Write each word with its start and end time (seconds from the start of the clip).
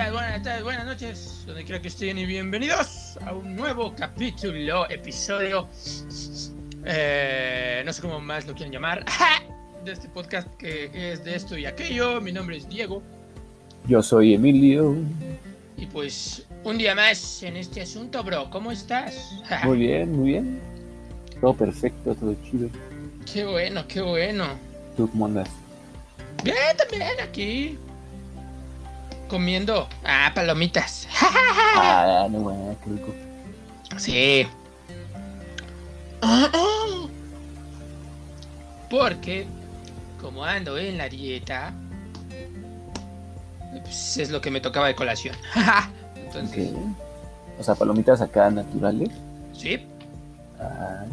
días, 0.00 0.12
buenas 0.12 0.42
tardes, 0.42 0.64
buenas 0.64 0.86
noches, 0.86 1.42
donde 1.46 1.62
quiera 1.62 1.82
que 1.82 1.88
estén 1.88 2.16
y 2.16 2.24
bienvenidos 2.24 3.18
a 3.26 3.34
un 3.34 3.54
nuevo 3.54 3.94
capítulo, 3.94 4.88
episodio, 4.88 5.68
eh, 6.86 7.82
no 7.84 7.92
sé 7.92 8.00
cómo 8.00 8.18
más 8.18 8.46
lo 8.46 8.54
quieren 8.54 8.72
llamar, 8.72 9.04
de 9.84 9.92
este 9.92 10.08
podcast 10.08 10.48
que 10.56 10.90
es 10.94 11.22
de 11.22 11.36
esto 11.36 11.58
y 11.58 11.66
aquello. 11.66 12.18
Mi 12.22 12.32
nombre 12.32 12.56
es 12.56 12.66
Diego. 12.66 13.02
Yo 13.88 14.02
soy 14.02 14.32
Emilio. 14.32 14.96
Y 15.76 15.84
pues 15.84 16.46
un 16.64 16.78
día 16.78 16.94
más 16.94 17.42
en 17.42 17.58
este 17.58 17.82
asunto, 17.82 18.24
bro. 18.24 18.48
¿Cómo 18.48 18.72
estás? 18.72 19.42
muy 19.64 19.76
bien, 19.76 20.12
muy 20.12 20.30
bien. 20.30 20.60
Todo 21.42 21.52
perfecto, 21.52 22.14
todo 22.14 22.34
chido. 22.50 22.70
Qué 23.30 23.44
bueno, 23.44 23.86
qué 23.86 24.00
bueno. 24.00 24.46
¿Tú 24.96 25.10
cómo 25.10 25.26
andas? 25.26 25.50
Bien, 26.42 26.74
también 26.78 27.20
aquí. 27.22 27.78
Comiendo. 29.30 29.88
Ah, 30.04 30.32
palomitas. 30.34 31.06
ah, 31.22 32.26
no, 32.28 32.40
bueno, 32.40 32.76
qué 32.82 32.90
rico. 32.90 33.14
Sí. 33.96 34.46
Porque, 38.90 39.46
como 40.20 40.44
ando 40.44 40.76
en 40.76 40.98
la 40.98 41.08
dieta, 41.08 41.72
pues 43.84 44.16
es 44.16 44.30
lo 44.30 44.40
que 44.40 44.50
me 44.50 44.60
tocaba 44.60 44.88
de 44.88 44.96
colación. 44.96 45.36
Entonces. 46.16 46.72
O 47.56 47.62
sea, 47.62 47.76
palomitas 47.76 48.20
acá 48.20 48.50
naturales. 48.50 49.10
Sí. 49.52 49.86
Ah. 50.58 51.04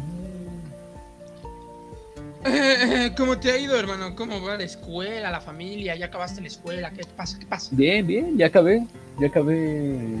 Eh, 2.44 3.12
¿Cómo 3.16 3.38
te 3.38 3.50
ha 3.50 3.58
ido, 3.58 3.78
hermano? 3.78 4.14
¿Cómo 4.14 4.40
va 4.42 4.56
la 4.56 4.64
escuela, 4.64 5.30
la 5.30 5.40
familia? 5.40 5.96
¿Ya 5.96 6.06
acabaste 6.06 6.40
la 6.40 6.46
escuela? 6.48 6.90
¿Qué 6.90 7.04
pasa? 7.16 7.38
¿Qué 7.38 7.46
pasa? 7.46 7.70
Bien, 7.72 8.06
bien, 8.06 8.36
ya 8.36 8.46
acabé. 8.46 8.86
Ya 9.18 9.26
acabé. 9.26 10.18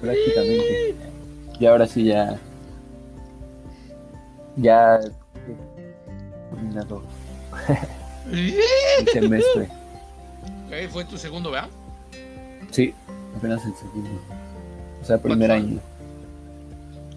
Prácticamente. 0.00 0.94
Y 1.60 1.66
ahora 1.66 1.86
sí 1.86 2.04
ya. 2.04 2.38
Ya. 4.56 5.00
Terminado. 6.50 7.02
el 8.30 9.08
semestre. 9.12 9.68
¿Fue 10.90 11.04
tu 11.04 11.16
segundo, 11.18 11.50
verdad? 11.50 11.68
Sí, 12.70 12.94
apenas 13.36 13.64
el 13.64 13.74
segundo. 13.74 14.10
O 15.02 15.04
sea, 15.04 15.18
primer 15.18 15.50
año. 15.50 15.80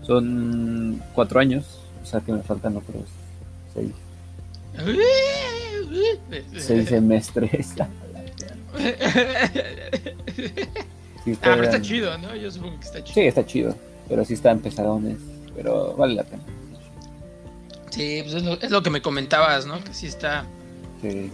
Son 0.03 1.01
cuatro 1.13 1.39
años 1.39 1.80
o 2.01 2.05
sea 2.05 2.21
que 2.21 2.31
me 2.31 2.41
faltan 2.41 2.77
otros 2.77 3.03
seis. 3.73 3.91
seis 6.57 6.89
semestres. 6.89 7.75
sí, 11.23 11.31
está, 11.31 11.51
ah, 11.51 11.55
pero 11.55 11.63
está 11.63 11.81
chido, 11.81 12.17
¿no? 12.17 12.35
Yo 12.35 12.49
supongo 12.51 12.79
que 12.79 12.85
está 12.85 13.03
chido. 13.03 13.13
Sí, 13.13 13.21
está 13.21 13.45
chido. 13.45 13.75
Pero 14.07 14.25
sí 14.25 14.33
está 14.33 14.51
empezadones. 14.51 15.17
Pero 15.55 15.95
vale 15.95 16.15
la 16.15 16.23
pena. 16.23 16.43
Sí, 17.89 18.21
pues 18.23 18.35
es 18.35 18.43
lo, 18.43 18.53
es 18.53 18.71
lo 18.71 18.81
que 18.81 18.89
me 18.89 19.01
comentabas, 19.01 19.65
¿no? 19.65 19.83
Que 19.83 19.93
sí 19.93 20.07
está. 20.07 20.45
Sí. 21.01 21.29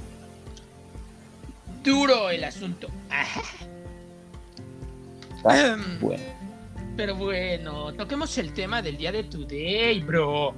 Duro 1.84 2.30
el 2.30 2.44
asunto. 2.44 2.88
Está 5.38 5.74
em, 5.74 6.00
bueno. 6.00 6.24
Pero 6.98 7.16
bueno, 7.16 7.94
toquemos 7.94 8.36
el 8.40 8.54
tema 8.54 8.82
del 8.82 8.98
día 8.98 9.12
de 9.12 9.24
today, 9.24 10.02
bro. 10.02 10.56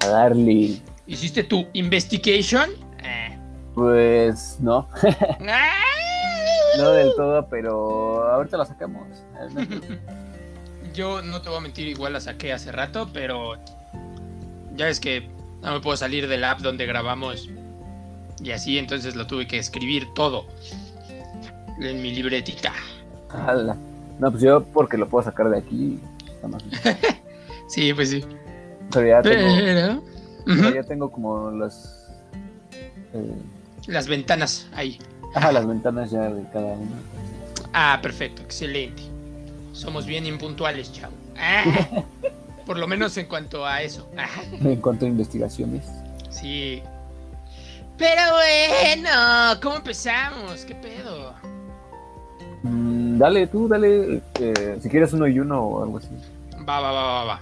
A 0.00 0.06
darle. 0.06 0.80
¿Hiciste 1.06 1.44
tu 1.44 1.68
investigation? 1.74 2.70
Eh. 3.04 3.38
Pues 3.74 4.56
no. 4.58 4.88
no 6.78 6.90
del 6.92 7.14
todo, 7.14 7.46
pero 7.50 8.26
ahorita 8.32 8.56
la 8.56 8.64
sacamos. 8.64 9.06
Yo 10.94 11.20
no 11.20 11.42
te 11.42 11.50
voy 11.50 11.58
a 11.58 11.60
mentir, 11.60 11.86
igual 11.86 12.14
la 12.14 12.20
saqué 12.20 12.54
hace 12.54 12.72
rato, 12.72 13.10
pero 13.12 13.56
ya 14.76 14.88
es 14.88 14.98
que 14.98 15.28
no 15.60 15.72
me 15.72 15.80
puedo 15.80 15.98
salir 15.98 16.26
del 16.26 16.42
app 16.42 16.60
donde 16.60 16.86
grabamos 16.86 17.50
y 18.42 18.52
así, 18.52 18.78
entonces 18.78 19.14
lo 19.14 19.26
tuve 19.26 19.46
que 19.46 19.58
escribir 19.58 20.08
todo 20.14 20.46
en 21.80 22.00
mi 22.00 22.12
libretita. 22.12 22.72
¡Hala! 23.28 23.76
No, 24.20 24.30
pues 24.30 24.42
yo 24.42 24.62
porque 24.64 24.98
lo 24.98 25.08
puedo 25.08 25.24
sacar 25.24 25.48
de 25.48 25.58
aquí. 25.58 25.98
sí, 27.68 27.92
pues 27.94 28.10
sí. 28.10 28.24
Pero 28.92 29.06
ya 29.06 29.22
tengo, 29.22 30.02
pero... 30.44 30.74
ya 30.74 30.82
tengo 30.82 31.10
como 31.10 31.50
las... 31.50 32.08
Eh... 33.14 33.34
Las 33.86 34.08
ventanas 34.08 34.68
ahí. 34.74 34.98
Ajá, 35.34 35.52
las 35.52 35.66
ventanas 35.66 36.10
ya 36.10 36.28
de 36.28 36.42
cada 36.50 36.66
una. 36.66 36.96
Ah, 37.72 37.98
perfecto, 38.02 38.42
excelente. 38.42 39.02
Somos 39.72 40.06
bien 40.06 40.26
impuntuales, 40.26 40.92
chao. 40.92 41.10
por 42.66 42.78
lo 42.78 42.86
menos 42.86 43.16
en 43.16 43.26
cuanto 43.26 43.64
a 43.66 43.82
eso. 43.82 44.08
en 44.52 44.80
cuanto 44.80 45.06
a 45.06 45.08
investigaciones. 45.08 45.86
Sí. 46.30 46.82
Pero 47.96 48.22
bueno, 48.32 49.10
¿cómo 49.62 49.76
empezamos? 49.76 50.64
¿Qué 50.64 50.74
pedo? 50.74 51.19
Dale, 53.20 53.46
tú, 53.48 53.68
dale. 53.68 54.22
Eh, 54.40 54.78
si 54.82 54.88
quieres 54.88 55.12
uno 55.12 55.28
y 55.28 55.38
uno 55.38 55.60
o 55.60 55.82
algo 55.82 55.98
así. 55.98 56.08
Va, 56.66 56.80
va, 56.80 56.90
va, 56.90 57.02
va, 57.02 57.24
va. 57.24 57.40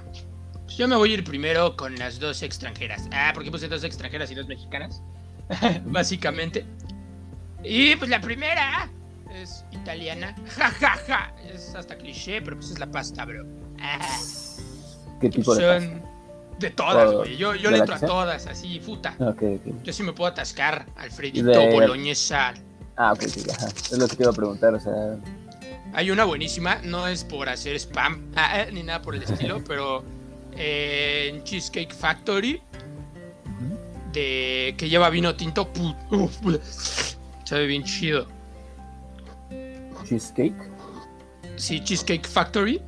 Pues 0.65 0.77
yo 0.77 0.89
me 0.89 0.97
voy 0.97 1.13
a 1.13 1.15
ir 1.15 1.23
primero 1.25 1.77
con 1.77 1.95
las 1.95 2.19
dos 2.19 2.43
extranjeras. 2.43 3.09
Ah, 3.13 3.31
porque 3.33 3.49
puse 3.49 3.69
dos 3.69 3.85
extranjeras 3.85 4.29
y 4.33 4.35
dos 4.35 4.49
mexicanas. 4.49 5.01
Básicamente. 5.85 6.67
Y 7.63 7.95
pues 7.95 8.11
la 8.11 8.21
primera 8.21 8.91
es 9.33 9.65
italiana. 9.71 10.35
Ja, 10.49 10.69
ja, 10.69 10.99
ja. 11.07 11.33
Es 11.49 11.73
hasta 11.77 11.97
cliché, 11.97 12.43
pero 12.43 12.57
pues 12.57 12.73
es 12.73 12.81
la 12.81 12.91
pasta, 12.91 13.25
bro. 13.25 13.47
Ah. 13.81 14.19
¿Qué 15.21 15.31
tipo 15.31 15.55
de 15.55 15.81
Son 15.81 16.03
De 16.59 16.71
todas, 16.71 17.13
güey. 17.13 17.37
Yo, 17.37 17.55
yo 17.55 17.71
le 17.71 17.79
entro 17.79 17.95
a 17.95 18.01
todas, 18.01 18.49
así, 18.49 18.81
puta. 18.81 19.15
Okay, 19.21 19.55
okay. 19.55 19.75
Yo 19.85 19.93
sí 19.93 20.03
me 20.03 20.13
puedo 20.13 20.29
atascar. 20.29 20.87
Alfredito 20.97 21.47
de... 21.47 21.71
boloñesa 21.71 22.53
Ah, 22.97 23.13
ok, 23.13 23.23
sí, 23.29 23.49
ajá. 23.49 23.69
Es 23.69 23.97
lo 23.97 24.09
que 24.09 24.17
te 24.17 24.25
iba 24.25 24.33
a 24.33 24.35
preguntar, 24.35 24.75
o 24.75 24.81
sea. 24.81 25.17
Hay 25.95 26.11
una 26.11 26.25
buenísima, 26.25 26.81
no 26.85 27.07
es 27.07 27.25
por 27.25 27.49
hacer 27.49 27.77
spam 27.77 28.31
ah, 28.37 28.67
ni 28.73 28.83
nada 28.83 29.03
por 29.03 29.15
el 29.15 29.23
estilo, 29.23 29.63
pero 29.69 30.05
eh, 30.57 31.31
en 31.33 31.45
Cheesecake 31.45 31.95
Factory, 31.95 32.63
de 34.13 34.75
que 34.77 34.89
lleva 34.89 35.11
vino 35.11 35.35
tinto, 35.35 35.69
sabe 37.45 37.67
bien 37.67 37.85
chido. 37.85 38.27
¿Cheesecake? 40.05 40.55
Sí, 41.57 41.81
Cheesecake 41.81 42.27
Factory. 42.27 42.81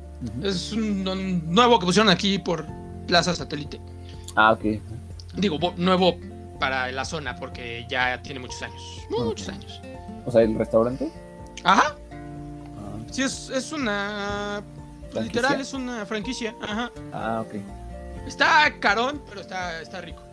Es 0.43 0.71
un, 0.71 1.03
nuevo 1.51 1.79
que 1.79 1.85
pusieron 1.85 2.09
aquí 2.09 2.37
por 2.39 2.65
Plaza 3.07 3.35
Satélite. 3.35 3.79
Ah, 4.35 4.53
ok. 4.53 4.79
Digo, 5.35 5.57
nuevo 5.77 6.17
para 6.59 6.91
la 6.91 7.05
zona 7.05 7.35
porque 7.35 7.85
ya 7.89 8.21
tiene 8.21 8.39
muchos 8.39 8.61
años. 8.61 8.81
Muchos 9.09 9.49
años. 9.49 9.81
O 10.25 10.31
sea, 10.31 10.41
el 10.41 10.55
restaurante. 10.55 11.11
Ajá. 11.63 11.95
Sí, 13.11 13.23
es, 13.23 13.49
es 13.49 13.71
una. 13.71 14.63
Literal, 15.13 15.59
es 15.59 15.73
una 15.73 16.05
franquicia. 16.05 16.55
Ajá. 16.61 16.91
Ah, 17.11 17.43
ok. 17.45 17.55
Está 18.25 18.73
carón, 18.79 19.21
pero 19.27 19.41
está, 19.41 19.81
está 19.81 19.99
rico. 19.99 20.23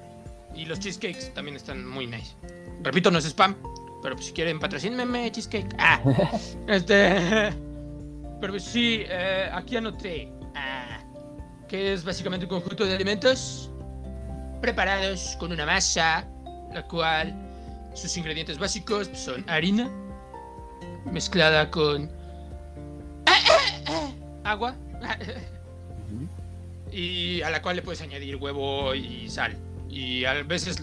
Y 0.54 0.64
los 0.64 0.78
cheesecakes 0.78 1.34
también 1.34 1.56
están 1.56 1.86
muy 1.86 2.06
nice. 2.06 2.34
Repito, 2.82 3.10
no 3.10 3.18
es 3.18 3.24
spam, 3.24 3.56
pero 4.02 4.14
pues 4.14 4.26
si 4.26 4.32
quieren 4.32 4.60
patrocínenme 4.60 5.30
cheesecake. 5.32 5.74
Ah. 5.78 6.00
este. 6.68 7.52
Pero 8.40 8.52
pues 8.52 8.62
sí, 8.62 9.02
eh, 9.08 9.50
aquí 9.52 9.76
anoté. 9.76 10.30
Ah, 10.54 11.00
que 11.66 11.92
es 11.92 12.04
básicamente 12.04 12.46
un 12.46 12.50
conjunto 12.50 12.84
de 12.84 12.94
alimentos 12.94 13.68
preparados 14.60 15.36
con 15.40 15.50
una 15.50 15.66
masa, 15.66 16.24
la 16.72 16.86
cual 16.86 17.34
sus 17.94 18.16
ingredientes 18.16 18.56
básicos 18.56 19.10
son 19.12 19.44
harina 19.50 19.90
mezclada 21.10 21.68
con 21.70 22.08
agua 24.44 24.74
y 26.92 27.42
a 27.42 27.50
la 27.50 27.62
cual 27.62 27.76
le 27.76 27.82
puedes 27.82 28.00
añadir 28.00 28.36
huevo 28.36 28.94
y 28.94 29.28
sal. 29.28 29.56
Y 29.88 30.24
a 30.24 30.34
veces, 30.42 30.82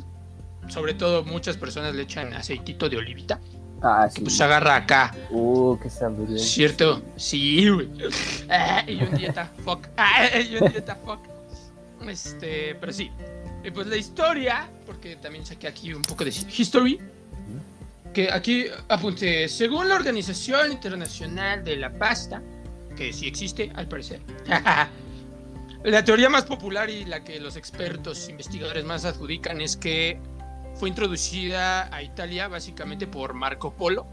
sobre 0.68 0.94
todo, 0.94 1.24
muchas 1.24 1.58
personas 1.58 1.96
le 1.96 2.04
echan 2.04 2.34
aceitito 2.34 2.90
de 2.90 2.98
olivita. 2.98 3.40
Ah, 3.82 4.08
sí. 4.12 4.22
Pues 4.22 4.40
agarra 4.42 4.78
acá. 4.78 5.14
Uh, 5.30 5.78
qué 5.80 5.90
sabroso. 5.90 6.38
¿Cierto? 6.38 7.02
Sí, 7.18 7.70
güey. 7.70 7.88
y 8.88 9.04
un 9.04 9.16
dieta, 9.16 9.52
fuck. 9.64 9.88
y 10.50 10.56
un 10.56 10.72
dieta, 10.72 10.96
fuck. 10.96 11.20
Este, 12.08 12.76
pero 12.76 12.94
sí. 12.94 13.12
Y 13.64 13.72
pues 13.72 13.88
la 13.88 13.98
historia, 13.98 14.70
porque 14.86 15.16
también 15.16 15.46
saqué 15.46 15.68
aquí 15.68 15.94
un 15.94 16.04
poco 16.04 16.24
de 16.24 16.30
history, 16.30 17.00
que 18.14 18.31
aquí 18.31 18.68
apunté, 18.88 19.48
según 19.50 19.90
la 19.90 19.96
Organización 19.96 20.72
Internacional 20.72 21.64
de 21.64 21.76
la 21.76 21.92
Pasta, 21.92 22.42
que 22.95 23.13
sí 23.13 23.27
existe 23.27 23.71
al 23.75 23.88
parecer, 23.88 24.21
la 25.83 26.03
teoría 26.03 26.30
más 26.30 26.45
popular 26.45 26.89
y 26.89 27.06
la 27.06 27.24
que 27.24 27.39
los 27.39 27.56
expertos 27.56 28.30
investigadores 28.30 28.86
más 28.86 29.06
adjudican 29.06 29.62
es 29.62 29.77
que 29.77 30.19
fue 30.75 30.89
introducida 30.89 31.94
a 31.94 32.03
Italia 32.03 32.47
básicamente 32.47 33.07
por 33.07 33.33
Marco 33.33 33.74
Polo 33.74 34.06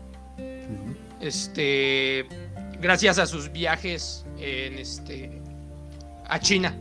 Este. 1.20 2.26
Gracias 2.80 3.18
a 3.18 3.26
sus 3.26 3.52
viajes 3.52 4.24
en 4.38 4.78
este. 4.78 5.40
a 6.26 6.38
China. 6.40 6.74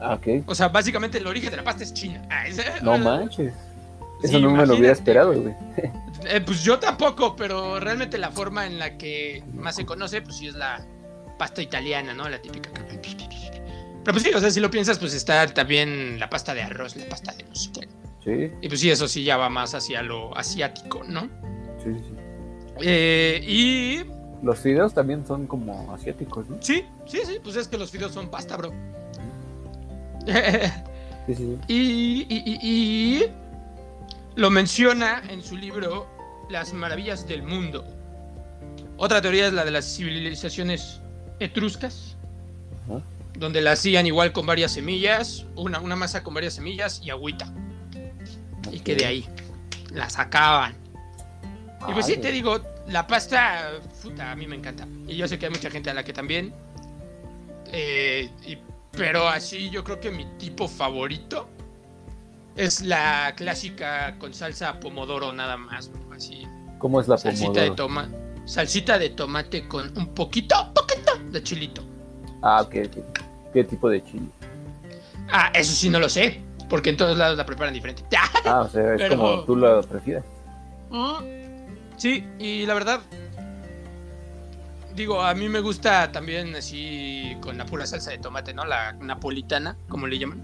Ah, 0.00 0.14
ok. 0.14 0.44
O 0.46 0.54
sea, 0.54 0.68
básicamente 0.68 1.18
el 1.18 1.26
origen 1.26 1.50
de 1.50 1.56
la 1.58 1.64
pasta 1.64 1.82
es 1.82 1.94
China. 1.94 2.22
No 2.82 2.98
manches. 2.98 3.52
Eso 4.22 4.36
Sí, 4.36 4.42
no 4.42 4.50
me 4.50 4.66
lo 4.66 4.74
hubiera 4.74 4.92
esperado, 4.92 5.32
güey. 5.32 5.54
Eh, 6.26 6.40
pues 6.44 6.62
yo 6.62 6.78
tampoco, 6.78 7.34
pero 7.36 7.80
realmente 7.80 8.18
la 8.18 8.30
forma 8.30 8.66
en 8.66 8.78
la 8.78 8.96
que 8.98 9.42
más 9.54 9.76
se 9.76 9.86
conoce, 9.86 10.20
pues 10.22 10.36
sí 10.36 10.48
es 10.48 10.54
la 10.54 10.86
pasta 11.38 11.62
italiana, 11.62 12.12
¿no? 12.14 12.28
La 12.28 12.40
típica. 12.40 12.70
Pero 12.72 14.12
pues 14.12 14.22
sí, 14.22 14.30
o 14.34 14.40
sea, 14.40 14.50
si 14.50 14.60
lo 14.60 14.70
piensas, 14.70 14.98
pues 14.98 15.14
está 15.14 15.46
también 15.48 16.18
la 16.18 16.28
pasta 16.30 16.54
de 16.54 16.62
arroz, 16.62 16.96
la 16.96 17.06
pasta 17.08 17.32
de 17.32 17.44
no 17.44 17.54
sé 17.54 17.70
qué. 17.72 17.88
Sí, 18.24 18.52
Y 18.60 18.68
pues 18.68 18.80
sí, 18.80 18.90
eso 18.90 19.08
sí 19.08 19.24
ya 19.24 19.36
va 19.38 19.48
más 19.48 19.74
hacia 19.74 20.02
lo 20.02 20.36
asiático, 20.36 21.02
¿no? 21.06 21.22
sí, 21.82 21.90
sí. 21.94 22.14
Eh, 22.82 23.40
y 23.46 24.04
Los 24.42 24.58
fideos 24.58 24.92
también 24.94 25.26
son 25.26 25.46
como 25.46 25.92
asiáticos, 25.94 26.48
¿no? 26.48 26.56
sí, 26.60 26.84
sí, 27.06 27.18
sí, 27.26 27.38
pues 27.42 27.56
es 27.56 27.68
que 27.68 27.76
los 27.78 27.90
fideos 27.90 28.12
son 28.12 28.30
pasta, 28.30 28.56
bro. 28.56 28.72
Sí, 31.26 31.34
sí, 31.34 31.34
sí. 31.36 31.58
y, 31.68 32.26
y- 32.28 32.42
y- 32.44 32.58
y 32.62 33.32
lo 34.36 34.50
menciona 34.50 35.22
en 35.28 35.42
su 35.42 35.56
libro 35.56 36.06
Las 36.50 36.72
maravillas 36.72 37.26
del 37.26 37.42
mundo. 37.42 37.84
Otra 38.96 39.20
teoría 39.22 39.46
es 39.46 39.52
la 39.52 39.64
de 39.64 39.70
las 39.70 39.84
civilizaciones 39.96 41.00
etruscas, 41.38 42.16
donde 43.34 43.60
la 43.62 43.72
hacían 43.72 44.06
igual 44.06 44.32
con 44.32 44.44
varias 44.44 44.72
semillas, 44.72 45.46
una, 45.56 45.80
una 45.80 45.96
masa 45.96 46.22
con 46.22 46.34
varias 46.34 46.54
semillas 46.54 47.00
y 47.02 47.10
agüita. 47.10 47.52
Y 48.70 48.80
que 48.80 48.94
de 48.94 49.06
ahí 49.06 49.26
la 49.92 50.10
sacaban. 50.10 50.74
Y 51.88 51.92
pues 51.94 52.04
sí, 52.06 52.12
Ay, 52.16 52.20
te 52.20 52.30
digo, 52.32 52.60
la 52.88 53.06
pasta, 53.06 53.70
puta, 54.02 54.32
a 54.32 54.36
mí 54.36 54.46
me 54.46 54.56
encanta. 54.56 54.86
Y 55.08 55.16
yo 55.16 55.26
sé 55.26 55.38
que 55.38 55.46
hay 55.46 55.52
mucha 55.52 55.70
gente 55.70 55.88
a 55.88 55.94
la 55.94 56.04
que 56.04 56.12
también. 56.12 56.52
Eh, 57.72 58.28
y- 58.46 58.58
pero 58.92 59.28
así 59.28 59.70
yo 59.70 59.82
creo 59.84 60.00
que 60.00 60.10
mi 60.10 60.26
tipo 60.36 60.66
favorito 60.68 61.48
es 62.56 62.82
la 62.82 63.32
clásica 63.36 64.16
con 64.18 64.34
salsa 64.34 64.78
pomodoro 64.80 65.32
nada 65.32 65.56
más. 65.56 65.88
¿no? 65.90 66.14
Así, 66.14 66.46
¿Cómo 66.78 67.00
es 67.00 67.08
la 67.08 67.16
salsita 67.18 67.60
de 67.60 67.70
pomodoro? 67.70 67.74
toma, 67.76 68.08
salsita 68.44 68.98
de 68.98 69.10
tomate 69.10 69.66
con 69.68 69.96
un 69.96 70.14
poquito, 70.14 70.54
poquito 70.74 71.12
de 71.30 71.42
chilito. 71.42 71.82
Ah, 72.42 72.62
ok, 72.62 72.74
ok. 72.86 73.18
¿Qué 73.52 73.64
tipo 73.64 73.88
de 73.88 74.02
chile? 74.04 74.26
Ah, 75.32 75.50
eso 75.54 75.72
sí 75.72 75.88
no 75.90 75.98
lo 76.00 76.08
sé, 76.08 76.40
porque 76.68 76.90
en 76.90 76.96
todos 76.96 77.16
lados 77.16 77.36
la 77.36 77.46
preparan 77.46 77.74
diferente. 77.74 78.02
Ah, 78.46 78.62
o 78.62 78.68
sea, 78.68 78.94
es 78.94 79.02
Pero- 79.02 79.16
como 79.16 79.44
tú 79.44 79.54
lo 79.56 79.82
prefieras. 79.82 80.24
Sí, 81.96 82.26
y 82.38 82.64
la 82.64 82.72
verdad, 82.74 83.00
digo, 84.94 85.22
a 85.22 85.34
mí 85.34 85.48
me 85.48 85.60
gusta 85.60 86.10
también 86.10 86.54
así 86.56 87.36
con 87.42 87.58
la 87.58 87.66
pura 87.66 87.86
salsa 87.86 88.10
de 88.10 88.18
tomate, 88.18 88.54
¿no? 88.54 88.64
La 88.64 88.92
napolitana, 88.94 89.76
como 89.88 90.06
le 90.06 90.18
llaman. 90.18 90.40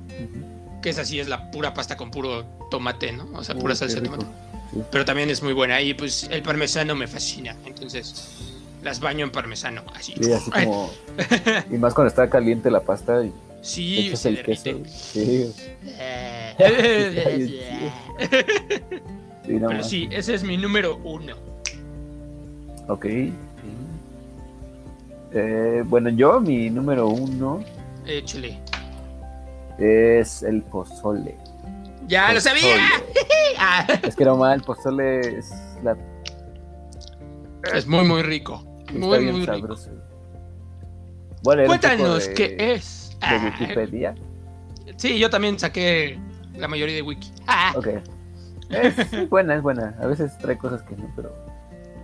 Que 0.86 0.90
es 0.90 0.98
así, 1.00 1.18
es 1.18 1.26
la 1.26 1.50
pura 1.50 1.74
pasta 1.74 1.96
con 1.96 2.12
puro 2.12 2.44
tomate, 2.70 3.10
¿no? 3.10 3.26
O 3.34 3.42
sea, 3.42 3.56
pura 3.56 3.74
qué 3.74 3.78
salsa 3.78 3.96
de 3.98 4.02
tomate. 4.02 4.24
Sí. 4.72 4.82
Pero 4.92 5.04
también 5.04 5.28
es 5.30 5.42
muy 5.42 5.52
buena. 5.52 5.82
Y 5.82 5.94
pues 5.94 6.28
el 6.30 6.44
parmesano 6.44 6.94
me 6.94 7.08
fascina. 7.08 7.56
Entonces, 7.64 8.36
las 8.84 9.00
baño 9.00 9.24
en 9.24 9.32
parmesano, 9.32 9.82
así. 9.96 10.14
Sí, 10.20 10.32
así 10.32 10.48
como... 10.48 10.88
y 11.72 11.74
más 11.76 11.92
cuando 11.92 12.06
está 12.06 12.30
caliente 12.30 12.70
la 12.70 12.78
pasta 12.78 13.24
y 13.24 13.32
sí, 13.62 14.16
se 14.16 14.28
el 14.28 14.44
queso. 14.44 14.62
derrite. 14.62 14.88
Sí, 14.88 15.52
sí, 19.44 19.52
no 19.54 19.66
Pero 19.66 19.70
más. 19.72 19.90
sí, 19.90 20.08
ese 20.12 20.34
es 20.34 20.44
mi 20.44 20.56
número 20.56 20.98
uno. 20.98 21.34
Ok. 22.86 23.06
Eh, 25.32 25.82
bueno, 25.84 26.10
yo, 26.10 26.38
mi 26.40 26.70
número 26.70 27.08
uno 27.08 27.64
Échale. 28.06 28.60
Es 29.78 30.42
el 30.42 30.62
pozole. 30.62 31.36
¡Ya 32.06 32.32
lo 32.32 32.40
sabía! 32.40 32.76
Es 34.02 34.14
que 34.14 34.24
no 34.24 34.36
mal, 34.36 34.54
el 34.54 34.62
pozole 34.62 35.38
es 35.38 35.50
la 35.82 35.96
es 37.74 37.86
muy, 37.86 38.04
muy 38.04 38.22
rico. 38.22 38.62
está 38.86 38.92
Muy, 38.92 39.18
bien 39.18 39.32
muy 39.32 39.40
rico. 39.46 39.52
sabroso. 39.58 39.90
Bueno, 41.42 41.64
Cuéntanos 41.66 42.28
de- 42.28 42.34
qué 42.34 42.56
es. 42.58 43.10
De 43.20 43.26
Ah, 43.26 43.52
Wikipedia. 43.60 44.14
sí, 44.96 45.18
yo 45.18 45.30
también 45.30 45.58
saqué 45.58 46.18
la 46.54 46.68
mayoría 46.68 46.94
de 46.94 47.02
wiki. 47.02 47.30
Ah, 47.46 47.72
Ok. 47.76 47.88
Es 48.68 49.28
buena, 49.30 49.54
es 49.54 49.62
buena. 49.62 49.94
A 50.00 50.06
veces 50.06 50.36
trae 50.38 50.58
cosas 50.58 50.82
que 50.82 50.96
no, 50.96 51.08
pero 51.14 51.32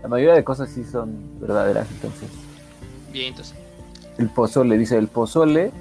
la 0.00 0.08
mayoría 0.08 0.34
de 0.34 0.44
cosas 0.44 0.70
sí 0.70 0.84
son 0.84 1.40
verdaderas. 1.40 1.88
Entonces, 1.90 2.28
Bien, 3.12 3.28
entonces. 3.28 3.56
el 4.18 4.28
pozole, 4.28 4.78
dice 4.78 4.96
el 4.96 5.08
pozole 5.08 5.72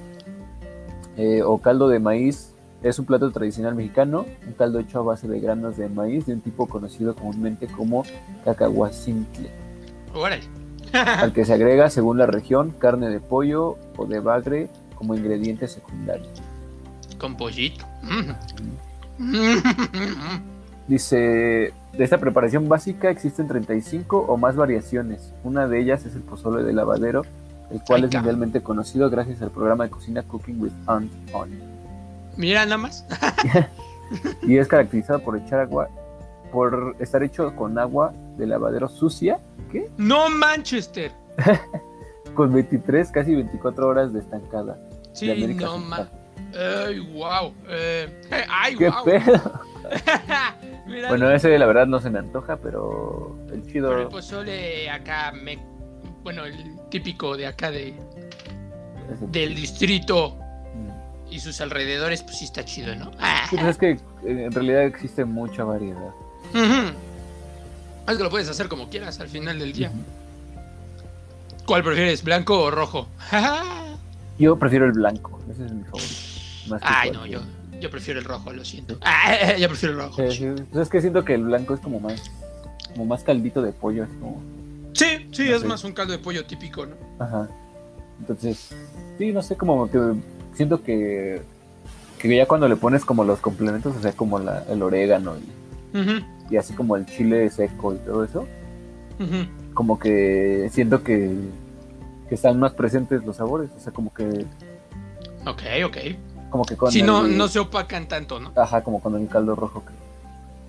eh, 1.17 1.41
o 1.43 1.57
caldo 1.59 1.87
de 1.87 1.99
maíz 1.99 2.53
es 2.83 2.97
un 2.97 3.05
plato 3.05 3.31
tradicional 3.31 3.75
mexicano, 3.75 4.25
un 4.45 4.53
caldo 4.53 4.79
hecho 4.79 4.99
a 4.99 5.03
base 5.03 5.27
de 5.27 5.39
granos 5.39 5.77
de 5.77 5.87
maíz 5.87 6.25
de 6.25 6.33
un 6.33 6.41
tipo 6.41 6.67
conocido 6.67 7.15
comúnmente 7.15 7.67
como 7.67 8.03
cacahuacintle, 8.43 9.51
al 10.93 11.31
que 11.33 11.45
se 11.45 11.53
agrega, 11.53 11.89
según 11.89 12.17
la 12.17 12.25
región, 12.25 12.71
carne 12.71 13.09
de 13.09 13.19
pollo 13.19 13.77
o 13.97 14.05
de 14.05 14.19
bagre 14.19 14.69
como 14.95 15.15
ingrediente 15.15 15.67
secundario. 15.67 16.27
Con 17.19 17.37
pollito. 17.37 17.85
Mm. 18.01 18.31
Dice, 20.87 21.17
de 21.93 22.03
esta 22.03 22.17
preparación 22.17 22.67
básica 22.67 23.09
existen 23.09 23.47
35 23.47 24.25
o 24.27 24.37
más 24.37 24.55
variaciones. 24.55 25.33
Una 25.43 25.67
de 25.67 25.79
ellas 25.79 26.05
es 26.05 26.15
el 26.15 26.21
pozole 26.21 26.63
de 26.63 26.73
lavadero, 26.73 27.23
el 27.71 27.81
cual 27.83 28.01
Ay, 28.03 28.09
es 28.09 28.15
mundialmente 28.15 28.61
conocido 28.61 29.09
gracias 29.09 29.41
al 29.41 29.51
programa 29.51 29.85
de 29.85 29.89
cocina 29.91 30.23
Cooking 30.23 30.61
with 30.61 30.71
Aunt 30.87 31.11
On. 31.33 31.49
Mira 32.37 32.65
nada 32.65 32.77
más. 32.77 33.05
Y 34.41 34.57
es 34.57 34.67
caracterizado 34.67 35.19
por 35.19 35.37
echar 35.37 35.61
agua, 35.61 35.87
por 36.51 36.97
estar 36.99 37.23
hecho 37.23 37.55
con 37.55 37.79
agua 37.79 38.13
de 38.37 38.45
lavadero 38.45 38.89
sucia, 38.89 39.39
¿qué? 39.71 39.89
No 39.97 40.29
Manchester. 40.29 41.11
Con 42.35 42.51
23, 42.53 43.09
casi 43.11 43.35
24 43.35 43.87
horas 43.87 44.11
de 44.13 44.19
estancada. 44.19 44.73
de 44.75 44.99
Sí, 45.13 45.31
América 45.31 45.65
no 45.65 45.79
Central. 45.79 46.09
ma. 46.11 46.57
Ay, 46.85 46.99
wow. 47.13 47.53
Eh, 47.69 48.21
ay, 48.49 48.75
¿Qué 48.75 48.89
wow. 48.89 49.03
pedo? 49.05 49.61
Mira, 50.87 51.09
Bueno, 51.09 51.31
ese 51.31 51.57
la 51.57 51.65
verdad 51.65 51.87
no 51.87 51.99
se 52.01 52.09
me 52.09 52.19
antoja, 52.19 52.57
pero 52.57 53.35
el 53.51 53.65
chido. 53.65 53.89
Pero 53.89 54.01
el 54.01 54.07
pozole 54.09 54.89
acá, 54.89 55.31
me, 55.31 55.57
bueno, 56.23 56.45
el 56.45 56.79
típico 56.89 57.35
de 57.37 57.47
acá 57.47 57.71
de, 57.71 57.93
del 59.31 59.55
distrito 59.55 60.37
Mm. 60.73 61.33
y 61.33 61.39
sus 61.39 61.59
alrededores, 61.59 62.23
pues 62.23 62.37
sí 62.39 62.45
está 62.45 62.63
chido, 62.63 62.95
¿no? 62.95 63.11
Ah. 63.19 63.45
Sí, 63.49 63.55
pues 63.57 63.67
es 63.71 63.77
que 63.77 63.89
eh, 63.91 63.99
en 64.45 64.51
realidad 64.51 64.83
existe 64.83 65.25
mucha 65.25 65.63
variedad. 65.65 66.11
Ujú. 66.53 66.93
Es 68.09 68.17
que 68.17 68.23
lo 68.23 68.29
puedes 68.29 68.47
hacer 68.49 68.67
como 68.69 68.89
quieras 68.89 69.19
al 69.19 69.27
final 69.27 69.59
del 69.59 69.73
día. 69.73 69.91
¿Cuál 71.65 71.83
prefieres, 71.83 72.23
blanco 72.23 72.59
o 72.61 72.71
rojo? 72.71 73.07
Yo 74.39 74.57
prefiero 74.57 74.85
el 74.85 74.93
blanco, 74.93 75.39
ese 75.51 75.65
es 75.65 75.71
mi 75.71 75.83
favorito. 75.83 76.13
más 76.69 76.81
Ay, 76.83 77.11
no, 77.11 77.25
yo, 77.27 77.41
yo 77.79 77.89
prefiero 77.91 78.19
el 78.19 78.25
rojo, 78.25 78.51
lo 78.51 78.65
siento. 78.65 78.97
Ah, 79.01 79.53
yo 79.59 79.67
prefiero 79.67 79.93
el 79.95 80.01
rojo. 80.01 80.31
Sí, 80.31 80.37
sí, 80.37 80.63
pues 80.71 80.83
es 80.83 80.89
que 80.89 80.99
siento 81.01 81.23
que 81.23 81.35
el 81.35 81.43
blanco 81.43 81.75
es 81.75 81.79
como 81.79 81.99
más, 81.99 82.23
como 82.93 83.05
más 83.05 83.23
caldito 83.23 83.61
de 83.61 83.71
pollo, 83.71 84.03
así 84.05 84.13
como, 84.19 84.41
Sí, 84.93 85.27
sí, 85.31 85.49
No 85.49 85.55
es 85.55 85.61
sé. 85.61 85.67
más 85.67 85.83
un 85.83 85.93
caldo 85.93 86.13
de 86.13 86.19
pollo 86.19 86.45
típico, 86.45 86.85
¿no? 86.85 86.95
ajá. 87.19 87.47
Entonces, 88.19 88.69
sí, 89.17 89.31
no 89.31 89.41
sé, 89.41 89.55
como 89.55 89.89
que 89.89 89.99
siento 90.53 90.83
que, 90.83 91.41
que 92.19 92.35
ya 92.35 92.45
cuando 92.45 92.67
le 92.67 92.75
pones 92.75 93.03
como 93.03 93.23
los 93.23 93.39
complementos, 93.39 93.95
o 93.95 94.01
sea, 94.01 94.11
como 94.13 94.37
la, 94.37 94.63
el 94.69 94.83
orégano 94.83 95.33
y, 95.37 95.97
Ujú, 95.97 96.23
y 96.51 96.57
así 96.57 96.73
como 96.73 96.95
el 96.95 97.05
chile 97.07 97.49
seco 97.49 97.95
y 97.95 97.97
todo 97.97 98.23
eso, 98.23 98.41
ujú. 99.19 99.73
como 99.73 99.97
que 99.97 100.69
siento 100.71 101.01
que, 101.03 101.35
que 102.29 102.35
están 102.35 102.59
más 102.59 102.73
presentes 102.73 103.25
los 103.25 103.37
sabores, 103.37 103.71
o 103.75 103.79
sea, 103.79 103.91
como 103.91 104.13
que, 104.13 104.45
Ok, 105.47 105.61
ok. 105.85 105.97
como 106.51 106.63
que 106.65 106.77
con 106.77 106.91
Si 106.91 107.01
no, 107.01 107.25
el- 107.25 107.35
no 107.37 107.47
se 107.47 107.57
opacan 107.59 108.07
tanto, 108.07 108.39
¿no? 108.39 108.51
Ajá, 108.55 108.83
como 108.83 109.01
con 109.01 109.15
el 109.19 109.27
caldo 109.27 109.55
rojo. 109.55 109.83
que- 109.83 109.93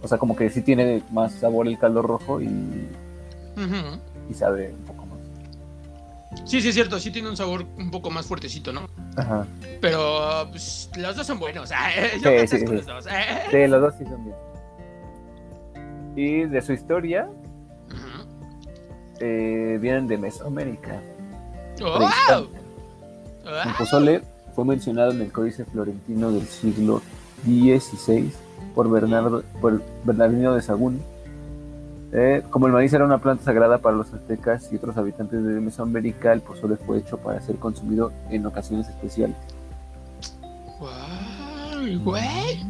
o 0.04 0.08
sea, 0.08 0.16
como 0.18 0.34
que 0.34 0.48
sí 0.48 0.62
tiene 0.62 1.02
más 1.12 1.32
sabor 1.34 1.68
el 1.68 1.78
caldo 1.78 2.00
rojo 2.02 2.40
y, 2.40 2.46
Ujú. 2.46 4.00
Y 4.30 4.34
sabe 4.34 4.72
un 4.72 4.84
poco 4.84 5.06
más. 5.06 5.18
Sí, 6.48 6.60
sí, 6.62 6.68
es 6.68 6.74
cierto, 6.74 6.98
sí 6.98 7.10
tiene 7.10 7.28
un 7.28 7.36
sabor 7.36 7.64
un 7.76 7.90
poco 7.90 8.10
más 8.10 8.26
fuertecito, 8.26 8.72
¿no? 8.72 8.88
Ajá. 9.16 9.46
Pero 9.80 10.48
pues, 10.50 10.88
los 10.96 11.14
dos 11.16 11.26
son 11.26 11.38
buenos. 11.38 11.70
ah, 11.74 11.90
Yo 12.22 12.30
Sí, 12.40 12.46
sí, 12.48 12.58
sí. 12.58 12.66
los 12.66 12.86
dos. 12.86 13.06
eh. 13.06 13.42
Sí, 13.50 13.66
los 13.66 13.80
dos 13.80 13.94
sí 13.98 14.04
son 14.04 14.24
bien. 14.24 14.36
Y 16.16 16.44
de 16.44 16.60
su 16.62 16.72
historia, 16.72 17.28
Ujú. 17.88 18.28
eh, 19.20 19.78
vienen 19.80 20.06
de 20.08 20.18
Mesoamérica. 20.18 21.00
¡Wow! 21.80 21.98
prehispánica. 21.98 23.68
El 23.70 23.74
pozole 23.76 24.22
fue 24.54 24.64
mencionado 24.64 25.10
en 25.12 25.20
el 25.22 25.32
Códice 25.32 25.64
Florentino 25.64 26.30
del 26.32 26.46
siglo 26.46 27.02
XVI 27.44 28.32
por, 28.74 28.90
Bernardo, 28.90 29.42
por 29.60 29.82
Bernardino 30.04 30.54
de 30.54 30.62
Sagún 30.62 31.02
Eh, 32.14 32.42
como 32.50 32.66
el 32.66 32.72
maíz 32.74 32.92
era 32.92 33.06
una 33.06 33.18
planta 33.18 33.44
sagrada 33.44 33.78
para 33.78 33.96
los 33.96 34.12
aztecas 34.12 34.68
y 34.70 34.76
otros 34.76 34.96
habitantes 34.98 35.42
de 35.42 35.60
Mesoamérica, 35.60 36.32
el 36.34 36.42
pozole 36.42 36.76
fue 36.76 36.98
hecho 36.98 37.16
para 37.16 37.40
ser 37.40 37.56
consumido 37.56 38.12
en 38.30 38.44
ocasiones 38.44 38.86
especiales. 38.88 39.36
¡Guau, 40.78 41.98
güey! 42.00 42.62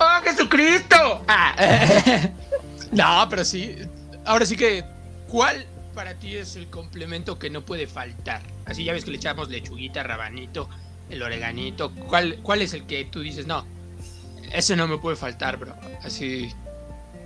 ¡Oh, 0.00 0.20
Jesucristo! 0.24 1.22
Ah. 1.28 1.54
no, 2.92 3.26
pero 3.30 3.44
sí. 3.44 3.76
Ahora 4.24 4.46
sí 4.46 4.56
que, 4.56 4.84
¿cuál 5.28 5.64
para 5.94 6.14
ti 6.14 6.34
es 6.34 6.56
el 6.56 6.68
complemento 6.68 7.38
que 7.38 7.50
no 7.50 7.62
puede 7.62 7.86
faltar? 7.86 8.42
Así 8.64 8.82
ya 8.82 8.94
ves 8.94 9.04
que 9.04 9.12
le 9.12 9.18
echamos 9.18 9.48
lechuguita, 9.48 10.02
rabanito, 10.02 10.68
el 11.08 11.22
oreganito. 11.22 11.92
¿Cuál, 12.08 12.38
cuál 12.42 12.62
es 12.62 12.74
el 12.74 12.84
que 12.84 13.04
tú 13.04 13.20
dices, 13.20 13.46
no, 13.46 13.64
ese 14.52 14.74
no 14.74 14.88
me 14.88 14.98
puede 14.98 15.16
faltar, 15.16 15.56
bro? 15.56 15.76
Así. 16.02 16.52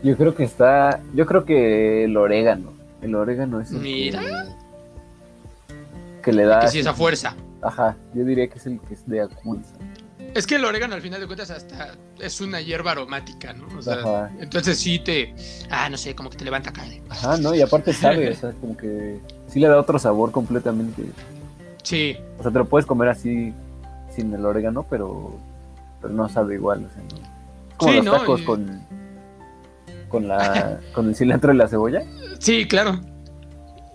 Yo 0.07 0.17
creo 0.17 0.35
que 0.37 0.45
está. 0.45 1.01
Yo 1.15 1.27
creo 1.27 1.45
que 1.45 2.05
el 2.05 2.17
orégano. 2.17 2.73
El 3.03 3.15
orégano 3.17 3.61
es 3.61 3.73
el 3.73 3.79
Mira. 3.79 4.21
Que, 5.67 6.23
que 6.23 6.33
le 6.33 6.45
da. 6.45 6.61
Que 6.61 6.69
sí, 6.69 6.79
esa 6.79 6.95
fuerza. 6.95 7.35
Ajá, 7.61 7.97
yo 8.15 8.25
diría 8.25 8.47
que 8.47 8.59
es 8.59 8.67
el 8.67 8.79
que 8.81 8.95
es 8.95 9.05
de 9.09 9.23
acuerdo. 9.23 9.63
Es 10.33 10.47
que 10.47 10.55
el 10.57 10.65
orégano 10.65 10.95
al 10.95 11.01
final 11.03 11.19
de 11.21 11.27
cuentas 11.27 11.51
hasta 11.51 11.95
es 12.21 12.41
una 12.41 12.61
hierba 12.61 12.93
aromática, 12.93 13.53
¿no? 13.53 13.67
O 13.77 13.83
sea, 13.83 14.31
entonces 14.39 14.79
sí 14.79 15.01
te, 15.01 15.35
ah, 15.71 15.89
no 15.89 15.97
sé, 15.97 16.15
como 16.15 16.31
que 16.31 16.37
te 16.37 16.45
levanta 16.45 16.71
acá. 16.71 16.83
Ajá, 17.09 17.37
¿no? 17.39 17.53
Y 17.55 17.63
aparte 17.63 17.93
sabe, 17.93 18.31
o 18.31 18.35
sea, 18.37 18.53
como 18.53 18.77
que 18.77 19.19
sí 19.49 19.59
le 19.59 19.67
da 19.67 19.81
otro 19.81 19.99
sabor 19.99 20.31
completamente. 20.31 21.03
Sí, 21.83 22.17
O 22.39 22.43
sea, 22.43 22.53
te 22.53 22.59
lo 22.59 22.67
puedes 22.67 22.87
comer 22.87 23.09
así 23.09 23.53
sin 24.15 24.33
el 24.35 24.45
orégano, 24.45 24.85
pero, 24.89 25.33
pero 26.01 26.13
no 26.15 26.29
sabe 26.29 26.55
igual, 26.55 26.85
o 26.85 26.93
sea, 26.95 27.03
¿no? 27.03 27.27
Como 27.79 27.91
Sí, 27.93 27.97
los 27.99 28.05
¿no? 28.05 28.13
tacos 28.13 28.41
Y- 28.41 28.45
con, 28.45 28.81
con, 30.09 30.29
la, 30.29 30.81
con 30.93 31.09
el 31.09 31.17
cilantro 31.17 31.53
y 31.53 31.57
la 31.57 31.69
cebolla. 31.69 32.03
sí, 32.39 32.67
claro. 32.67 33.01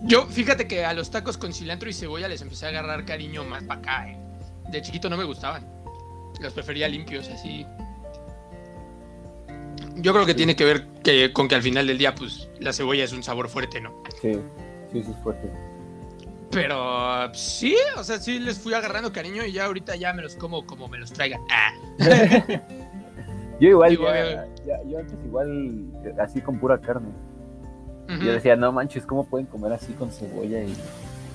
Yo, 0.04 0.26
fíjate 0.26 0.66
que 0.66 0.84
a 0.84 0.92
los 0.94 1.10
tacos 1.10 1.38
con 1.38 1.52
cilantro 1.52 1.88
y 1.88 1.92
cebolla 1.92 2.26
les 2.26 2.42
empecé 2.42 2.66
a 2.66 2.70
agarrar 2.70 3.04
cariño 3.04 3.44
más 3.44 3.62
para 3.62 3.80
acá, 3.80 4.08
¿eh? 4.08 4.18
De 4.68 4.82
chiquito 4.82 5.08
no 5.08 5.16
me 5.16 5.24
gustaban. 5.24 5.64
Los 6.40 6.52
prefería 6.52 6.88
limpios, 6.88 7.28
así. 7.28 7.64
Yo 9.96 10.12
creo 10.12 10.26
que 10.26 10.34
tiene 10.34 10.56
que 10.56 10.64
ver 10.64 10.86
que, 11.04 11.32
con 11.32 11.46
que 11.46 11.54
al 11.54 11.62
final 11.62 11.86
del 11.86 11.98
día, 11.98 12.14
pues, 12.14 12.48
la 12.58 12.72
cebolla 12.72 13.04
es 13.04 13.12
un 13.12 13.22
sabor 13.22 13.48
fuerte, 13.48 13.80
¿no? 13.80 14.02
Sí, 14.20 14.32
sí, 14.92 15.02
sí 15.04 15.10
es 15.10 15.22
fuerte. 15.22 15.52
Pero 16.50 17.32
sí, 17.32 17.76
o 17.96 18.04
sea, 18.04 18.18
sí 18.18 18.38
les 18.38 18.58
fui 18.58 18.74
agarrando 18.74 19.12
cariño 19.12 19.44
y 19.44 19.52
ya 19.52 19.66
ahorita 19.66 19.96
ya 19.96 20.12
me 20.12 20.22
los 20.22 20.34
como 20.36 20.66
como 20.66 20.88
me 20.88 20.98
los 20.98 21.12
traigan. 21.12 21.40
Ah. 21.50 21.72
Yo 23.60 23.68
igual, 23.68 23.90
Digo, 23.90 24.04
ya-. 24.06 24.46
Ya- 24.66 24.82
yo 24.88 24.98
antes 24.98 25.18
igual, 25.24 25.84
así 26.20 26.40
con 26.40 26.58
pura 26.58 26.78
carne. 26.80 27.08
Ujú. 28.08 28.22
Yo 28.22 28.32
decía, 28.32 28.56
no 28.56 28.72
manches, 28.72 29.06
¿cómo 29.06 29.24
pueden 29.24 29.46
comer 29.46 29.72
así 29.72 29.92
con 29.94 30.10
cebolla 30.10 30.62
y, 30.62 30.74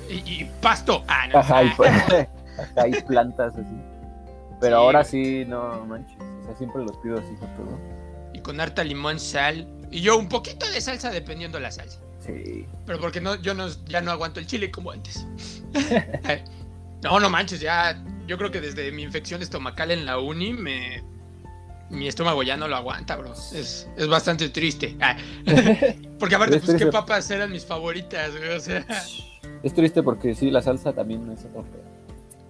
y, 0.09 0.13
y 0.25 0.51
pasto. 0.61 1.03
Ah, 1.07 1.27
no. 1.27 1.39
ajá, 1.39 1.63
y, 1.63 1.67
ajá, 2.77 2.87
y 2.87 3.01
plantas 3.03 3.55
así? 3.55 3.75
Pero 4.59 4.77
Sí, 4.77 4.83
ahora 4.83 5.03
sí, 5.03 5.45
no 5.47 5.85
manches. 5.85 6.17
O 6.41 6.45
sea, 6.45 6.57
siempre 6.57 6.83
los 6.83 6.97
pido 6.97 7.17
así 7.19 7.33
con 7.39 7.49
todo. 7.55 7.79
Y 8.33 8.39
con 8.39 8.59
harta 8.59 8.83
limón, 8.83 9.19
sal. 9.19 9.67
Y 9.91 10.01
yo 10.01 10.17
un 10.17 10.27
poquito 10.29 10.69
de 10.71 10.81
salsa 10.81 11.09
dependiendo 11.11 11.59
la 11.59 11.71
salsa. 11.71 11.99
Sí. 12.19 12.65
Pero 12.85 12.99
porque 12.99 13.21
no, 13.21 13.35
yo 13.35 13.53
no, 13.53 13.67
ya 13.85 14.01
no 14.01 14.11
aguanto 14.11 14.39
el 14.39 14.47
chile 14.47 14.69
como 14.71 14.91
antes. 14.91 15.25
no, 17.03 17.19
no 17.19 17.29
manches, 17.29 17.59
ya. 17.59 18.03
Yo 18.27 18.37
creo 18.37 18.51
que 18.51 18.59
desde 18.59 18.91
mi 18.91 19.03
infección 19.03 19.41
estomacal 19.41 19.91
en 19.91 20.05
la 20.05 20.19
uni, 20.19 20.53
me, 20.53 21.03
mi 21.89 22.07
estómago 22.07 22.43
ya 22.43 22.57
no 22.57 22.67
lo 22.67 22.75
aguanta, 22.75 23.15
bro. 23.15 23.31
Es, 23.33 23.89
es 23.95 24.07
bastante 24.07 24.49
triste. 24.49 24.97
Ah. 25.01 25.15
porque 26.19 26.35
aparte, 26.35 26.57
Es 26.57 26.61
pues, 26.63 26.73
qué 26.77 26.83
triste. 26.85 26.91
papas 26.91 27.29
eran 27.31 27.51
mis 27.51 27.65
favoritas, 27.65 28.35
güey. 28.37 28.49
O 28.55 28.59
sea, 28.59 28.85
Es 29.63 29.73
triste 29.73 30.03
porque 30.03 30.35
sí, 30.35 30.51
la 30.51 30.61
salsa 30.61 30.93
también 30.93 31.29
es 31.31 31.45
otro 31.45 31.65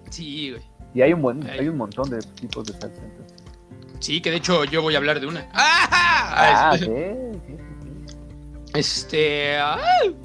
sí, 0.09 0.51
güey. 0.51 0.61
Y 0.93 1.01
hay 1.01 1.13
un 1.13 1.21
buen, 1.21 1.43
Ay. 1.49 1.59
hay 1.59 1.67
un 1.67 1.77
montón 1.77 2.09
de 2.09 2.19
tipos 2.19 2.65
de 2.65 2.73
salsa. 2.73 3.01
entonces. 3.03 3.37
Sí, 3.99 4.21
que 4.21 4.31
de 4.31 4.37
hecho 4.37 4.63
yo 4.65 4.81
voy 4.81 4.95
a 4.95 4.97
hablar 4.97 5.19
de 5.19 5.27
una. 5.27 5.47
¡Ah! 5.53 6.71
Ah, 6.71 6.77
sí, 6.77 6.85
sí. 6.85 6.91
Este. 8.73 9.57
ah, 9.57 9.77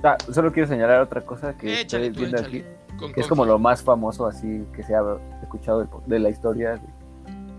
Ah, 0.02 0.16
solo 0.33 0.52
quiero 0.52 0.69
señalar 0.69 1.00
otra 1.00 1.23
cosa 1.23 1.57
que 1.57 1.81
Échale 1.81 2.07
estoy 2.09 2.23
viendo 2.26 2.38
échale. 2.38 2.59
aquí, 2.59 2.97
con 2.99 3.12
que 3.12 3.21
es 3.21 3.26
como 3.26 3.45
lo 3.45 3.59
más 3.59 3.83
famoso 3.83 4.26
así 4.26 4.64
que 4.75 4.83
se 4.83 4.95
ha 4.95 5.00
escuchado 5.42 5.81
de, 5.85 5.88
de 6.07 6.19
la 6.19 6.28
historia 6.28 6.73
de- 6.73 6.81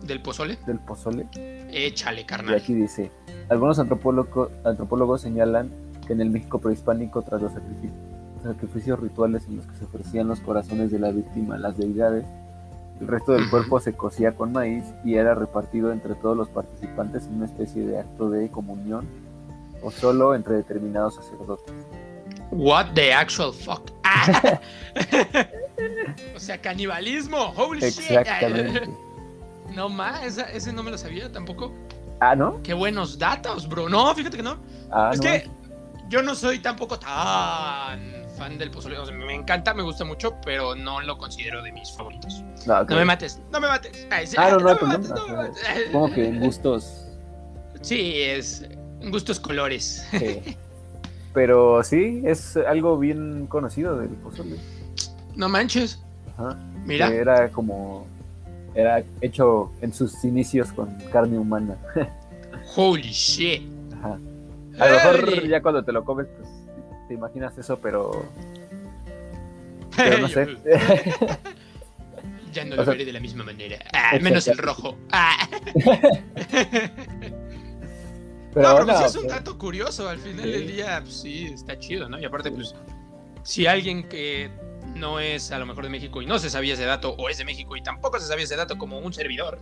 Del 0.03 0.21
pozole. 0.21 0.57
del 0.65 0.79
pozole. 0.79 1.27
Échale, 1.71 2.21
Y 2.21 2.25
carnal. 2.25 2.55
aquí 2.55 2.73
dice, 2.73 3.11
algunos 3.49 3.79
antropólogos, 3.79 4.49
antropólogos 4.65 5.21
señalan 5.21 5.71
que 6.05 6.13
en 6.13 6.21
el 6.21 6.29
México 6.29 6.59
prehispánico, 6.59 7.21
tras 7.21 7.41
los 7.41 7.53
sacrificios, 7.53 7.93
sacrificios 8.43 8.99
rituales 8.99 9.45
en 9.47 9.57
los 9.57 9.65
que 9.65 9.75
se 9.77 9.85
ofrecían 9.85 10.27
los 10.27 10.41
corazones 10.41 10.91
de 10.91 10.99
la 10.99 11.11
víctima 11.11 11.55
a 11.55 11.57
las 11.57 11.77
deidades, 11.77 12.25
el 12.99 13.07
resto 13.07 13.31
del 13.33 13.49
cuerpo 13.49 13.79
se 13.79 13.93
cocía 13.93 14.33
con 14.33 14.51
maíz 14.51 14.83
y 15.03 15.15
era 15.15 15.33
repartido 15.35 15.91
entre 15.91 16.15
todos 16.15 16.37
los 16.37 16.49
participantes 16.49 17.25
en 17.25 17.35
una 17.35 17.45
especie 17.45 17.85
de 17.85 17.99
acto 17.99 18.29
de 18.29 18.49
comunión 18.49 19.07
o 19.81 19.91
solo 19.91 20.35
entre 20.35 20.55
determinados 20.55 21.15
sacerdotes. 21.15 21.73
What 22.51 22.93
the 22.93 23.11
actual 23.13 23.51
fuck. 23.51 23.91
Ah. 24.03 24.59
o 26.35 26.39
sea, 26.39 26.61
canibalismo. 26.61 27.51
Holy 27.55 27.79
shit. 27.89 28.27
No 29.71 29.89
más, 29.89 30.23
esa- 30.23 30.49
ese 30.51 30.71
no 30.73 30.83
me 30.83 30.91
lo 30.91 30.97
sabía 30.97 31.31
tampoco. 31.31 31.73
Ah, 32.19 32.35
¿no? 32.35 32.61
Qué 32.63 32.73
buenos 32.73 33.17
datos, 33.17 33.67
bro. 33.67 33.89
No, 33.89 34.13
fíjate 34.15 34.37
que 34.37 34.43
no. 34.43 34.57
Ah, 34.91 35.11
es 35.13 35.17
no. 35.19 35.23
que 35.23 35.49
yo 36.09 36.21
no 36.21 36.35
soy 36.35 36.59
tampoco 36.59 36.97
tan 36.99 37.99
fan 38.37 38.57
del 38.57 38.71
pozole. 38.71 38.97
O 38.97 39.05
sea, 39.05 39.15
me 39.15 39.33
encanta, 39.33 39.73
me 39.73 39.83
gusta 39.83 40.05
mucho, 40.05 40.35
pero 40.45 40.75
no 40.75 41.01
lo 41.01 41.17
considero 41.17 41.61
de 41.63 41.71
mis 41.71 41.91
favoritos. 41.91 42.43
No. 42.65 42.83
No 42.83 42.95
me 42.95 43.05
mates, 43.05 43.39
no 43.51 43.59
me 43.59 43.67
mates. 43.67 44.07
Ay, 44.11 44.27
sí, 44.27 44.35
Ah, 44.39 44.49
no, 44.51 44.57
no 44.59 44.67
hay 44.69 44.73
me 44.75 44.79
problema. 44.79 44.97
mates, 44.99 45.09
no 45.15 45.27
me 45.27 45.33
mates. 45.33 45.63
Supongo 45.87 46.13
que 46.13 46.27
en 46.27 46.39
gustos. 46.39 47.07
Sí, 47.81 48.13
es 48.21 48.65
gustos 49.09 49.39
colores. 49.39 50.05
sí. 50.11 50.57
Pero 51.33 51.83
sí, 51.83 52.21
es 52.25 52.55
algo 52.57 52.99
bien 52.99 53.47
conocido 53.47 53.97
del 53.97 54.09
pozole. 54.09 54.55
No 55.35 55.49
manches. 55.49 55.99
Ajá. 56.37 56.55
Mira. 56.85 57.09
Que 57.09 57.17
era 57.17 57.49
como. 57.49 58.05
Era 58.75 59.03
hecho 59.21 59.71
en 59.81 59.93
sus 59.93 60.23
inicios 60.23 60.71
con 60.71 60.95
carne 61.11 61.37
humana. 61.37 61.77
Holy 62.75 63.11
shit. 63.11 63.63
Ajá. 63.99 64.17
A 64.79 64.87
lo 64.87 64.93
mejor 64.95 65.47
ya 65.47 65.61
cuando 65.61 65.83
te 65.83 65.91
lo 65.91 66.03
comes, 66.03 66.27
pues 66.37 66.49
te 67.07 67.13
imaginas 67.13 67.57
eso, 67.57 67.79
pero. 67.79 68.25
Pero 69.95 70.17
no 70.19 70.27
sé. 70.27 70.47
Ya 72.53 72.63
no 72.65 72.73
O 72.73 72.77
lo 72.77 72.83
sea- 72.85 72.91
veré 72.93 73.05
de 73.05 73.13
la 73.13 73.19
misma 73.19 73.43
manera. 73.43 73.79
Ah, 73.93 74.11
menos 74.21 74.47
el 74.47 74.59
rojo. 74.59 74.95
Ah. 75.11 75.49
Pero 78.53 78.67
no, 78.69 78.75
pero 78.75 78.85
no, 78.85 79.05
es 79.05 79.15
un 79.15 79.27
dato 79.27 79.57
curioso. 79.57 80.07
Al 80.07 80.19
final 80.19 80.45
Sí. 80.45 80.51
del 80.51 80.67
día, 80.67 80.99
pues, 81.01 81.15
sí, 81.21 81.45
está 81.45 81.79
chido, 81.79 82.07
¿no? 82.07 82.19
Y 82.19 82.25
aparte, 82.25 82.51
pues, 82.51 82.75
si 83.41 83.65
alguien 83.65 84.07
que 84.07 84.51
no 84.95 85.19
es 85.19 85.51
a 85.51 85.59
lo 85.59 85.65
mejor 85.65 85.83
de 85.83 85.89
México 85.89 86.21
y 86.21 86.25
no 86.25 86.39
se 86.39 86.49
sabía 86.49 86.73
ese 86.73 86.85
dato, 86.85 87.15
o 87.17 87.29
es 87.29 87.37
de 87.37 87.45
México 87.45 87.75
y 87.75 87.81
tampoco 87.81 88.19
se 88.19 88.27
sabía 88.27 88.43
ese 88.45 88.55
dato 88.55 88.77
como 88.77 88.99
un 88.99 89.13
servidor, 89.13 89.59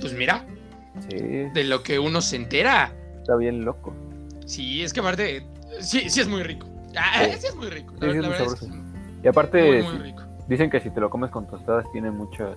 pues 0.00 0.12
mira, 0.12 0.44
Sí, 1.08 1.16
de 1.18 1.64
lo 1.64 1.82
que 1.82 1.98
uno 1.98 2.20
se 2.22 2.36
entera. 2.36 2.94
está 3.18 3.34
bien 3.36 3.64
loco. 3.64 3.92
Sí, 4.46 4.82
es 4.84 4.92
que 4.92 5.00
aparte, 5.00 5.44
sí, 5.80 6.08
sí 6.08 6.20
es 6.20 6.28
muy 6.28 6.42
rico. 6.44 6.68
Ah, 6.96 7.24
Sí. 7.32 7.38
sí 7.40 7.46
es 7.48 7.56
muy 7.56 7.68
rico. 7.68 7.92
Sí, 8.00 8.06
La, 8.06 8.12
sí 8.12 8.18
es 8.18 8.24
muy 8.24 8.34
es 8.36 9.24
Y 9.24 9.28
aparte, 9.28 9.82
muy, 9.82 9.82
muy 9.82 9.98
rico. 10.10 10.22
dicen 10.46 10.70
que 10.70 10.78
si 10.80 10.90
te 10.90 11.00
lo 11.00 11.10
comes 11.10 11.30
con 11.30 11.46
tostadas 11.48 11.90
tiene 11.90 12.10
muchos 12.12 12.56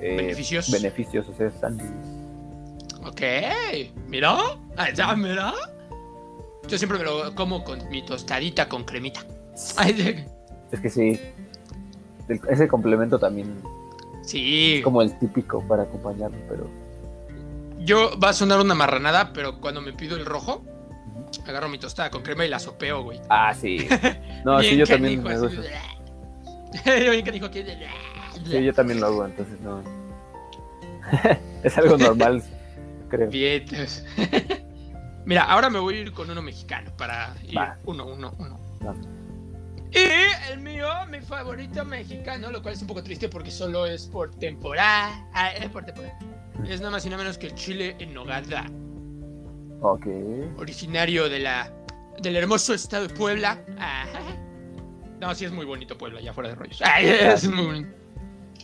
eh, 0.00 0.14
Beneficios. 0.16 0.70
beneficios, 0.70 1.28
o 1.28 1.34
sea, 1.34 1.48
están 1.48 1.78
Ok, 3.04 3.22
mira, 4.06 4.36
ya, 4.94 5.14
mira. 5.16 5.52
Yo 6.68 6.76
siempre 6.78 6.98
me 6.98 7.04
lo 7.04 7.34
como 7.34 7.62
con 7.64 7.88
mi 7.88 8.04
tostadita 8.04 8.68
con 8.68 8.84
cremita. 8.84 9.20
Ay, 9.76 10.26
Es 10.72 10.80
que 10.80 10.90
sí. 10.90 11.20
el- 12.28 12.40
ese 12.48 12.68
complemento 12.68 13.18
también 13.18 13.60
sí, 14.22 14.76
es 14.78 14.84
como 14.84 15.02
el 15.02 15.16
típico 15.18 15.62
para 15.66 15.84
acompañarlo, 15.84 16.36
pero 16.48 16.68
yo 17.78 18.18
va 18.18 18.30
a 18.30 18.32
sonar 18.32 18.60
una 18.60 18.74
marranada, 18.74 19.32
pero 19.32 19.60
cuando 19.60 19.80
me 19.80 19.92
pido 19.92 20.16
el 20.16 20.26
rojo, 20.26 20.64
agarro 21.46 21.68
mi 21.68 21.78
tostada 21.78 22.10
con 22.10 22.22
crema 22.22 22.44
y 22.44 22.48
la 22.48 22.58
sopeo, 22.58 23.02
güey. 23.04 23.20
ah, 23.28 23.54
sí. 23.54 23.86
No, 24.44 24.58
sí 24.60 24.74
Bien 24.74 24.78
yo 24.78 24.86
también 24.86 25.22
me 25.22 25.28
bien 25.28 25.40
aquí 27.46 27.62
de- 27.62 27.86
Sí, 28.44 28.64
yo 28.64 28.74
también 28.74 29.00
lo 29.00 29.06
hago, 29.06 29.24
entonces 29.26 29.60
no. 29.60 29.82
es 31.62 31.78
algo 31.78 31.96
normal, 31.96 32.42
creo. 33.08 33.30
Vientos. 33.30 34.04
Mira, 35.24 35.44
ahora 35.44 35.70
me 35.70 35.78
voy 35.78 35.94
a 35.96 36.00
ir 36.00 36.12
con 36.12 36.28
uno 36.30 36.42
mexicano 36.42 36.90
para 36.96 37.34
ir 37.44 37.56
Va. 37.56 37.76
uno, 37.84 38.06
uno, 38.06 38.34
uno. 38.38 38.58
Va. 38.84 38.94
Y 39.92 40.52
el 40.52 40.60
mío, 40.60 40.88
mi 41.10 41.20
favorito 41.20 41.84
mexicano, 41.84 42.50
lo 42.50 42.62
cual 42.62 42.74
es 42.74 42.80
un 42.82 42.88
poco 42.88 43.02
triste 43.02 43.28
porque 43.28 43.50
solo 43.50 43.86
es 43.86 44.06
por 44.06 44.34
temporada. 44.34 45.26
Ah, 45.32 45.52
es 45.52 45.68
por 45.70 45.84
temporada. 45.84 46.18
Es 46.68 46.80
nada 46.80 46.92
más 46.92 47.06
y 47.06 47.10
nada 47.10 47.22
menos 47.22 47.38
que 47.38 47.46
el 47.46 47.54
chile 47.54 47.96
en 47.98 48.12
nogada. 48.14 48.66
Ok. 49.82 50.06
originario 50.56 51.28
de 51.28 51.38
la, 51.38 51.72
del 52.20 52.36
hermoso 52.36 52.74
estado 52.74 53.08
de 53.08 53.14
Puebla. 53.14 53.62
Ajá. 53.78 54.20
No, 55.20 55.34
sí 55.34 55.44
es 55.44 55.52
muy 55.52 55.64
bonito 55.64 55.96
Puebla, 55.96 56.20
ya 56.20 56.32
fuera 56.32 56.50
de 56.50 56.56
rollos. 56.56 56.80
Ay, 56.84 57.06
es 57.06 57.48
muy 57.48 57.66
bonito. 57.66 57.88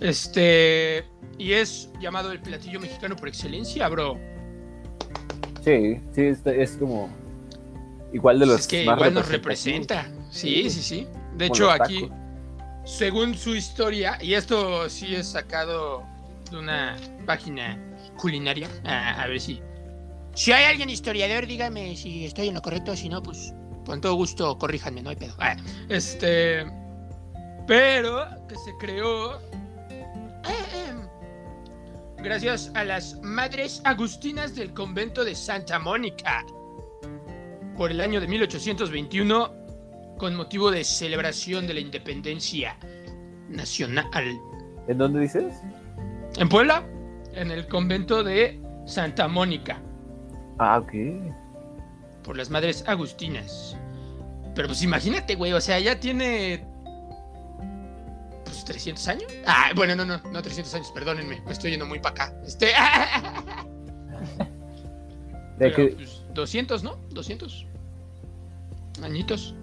Este, 0.00 1.04
y 1.38 1.52
es 1.52 1.90
llamado 2.00 2.32
el 2.32 2.40
platillo 2.40 2.80
mexicano 2.80 3.14
por 3.14 3.28
excelencia, 3.28 3.88
bro. 3.88 4.18
Sí, 5.64 6.00
sí, 6.12 6.22
es, 6.22 6.44
es 6.46 6.72
como 6.72 7.08
igual 8.12 8.38
de 8.38 8.46
los 8.46 8.60
es 8.60 8.66
que 8.66 8.84
más 8.84 8.96
igual 8.96 9.14
nos 9.14 9.28
representa. 9.28 10.06
Sí, 10.32 10.70
sí, 10.70 10.82
sí. 10.82 11.08
De 11.36 11.46
hecho, 11.46 11.70
aquí, 11.70 12.08
según 12.84 13.34
su 13.34 13.54
historia, 13.54 14.18
y 14.20 14.32
esto 14.34 14.88
sí 14.88 15.14
es 15.14 15.28
sacado 15.28 16.02
de 16.50 16.58
una 16.58 16.96
página 17.26 17.78
culinaria, 18.16 18.68
a, 18.84 19.22
a 19.22 19.26
ver 19.26 19.40
si. 19.40 19.60
Si 20.34 20.50
hay 20.50 20.64
alguien 20.64 20.88
historiador, 20.88 21.46
dígame 21.46 21.94
si 21.94 22.24
estoy 22.24 22.48
en 22.48 22.54
lo 22.54 22.62
correcto, 22.62 22.96
si 22.96 23.10
no, 23.10 23.22
pues 23.22 23.52
con 23.84 24.00
todo 24.00 24.14
gusto 24.14 24.56
corríjanme, 24.56 25.02
no 25.02 25.10
hay 25.10 25.16
pedo. 25.16 25.34
Ah, 25.38 25.54
este. 25.90 26.64
Pero 27.66 28.26
que 28.48 28.56
se 28.56 28.72
creó. 28.80 29.38
Gracias 32.16 32.70
a 32.74 32.84
las 32.84 33.20
madres 33.20 33.82
agustinas 33.84 34.54
del 34.54 34.72
convento 34.72 35.24
de 35.24 35.34
Santa 35.34 35.78
Mónica. 35.78 36.44
Por 37.76 37.90
el 37.90 38.00
año 38.00 38.20
de 38.20 38.28
1821, 38.28 39.61
con 40.22 40.36
motivo 40.36 40.70
de 40.70 40.84
celebración 40.84 41.66
de 41.66 41.74
la 41.74 41.80
independencia 41.80 42.76
nacional. 43.48 44.38
¿En 44.86 44.96
dónde 44.96 45.18
dices? 45.18 45.52
En 46.36 46.48
Puebla, 46.48 46.84
en 47.34 47.50
el 47.50 47.66
convento 47.66 48.22
de 48.22 48.62
Santa 48.86 49.26
Mónica, 49.26 49.82
Ah, 50.60 50.78
ok. 50.78 50.92
por 52.22 52.36
las 52.36 52.50
madres 52.50 52.84
agustinas. 52.86 53.76
Pero 54.54 54.68
pues 54.68 54.84
imagínate, 54.84 55.34
güey, 55.34 55.52
o 55.54 55.60
sea, 55.60 55.80
ya 55.80 55.98
tiene. 55.98 56.64
Pues 58.44 58.64
300 58.64 59.08
años. 59.08 59.32
Ah, 59.44 59.72
bueno, 59.74 59.96
no, 59.96 60.04
no, 60.04 60.18
no 60.18 60.40
300 60.40 60.72
años, 60.76 60.92
perdónenme, 60.94 61.40
me 61.44 61.50
estoy 61.50 61.72
yendo 61.72 61.84
muy 61.86 61.98
para 61.98 62.26
acá. 62.26 62.36
Este. 62.46 62.66
De 65.58 65.68
pero, 65.70 65.74
que- 65.74 65.86
pues, 65.96 66.22
200, 66.32 66.84
¿no? 66.84 66.94
200 67.10 67.66
añitos. 69.02 69.56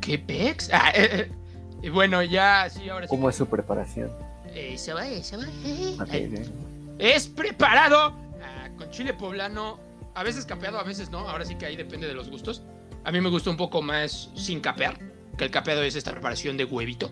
¿Qué 0.00 0.18
pex? 0.18 0.70
Ah, 0.72 0.90
eh, 0.94 1.08
eh. 1.12 1.32
Y 1.82 1.88
bueno, 1.88 2.22
ya, 2.22 2.68
sí, 2.70 2.88
ahora 2.88 3.06
sí. 3.06 3.10
¿Cómo 3.10 3.28
es 3.30 3.36
su 3.36 3.46
preparación? 3.46 4.10
Se 4.76 4.92
va, 4.92 5.06
eh, 5.06 5.22
se 5.22 5.36
va. 5.36 5.44
eh. 5.64 5.96
Ok, 6.00 6.08
Eh, 6.12 6.30
ok. 6.44 6.96
Es 6.98 7.26
preparado 7.28 8.14
ah, 8.42 8.68
con 8.76 8.90
chile 8.90 9.14
poblano, 9.14 9.78
a 10.14 10.22
veces 10.22 10.44
capeado, 10.44 10.78
a 10.78 10.82
veces 10.82 11.10
no. 11.10 11.20
Ahora 11.20 11.44
sí 11.46 11.54
que 11.56 11.66
ahí 11.66 11.76
depende 11.76 12.06
de 12.06 12.14
los 12.14 12.28
gustos. 12.30 12.62
A 13.04 13.10
mí 13.12 13.20
me 13.20 13.30
gusta 13.30 13.48
un 13.48 13.56
poco 13.56 13.80
más 13.80 14.30
sin 14.34 14.60
capear, 14.60 14.98
que 15.38 15.44
el 15.44 15.50
capeado 15.50 15.82
es 15.82 15.96
esta 15.96 16.10
preparación 16.10 16.56
de 16.58 16.64
huevito, 16.64 17.10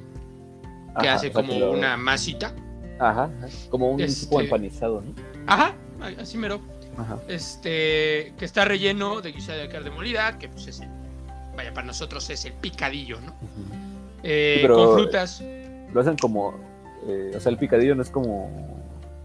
que 1.01 1.07
Ajá, 1.09 1.15
hace 1.15 1.33
como 1.33 1.55
que 1.55 1.61
lo- 1.61 1.73
una 1.73 1.97
masita. 1.97 2.53
Ajá, 3.01 3.31
ajá, 3.39 3.49
como 3.71 3.93
un 3.93 4.01
Este- 4.01 4.27
tipo 4.27 4.41
empanizado, 4.43 5.01
¿no? 5.01 5.15
Ajá, 5.47 5.75
así 6.21 6.37
mero. 6.37 6.61
Ajá. 6.99 7.17
Este, 7.29 8.35
que 8.37 8.45
está 8.45 8.65
relleno 8.67 9.23
de 9.23 9.33
guisada 9.33 9.59
de 9.59 9.69
carne 9.69 9.91
molida, 9.91 10.37
que 10.39 10.49
pues 10.51 10.67
es 10.67 10.81
el, 10.81 10.89
vaya, 11.59 11.75
para 11.75 11.87
nosotros 11.87 12.31
es 12.31 12.45
el 12.45 12.53
picadillo, 12.55 13.21
¿no? 13.21 13.35
Eh, 14.23 14.55
Sí, 14.57 14.63
pero- 14.63 14.77
Con 14.77 14.95
frutas. 14.95 15.43
Lo 15.93 16.01
hacen 16.01 16.17
como, 16.17 16.55
eh, 17.07 17.33
o 17.37 17.41
sea, 17.41 17.51
el 17.51 17.59
picadillo 17.59 17.95
no 17.95 18.03
es 18.03 18.11
como 18.11 18.49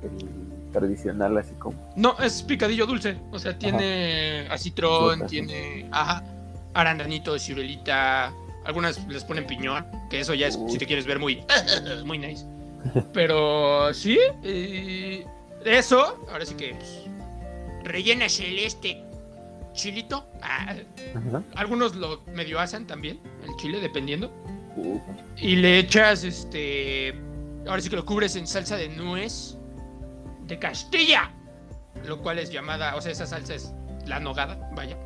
el 0.02 0.72
tradicional, 0.72 1.38
así 1.38 1.54
como. 1.60 1.76
No, 1.96 2.18
es 2.20 2.42
picadillo 2.42 2.86
dulce. 2.86 3.18
O 3.32 3.38
sea, 3.40 3.58
tiene 3.58 4.48
acitrón, 4.50 5.12
Frutas, 5.20 5.30
tiene, 5.32 5.88
ajá, 5.92 6.24
arandanito, 6.74 7.38
ciruelita. 7.38 8.34
Algunas 8.66 9.06
les 9.08 9.24
ponen 9.26 9.46
piñón, 9.46 9.86
que 10.10 10.20
eso 10.22 10.34
ya 10.34 10.48
es, 10.48 10.56
Uy. 10.56 10.72
si 10.72 10.78
te 10.78 10.86
quieres 10.88 11.06
ver, 11.06 11.20
muy, 11.20 11.44
muy 12.06 12.18
nice. 12.18 12.46
Pero 13.14 13.94
sí, 13.94 14.18
eh, 14.44 15.26
eso, 15.66 16.26
ahora 16.32 16.46
sí 16.46 16.56
que 16.56 16.74
pues, 16.76 17.02
rellenas 17.84 18.40
el 18.40 18.58
este 18.60 19.04
chilito. 19.74 20.28
Ah, 20.42 20.76
Ajá. 21.16 21.44
algunos 21.56 21.96
lo 21.96 22.22
medio 22.34 22.60
asan 22.60 22.88
también, 22.88 23.20
el 23.44 23.56
chile, 23.58 23.80
dependiendo. 23.80 24.32
Uh, 24.76 25.00
Y 25.38 25.56
le 25.58 25.80
echas, 25.80 26.24
este. 26.24 27.14
Ahora 27.68 27.82
sí 27.82 27.90
que 27.90 27.96
lo 27.96 28.06
cubres 28.06 28.36
en 28.36 28.48
salsa 28.48 28.76
de 28.78 28.90
nuez 28.90 29.58
de 30.48 30.58
Castilla. 30.60 31.32
Lo 32.06 32.22
cual 32.22 32.40
es 32.40 32.52
llamada. 32.52 32.96
O 32.96 33.02
sea, 33.02 33.12
esa 33.12 33.26
salsa 33.26 33.56
es 33.56 33.74
la 34.06 34.20
nogada, 34.20 34.70
vaya. 34.76 34.98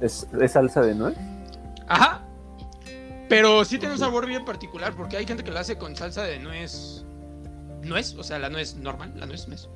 ¿Es, 0.00 0.26
es 0.40 0.52
salsa 0.52 0.82
de 0.82 0.94
nuez? 0.94 1.16
Ajá. 1.88 2.22
Pero 3.28 3.64
sí 3.64 3.78
tiene 3.78 3.94
un 3.94 3.98
sabor 3.98 4.26
bien 4.26 4.44
particular 4.44 4.94
porque 4.94 5.16
hay 5.16 5.26
gente 5.26 5.42
que 5.42 5.50
lo 5.50 5.58
hace 5.58 5.76
con 5.76 5.96
salsa 5.96 6.22
de 6.22 6.38
nuez. 6.38 7.04
Nuez, 7.82 8.14
o 8.14 8.22
sea, 8.22 8.38
la 8.38 8.48
nuez 8.50 8.76
normal, 8.76 9.12
la 9.16 9.26
nuez, 9.26 9.48
nuez. 9.48 9.68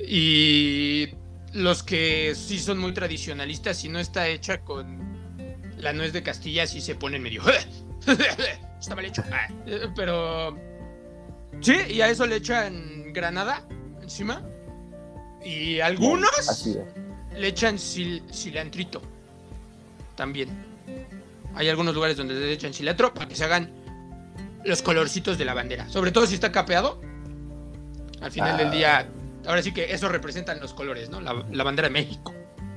Y 0.00 1.08
los 1.54 1.82
que 1.82 2.34
sí 2.34 2.58
son 2.58 2.78
muy 2.78 2.92
tradicionalistas, 2.92 3.76
si 3.78 3.88
no 3.88 3.98
está 3.98 4.28
hecha 4.28 4.60
con 4.60 4.98
la 5.78 5.92
nuez 5.92 6.12
de 6.12 6.22
Castilla, 6.22 6.66
sí 6.66 6.80
se 6.80 6.94
ponen 6.94 7.22
medio. 7.22 7.42
está 8.80 8.94
mal 8.94 9.04
hecho. 9.04 9.22
Ah, 9.32 9.48
Pero. 9.94 10.56
Sí, 11.60 11.74
y 11.90 12.00
a 12.00 12.08
eso 12.08 12.26
le 12.26 12.36
echan 12.36 13.12
granada 13.12 13.66
encima. 14.02 14.42
Y 15.44 15.80
algunos 15.80 16.66
le 17.36 17.48
echan 17.48 17.76
sil- 17.78 18.22
cilantrito. 18.32 19.00
También. 20.16 20.48
Hay 21.54 21.68
algunos 21.68 21.94
lugares 21.94 22.16
donde 22.16 22.34
le 22.34 22.52
echan 22.52 22.72
cilantro 22.74 23.12
para 23.14 23.26
que 23.28 23.34
se 23.34 23.44
hagan 23.44 23.72
los 24.64 24.82
colorcitos 24.82 25.38
de 25.38 25.44
la 25.44 25.54
bandera. 25.54 25.88
Sobre 25.88 26.10
todo 26.12 26.26
si 26.26 26.34
está 26.34 26.52
capeado. 26.52 27.00
Al 28.20 28.30
final 28.32 28.54
Ah. 28.54 28.56
del 28.58 28.70
día, 28.70 29.08
ahora 29.48 29.62
sí 29.62 29.72
que 29.72 29.92
eso 29.92 30.08
representan 30.08 30.60
los 30.60 30.74
colores, 30.74 31.10
¿no? 31.10 31.20
La, 31.20 31.44
la 31.50 31.64
bandera 31.64 31.88
de 31.88 31.94
México. 31.94 32.32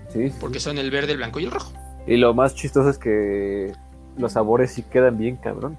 Sí, 0.09 0.29
sí, 0.29 0.35
Porque 0.39 0.59
son 0.59 0.77
el 0.77 0.89
verde, 0.89 1.11
el 1.11 1.17
blanco 1.17 1.39
y 1.39 1.45
el 1.45 1.51
rojo. 1.51 1.71
Y 2.07 2.17
lo 2.17 2.33
más 2.33 2.55
chistoso 2.55 2.89
es 2.89 2.97
que 2.97 3.71
los 4.17 4.33
sabores 4.33 4.71
sí 4.71 4.83
quedan 4.83 5.17
bien, 5.17 5.35
cabrón. 5.37 5.77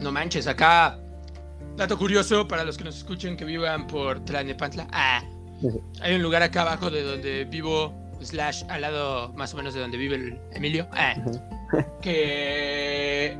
No 0.00 0.12
manches, 0.12 0.46
acá. 0.46 0.98
Dato 1.76 1.96
curioso 1.96 2.46
para 2.48 2.64
los 2.64 2.76
que 2.76 2.84
nos 2.84 2.96
escuchen 2.96 3.36
que 3.36 3.44
vivan 3.44 3.86
por 3.86 4.24
Tlalnepantla. 4.24 4.88
Ah, 4.92 5.22
hay 6.00 6.14
un 6.14 6.22
lugar 6.22 6.42
acá 6.42 6.62
abajo 6.62 6.90
de 6.90 7.02
donde 7.02 7.44
vivo, 7.44 7.94
slash 8.20 8.64
al 8.68 8.82
lado 8.82 9.32
más 9.34 9.54
o 9.54 9.56
menos 9.56 9.74
de 9.74 9.80
donde 9.80 9.96
vive 9.96 10.16
el 10.16 10.40
Emilio. 10.52 10.88
Ah, 10.92 11.14
que 12.02 13.36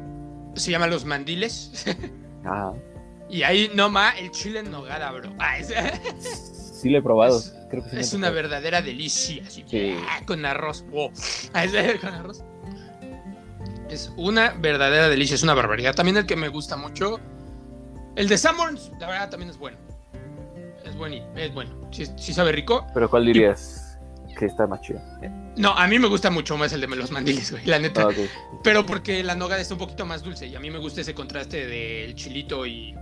se 0.54 0.70
llama 0.70 0.86
Los 0.86 1.04
Mandiles. 1.04 1.84
Ah, 2.44 2.72
y 3.30 3.42
ahí 3.42 3.70
no 3.74 3.88
ma, 3.90 4.10
el 4.18 4.30
chile 4.30 4.60
en 4.60 4.70
nogada, 4.70 5.10
bro. 5.12 5.32
Ah, 5.38 5.58
es, 5.58 5.68
sí 6.80 6.88
lo 6.90 6.98
he 6.98 7.02
probado. 7.02 7.38
Es- 7.38 7.54
Creo 7.70 7.84
que 7.84 7.90
sí 7.90 7.96
es 7.98 8.14
una 8.14 8.30
verdadera 8.30 8.80
delicia. 8.80 9.42
Así, 9.46 9.62
Sí. 9.66 9.94
ah, 10.08 10.20
con 10.26 10.44
arroz. 10.46 10.84
wow. 10.90 11.10
Ah, 11.52 11.64
es- 11.64 12.00
con 12.00 12.14
arroz. 12.14 12.42
Es 13.90 14.12
una 14.16 14.50
verdadera 14.52 15.08
delicia, 15.08 15.34
es 15.34 15.42
una 15.42 15.54
barbaridad. 15.54 15.94
También 15.94 16.16
el 16.18 16.26
que 16.26 16.36
me 16.36 16.48
gusta 16.48 16.76
mucho. 16.76 17.20
El 18.16 18.28
de 18.28 18.36
Sanborns, 18.36 18.90
la 18.98 19.06
verdad, 19.08 19.30
también 19.30 19.50
es 19.50 19.58
bueno. 19.58 19.78
Es 20.84 20.94
bueno, 20.96 21.16
es 21.36 21.52
bueno. 21.54 21.88
Sí, 21.92 22.04
sí 22.16 22.32
sabe 22.34 22.52
rico. 22.52 22.86
Pero 22.92 23.08
¿cuál 23.08 23.24
dirías 23.26 23.98
que 24.38 24.46
está 24.46 24.66
más 24.66 24.80
chido? 24.82 25.00
No, 25.56 25.70
a 25.72 25.86
mí 25.88 25.98
me 25.98 26.06
gusta 26.08 26.30
mucho 26.30 26.56
más 26.56 26.72
el 26.72 26.80
de 26.80 26.86
los 26.88 27.10
mandiles, 27.10 27.50
güey, 27.50 27.64
la 27.66 27.78
neta. 27.78 28.08
ah. 28.08 28.14
Pero 28.62 28.84
porque 28.86 29.22
la 29.22 29.34
nogada 29.34 29.60
está 29.60 29.74
un 29.74 29.78
poquito 29.80 30.04
más 30.06 30.22
dulce 30.22 30.46
y 30.46 30.54
a 30.54 30.60
mí 30.60 30.70
me 30.70 30.78
gusta 30.78 31.00
ese 31.00 31.14
contraste 31.14 31.66
del 31.66 32.14
chilito 32.14 32.66
y 32.66 32.94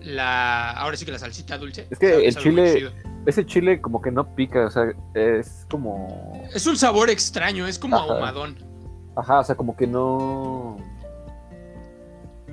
la. 0.00 0.70
Ahora 0.72 0.96
sí 0.96 1.04
que 1.04 1.12
la 1.12 1.18
salsita 1.18 1.58
dulce. 1.58 1.86
Es 1.90 1.98
que 1.98 2.26
el 2.26 2.36
chile-. 2.36 2.92
Ese 3.26 3.44
chile 3.44 3.80
como 3.80 4.00
que 4.00 4.10
no 4.10 4.34
pica, 4.34 4.64
o 4.64 4.70
sea, 4.70 4.94
es 5.14 5.66
como... 5.70 6.42
Es 6.54 6.66
un 6.66 6.76
sabor 6.78 7.10
extraño, 7.10 7.66
es 7.66 7.78
como 7.78 7.96
Ajá. 7.96 8.14
ahumadón. 8.14 8.56
Ajá, 9.14 9.40
o 9.40 9.44
sea, 9.44 9.54
como 9.56 9.76
que 9.76 9.86
no... 9.86 10.78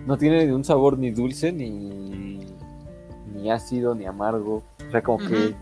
No 0.06 0.18
tiene 0.18 0.46
ni 0.46 0.52
un 0.52 0.66
sabor 0.66 0.98
ni 0.98 1.12
dulce, 1.12 1.54
ni... 1.54 2.40
Ni 3.34 3.50
ácido, 3.50 3.96
ni 3.96 4.06
amargo. 4.06 4.64
O 4.88 4.92
sea, 4.92 5.02
como 5.02 5.20
que... 5.20 5.56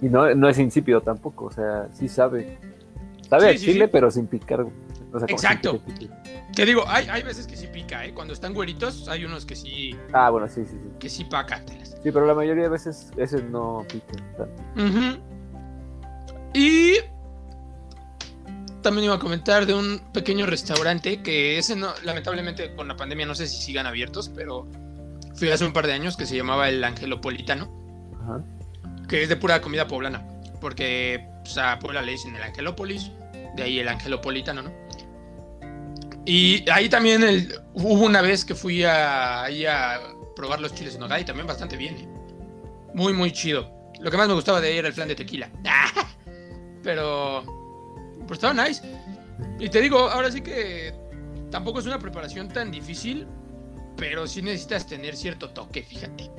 Y 0.00 0.08
no, 0.08 0.34
no 0.34 0.48
es 0.48 0.58
insípido 0.58 1.02
tampoco, 1.02 1.46
o 1.46 1.50
sea, 1.50 1.88
sí 1.92 2.08
sabe. 2.08 2.58
Sabe 3.28 3.50
Sí, 3.50 3.56
a 3.56 3.58
sí, 3.58 3.66
chile, 3.66 3.84
sí. 3.86 3.90
pero 3.92 4.10
sin 4.10 4.26
picar. 4.26 4.66
O 5.16 5.18
sea, 5.18 5.26
como 5.26 5.36
Exacto. 5.38 5.82
Te 6.54 6.64
digo, 6.64 6.84
hay, 6.86 7.08
hay 7.08 7.22
veces 7.22 7.46
que 7.46 7.56
sí 7.56 7.66
pica, 7.66 8.04
¿eh? 8.04 8.12
Cuando 8.14 8.32
están 8.32 8.54
güeritos, 8.54 9.08
hay 9.08 9.24
unos 9.24 9.44
que 9.46 9.56
sí, 9.56 9.96
Ah, 10.12 10.30
bueno, 10.30 10.48
sí, 10.48 10.62
sí, 10.64 10.72
sí. 10.82 10.90
que 10.98 11.08
sí 11.08 11.24
pacátelas. 11.24 11.90
Sí, 12.02 12.10
pero 12.12 12.26
la 12.26 12.34
mayoría 12.34 12.64
de 12.64 12.68
veces 12.68 13.10
ese 13.16 13.42
no 13.42 13.84
pica 13.90 14.06
tanto. 14.36 15.22
Y 16.54 16.94
también 18.82 19.06
iba 19.06 19.14
a 19.16 19.18
comentar 19.18 19.66
de 19.66 19.74
un 19.74 20.00
pequeño 20.12 20.46
restaurante 20.46 21.22
que 21.22 21.58
ese 21.58 21.74
no, 21.76 21.88
lamentablemente 22.04 22.74
con 22.74 22.88
la 22.88 22.96
pandemia 22.96 23.26
no 23.26 23.34
sé 23.34 23.46
si 23.46 23.60
sigan 23.60 23.86
abiertos, 23.86 24.28
pero 24.34 24.66
fui 25.34 25.50
hace 25.50 25.64
un 25.66 25.72
par 25.72 25.86
de 25.86 25.92
años 25.92 26.16
que 26.16 26.24
se 26.24 26.36
llamaba 26.36 26.68
el 26.68 26.82
Angelopolitano, 26.84 27.68
Ajá. 28.22 28.42
que 29.08 29.22
es 29.22 29.28
de 29.28 29.36
pura 29.36 29.60
comida 29.60 29.86
poblana. 29.88 30.24
Porque 30.60 31.26
pues, 31.42 31.58
a 31.58 31.78
Puebla 31.78 32.00
le 32.02 32.12
dicen 32.12 32.34
el 32.36 32.42
Angelópolis, 32.42 33.10
de 33.56 33.62
ahí 33.62 33.78
el 33.78 33.88
Angelopolitano, 33.88 34.62
¿no? 34.62 34.70
Y 36.26 36.68
ahí 36.70 36.88
también 36.88 37.22
el- 37.22 37.54
hubo 37.74 38.04
una 38.04 38.20
vez 38.20 38.44
que 38.44 38.54
fui 38.54 38.82
a, 38.84 39.46
probar 40.34 40.60
los 40.60 40.74
chiles 40.74 40.94
en 40.94 41.00
nogada 41.00 41.20
y 41.20 41.24
también 41.24 41.46
bastante 41.46 41.76
bien. 41.76 41.96
¿eh? 41.96 42.08
Muy, 42.92 43.14
muy 43.14 43.32
chido. 43.32 43.72
Lo 44.00 44.10
que 44.10 44.16
más 44.18 44.28
me 44.28 44.34
gustaba 44.34 44.60
de 44.60 44.68
ahí 44.68 44.78
era 44.78 44.88
el 44.88 44.94
flan 44.94 45.08
de 45.08 45.14
tequila. 45.14 45.48
Pero, 46.82 47.42
pues 48.26 48.38
estaba 48.38 48.52
nice. 48.66 48.82
Y 49.58 49.68
te 49.68 49.80
digo, 49.80 49.98
ahora 49.98 50.30
sí 50.30 50.40
que 50.40 50.92
tampoco 51.50 51.78
es 51.78 51.86
una 51.86 51.98
preparación 51.98 52.48
tan 52.48 52.70
difícil, 52.70 53.26
pero 53.96 54.26
sí 54.26 54.42
necesitas 54.42 54.86
tener 54.86 55.16
cierto 55.16 55.50
toque, 55.50 55.82
fíjate. 55.82 56.30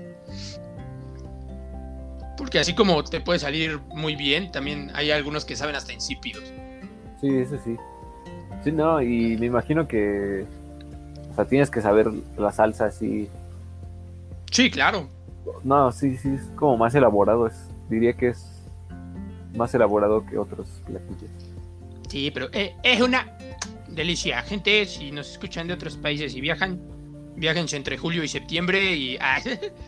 Porque 2.38 2.60
así 2.60 2.76
como 2.76 3.04
te 3.04 3.20
puede 3.20 3.40
salir 3.40 3.80
muy 3.90 4.16
bien, 4.16 4.52
también 4.52 4.92
hay 4.94 5.12
algunos 5.12 5.44
que 5.44 5.56
saben 5.56 5.76
hasta 5.76 5.92
insípidos. 5.92 6.44
Sí, 7.20 7.30
eso 7.30 7.58
sí. 7.64 7.76
Sí, 8.64 8.72
no, 8.72 9.02
y 9.02 9.38
me 9.38 9.48
imagino 9.48 9.88
que. 9.88 10.46
O 11.32 11.36
sea, 11.36 11.46
tienes 11.46 11.70
que 11.70 11.82
saber 11.82 12.08
la 12.38 12.52
salsa 12.52 12.86
así. 12.86 13.30
Sí, 14.52 14.72
claro. 14.72 15.08
No, 15.64 15.92
sí, 15.92 16.18
sí, 16.18 16.30
es 16.30 16.42
como 16.56 16.78
más 16.78 16.96
elaborado. 16.96 17.48
Es, 17.48 17.70
diría 17.90 18.14
que 18.14 18.30
es 18.30 18.58
más 19.56 19.74
elaborado 19.74 20.26
que 20.26 20.38
otros 20.38 20.68
platillos. 20.86 21.32
Sí, 22.08 22.32
pero 22.32 22.50
eh, 22.54 22.76
es 22.84 23.02
una 23.02 23.38
delicia. 23.90 24.42
Gente, 24.44 24.86
si 24.86 25.12
nos 25.12 25.32
escuchan 25.32 25.68
de 25.68 25.74
otros 25.74 25.98
países 25.98 26.36
y 26.36 26.42
viajan, 26.42 26.80
viajense 27.36 27.76
entre 27.76 27.98
julio 27.98 28.24
y 28.24 28.28
septiembre 28.28 28.96
y, 28.96 29.18
ah, 29.20 29.40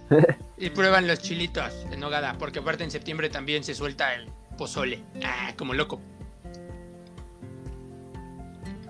y 0.57 0.69
prueban 0.69 1.07
los 1.07 1.19
chilitos 1.19 1.89
de 1.89 1.97
nogada, 1.97 2.35
porque 2.37 2.59
aparte 2.59 2.83
en 2.83 2.91
septiembre 2.91 3.29
también 3.29 3.63
se 3.63 3.73
suelta 3.73 4.13
el 4.15 4.29
pozole. 4.57 5.03
Ah, 5.23 5.53
como 5.57 5.73
loco. 5.73 6.01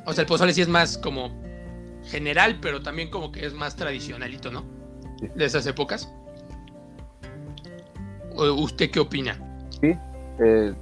O 0.05 0.13
sea, 0.13 0.21
el 0.23 0.27
pozole 0.27 0.53
sí 0.53 0.61
es 0.61 0.67
más 0.67 0.97
como 0.97 1.29
general, 2.05 2.59
pero 2.61 2.81
también 2.81 3.09
como 3.09 3.31
que 3.31 3.45
es 3.45 3.53
más 3.53 3.75
tradicionalito, 3.75 4.51
¿no? 4.51 4.63
De 5.35 5.45
esas 5.45 5.65
épocas. 5.67 6.11
¿O 8.35 8.51
¿Usted 8.53 8.89
qué 8.89 8.99
opina? 8.99 9.37
Sí. 9.81 9.95
eh, 10.39 10.73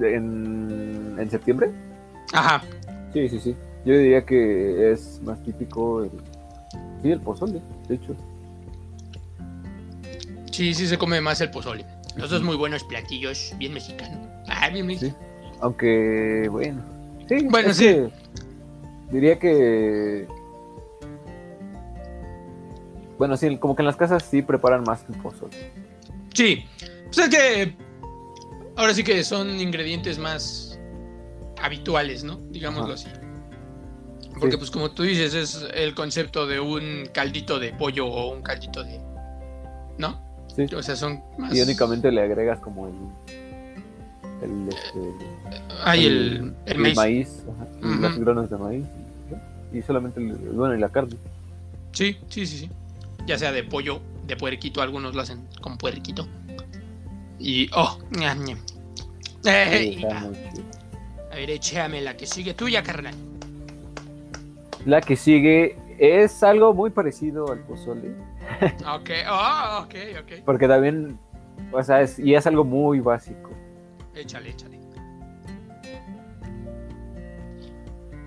en, 0.00 1.16
en 1.18 1.30
septiembre. 1.30 1.70
Ajá. 2.32 2.62
Sí, 3.12 3.28
sí, 3.28 3.40
sí. 3.40 3.56
Yo 3.84 3.96
diría 3.96 4.24
que 4.24 4.92
es 4.92 5.20
más 5.22 5.42
típico 5.42 6.04
el, 6.04 6.10
sí, 7.02 7.10
el 7.10 7.20
pozole, 7.20 7.60
de 7.88 7.94
hecho. 7.94 8.14
Sí, 10.52 10.74
sí 10.74 10.86
se 10.86 10.98
come 10.98 11.20
más 11.20 11.40
el 11.40 11.50
pozole. 11.50 11.86
Los 12.16 12.30
dos 12.30 12.42
muy 12.42 12.56
buenos 12.56 12.84
platillos, 12.84 13.54
bien 13.58 13.72
mexicanos. 13.72 14.28
Ah, 14.48 14.68
bien 14.70 14.98
Sí. 14.98 15.12
Aunque, 15.60 16.48
bueno. 16.50 16.82
Sí, 17.28 17.46
Bueno, 17.50 17.72
sí. 17.74 17.84
que 17.84 18.10
diría 19.10 19.38
que. 19.38 20.26
Bueno, 23.18 23.36
sí, 23.36 23.56
como 23.58 23.74
que 23.74 23.82
en 23.82 23.86
las 23.86 23.96
casas 23.96 24.22
sí 24.22 24.42
preparan 24.42 24.84
más 24.84 25.04
el 25.08 25.16
pozole. 25.16 25.72
Sí. 26.34 26.64
Pues 27.06 27.18
es 27.18 27.28
que 27.28 27.76
ahora 28.76 28.94
sí 28.94 29.02
que 29.02 29.24
son 29.24 29.58
ingredientes 29.60 30.18
más 30.18 30.78
habituales, 31.60 32.22
¿no? 32.22 32.36
Digámoslo 32.50 32.94
así. 32.94 33.08
Porque 34.38 34.52
Sí. 34.52 34.58
pues 34.58 34.70
como 34.70 34.92
tú 34.92 35.02
dices, 35.02 35.34
es 35.34 35.66
el 35.74 35.94
concepto 35.96 36.46
de 36.46 36.60
un 36.60 37.08
caldito 37.12 37.58
de 37.58 37.72
pollo 37.72 38.06
o 38.06 38.32
un 38.32 38.42
caldito 38.42 38.84
de... 38.84 39.00
¿No? 39.98 40.20
Sí. 40.54 40.72
O 40.76 40.82
sea, 40.82 40.94
son 40.94 41.20
más... 41.38 41.52
Y 41.52 41.60
únicamente 41.60 42.12
le 42.12 42.22
agregas 42.22 42.60
como 42.60 42.86
el. 42.86 42.94
El, 44.42 44.68
este, 44.68 45.14
Ay, 45.84 46.06
el, 46.06 46.54
el 46.66 46.94
maíz. 46.94 47.42
ajá, 47.48 47.66
los 47.82 48.18
granos 48.18 48.50
de 48.50 48.56
maíz. 48.56 48.84
y 49.72 49.82
solamente, 49.82 50.20
el, 50.20 50.32
bueno, 50.52 50.74
y 50.74 50.78
la 50.78 50.88
carne. 50.88 51.16
Sí, 51.92 52.16
sí, 52.28 52.46
sí, 52.46 52.58
sí. 52.58 52.70
Ya 53.26 53.36
sea 53.38 53.52
de 53.52 53.64
pollo, 53.64 54.00
de 54.26 54.36
puerquito, 54.36 54.80
algunos 54.80 55.14
lo 55.14 55.22
hacen 55.22 55.46
con 55.60 55.76
puerquito. 55.76 56.26
Y... 57.38 57.68
¡Oh! 57.74 57.98
Eh, 59.44 59.96
Sí, 59.96 60.04
ah, 60.10 60.26
a 61.30 61.34
ver, 61.36 61.50
échame 61.50 62.00
la 62.00 62.16
que 62.16 62.26
sigue 62.26 62.54
tuya, 62.54 62.82
carnal. 62.82 63.14
La 64.84 65.00
que 65.00 65.14
sigue 65.16 65.76
es 65.98 66.42
algo 66.42 66.74
muy 66.74 66.90
parecido 66.90 67.50
al 67.52 67.60
pozole. 67.60 68.14
Ok, 68.86 69.10
oh, 69.30 69.80
ok, 69.84 69.94
ok. 70.20 70.32
Porque 70.44 70.66
también, 70.66 71.18
o 71.72 71.82
sea, 71.82 72.02
es, 72.02 72.18
y 72.18 72.34
es 72.34 72.46
algo 72.46 72.64
muy 72.64 73.00
básico. 73.00 73.50
Échale, 74.18 74.50
échale. 74.50 74.78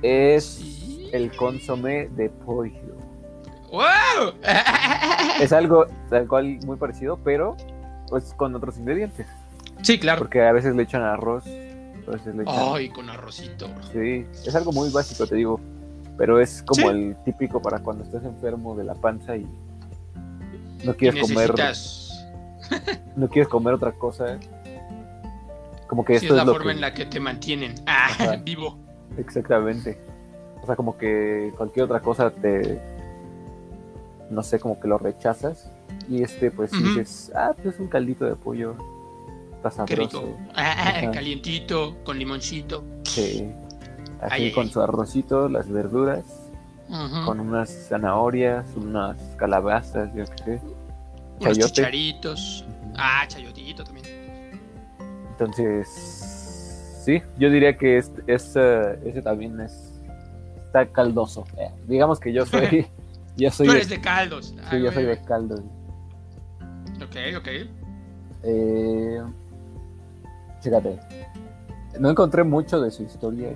Es 0.02 0.60
el 1.12 1.36
consomé 1.36 2.08
de 2.10 2.30
pollo. 2.30 2.96
¡Wow! 3.72 4.34
Es 5.42 5.52
algo 5.54 5.86
tal 6.10 6.28
cual 6.28 6.60
muy 6.66 6.78
parecido, 6.78 7.18
pero 7.24 7.56
pues 8.10 8.34
con 8.36 8.54
otros 8.56 8.78
ingredientes. 8.78 9.26
Sí, 9.82 9.98
claro. 10.00 10.20
Porque 10.20 10.42
a 10.42 10.52
veces 10.52 10.76
le 10.76 10.84
echan 10.84 11.02
arroz, 11.02 11.46
a 11.48 12.12
veces 12.12 12.36
le 12.36 12.44
echan... 12.44 12.56
Ay, 12.74 12.90
con 12.90 13.10
arrocito. 13.10 13.68
Sí, 13.92 14.26
es 14.46 14.56
algo 14.56 14.72
muy 14.72 14.90
básico, 14.92 15.26
te 15.26 15.36
digo. 15.36 15.60
Pero 16.18 16.40
es 16.40 16.62
como 16.64 16.82
Sí. 16.82 16.88
el 16.96 17.18
típico 17.26 17.62
para 17.62 17.80
cuando 17.80 18.04
estás 18.04 18.24
enfermo 18.24 18.76
de 18.76 18.84
la 18.84 18.94
panza 18.94 19.36
y 19.38 19.48
no 20.84 20.94
quieres 20.96 21.22
comer, 21.22 21.54
no 23.16 23.28
quieres 23.30 23.48
comer 23.48 23.74
otra 23.74 23.92
cosa. 23.94 24.38
Como 25.92 26.06
que 26.06 26.18
Sí, 26.18 26.26
esto 26.28 26.36
es 26.36 26.40
es, 26.40 26.46
la 26.46 26.46
lo 26.46 26.54
forma 26.54 26.72
que... 26.72 26.76
en 26.76 26.82
la 26.82 26.94
que 26.94 27.06
te 27.06 27.20
mantienen. 27.20 27.76
Ah, 27.86 28.06
Ajá. 28.12 28.36
vivo. 28.38 28.80
Exactamente. 29.18 30.00
O 30.62 30.66
sea, 30.66 30.78
como 30.78 30.98
que 30.98 31.52
cualquier 31.58 31.84
otra 31.84 32.00
cosa 32.00 32.32
te... 32.32 32.80
No 34.30 34.42
sé, 34.42 34.58
como 34.58 34.80
que 34.80 34.88
lo 34.88 34.98
rechazas. 34.98 35.70
Y 36.08 36.24
este, 36.24 36.50
pues, 36.50 36.72
dices, 36.72 37.30
ah, 37.36 37.54
pues 37.62 37.78
un 37.78 37.88
caldito 37.90 38.24
de 38.24 38.38
pollo. 38.38 38.78
Está 39.58 39.70
Qué 39.86 39.96
sabroso. 39.98 40.22
rico. 40.22 40.38
Ah, 40.56 40.72
Ajá. 40.98 41.12
calientito, 41.12 41.98
con 42.06 42.18
limoncito. 42.18 42.86
Sí. 43.04 43.52
Así 44.22 44.34
Ay, 44.46 44.52
con 44.54 44.68
ay. 44.68 44.72
su 44.72 44.80
arrocito, 44.82 45.50
las 45.50 45.68
verduras, 45.70 46.24
con 47.26 47.42
unas 47.42 47.70
zanahorias, 47.90 48.66
unas 48.78 49.18
calabazas, 49.36 50.10
yo 50.16 50.24
qué 50.46 50.58
sé. 50.58 50.62
Unos 51.42 51.60
chicharitos. 51.60 52.64
Ah, 52.96 53.26
chayotito 53.28 53.84
también. 53.84 54.01
Entonces, 55.42 57.02
sí, 57.04 57.20
yo 57.40 57.50
diría 57.50 57.76
que 57.76 57.98
es, 57.98 58.12
es, 58.28 58.54
eh, 58.56 59.00
ese 59.06 59.24
también 59.24 59.60
es 59.60 59.92
está 60.68 60.86
caldoso. 60.86 61.46
Eh, 61.58 61.72
digamos 61.88 62.20
que 62.20 62.32
yo 62.32 62.46
soy, 62.46 62.86
yo 63.38 63.50
soy, 63.50 63.66
Tú 63.66 63.74
de, 63.74 63.78
eres 63.80 63.90
de 63.90 64.00
caldos. 64.00 64.54
Ah, 64.64 64.68
sí, 64.70 64.82
yo 64.82 64.92
soy 64.92 65.06
de 65.06 65.20
caldo. 65.24 65.56
Ok, 67.04 67.16
ok. 67.38 67.48
Eh, 68.44 69.22
fíjate, 70.62 71.00
no 72.00 72.12
encontré 72.12 72.44
mucho 72.44 72.80
de 72.80 72.92
su 72.92 73.02
historia, 73.02 73.52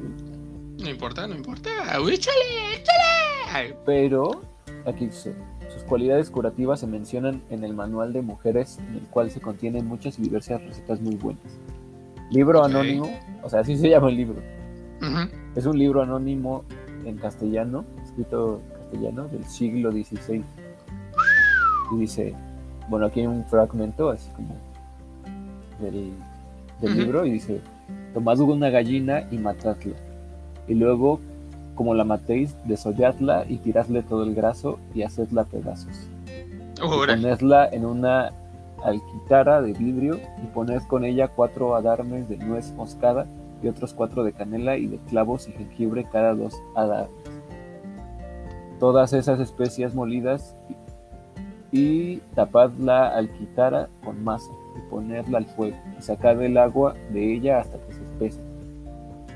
No 0.79 0.89
importa, 0.89 1.27
no 1.27 1.35
importa. 1.35 1.69
Uy, 2.01 2.15
Échale, 2.15 2.73
échale. 2.73 3.51
Ay, 3.53 3.75
pero 3.85 4.41
aquí 4.87 5.05
dice, 5.05 5.35
sus 5.71 5.83
cualidades 5.83 6.31
curativas 6.31 6.79
se 6.79 6.87
mencionan 6.87 7.43
en 7.51 7.63
el 7.63 7.73
manual 7.73 8.11
de 8.11 8.23
mujeres, 8.23 8.79
en 8.79 8.95
el 8.95 9.07
cual 9.07 9.29
se 9.29 9.39
contienen 9.39 9.85
muchas 9.85 10.17
y 10.17 10.23
diversas 10.23 10.63
recetas 10.63 10.99
muy 10.99 11.15
buenas. 11.15 11.43
Libro 12.31 12.63
anónimo, 12.63 13.09
o 13.43 13.49
sea, 13.49 13.59
así 13.61 13.77
se 13.77 13.89
llama 13.89 14.09
el 14.09 14.15
libro. 14.17 14.41
Es 15.55 15.65
un 15.65 15.77
libro 15.77 16.01
anónimo 16.01 16.63
en 17.05 17.17
castellano, 17.17 17.85
escrito 18.03 18.61
en 18.61 18.79
castellano 18.79 19.27
del 19.27 19.43
siglo 19.45 19.91
XVI. 19.91 20.43
Y 21.91 21.97
dice, 21.97 22.33
bueno, 22.89 23.05
aquí 23.05 23.21
hay 23.21 23.27
un 23.27 23.45
fragmento 23.45 24.09
así 24.09 24.29
como 24.31 24.55
del, 25.79 26.11
del 26.81 26.97
libro 26.97 27.25
y 27.25 27.31
dice, 27.31 27.61
tomad 28.13 28.39
una 28.39 28.69
gallina 28.69 29.27
y 29.31 29.37
matadla. 29.37 29.95
Y 30.67 30.73
luego, 30.73 31.19
como 31.75 31.93
la 31.93 32.03
matéis, 32.03 32.55
desolladla 32.65 33.45
y 33.47 33.57
tiradle 33.57 34.01
todo 34.01 34.23
el 34.23 34.33
graso 34.33 34.79
y 34.95 35.03
hacedla 35.03 35.43
pedazos. 35.43 36.07
Y 36.77 36.81
Órale. 36.81 37.21
ponedla 37.21 37.69
en 37.71 37.85
una 37.85 38.31
alquitara 38.85 39.61
de 39.61 39.73
vidrio 39.73 40.19
y 40.43 40.47
poned 40.47 40.81
con 40.83 41.03
ella 41.03 41.27
cuatro 41.27 41.75
adarmes 41.75 42.29
de 42.29 42.37
nuez 42.37 42.71
moscada 42.73 43.25
y 43.61 43.67
otros 43.67 43.93
cuatro 43.93 44.23
de 44.23 44.33
canela 44.33 44.77
y 44.77 44.87
de 44.87 44.97
clavos 45.09 45.47
y 45.47 45.51
jengibre 45.51 46.05
cada 46.11 46.33
dos 46.33 46.55
adarmes. 46.75 47.15
Todas 48.79 49.13
esas 49.13 49.39
especias 49.39 49.95
molidas 49.95 50.55
y, 51.71 52.17
tapad 52.35 52.71
la 52.73 53.07
alquitara 53.07 53.89
con 54.03 54.23
masa 54.23 54.51
y 54.77 54.89
ponerla 54.89 55.39
al 55.39 55.45
fuego 55.45 55.77
y 55.97 56.01
sacad 56.01 56.41
el 56.41 56.57
agua 56.57 56.93
de 57.11 57.33
ella 57.33 57.59
hasta 57.59 57.77
que 57.79 57.93
se 57.93 58.03
espese. 58.03 58.41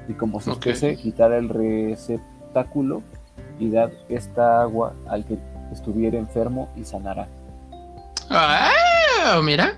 Y 0.08 0.14
como 0.14 0.40
se 0.40 0.52
espese, 0.52 0.96
quitar 0.96 1.32
el 1.34 1.50
receptáculo 1.50 3.02
y 3.60 3.70
dad 3.70 3.92
esta 4.10 4.62
agua 4.62 4.94
al 5.08 5.26
que 5.26 5.38
estuviera 5.72 6.18
enfermo 6.18 6.70
y 6.76 6.84
sanara. 6.84 7.28
Ah, 8.30 8.72
mira. 9.44 9.78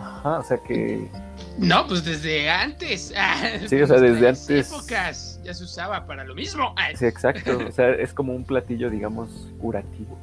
Ajá, 0.00 0.38
o 0.38 0.42
sea 0.44 0.58
que 0.58 1.08
No, 1.58 1.86
pues 1.86 2.04
desde 2.04 2.48
antes. 2.50 3.12
Ah, 3.16 3.36
Sí, 3.68 3.80
o 3.82 3.86
sea, 3.86 4.00
desde 4.00 4.28
antes. 4.28 4.72
épocas 4.72 5.40
ya 5.44 5.54
se 5.54 5.64
usaba 5.64 6.06
para 6.06 6.24
lo 6.24 6.34
mismo. 6.34 6.74
Ah, 6.76 6.88
Sí, 6.94 7.06
exacto. 7.06 7.58
O 7.68 7.72
sea, 7.72 7.90
es 7.90 8.12
como 8.14 8.34
un 8.34 8.44
platillo, 8.44 8.90
digamos, 8.90 9.48
curativo. 9.60 10.18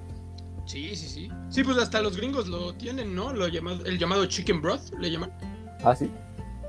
Sí, 0.66 0.96
sí, 0.96 1.08
sí. 1.08 1.30
Sí, 1.50 1.64
pues 1.64 1.78
hasta 1.78 2.02
los 2.02 2.18
gringos 2.18 2.48
lo 2.48 2.74
tienen, 2.74 3.16
¿no? 3.16 3.32
Lo 3.34 3.48
llamado, 3.48 3.86
el 3.86 3.98
llamado 3.98 4.26
chicken 4.26 4.62
broth, 4.62 4.92
le 5.00 5.10
llaman. 5.12 5.32
Ah, 5.84 5.96
sí, 5.96 6.12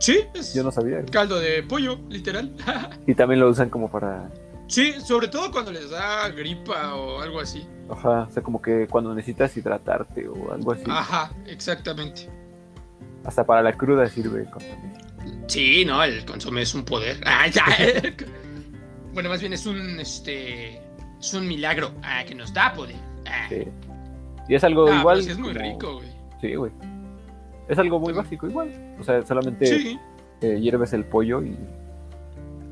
Sí, 0.01 0.21
es 0.35 0.55
yo 0.55 0.63
no 0.63 0.71
sabía. 0.71 1.05
caldo 1.07 1.41
de 1.41 1.63
pollo, 1.65 1.99
literal. 2.09 2.55
Y 3.09 3.15
también 3.17 3.41
lo 3.41 3.49
usan 3.49 3.69
como 3.71 3.91
para. 3.91 4.31
sí, 4.69 4.93
sobre 5.05 5.27
todo 5.27 5.51
cuando 5.51 5.73
les 5.73 5.91
da 5.91 6.29
gripa 6.29 6.95
o 6.95 7.21
algo 7.21 7.41
así. 7.41 7.67
Ajá, 7.91 8.23
o 8.29 8.31
sea, 8.31 8.43
como 8.43 8.61
que 8.61 8.87
cuando 8.87 9.15
necesitas 9.15 9.57
hidratarte 9.57 10.29
o 10.29 10.53
algo 10.53 10.73
así. 10.73 10.85
Ajá, 10.89 11.33
exactamente. 11.47 12.29
Hasta 13.25 13.45
para 13.45 13.63
la 13.63 13.73
cruda 13.73 14.07
sirve. 14.09 14.41
el 14.43 14.51
consomé. 14.51 14.95
Sí, 15.47 15.85
no, 15.85 16.03
el 16.03 16.25
consomé 16.25 16.63
es 16.63 16.75
un 16.75 16.85
poder. 16.85 17.19
Ah, 17.27 17.47
ya. 17.49 17.65
bueno, 19.13 19.29
más 19.31 19.41
bien 19.41 19.53
es 19.53 19.67
un 19.67 19.99
este 20.01 20.81
es 21.19 21.35
un 21.35 21.49
milagro 21.49 21.91
ah, 22.03 22.23
que 22.27 22.35
nos 22.35 22.53
da 22.53 22.73
poder. 22.75 22.97
Ah. 23.27 23.47
Sí. 23.49 23.65
Y 24.49 24.55
es 24.55 24.65
algo 24.65 24.87
Ah, 24.91 24.99
igual. 25.01 25.17
pero 25.17 25.25
sí 25.27 25.31
es 25.33 25.39
muy 25.39 25.53
como- 25.55 25.65
rico, 25.65 25.95
güey. 25.97 26.09
Sí, 26.41 26.55
güey. 26.55 26.73
Es 27.69 27.79
algo 27.79 27.99
muy 28.01 28.13
básico, 28.13 28.47
igual. 28.47 28.71
O 28.99 29.03
sea, 29.03 29.25
solamente 29.27 29.67
Sí. 29.67 29.99
eh, 30.41 30.59
hierves 30.61 30.93
el 30.93 31.05
pollo 31.05 31.43
y. 31.43 31.57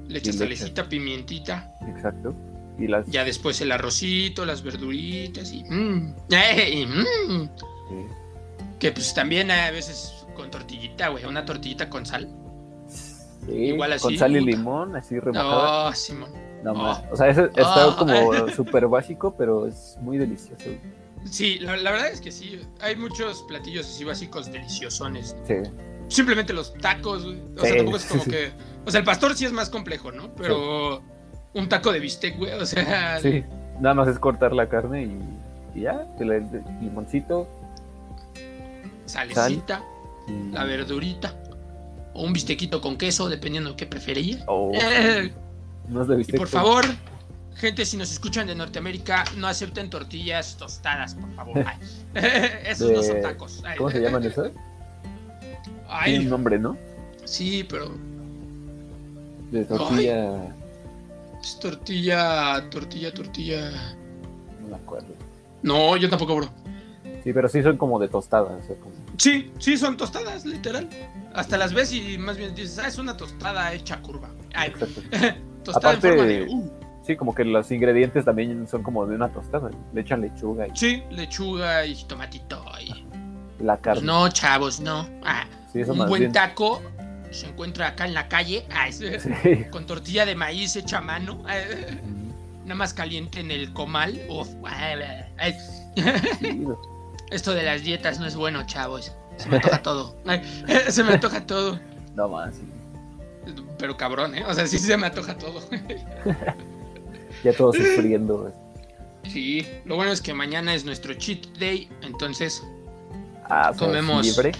Le 0.08 0.18
echas 0.18 0.36
salecita, 0.36 0.88
pimientita. 0.88 1.72
Exacto. 1.88 2.34
Y 2.78 2.88
las. 2.88 3.06
Ya 3.06 3.24
después 3.24 3.60
el 3.60 3.72
arrocito, 3.72 4.44
las 4.44 4.62
verduritas 4.62 5.52
y. 5.52 5.64
mm, 5.64 6.14
eh, 6.30 6.86
mm. 6.86 7.42
sí. 7.88 8.06
Que 8.78 8.92
pues 8.92 9.14
también 9.14 9.50
a 9.50 9.70
veces 9.70 10.26
con 10.34 10.50
tortillita, 10.50 11.08
güey. 11.08 11.24
Una 11.24 11.44
tortillita 11.44 11.88
con 11.88 12.04
sal. 12.04 12.28
Sí, 12.88 13.52
Igual 13.52 13.92
así, 13.92 14.02
Con 14.02 14.18
sal 14.18 14.36
y 14.36 14.40
puta. 14.40 14.50
limón, 14.50 14.96
así 14.96 15.18
remojada. 15.18 15.88
Oh, 15.88 15.92
Simón. 15.94 16.30
No 16.64 16.72
oh. 16.72 17.02
O 17.12 17.16
sea, 17.16 17.28
eso 17.28 17.44
está 17.46 17.88
Oh. 17.88 17.96
como 17.96 18.48
súper 18.56 18.86
básico, 18.88 19.34
pero 19.38 19.66
es 19.66 19.96
muy 20.00 20.18
delicioso. 20.18 20.64
Sí, 21.24 21.58
la, 21.60 21.76
la 21.76 21.90
verdad 21.92 22.08
es 22.10 22.20
que 22.20 22.30
sí. 22.32 22.60
Hay 22.80 22.96
muchos 22.96 23.42
platillos 23.48 23.86
así 23.86 24.04
básicos 24.04 24.50
deliciosones. 24.52 25.34
Sí. 25.46 25.54
Simplemente 26.08 26.52
los 26.52 26.72
tacos, 26.74 27.24
güey. 27.24 27.38
O 27.56 27.60
Sí, 27.62 27.66
sea, 27.68 27.76
tampoco 27.76 27.96
es 27.96 28.04
como 28.04 28.24
que. 28.24 28.52
O 28.84 28.90
sea, 28.90 29.00
el 29.00 29.06
pastor 29.06 29.34
sí 29.36 29.44
es 29.44 29.52
más 29.52 29.70
complejo, 29.70 30.12
¿no? 30.12 30.34
Pero. 30.34 31.02
Un 31.56 31.68
taco 31.68 31.90
de 31.92 32.00
bistec, 32.00 32.36
güey. 32.38 32.52
O 32.52 32.66
sea. 32.66 33.18
Sí. 33.20 33.44
Nada 33.80 33.94
más 33.94 34.08
es 34.08 34.18
cortar 34.18 34.52
la 34.52 34.68
carne 34.68 35.02
y, 35.04 35.78
y 35.78 35.82
ya. 35.82 36.06
el- 36.20 36.62
limoncito. 36.80 37.48
Salecita, 39.06 39.82
y- 40.28 40.52
la 40.52 40.64
verdurita. 40.64 41.34
O 42.14 42.24
un 42.24 42.32
bistequito 42.32 42.80
con 42.80 42.96
queso, 42.96 43.28
dependiendo 43.28 43.70
de 43.70 43.76
qué 43.76 43.86
prefería. 43.86 44.42
Oh, 44.46 44.72
Eh, 44.74 45.30
no 45.88 46.02
es 46.02 46.08
de 46.08 46.14
Y 46.14 46.18
bistec, 46.18 46.38
por 46.38 46.48
favor, 46.48 46.84
gente, 47.54 47.84
si 47.84 47.96
nos 47.96 48.10
escuchan 48.10 48.46
de 48.46 48.54
Norteamérica, 48.54 49.24
no 49.36 49.46
acepten 49.46 49.90
tortillas 49.90 50.56
tostadas, 50.56 51.14
por 51.14 51.34
favor. 51.34 51.58
Ay. 51.66 51.78
Esos 52.66 52.90
no 52.90 53.02
son 53.02 53.16
De- 53.16 53.20
tacos. 53.22 53.62
Ay. 53.64 53.76
¿Cómo 53.78 53.90
se 53.90 54.00
llaman 54.00 54.24
esas? 54.24 54.50
Tiene 55.40 55.76
Ay, 55.88 56.18
un 56.18 56.28
nombre, 56.30 56.58
¿no? 56.58 56.76
sí, 57.24 57.64
pero 57.68 57.90
De 59.52 59.64
tortilla. 59.64 60.54
Es 61.46 61.58
tortilla, 61.60 62.68
tortilla, 62.70 63.12
tortilla. 63.14 63.70
No 64.62 64.68
me 64.68 64.76
acuerdo. 64.76 65.08
No, 65.62 65.96
yo 65.96 66.08
tampoco, 66.10 66.36
bro. 66.36 66.48
Sí, 67.22 67.32
pero 67.32 67.48
sí 67.48 67.62
son 67.62 67.76
como 67.76 67.98
de 67.98 68.08
tostada. 68.08 68.56
O 68.56 68.62
sea, 68.62 68.76
como... 68.76 68.94
Sí, 69.16 69.52
sí, 69.58 69.76
son 69.76 69.96
tostadas, 69.96 70.44
literal. 70.44 70.88
Hasta 71.34 71.56
las 71.56 71.72
ves 71.72 71.92
y 71.92 72.18
más 72.18 72.36
bien 72.36 72.54
dices, 72.54 72.78
ah, 72.78 72.88
es 72.88 72.98
una 72.98 73.16
tostada 73.16 73.72
hecha 73.72 74.00
curva. 74.02 74.28
Ay, 74.54 74.72
tostada 75.64 75.94
Aparte- 75.94 76.08
en 76.08 76.14
forma 76.16 76.24
de. 76.24 76.46
uh, 76.48 76.70
Sí, 77.06 77.14
como 77.14 77.32
que 77.36 77.44
los 77.44 77.70
ingredientes 77.70 78.24
también 78.24 78.66
son 78.66 78.82
como 78.82 79.06
de 79.06 79.14
una 79.14 79.28
tostada. 79.28 79.70
Le 79.94 80.00
echan 80.00 80.20
lechuga 80.22 80.66
y 80.66 80.70
sí, 80.74 81.02
lechuga 81.10 81.86
y 81.86 81.94
tomatito. 82.04 82.64
Y... 82.82 83.04
la 83.62 83.74
Pues 83.76 83.80
carne. 83.82 84.02
no, 84.02 84.28
chavos, 84.28 84.80
no. 84.80 85.08
Ah, 85.24 85.44
sí, 85.72 85.80
eso 85.82 85.92
un 85.92 85.98
buen 86.08 86.20
bien. 86.22 86.32
se 86.32 86.82
se 87.36 87.46
encuentra 87.46 87.88
acá 87.88 88.04
en 88.06 88.14
la 88.14 88.28
calle. 88.28 88.64
Ay, 88.70 88.92
Sí. 88.92 89.08
con 89.70 89.86
tortilla 89.86 90.26
de 90.26 90.34
maíz 90.34 90.74
hecha 90.76 90.98
a 90.98 91.00
mano, 91.02 91.44
eh, 91.50 91.98
nada 92.64 92.74
más 92.74 92.92
caliente 92.94 93.40
en 93.40 93.50
el 93.50 93.72
comal. 93.72 94.20
Uf, 94.28 94.48
ay, 94.64 95.54
Sí, 96.40 96.64
esto 97.30 97.54
de 97.54 97.62
las 97.62 97.82
dietas 97.82 98.18
no 98.20 98.26
es 98.26 98.36
bueno, 98.36 98.64
chavos. 98.66 99.12
Se 99.36 99.48
me 99.48 99.56
antoja 99.56 99.82
todo. 99.82 100.16
Ay, 100.26 100.42
se 100.90 101.02
me 101.04 101.12
antoja 101.14 101.46
todo. 101.46 101.78
no 102.14 102.28
más. 102.28 102.54
sí. 102.56 102.62
Pero 103.78 103.96
cabrón, 103.96 104.34
¿eh? 104.34 104.44
O 104.48 104.54
sea, 104.54 104.66
sí 104.66 104.78
se 104.78 104.96
me 104.96 105.06
antoja 105.06 105.36
todo. 105.38 105.60
Ya 107.44 107.52
todo 107.52 107.72
sufriendo. 107.72 108.52
Sí, 109.24 109.64
lo 109.84 109.96
bueno 109.96 110.10
es 110.10 110.20
que 110.22 110.32
mañana 110.32 110.74
es 110.74 110.84
nuestro 110.84 111.12
cheat 111.14 111.46
day, 111.58 111.88
entonces 112.02 112.62
Ah, 113.48 113.72
sea, 113.76 113.86
Comemos. 113.86 114.26
libre. 114.26 114.52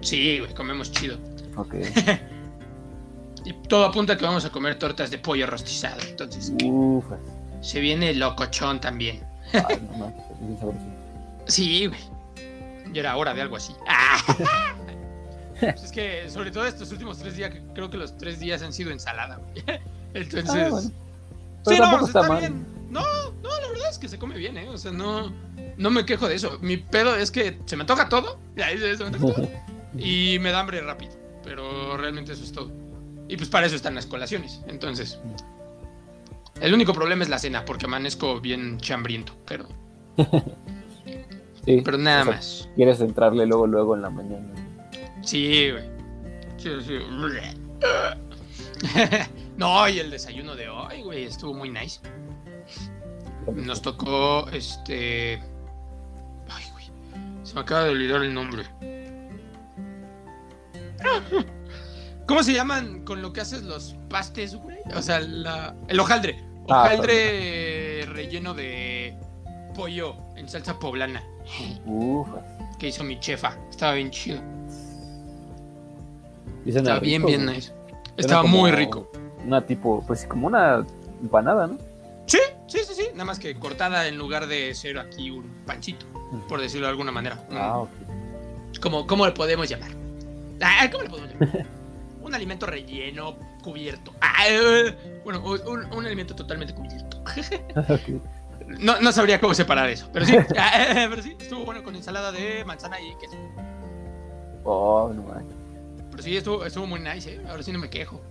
sí, 0.00 0.40
güey, 0.40 0.52
comemos 0.54 0.90
chido. 0.92 1.16
Ok. 1.56 1.74
Y 3.46 3.52
todo 3.68 3.84
apunta 3.84 4.14
a 4.14 4.16
que 4.16 4.24
vamos 4.24 4.44
a 4.46 4.50
comer 4.50 4.78
tortas 4.78 5.10
de 5.10 5.18
pollo 5.18 5.46
rostizado. 5.46 6.00
Entonces, 6.08 6.50
Ufas. 6.64 7.18
se 7.60 7.78
viene 7.78 8.14
locochón 8.14 8.80
también. 8.80 9.22
Ay, 9.52 9.86
no 9.92 9.98
más. 9.98 10.14
es 10.14 10.40
bien 10.40 10.58
sabroso. 10.58 10.86
Sí, 11.46 11.86
güey. 11.86 12.00
Ya 12.94 13.00
era 13.00 13.16
hora 13.16 13.34
de 13.34 13.42
algo 13.42 13.56
así. 13.56 13.74
¡Ah! 13.86 14.74
Pues 15.60 15.84
es 15.84 15.92
que, 15.92 16.30
sobre 16.30 16.50
todo 16.50 16.64
estos 16.64 16.90
últimos 16.90 17.18
tres 17.18 17.36
días, 17.36 17.52
creo 17.74 17.90
que 17.90 17.98
los 17.98 18.16
tres 18.16 18.40
días 18.40 18.62
han 18.62 18.72
sido 18.72 18.90
ensalada, 18.90 19.36
güey. 19.36 19.80
Entonces. 20.14 20.50
Ah, 20.50 20.68
bueno. 20.70 20.90
Sí, 21.66 21.78
no, 21.78 22.06
está, 22.06 22.20
está 22.20 22.38
bien. 22.38 22.66
No, 22.90 23.02
no, 23.42 23.60
la 23.60 23.68
verdad 23.68 23.90
es 23.90 23.98
que 23.98 24.08
se 24.08 24.18
come 24.18 24.36
bien, 24.36 24.56
¿eh? 24.56 24.68
O 24.70 24.78
sea, 24.78 24.90
no, 24.90 25.32
no 25.76 25.90
me 25.90 26.06
quejo 26.06 26.28
de 26.28 26.36
eso. 26.36 26.58
Mi 26.62 26.78
pedo 26.78 27.14
es 27.16 27.30
que 27.30 27.58
se 27.66 27.76
me 27.76 27.82
antoja 27.82 28.08
todo. 28.08 28.38
ya, 28.56 28.68
se 28.70 28.96
me 28.96 29.04
antoja 29.06 29.34
todo, 29.34 29.50
y 29.98 30.38
me 30.40 30.50
da 30.50 30.60
hambre 30.60 30.80
rápido. 30.80 31.12
Pero 31.44 31.96
realmente 31.96 32.32
eso 32.32 32.42
es 32.42 32.52
todo. 32.52 32.70
Y 33.28 33.36
pues 33.36 33.48
para 33.48 33.66
eso 33.66 33.76
están 33.76 33.94
las 33.94 34.06
colaciones. 34.06 34.62
Entonces. 34.66 35.18
El 36.60 36.72
único 36.72 36.92
problema 36.92 37.24
es 37.24 37.28
la 37.28 37.38
cena, 37.38 37.64
porque 37.64 37.86
amanezco 37.86 38.40
bien 38.40 38.78
chambriento. 38.78 39.34
Pero, 39.44 39.66
Sí, 41.64 41.80
pero 41.82 41.98
nada 41.98 42.22
o 42.22 42.24
sea, 42.24 42.34
más. 42.34 42.68
Quieres 42.76 43.00
entrarle 43.00 43.46
luego, 43.46 43.66
luego 43.66 43.96
en 43.96 44.02
la 44.02 44.10
mañana. 44.10 44.52
Sí, 45.22 45.70
güey. 45.70 45.84
Sí, 46.58 46.68
sí. 46.86 46.98
No, 49.56 49.88
y 49.88 50.00
el 50.00 50.10
desayuno 50.10 50.56
de 50.56 50.68
hoy, 50.68 51.02
güey, 51.02 51.24
estuvo 51.24 51.54
muy 51.54 51.70
nice. 51.70 52.00
Nos 53.54 53.80
tocó 53.80 54.48
este. 54.50 55.40
Ay, 56.48 56.64
güey. 56.72 56.86
Se 57.44 57.54
me 57.54 57.60
acaba 57.60 57.84
de 57.84 57.90
olvidar 57.90 58.22
el 58.22 58.34
nombre. 58.34 58.64
¿Cómo 62.26 62.42
se 62.42 62.54
llaman 62.54 63.04
con 63.04 63.20
lo 63.20 63.32
que 63.32 63.40
haces 63.42 63.62
los 63.62 63.96
pastes, 64.08 64.54
güey? 64.54 64.78
O 64.94 65.02
sea, 65.02 65.20
la... 65.20 65.74
el 65.88 66.00
hojaldre. 66.00 66.42
Ah, 66.68 66.84
Hojaldre 66.84 68.06
relleno 68.06 68.54
de 68.54 69.14
pollo 69.74 70.16
en 70.36 70.48
salsa 70.48 70.78
poblana. 70.78 71.22
Ufas. 71.84 72.44
Que 72.78 72.88
hizo 72.88 73.04
mi 73.04 73.20
chefa. 73.20 73.56
Estaba 73.68 73.92
bien 73.94 74.10
chido. 74.10 74.40
Estaba 76.64 76.98
bien, 77.00 77.22
rico, 77.22 77.28
bien 77.28 77.46
nice. 77.46 77.72
Estaba 78.16 78.42
como 78.42 78.58
muy 78.58 78.70
rico. 78.72 79.10
Una 79.44 79.60
tipo, 79.66 80.02
pues 80.06 80.24
como 80.24 80.46
una 80.46 80.84
empanada, 81.20 81.66
¿no? 81.66 81.78
Sí, 82.26 82.38
sí, 82.66 82.78
sí, 82.86 82.94
sí. 82.94 83.08
Nada 83.12 83.26
más 83.26 83.38
que 83.38 83.54
cortada 83.58 84.08
en 84.08 84.16
lugar 84.16 84.46
de 84.46 84.74
ser 84.74 84.98
aquí 84.98 85.30
un 85.30 85.44
pancito, 85.66 86.06
por 86.48 86.60
decirlo 86.60 86.86
de 86.86 86.92
alguna 86.92 87.12
manera. 87.12 87.46
Ah, 87.50 87.80
ok. 87.80 87.90
¿Cómo, 88.80 89.06
¿Cómo 89.06 89.26
le 89.26 89.32
podemos 89.32 89.68
llamar? 89.68 90.03
Ah, 90.64 90.88
¿Cómo 90.90 91.04
le 91.04 91.10
podemos 91.10 91.30
llamar? 91.40 91.66
un 92.20 92.34
alimento 92.34 92.66
relleno, 92.66 93.36
cubierto. 93.62 94.14
Ah, 94.20 94.48
eh, 94.48 95.20
bueno, 95.24 95.42
un, 95.44 95.92
un 95.92 96.06
alimento 96.06 96.34
totalmente 96.34 96.74
cubierto. 96.74 97.22
No, 98.66 98.98
no 98.98 99.12
sabría 99.12 99.38
cómo 99.40 99.52
separar 99.52 99.90
eso, 99.90 100.08
pero 100.10 100.24
sí. 100.24 100.36
Ah, 100.58 100.82
eh, 100.88 101.06
pero 101.10 101.22
sí, 101.22 101.36
estuvo 101.38 101.66
bueno 101.66 101.82
con 101.82 101.94
ensalada 101.94 102.32
de 102.32 102.64
manzana 102.64 102.98
y 102.98 103.14
queso. 103.16 103.36
Oh, 104.64 105.12
no 105.14 105.22
manches. 105.22 105.54
Pero 106.10 106.22
sí, 106.22 106.36
estuvo, 106.36 106.64
estuvo 106.64 106.86
muy 106.86 107.00
nice, 107.00 107.34
¿eh? 107.34 107.40
Ahora 107.48 107.62
sí 107.62 107.72
no 107.72 107.78
me 107.78 107.90
quejo. 107.90 108.22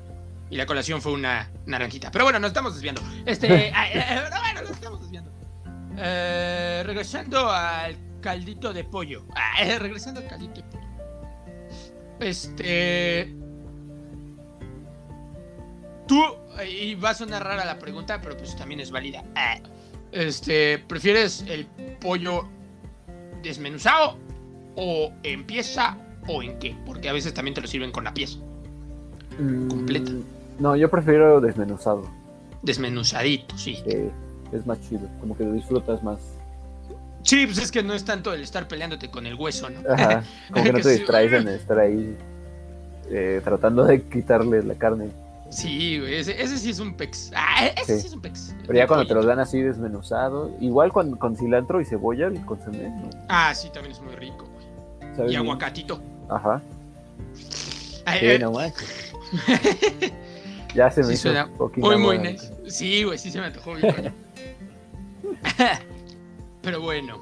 Y 0.49 0.55
la 0.57 0.65
colación 0.65 1.01
fue 1.01 1.11
una 1.13 1.51
naranjita. 1.67 2.09
Pero 2.09 2.25
bueno, 2.25 2.39
nos 2.39 2.49
estamos 2.49 2.73
desviando. 2.73 3.01
Este. 3.25 3.71
ah, 3.75 3.87
eh, 3.89 4.21
pero 4.29 4.41
bueno, 4.41 4.61
nos 4.61 4.71
estamos 4.71 5.01
desviando. 5.01 5.31
Eh, 5.97 6.81
regresando 6.85 7.49
al 7.49 7.95
caldito 8.21 8.73
de 8.73 8.83
pollo. 8.83 9.25
Ah, 9.35 9.61
eh, 9.61 9.77
regresando 9.77 10.19
al 10.21 10.27
caldito 10.27 10.61
de 10.61 10.63
pollo. 10.63 10.82
Este. 12.19 13.33
Tú. 16.07 16.21
Y 16.69 16.95
va 16.95 17.11
a 17.11 17.13
sonar 17.15 17.43
rara 17.43 17.65
la 17.65 17.79
pregunta, 17.79 18.19
pero 18.21 18.37
pues 18.37 18.55
también 18.55 18.79
es 18.79 18.91
válida. 18.91 19.23
Este, 20.11 20.77
¿prefieres 20.77 21.43
el 21.47 21.65
pollo 21.99 22.47
desmenuzado 23.41 24.17
o 24.75 25.11
en 25.23 25.43
pieza 25.45 25.97
o 26.27 26.43
en 26.43 26.59
qué? 26.59 26.75
Porque 26.85 27.09
a 27.09 27.13
veces 27.13 27.33
también 27.33 27.55
te 27.55 27.61
lo 27.61 27.67
sirven 27.67 27.91
con 27.91 28.03
la 28.03 28.13
pieza. 28.13 28.37
Completa. 29.37 30.11
Mm, 30.11 30.23
No, 30.59 30.75
yo 30.75 30.89
prefiero 30.91 31.41
desmenuzado. 31.41 32.07
Desmenuzadito, 32.61 33.57
sí. 33.57 33.81
eh, 33.87 34.11
es 34.51 34.65
más 34.67 34.79
chido, 34.87 35.09
como 35.19 35.35
que 35.35 35.43
lo 35.45 35.53
disfrutas 35.53 36.03
más. 36.03 36.19
Sí, 37.23 37.45
pues 37.45 37.57
es 37.57 37.71
que 37.71 37.81
no 37.83 37.93
es 37.93 38.03
tanto 38.05 38.33
el 38.33 38.41
estar 38.41 38.67
peleándote 38.67 39.09
con 39.09 39.25
el 39.25 39.35
hueso, 39.35 39.69
¿no? 39.69 39.79
Ajá, 39.91 40.23
como 40.51 40.63
que 40.63 40.73
no 40.73 40.79
te 40.79 40.89
distraes 40.89 41.31
en 41.33 41.47
estar 41.47 41.79
ahí 41.79 42.15
eh, 43.09 43.41
tratando 43.43 43.85
de 43.85 44.01
quitarle 44.03 44.61
la 44.63 44.75
carne. 44.75 45.09
Sí, 45.49 45.99
güey, 45.99 46.15
ese, 46.15 46.41
ese 46.41 46.57
sí 46.57 46.71
es 46.71 46.79
un 46.79 46.95
pex. 46.95 47.31
Ah, 47.35 47.67
ese 47.77 47.95
sí, 47.95 48.01
Sí. 48.01 48.07
es 48.07 48.13
un 48.13 48.21
pex. 48.21 48.55
Pero 48.65 48.77
ya 48.77 48.87
cuando 48.87 49.05
te 49.05 49.13
los 49.13 49.25
dan 49.25 49.39
así 49.39 49.61
desmenuzado, 49.61 50.51
igual 50.59 50.91
con, 50.91 51.15
con 51.17 51.37
cilantro 51.37 51.79
y 51.79 51.85
cebolla, 51.85 52.27
el 52.27 52.43
consomé, 52.45 52.89
¿no? 52.89 53.09
Ah, 53.29 53.53
sí, 53.53 53.69
también 53.71 53.91
es 53.95 54.01
muy 54.01 54.15
rico, 54.15 54.49
güey. 54.51 55.15
¿Sabe 55.15 55.31
Y 55.31 55.35
aguacatito. 55.35 56.01
Ajá. 56.29 56.61
Ay, 58.05 58.19
Sí, 58.19 58.25
eh. 58.25 58.39
Ya 60.75 60.89
se 60.89 61.01
me 61.01 61.15
Sí 61.15 61.27
hizo 61.29 61.29
un 61.45 61.57
poquito 61.57 61.85
muy, 61.85 61.97
muy 61.97 62.17
nice. 62.17 62.51
Sí, 62.67 63.03
güey, 63.03 63.19
sí 63.19 63.29
se 63.29 63.39
me 63.39 63.45
antojó 63.45 63.73
coño. 63.73 64.11
Pero 66.63 66.81
bueno. 66.81 67.19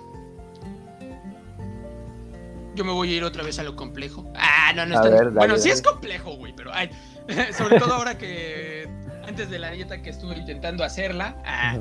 Yo 2.76 2.86
me 2.86 2.92
voy 2.94 3.12
a 3.12 3.18
ir 3.18 3.24
otra 3.26 3.44
vez 3.44 3.60
a 3.60 3.64
lo 3.64 3.76
complejo. 3.76 4.32
Ah, 4.36 4.72
no, 4.74 4.86
no 4.86 4.96
A 4.96 4.98
es 4.98 5.02
tan... 5.04 5.12
ver, 5.12 5.26
dale, 5.26 5.32
bueno, 5.32 5.58
sí 5.58 5.70
es 5.70 5.82
complejo, 5.82 6.36
güey, 6.38 6.54
pero 6.56 6.72
ay, 6.74 6.90
sobre 7.58 7.80
todo 7.80 7.96
ahora 7.96 8.18
que 8.18 8.88
antes 9.28 9.50
de 9.50 9.60
la 9.60 9.72
dieta 9.72 10.02
que 10.02 10.12
estuve 10.12 10.38
intentando 10.38 10.84
hacerla, 10.84 11.36
ah, 11.46 11.78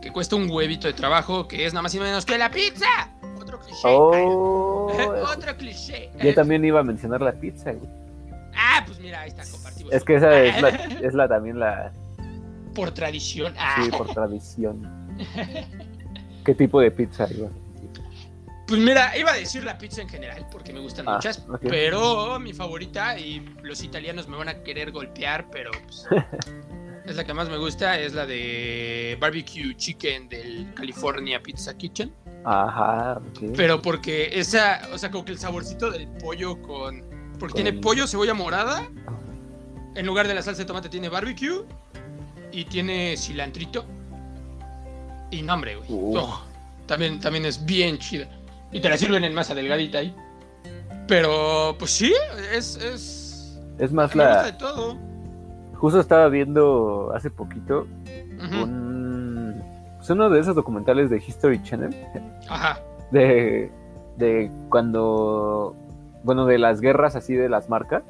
que 0.00 0.10
cuesta 0.10 0.36
un 0.36 0.48
huevito 0.48 0.86
de 0.86 0.94
trabajo, 0.94 1.46
que 1.46 1.66
es 1.66 1.74
nada 1.74 1.82
más 1.82 1.94
y 1.94 2.00
menos 2.00 2.24
que 2.24 2.38
la 2.38 2.50
pizza. 2.50 2.86
Otro 3.38 3.60
cliché. 3.60 3.80
Oh, 3.84 4.90
Ay, 4.96 5.06
Otro 5.36 5.56
cliché. 5.56 6.10
yo 6.22 6.34
también 6.34 6.64
iba 6.64 6.80
a 6.80 6.84
mencionar 6.84 7.20
la 7.20 7.32
pizza, 7.32 7.72
güey. 7.72 7.90
Ah, 8.56 8.82
pues 8.86 8.98
mira, 9.00 9.20
ahí 9.20 9.28
está, 9.28 9.44
compartimos. 9.50 9.92
Es 9.92 10.04
que 10.04 10.14
esa 10.14 10.42
es 10.42 10.62
la, 10.62 10.68
es 11.02 11.14
la 11.14 11.28
también 11.28 11.58
la, 11.60 11.92
Por 12.74 12.92
tradición. 12.92 13.52
Ah. 13.58 13.82
sí, 13.82 13.90
por 13.90 14.08
tradición. 14.08 14.98
¿Qué 16.48 16.54
tipo 16.54 16.80
de 16.80 16.90
pizza 16.90 17.28
iba? 17.30 17.50
Pues 18.66 18.80
mira, 18.80 19.14
iba 19.18 19.32
a 19.32 19.36
decir 19.36 19.64
la 19.64 19.76
pizza 19.76 20.00
en 20.00 20.08
general, 20.08 20.46
porque 20.50 20.72
me 20.72 20.80
gustan 20.80 21.06
Ah, 21.06 21.16
muchas, 21.16 21.44
pero 21.60 22.40
mi 22.40 22.54
favorita, 22.54 23.18
y 23.18 23.40
los 23.62 23.82
italianos 23.82 24.28
me 24.28 24.38
van 24.38 24.48
a 24.48 24.62
querer 24.62 24.90
golpear, 24.90 25.50
pero 25.52 25.70
pues, 25.84 26.06
es 27.04 27.16
la 27.16 27.24
que 27.24 27.34
más 27.34 27.50
me 27.50 27.58
gusta, 27.58 28.00
es 28.00 28.14
la 28.14 28.24
de 28.24 29.18
barbecue 29.20 29.76
chicken 29.76 30.30
del 30.30 30.72
California 30.72 31.42
Pizza 31.42 31.76
Kitchen, 31.76 32.14
Ajá, 32.46 33.20
pero 33.54 33.82
porque 33.82 34.30
esa, 34.32 34.80
o 34.90 34.96
sea, 34.96 35.10
como 35.10 35.26
que 35.26 35.32
el 35.32 35.38
saborcito 35.38 35.90
del 35.90 36.08
pollo 36.08 36.62
con... 36.62 37.02
Porque 37.38 37.52
Con- 37.52 37.62
tiene 37.62 37.74
pollo, 37.74 38.06
cebolla 38.06 38.32
morada, 38.32 38.88
en 39.96 40.06
lugar 40.06 40.26
de 40.26 40.32
la 40.32 40.40
salsa 40.40 40.62
de 40.62 40.66
tomate 40.66 40.88
tiene 40.88 41.10
barbecue, 41.10 41.66
y 42.52 42.64
tiene 42.64 43.18
cilantrito, 43.18 43.84
y 45.30 45.42
no, 45.42 45.54
hombre, 45.54 45.76
güey. 45.76 45.88
Uh. 45.90 46.18
Oh, 46.18 46.40
también, 46.86 47.20
también 47.20 47.44
es 47.44 47.64
bien 47.64 47.98
chida. 47.98 48.26
Y 48.72 48.80
te 48.80 48.88
la 48.88 48.96
sirven 48.96 49.24
en 49.24 49.34
masa 49.34 49.54
delgadita 49.54 49.98
ahí. 49.98 50.14
Pero, 51.06 51.74
pues 51.78 51.90
sí, 51.90 52.12
es. 52.52 52.76
es 52.76 53.58
Es 53.78 53.92
más 53.92 54.12
gusta 54.12 54.34
la... 54.34 54.42
de 54.44 54.52
todo. 54.52 54.96
Justo 55.74 56.00
estaba 56.00 56.28
viendo 56.28 57.12
hace 57.14 57.30
poquito 57.30 57.86
un... 58.62 59.62
Es 60.00 60.10
uno 60.10 60.28
de 60.28 60.40
esos 60.40 60.54
documentales 60.56 61.08
de 61.08 61.18
History 61.18 61.62
Channel 61.62 61.94
Ajá. 62.48 62.80
de, 63.10 63.70
de 64.16 64.50
cuando... 64.68 65.76
Bueno, 66.24 66.46
de 66.46 66.58
las 66.58 66.80
guerras 66.80 67.14
así 67.14 67.34
de 67.34 67.48
las 67.48 67.68
marcas. 67.68 68.02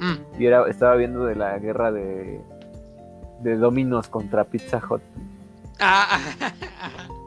Mm. 0.00 0.40
Y 0.42 0.46
era, 0.46 0.68
estaba 0.68 0.96
viendo 0.96 1.24
de 1.24 1.36
la 1.36 1.56
guerra 1.58 1.92
de, 1.92 2.40
de 3.40 3.56
Domino's 3.56 4.08
contra 4.08 4.44
Pizza 4.44 4.82
Hut. 4.90 5.02
Ah. 5.80 6.18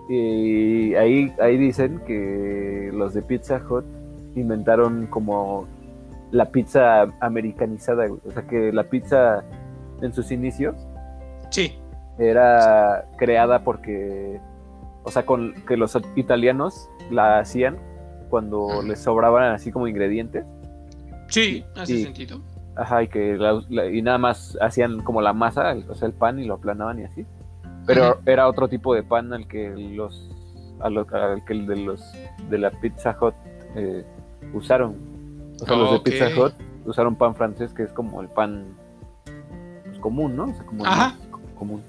Y 0.08 0.93
ahí, 0.93 1.34
ahí 1.41 1.58
dicen 1.58 1.99
que 2.05 2.91
los 2.93 3.15
de 3.15 3.23
Pizza 3.23 3.60
Hut 3.67 3.84
inventaron 4.36 5.08
como 5.08 5.65
la 6.29 6.45
pizza 6.51 7.08
americanizada, 7.21 8.05
güey. 8.05 8.21
O 8.27 8.31
sea 8.31 8.43
que 8.45 8.71
la 8.71 8.84
pizza 8.84 9.43
en 10.03 10.13
sus 10.13 10.31
inicios 10.31 10.75
Sí. 11.49 11.75
era 12.19 13.05
creada 13.17 13.63
porque, 13.63 14.39
o 15.03 15.10
sea, 15.10 15.25
con 15.25 15.55
que 15.67 15.75
los 15.75 15.97
italianos 16.15 16.88
la 17.10 17.39
hacían 17.39 17.77
cuando 18.29 18.84
les 18.84 18.99
sobraban 18.99 19.53
así 19.53 19.71
como 19.71 19.88
ingredientes. 19.88 20.45
Sí, 21.29 21.65
hace 21.75 21.93
Sí. 21.93 22.03
sentido. 22.03 22.41
Ajá, 22.75 23.01
y 23.01 23.08
que 23.08 23.38
la- 23.38 23.63
la- 23.69 23.88
y 23.88 24.03
nada 24.03 24.19
más 24.19 24.55
hacían 24.62 25.01
como 25.01 25.19
la 25.21 25.34
masa, 25.34 25.75
o 25.89 25.95
sea, 25.95 26.08
el 26.08 26.13
pan 26.13 26.38
y 26.38 26.45
lo 26.45 26.53
aplanaban 26.55 26.99
y 26.99 27.05
así. 27.05 27.25
Pero 27.86 28.19
era 28.26 28.48
otro 28.48 28.67
tipo 28.67 28.93
de 28.93 29.04
pan 29.04 29.32
al 29.34 29.48
que 29.48 29.69
los 29.69 30.30
al 30.80 31.06
que 31.45 31.54
el 31.54 31.67
de 31.67 31.78
los 31.78 32.02
de 32.50 32.58
la 32.58 32.71
Pizza 32.71 33.17
Hut 33.19 33.34
eh, 33.76 34.06
usaron. 34.54 34.95
O 35.62 35.65
sea, 35.65 35.78
los 35.78 35.91
de. 35.91 36.00
Pizza 36.00 36.28
Hut 36.38 36.54
usaron 36.86 37.15
pan 37.15 37.36
francés 37.36 37.74
que 37.74 37.84
es 37.84 37.91
como 37.93 38.21
el 38.21 38.28
pan 38.28 38.65
pues, 39.86 40.00
común, 40.00 40.36
¿no? 40.36 40.45
O 40.45 40.54
sea, 40.54 40.65
como 40.65 40.84
el 40.84 40.91
Ajá. 40.91 41.15
más 41.32 41.54
común. 41.58 41.84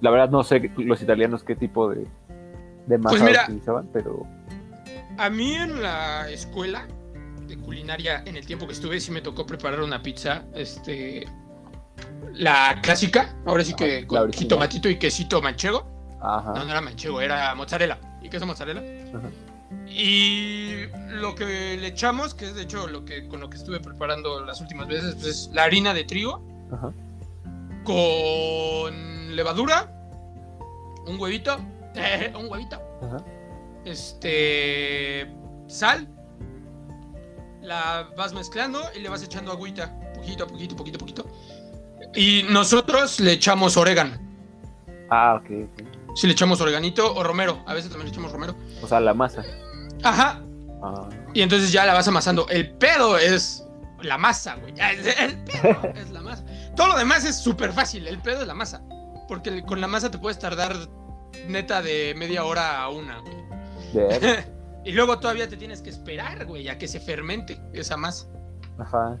La 0.00 0.10
verdad 0.10 0.30
no 0.30 0.42
sé 0.44 0.70
los 0.76 1.02
italianos 1.02 1.42
qué 1.42 1.56
tipo 1.56 1.90
de 1.90 2.06
de 2.86 2.98
masa 2.98 3.16
Pues 3.16 3.22
mira. 3.22 3.44
utilizaban, 3.44 3.88
pero 3.92 4.26
A 5.18 5.28
mí 5.28 5.52
en 5.54 5.82
la 5.82 6.30
escuela 6.30 6.86
de 7.46 7.56
culinaria, 7.58 8.22
en 8.26 8.36
el 8.36 8.46
tiempo 8.46 8.66
que 8.66 8.72
estuve, 8.72 9.00
sí 9.00 9.10
me 9.10 9.20
tocó 9.22 9.46
preparar 9.46 9.80
una 9.82 10.02
pizza. 10.02 10.44
Este. 10.54 11.26
La 12.34 12.78
clásica, 12.82 13.34
ahora 13.46 13.64
sí 13.64 13.74
que 13.74 14.02
la 14.02 14.06
con 14.06 14.32
jitomatito 14.32 14.88
y 14.88 14.98
quesito 14.98 15.42
manchego. 15.42 15.86
ajá. 16.20 16.52
No, 16.54 16.64
no 16.64 16.70
era 16.70 16.80
manchego, 16.80 17.20
era 17.20 17.54
mozzarella. 17.54 17.98
¿Y 18.22 18.28
queso 18.28 18.46
mozzarella? 18.46 18.80
Ajá. 19.16 19.28
Y 19.88 20.86
lo 21.10 21.34
que 21.34 21.76
le 21.76 21.88
echamos, 21.88 22.34
que 22.34 22.46
es 22.46 22.54
de 22.54 22.62
hecho 22.62 22.86
lo 22.86 23.04
que 23.04 23.26
con 23.28 23.40
lo 23.40 23.50
que 23.50 23.56
estuve 23.56 23.80
preparando 23.80 24.44
las 24.44 24.60
últimas 24.60 24.86
veces, 24.86 25.14
pues 25.16 25.26
es 25.26 25.50
la 25.52 25.64
harina 25.64 25.92
de 25.94 26.04
trigo 26.04 26.42
Ajá. 26.72 26.92
con 27.84 29.34
levadura, 29.36 29.90
un 31.06 31.18
huevito, 31.18 31.56
un 32.38 32.48
huevito, 32.50 32.80
Ajá. 33.02 33.24
este, 33.84 35.30
sal, 35.66 36.06
la 37.62 38.08
vas 38.16 38.32
mezclando 38.32 38.80
y 38.96 39.00
le 39.00 39.08
vas 39.08 39.22
echando 39.22 39.52
agüita, 39.52 39.98
poquito 40.14 40.44
a 40.44 40.46
poquito, 40.46 40.76
poquito 40.76 40.96
a 40.96 41.00
poquito. 41.00 41.26
Y 42.14 42.44
nosotros 42.48 43.20
le 43.20 43.32
echamos 43.32 43.76
orégano. 43.76 44.16
Ah, 45.10 45.40
ok, 45.40 45.50
ok. 45.64 46.16
Si 46.16 46.26
le 46.26 46.32
echamos 46.32 46.60
oreganito 46.60 47.14
o 47.14 47.22
romero, 47.22 47.62
a 47.66 47.74
veces 47.74 47.90
también 47.90 48.06
le 48.06 48.12
echamos 48.12 48.32
romero. 48.32 48.54
O 48.82 48.88
sea, 48.88 49.00
la 49.00 49.14
masa. 49.14 49.44
Ajá, 50.02 50.42
Ah, 50.82 51.08
Y 51.34 51.42
entonces 51.42 51.72
ya 51.72 51.84
la 51.84 51.92
vas 51.92 52.06
amasando. 52.06 52.48
El 52.48 52.70
pedo 52.70 53.18
es 53.18 53.64
la 54.00 54.16
masa, 54.16 54.54
güey. 54.56 54.72
El 54.78 55.38
pedo 55.38 55.92
es 55.94 56.10
la 56.10 56.20
masa. 56.20 56.44
Todo 56.76 56.88
lo 56.88 56.98
demás 56.98 57.24
es 57.24 57.36
súper 57.36 57.72
fácil. 57.72 58.06
El 58.06 58.18
pedo 58.20 58.42
es 58.42 58.46
la 58.46 58.54
masa. 58.54 58.82
Porque 59.26 59.62
con 59.64 59.80
la 59.80 59.88
masa 59.88 60.10
te 60.10 60.18
puedes 60.18 60.38
tardar 60.38 60.76
neta 61.48 61.82
de 61.82 62.14
media 62.16 62.44
hora 62.44 62.80
a 62.80 62.88
una, 62.90 63.18
güey. 63.20 63.34
Y 64.84 64.92
luego 64.92 65.18
todavía 65.18 65.48
te 65.48 65.56
tienes 65.56 65.82
que 65.82 65.90
esperar, 65.90 66.46
güey, 66.46 66.68
a 66.68 66.78
que 66.78 66.88
se 66.88 66.98
fermente 67.00 67.60
esa 67.74 67.96
masa. 67.98 68.26
Ajá. 68.78 69.18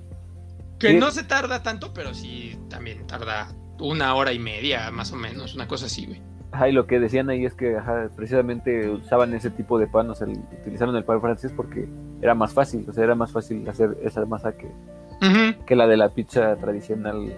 Que 0.78 0.94
no 0.94 1.10
se 1.10 1.24
tarda 1.24 1.62
tanto, 1.62 1.92
pero 1.92 2.14
sí 2.14 2.58
también 2.68 3.06
tarda 3.06 3.48
una 3.80 4.14
hora 4.14 4.32
y 4.32 4.38
media, 4.38 4.90
más 4.90 5.12
o 5.12 5.16
menos. 5.16 5.54
Una 5.54 5.66
cosa 5.66 5.86
así, 5.86 6.06
güey. 6.06 6.22
Ajá, 6.50 6.68
y 6.68 6.72
lo 6.72 6.86
que 6.86 6.98
decían 6.98 7.28
ahí 7.28 7.44
es 7.44 7.54
que 7.54 7.76
ajá, 7.76 8.08
precisamente 8.16 8.88
usaban 8.88 9.34
ese 9.34 9.50
tipo 9.50 9.78
de 9.78 9.86
pan, 9.86 10.08
o 10.08 10.14
sea, 10.14 10.26
utilizaron 10.26 10.96
el 10.96 11.04
pan 11.04 11.20
francés 11.20 11.52
porque 11.54 11.88
era 12.22 12.34
más 12.34 12.54
fácil, 12.54 12.86
o 12.88 12.92
sea, 12.92 13.04
era 13.04 13.14
más 13.14 13.32
fácil 13.32 13.68
hacer 13.68 13.98
esa 14.02 14.24
masa 14.24 14.52
que, 14.56 14.70
que 15.66 15.76
la 15.76 15.86
de 15.86 15.98
la 15.98 16.08
pizza 16.08 16.56
tradicional 16.56 17.34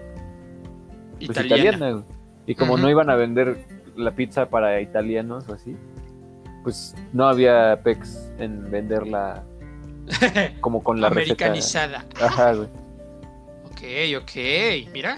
pues, 1.17 1.45
Italiana. 1.45 2.03
Y 2.45 2.55
como 2.55 2.77
no 2.77 2.89
iban 2.89 3.09
a 3.09 3.15
vender 3.15 3.65
la 3.95 4.11
pizza 4.11 4.49
para 4.49 4.79
italianos 4.81 5.47
o 5.49 5.53
así, 5.53 5.75
pues 6.63 6.95
no 7.11 7.27
había 7.27 7.81
pex 7.83 8.31
en 8.39 8.71
venderla 8.71 9.43
como 10.61 10.83
con 10.83 11.01
la 11.01 11.09
receta. 11.09 11.45
Americanizada. 11.45 12.05
Ajá, 12.19 12.53
güey. 12.53 12.69
Ok, 13.81 14.21
ok. 14.23 14.91
Mira, 14.93 15.17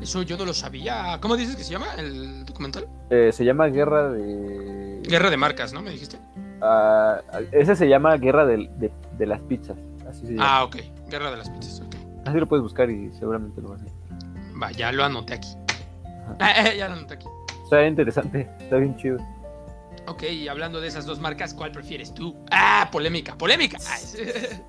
eso 0.00 0.22
yo 0.22 0.36
no 0.38 0.44
lo 0.46 0.54
sabía. 0.54 1.18
¿Cómo 1.20 1.36
dices 1.36 1.56
que 1.56 1.64
se 1.64 1.72
llama 1.72 1.88
el 1.98 2.44
documental? 2.46 2.86
Eh, 3.10 3.30
se 3.32 3.44
llama 3.44 3.66
Guerra 3.68 4.08
de... 4.10 5.00
Guerra 5.02 5.28
de 5.30 5.36
marcas, 5.36 5.72
¿no? 5.72 5.82
Me 5.82 5.90
dijiste. 5.90 6.18
Ah, 6.62 7.20
ese 7.52 7.76
se 7.76 7.88
llama 7.88 8.16
Guerra 8.16 8.46
del- 8.46 8.70
de, 8.78 8.90
de 9.18 9.26
las 9.26 9.40
pizzas. 9.40 9.76
Así 10.08 10.26
se 10.26 10.32
llama. 10.32 10.58
Ah, 10.58 10.64
ok. 10.64 10.76
Guerra 11.08 11.30
de 11.30 11.36
las 11.36 11.50
pizzas. 11.50 11.80
ok. 11.80 11.94
Así 12.26 12.38
lo 12.38 12.46
puedes 12.46 12.62
buscar 12.62 12.90
y 12.90 13.12
seguramente 13.18 13.60
lo 13.60 13.70
vas 13.70 13.82
a 13.82 14.58
Va, 14.58 14.70
ya 14.72 14.92
lo 14.92 15.04
anoté 15.04 15.34
aquí. 15.34 15.48
Ah, 16.38 16.70
ya 16.76 16.88
lo 16.88 16.94
anoté 16.94 17.14
aquí. 17.14 17.26
Está 17.64 17.86
interesante, 17.86 18.48
está 18.60 18.76
bien 18.76 18.96
chido. 18.96 19.18
Ok, 20.06 20.22
y 20.24 20.48
hablando 20.48 20.80
de 20.80 20.88
esas 20.88 21.04
dos 21.06 21.20
marcas, 21.20 21.54
¿cuál 21.54 21.70
prefieres 21.72 22.12
tú? 22.12 22.34
Ah, 22.50 22.88
polémica, 22.90 23.36
polémica. 23.36 23.78
Ay, 23.88 24.02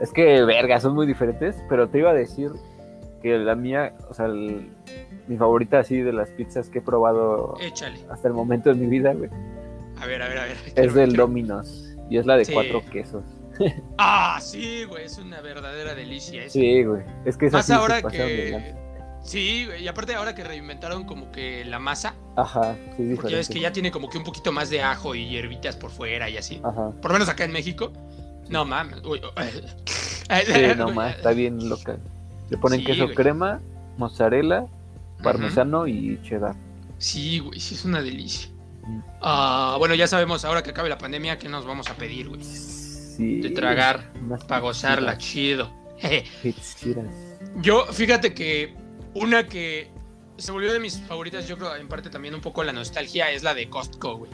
Es 0.00 0.12
que, 0.12 0.42
verga, 0.44 0.80
son 0.80 0.94
muy 0.94 1.06
diferentes, 1.06 1.56
pero 1.68 1.88
te 1.88 1.98
iba 1.98 2.10
a 2.10 2.14
decir 2.14 2.50
que 3.22 3.38
la 3.38 3.54
mía, 3.54 3.94
o 4.10 4.14
sea, 4.14 4.26
el- 4.26 4.70
mi 5.28 5.36
favorita 5.38 5.78
así 5.78 6.00
de 6.00 6.12
las 6.12 6.28
pizzas 6.30 6.68
que 6.68 6.80
he 6.80 6.82
probado 6.82 7.54
Échale. 7.60 7.98
hasta 8.10 8.28
el 8.28 8.34
momento 8.34 8.68
de 8.70 8.74
mi 8.74 8.86
vida, 8.86 9.14
güey, 9.14 9.30
A 10.00 10.06
ver, 10.06 10.20
a 10.22 10.28
ver, 10.28 10.38
a 10.38 10.42
ver. 10.44 10.56
es 10.66 10.72
quiero- 10.74 10.92
del 10.92 11.08
quiero- 11.10 11.22
Domino's. 11.26 11.96
Y 12.10 12.18
es 12.18 12.26
la 12.26 12.36
de 12.36 12.44
Sí. 12.44 12.52
cuatro 12.52 12.82
quesos. 12.92 13.24
Ah, 13.98 14.38
sí, 14.42 14.84
güey, 14.84 15.04
es 15.06 15.16
una 15.18 15.40
verdadera 15.40 15.94
delicia. 15.94 16.42
esa. 16.42 16.50
Sí, 16.52 16.82
güey. 16.82 17.02
Es 17.24 17.36
que 17.38 17.46
esa 17.46 17.58
Más 17.58 17.70
ahora 17.70 18.02
que. 18.02 18.74
Sí, 19.22 19.64
güey, 19.64 19.84
y 19.84 19.88
aparte 19.88 20.14
ahora 20.14 20.34
que 20.34 20.44
reinventaron 20.44 21.04
como 21.04 21.30
que 21.32 21.64
la 21.64 21.78
masa, 21.78 22.14
Ajá, 22.36 22.76
sí, 22.96 23.14
porque 23.14 23.30
ya 23.30 23.36
ves 23.38 23.48
que 23.48 23.60
ya 23.60 23.72
tiene 23.72 23.90
como 23.90 24.10
que 24.10 24.18
un 24.18 24.24
poquito 24.24 24.52
más 24.52 24.68
de 24.68 24.82
ajo 24.82 25.14
y 25.14 25.26
hierbitas 25.30 25.76
por 25.76 25.90
fuera 25.90 26.28
y 26.28 26.36
así. 26.36 26.60
Ajá. 26.62 26.90
Por 27.00 27.10
lo 27.10 27.12
menos 27.14 27.28
acá 27.30 27.44
en 27.44 27.52
México. 27.52 27.90
No 28.48 28.64
mames. 28.64 29.02
Uy, 29.04 29.20
Sí, 29.86 30.52
no 30.76 30.90
más, 30.92 31.16
está 31.16 31.30
bien 31.30 31.68
loca. 31.68 31.96
Le 32.50 32.58
ponen 32.58 32.80
Sí, 32.80 32.86
queso 32.86 33.04
güey. 33.04 33.14
crema, 33.14 33.60
mozzarella, 33.98 34.66
parmesano 35.22 35.86
y 35.86 36.20
cheddar. 36.22 36.54
Sí, 36.98 37.38
güey, 37.38 37.60
sí 37.60 37.74
es 37.74 37.84
una 37.84 38.00
delicia. 38.02 38.50
Ah, 39.20 39.76
bueno, 39.78 39.94
ya 39.94 40.06
sabemos 40.06 40.44
ahora 40.44 40.62
que 40.62 40.70
acabe 40.70 40.88
la 40.88 40.98
pandemia 40.98 41.38
que 41.38 41.48
nos 41.48 41.64
vamos 41.64 41.88
a 41.88 41.94
pedir, 41.94 42.28
güey. 42.28 42.42
Sí. 42.42 43.40
De 43.40 43.50
tragar, 43.50 44.12
para 44.48 44.60
gozarla, 44.60 45.16
chido. 45.18 45.72
Yo, 47.62 47.86
fíjate 47.86 48.34
que 48.34 48.74
una 49.14 49.46
que 49.46 49.90
se 50.36 50.52
volvió 50.52 50.72
de 50.72 50.80
mis 50.80 51.00
favoritas, 51.00 51.46
yo 51.46 51.56
creo 51.56 51.76
en 51.76 51.86
parte 51.88 52.10
también 52.10 52.34
un 52.34 52.40
poco 52.40 52.64
la 52.64 52.72
nostalgia, 52.72 53.30
es 53.30 53.42
la 53.42 53.54
de 53.54 53.70
Costco, 53.70 54.16
güey. 54.16 54.30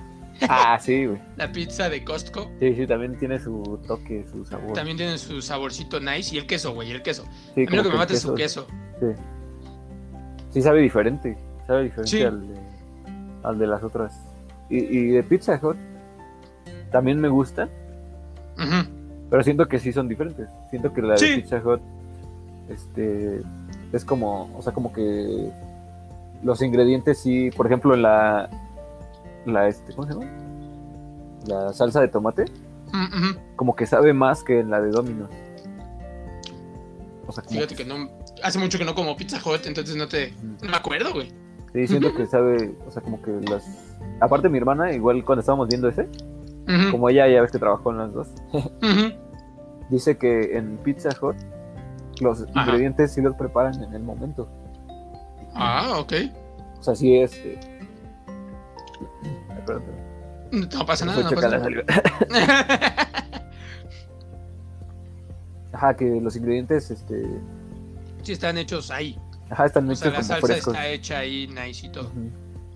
Ah, 0.49 0.79
sí, 0.81 1.07
güey. 1.07 1.21
La 1.37 1.51
pizza 1.53 1.89
de 1.89 2.05
Costco 2.05 2.51
Sí, 2.61 2.75
sí, 2.75 2.87
también 2.87 3.19
tiene 3.19 3.39
su 3.39 3.79
toque, 3.87 4.25
su 4.31 4.45
sabor. 4.45 4.73
también 4.73 4.97
tiene 4.97 5.19
su 5.19 5.41
saborcito 5.43 6.01
nice 6.01 6.35
y 6.35 6.39
el 6.39 6.47
queso, 6.47 6.73
güey, 6.73 6.91
el 6.91 7.03
queso. 7.03 7.25
Sí, 7.55 7.67
A 7.67 7.71
mí 7.71 7.77
lo 7.77 7.83
que 7.83 7.89
me 7.91 7.97
mata 7.97 8.15
es 8.15 8.21
su 8.23 8.35
queso-. 8.35 8.67
Sí. 9.01 9.07
Sí, 10.55 10.63
sabe 10.63 10.81
diferente. 10.81 11.37
Sabe 11.67 11.85
diferente 11.85 12.11
Sí. 12.11 12.23
al, 12.23 12.41
de, 12.49 12.55
al 13.45 13.59
de 13.59 13.67
las 13.67 13.83
otras. 13.83 14.19
Y, 14.69 14.79
y 14.79 15.07
de 15.09 15.23
Pizza 15.23 15.59
Hut 15.63 15.77
también 16.91 17.21
me 17.21 17.29
gustan, 17.29 17.69
Ujú. 18.57 18.91
pero 19.31 19.43
siento 19.45 19.67
que 19.69 19.79
sí 19.79 19.93
son 19.93 20.09
diferentes. 20.09 20.49
Siento 20.71 20.93
que 20.93 21.03
la 21.03 21.15
de. 21.15 21.37
Pizza 21.37 21.61
Hut 21.65 21.81
este, 22.69 23.43
es 23.93 24.05
como, 24.05 24.51
o 24.57 24.63
sea, 24.63 24.73
como 24.73 24.93
que 24.93 25.51
los 26.43 26.63
ingredientes 26.63 27.19
sí, 27.19 27.51
por 27.57 27.67
ejemplo, 27.67 27.95
la, 27.97 28.49
la 29.47 29.69
este, 29.69 29.93
¿cómo 29.95 30.07
se 30.07 30.15
llama? 30.15 30.31
La 31.47 31.73
salsa 31.73 32.01
de 32.01 32.09
tomate, 32.09 32.45
Mm, 32.93 33.57
como 33.57 33.77
que 33.77 33.87
sabe 33.87 34.13
más 34.13 34.43
que 34.43 34.61
en 34.61 34.71
la 34.71 34.81
de 34.81 34.91
Domino's. 34.91 35.31
O 37.27 37.33
sea, 37.33 37.45
como 37.45 37.61
Fíjate 37.61 37.77
que 37.77 37.85
no. 37.85 38.09
Hace 38.43 38.59
mucho 38.59 38.79
que 38.79 38.85
no 38.85 38.95
como 38.95 39.17
Pizza 39.17 39.39
Hut, 39.39 39.67
entonces 39.67 39.97
no 39.97 40.09
te. 40.09 40.33
No 40.63 40.71
me 40.71 40.77
acuerdo, 40.77 41.13
güey. 41.13 41.33
Sí, 41.73 41.87
siento 41.87 42.13
que 42.15 42.27
sabe, 42.27 42.75
o 42.85 42.91
sea, 42.91 43.01
como 43.01 43.23
que 43.23 43.31
las... 43.49 43.65
Aparte 44.19 44.49
mi 44.49 44.59
hermana, 44.59 44.93
igual 44.93 45.25
cuando 45.25 45.39
estábamos 45.39 45.69
viendo 45.69 45.89
ese, 45.89 46.09
como 46.91 47.09
ella 47.09 47.29
ya 47.29 47.43
ves 47.43 47.53
que 47.53 47.61
trabajó 47.61 47.93
en 47.93 47.99
las 47.99 48.13
dos, 48.13 48.29
dice 49.89 50.19
que 50.19 50.57
en 50.57 50.79
Pizza 50.79 51.11
Hut 51.23 51.37
los 52.21 52.43
Ajá. 52.43 52.63
ingredientes 52.63 53.13
sí 53.13 53.23
los 53.23 53.37
preparan 53.37 53.81
en 53.85 53.95
el 53.95 54.03
momento. 54.03 54.49
Ah, 55.55 55.99
ok. 56.01 56.13
O 56.81 56.83
sea, 56.83 56.97
sí 56.97 57.17
es... 57.17 57.41
No 60.53 60.87
pasa 60.87 61.05
nada, 61.05 61.23
no 61.23 61.31
pasa 61.31 61.49
nada. 61.49 61.69
Ajá, 65.73 65.97
que 65.97 66.21
los 66.21 66.37
ingredientes, 66.37 66.91
este... 66.91 67.25
sí, 68.23 68.33
están 68.33 68.59
hechos 68.59 68.91
ahí. 68.91 69.19
Ajá, 69.51 69.67
están 69.67 69.89
O 69.89 69.93
hechos 69.93 70.01
sea, 70.01 70.11
la 70.11 70.17
como 70.17 70.27
salsa 70.29 70.47
frescos. 70.47 70.75
está 70.75 70.89
hecha 70.89 71.19
ahí, 71.19 71.47
nice 71.47 71.87
y 71.87 71.91
todo. 71.91 72.09
Ujú. 72.09 72.31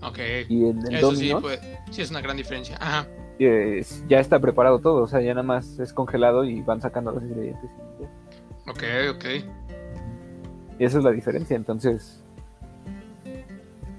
Ok. 0.07 0.19
Y 0.49 0.67
en 0.67 0.87
el 0.87 0.95
Eso 0.95 1.15
sí, 1.15 1.33
pues, 1.41 1.61
sí 1.91 2.03
es 2.03 2.11
una 2.11 2.21
gran 2.21 2.37
diferencia. 2.37 2.77
Ajá. 2.81 3.07
ya 3.39 4.21
está 4.21 4.39
preparado 4.39 4.79
todo, 4.79 5.03
o 5.03 5.09
sea, 5.09 5.21
ya 5.21 5.35
nada 5.35 5.43
más 5.43 5.79
es 5.79 5.93
congelado 5.93 6.45
y 6.45 6.63
van 6.63 6.81
sacando 6.81 7.11
los 7.13 7.23
ingredientes. 7.23 7.71
Ok, 8.69 8.83
ok. 9.15 9.25
Y 10.79 10.85
esa 10.85 10.99
es 10.99 11.05
la 11.05 11.11
diferencia, 11.11 11.57
entonces. 11.57 12.24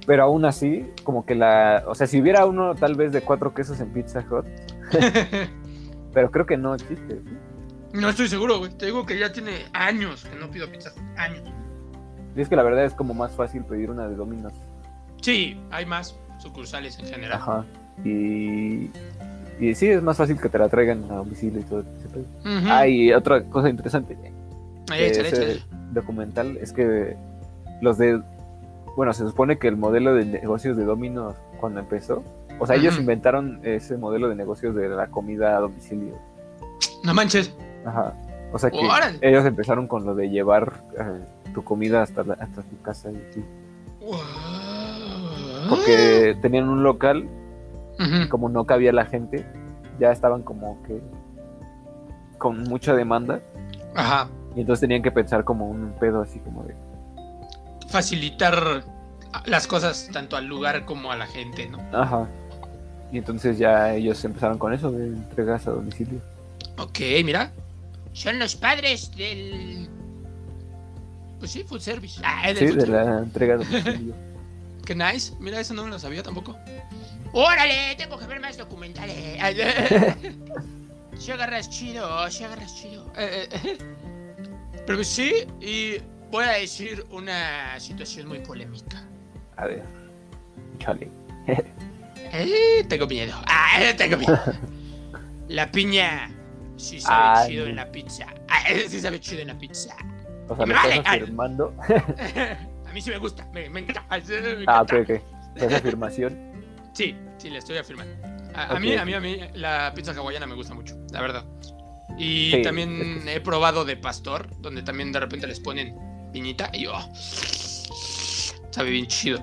Pero 0.05 0.23
aún 0.23 0.45
así, 0.45 0.85
como 1.03 1.25
que 1.25 1.35
la. 1.35 1.83
O 1.87 1.95
sea, 1.95 2.05
si 2.07 2.21
hubiera 2.21 2.45
uno 2.45 2.75
tal 2.75 2.95
vez 2.95 3.11
de 3.11 3.21
cuatro 3.21 3.53
quesos 3.53 3.79
en 3.79 3.89
Pizza 3.89 4.23
Hut, 4.29 4.45
pero 6.13 6.31
creo 6.31 6.45
que 6.45 6.57
no 6.57 6.75
existe. 6.75 7.15
¿sí? 7.15 7.37
no 7.93 8.09
estoy 8.09 8.27
seguro, 8.27 8.59
güey. 8.59 8.71
Te 8.77 8.87
digo 8.87 9.05
que 9.05 9.17
ya 9.17 9.31
tiene 9.31 9.65
años 9.73 10.25
que 10.25 10.37
no 10.37 10.49
pido 10.51 10.69
pizza. 10.69 10.91
Años. 11.17 11.43
Y 12.35 12.41
es 12.41 12.49
que 12.49 12.55
la 12.55 12.63
verdad 12.63 12.85
es 12.85 12.93
como 12.93 13.13
más 13.13 13.31
fácil 13.31 13.63
pedir 13.63 13.89
una 13.89 14.07
de 14.07 14.15
Domino's. 14.15 14.53
Sí, 15.21 15.59
hay 15.71 15.85
más 15.85 16.15
sucursales 16.39 16.99
en 16.99 17.05
general. 17.07 17.39
Ajá. 17.39 17.65
Y. 18.03 18.91
Y 19.57 19.73
sí, 19.73 19.87
es 19.87 20.03
más 20.03 20.17
fácil 20.17 20.39
que 20.39 20.49
te 20.49 20.59
la 20.59 20.67
traigan 20.67 21.05
a 21.09 21.15
domicilio 21.15 21.61
y 21.61 21.63
todo 21.63 21.79
ese 21.79 22.09
pedo. 22.09 22.25
Ah, 22.67 22.85
y 22.85 23.13
otra 23.13 23.41
cosa 23.45 23.69
interesante 23.69 24.17
Ahí, 24.91 24.99
de 24.99 25.07
échale, 25.07 25.27
ese 25.29 25.51
échale. 25.53 25.63
documental 25.93 26.57
es 26.57 26.73
que 26.73 27.15
los 27.81 27.97
de. 27.97 28.21
Bueno, 28.95 29.13
se 29.13 29.25
supone 29.27 29.57
que 29.57 29.67
el 29.67 29.77
modelo 29.77 30.13
de 30.13 30.25
negocios 30.25 30.77
de 30.77 30.85
Domino's 30.85 31.35
cuando 31.59 31.79
empezó. 31.79 32.23
O 32.59 32.65
sea, 32.65 32.77
ellos 32.77 32.97
inventaron 32.97 33.59
ese 33.63 33.97
modelo 33.97 34.29
de 34.29 34.35
negocios 34.35 34.73
de 34.75 34.87
la 34.87 35.07
comida 35.07 35.57
a 35.57 35.59
domicilio. 35.59 36.15
No 37.03 37.13
manches. 37.13 37.53
Ajá. 37.85 38.13
O 38.53 38.57
sea 38.59 38.71
que 38.71 38.77
Órale. 38.79 39.17
ellos 39.21 39.45
empezaron 39.45 39.87
con 39.87 40.05
lo 40.05 40.15
de 40.15 40.29
llevar 40.29 40.81
eh, 40.97 41.25
tu 41.53 41.63
comida 41.63 42.01
hasta, 42.01 42.23
la- 42.23 42.35
hasta 42.35 42.61
tu 42.61 42.81
casa. 42.81 43.11
Y. 43.11 43.15
Wow. 44.05 44.15
Porque 45.69 46.37
tenían 46.41 46.69
un 46.69 46.83
local 46.83 47.27
y 47.99 48.27
como 48.29 48.49
no 48.49 48.65
cabía 48.65 48.91
la 48.93 49.05
gente, 49.05 49.45
ya 49.99 50.11
estaban 50.11 50.43
como 50.43 50.81
que 50.83 51.01
con 52.37 52.63
mucha 52.63 52.93
demanda. 52.95 53.41
Ajá. 53.95 54.29
Y 54.55 54.61
entonces 54.61 54.81
tenían 54.81 55.01
que 55.01 55.11
pensar 55.11 55.43
como 55.43 55.67
un 55.69 55.93
pedo 55.99 56.21
así 56.21 56.39
como 56.39 56.63
de... 56.63 56.75
Facilitar 57.95 58.83
las 59.45 59.67
cosas 59.67 60.09
tanto 60.11 60.35
al 60.35 60.47
lugar 60.47 60.83
como 60.83 61.13
a 61.13 61.15
la 61.15 61.27
gente, 61.27 61.69
¿no? 61.69 61.79
Ajá. 61.93 62.27
Y 63.09 63.19
entonces 63.19 63.57
ya 63.57 63.93
ellos 63.93 64.21
empezaron 64.25 64.57
con 64.57 64.73
eso 64.73 64.91
de 64.91 65.07
entregas 65.07 65.65
a 65.65 65.71
domicilio. 65.71 66.19
Ok, 66.77 66.99
mira. 67.23 67.53
Son 68.11 68.37
los 68.37 68.53
padres 68.57 69.15
del. 69.15 69.87
Pues 71.39 71.51
sí, 71.51 71.63
food 71.63 71.79
service. 71.79 72.19
Ah, 72.21 72.51
del 72.51 72.57
Sí, 72.57 72.75
de 72.75 72.87
la 72.87 73.19
entrega 73.19 73.53
a 73.53 73.57
domicilio. 73.59 74.13
Qué 74.85 74.93
nice. 74.93 75.33
Mira, 75.39 75.61
eso 75.61 75.73
no 75.73 75.85
me 75.85 75.89
lo 75.89 75.97
sabía 75.97 76.21
tampoco. 76.21 76.57
¡Órale! 77.31 77.95
Tengo 77.97 78.19
que 78.19 78.27
ver 78.27 78.41
más 78.41 78.57
documentales. 78.57 79.15
Si 81.17 81.31
agarras 81.31 81.69
chido, 81.69 82.29
si 82.29 82.43
agarras 82.43 82.75
chido. 82.75 83.05
Eh, 83.17 83.47
eh, 83.49 83.59
eh. 83.63 83.77
Pero 84.85 85.01
sí, 85.01 85.47
y 85.61 86.01
voy 86.35 86.43
a 86.45 86.51
decir 86.59 87.05
una 87.11 87.79
situación 87.79 88.27
muy 88.27 88.39
polémica. 88.39 89.03
A 89.57 89.65
ver. 89.67 89.83
Chale. 90.79 91.09
Eh, 92.37 92.83
tengo 92.89 93.05
miedo. 93.07 93.33
Ah, 93.45 93.77
eh, 93.81 93.93
tengo 93.93 94.17
miedo. 94.17 94.37
La 95.47 95.71
piña 95.71 96.29
sí 96.75 96.99
sabe 96.99 97.23
Ah, 97.39 97.45
chido 97.47 97.65
en 97.67 97.75
la 97.77 97.89
pizza. 97.89 98.25
Ah, 98.49 98.63
eh, 98.69 98.87
sí 98.89 98.99
sabe 98.99 99.19
chido 99.21 99.41
en 99.41 99.47
la 99.49 99.57
pizza. 99.57 99.95
O 100.49 100.55
sea, 100.55 100.65
Me 100.65 100.73
¿me 100.73 100.79
estás 100.79 100.89
vale, 100.97 101.01
ay. 101.05 101.19
afirmando? 101.21 101.73
A 102.89 102.91
mí 102.93 102.99
sí 103.01 103.09
me 103.11 103.19
gusta. 103.19 103.47
Me, 103.53 103.69
me 103.69 103.81
encanta. 103.81 104.03
me 104.09 104.63
Ah, 104.67 104.81
ok, 104.81 104.93
ok. 105.03 105.21
Esa 105.55 105.77
afirmación. 105.77 106.37
Sí, 106.93 107.15
sí, 107.37 107.49
le 107.49 107.59
estoy 107.59 107.77
afirmando. 107.77 108.13
A, 108.55 108.79
mí, 108.79 108.95
a 108.95 109.05
mí, 109.05 109.13
a 109.13 109.19
mí, 109.21 109.39
la 109.53 109.93
pizza 109.95 110.11
hawaiana 110.11 110.47
me 110.47 110.55
gusta 110.55 110.73
mucho, 110.73 110.97
la 111.11 111.21
verdad. 111.21 111.45
Y 112.17 112.51
Sí, 112.51 112.61
también 112.63 112.99
es 113.19 113.23
que 113.23 113.35
he 113.35 113.39
probado 113.41 113.85
de 113.85 113.95
pastor, 113.95 114.49
donde 114.59 114.81
también 114.81 115.11
de 115.13 115.19
repente 115.21 115.47
les 115.47 115.59
ponen 115.59 115.95
piñita 116.35 116.69
y 116.73 116.85
oh, 116.87 116.99
sabe 118.71 118.89
bien 118.89 119.07
chido. 119.07 119.39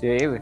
Sí, 0.00 0.08
güey. 0.26 0.40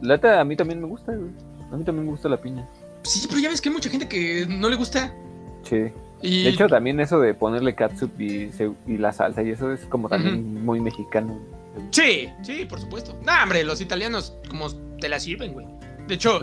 La 0.00 0.14
neta, 0.14 0.40
a 0.40 0.44
mí 0.44 0.56
también 0.56 0.80
me 0.80 0.86
gusta, 0.86 1.12
güey. 1.12 1.30
A 1.70 1.76
mí 1.76 1.84
también 1.84 2.06
me 2.06 2.10
gusta 2.10 2.30
la 2.30 2.40
piña. 2.40 2.66
Sí, 3.02 3.26
pero 3.28 3.38
ya 3.38 3.50
ves 3.50 3.60
que 3.60 3.68
hay 3.68 3.74
mucha 3.74 3.90
gente 3.90 4.08
que 4.08 4.46
no 4.48 4.70
le 4.70 4.76
gusta. 4.76 5.14
Sí. 5.62 5.92
Y 6.22 6.44
De 6.44 6.50
hecho, 6.50 6.68
también 6.68 6.98
eso 7.00 7.20
de 7.20 7.34
ponerle 7.34 7.74
catsup 7.74 8.18
y, 8.18 8.50
la 8.96 9.12
salsa 9.12 9.42
y 9.42 9.50
eso 9.50 9.70
es 9.70 9.84
como 9.84 10.08
también 10.08 10.64
muy 10.64 10.80
mexicano. 10.80 11.38
Sí, 11.90 12.30
sí, 12.42 12.64
por 12.64 12.80
supuesto. 12.80 13.14
No, 13.26 13.32
hombre, 13.42 13.62
los 13.62 13.82
italianos 13.82 14.38
como 14.48 14.70
te 14.98 15.10
la 15.10 15.20
sirven, 15.20 15.52
güey. 15.52 15.66
De 16.08 16.14
hecho, 16.14 16.40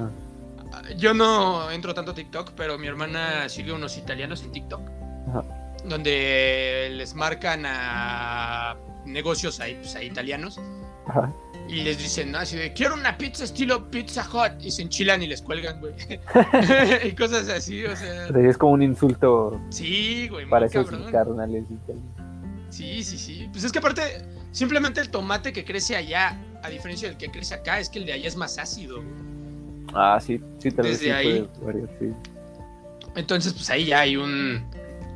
Ah. 0.72 0.82
yo 0.98 1.16
no 1.16 1.72
entro 1.72 1.96
tanto 1.96 2.12
a 2.12 2.14
TikTok, 2.14 2.52
pero 2.56 2.78
mi 2.78 2.86
hermana 2.86 3.50
sigue 3.50 3.72
unos 3.72 3.98
italianos 3.98 4.44
en 4.44 4.52
TikTok. 4.52 4.82
Ajá. 5.30 5.63
Donde 5.86 6.90
les 6.94 7.14
marcan 7.14 7.64
a 7.66 8.76
negocios 9.06 9.60
ahí, 9.60 9.76
pues, 9.76 9.96
ahí 9.96 10.08
italianos 10.08 10.60
Ajá. 11.08 11.34
y 11.68 11.84
les 11.84 11.98
dicen, 11.98 12.32
¿no? 12.32 12.38
Así 12.38 12.56
de, 12.56 12.72
quiero 12.72 12.94
una 12.94 13.18
pizza 13.18 13.44
estilo 13.44 13.90
Pizza 13.92 14.26
Hut 14.32 14.62
y 14.64 14.72
se 14.72 14.82
enchilan 14.84 15.22
y 15.22 15.28
les 15.28 15.42
cuelgan, 15.42 15.80
güey. 15.82 15.94
y 17.04 17.12
cosas 17.14 17.50
así, 17.50 17.84
o 17.86 17.96
sea. 17.96 18.28
O 18.30 18.34
sea, 18.34 18.50
es 18.50 18.58
como 18.58 18.74
un 18.74 18.84
insulto 18.84 19.60
Sí, 19.70 20.28
güey, 20.30 20.48
para 20.48 20.68
esos 20.68 20.90
carnales. 21.12 21.66
tal. 21.86 21.98
Sí, 22.70 23.04
sí, 23.04 23.18
sí. 23.18 23.50
Pues 23.52 23.64
es 23.66 23.72
que 23.72 23.80
aparte, 23.80 24.02
simplemente 24.52 25.02
el 25.02 25.10
tomate 25.10 25.52
que 25.54 25.64
crece 25.66 25.96
allá, 25.96 26.40
a 26.64 26.70
diferencia 26.70 27.08
del 27.10 27.18
que 27.18 27.30
crece 27.30 27.56
acá, 27.56 27.80
es 27.80 27.90
que 27.90 28.00
el 28.00 28.06
de 28.06 28.14
allá 28.14 28.28
es 28.28 28.36
más 28.38 28.58
ácido. 28.58 29.02
güey. 29.04 29.24
Ah, 29.94 30.18
sí, 30.20 30.40
sí, 30.60 30.72
tal 30.72 30.86
vez 30.86 31.00
Desde 31.02 31.06
sí 31.06 31.12
ahí. 31.12 31.50
variar, 31.62 31.90
sí. 32.00 32.08
Entonces, 33.16 33.54
pues 33.54 33.70
ahí 33.70 33.86
ya 33.88 34.00
hay 34.00 34.16
un 34.16 34.66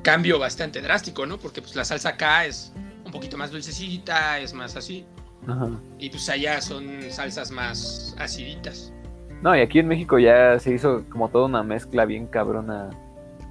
cambio 0.07 0.39
bastante 0.39 0.81
drástico, 0.81 1.25
¿no? 1.25 1.37
Porque 1.37 1.61
pues 1.61 1.75
la 1.75 1.83
salsa 1.83 2.09
acá 2.09 2.45
es 2.45 2.71
un 3.05 3.11
poquito 3.11 3.35
más 3.37 3.51
dulcecita, 3.51 4.39
es 4.39 4.53
más 4.53 4.75
así. 4.77 5.05
Ajá. 5.45 5.69
Y 5.99 6.09
pues 6.09 6.29
allá 6.29 6.61
son 6.61 7.01
salsas 7.09 7.51
más 7.51 8.15
aciditas. 8.17 8.93
No, 9.41 9.53
y 9.55 9.59
aquí 9.59 9.79
en 9.79 9.87
México 9.89 10.17
ya 10.17 10.57
se 10.59 10.73
hizo 10.73 11.03
como 11.09 11.27
toda 11.29 11.45
una 11.45 11.61
mezcla 11.61 12.05
bien 12.05 12.25
cabrona 12.27 12.89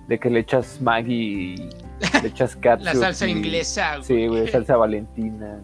de 0.09 0.19
que 0.19 0.31
le 0.31 0.41
echas 0.41 0.81
Maggi 0.81 1.57
le 2.23 2.29
echas 2.29 2.57
ketchup. 2.57 2.85
La 2.85 2.95
salsa 2.95 3.27
y- 3.27 3.33
inglesa, 3.33 4.03
Sí, 4.03 4.27
güey, 4.27 4.49
salsa 4.49 4.77
valentina. 4.79 5.61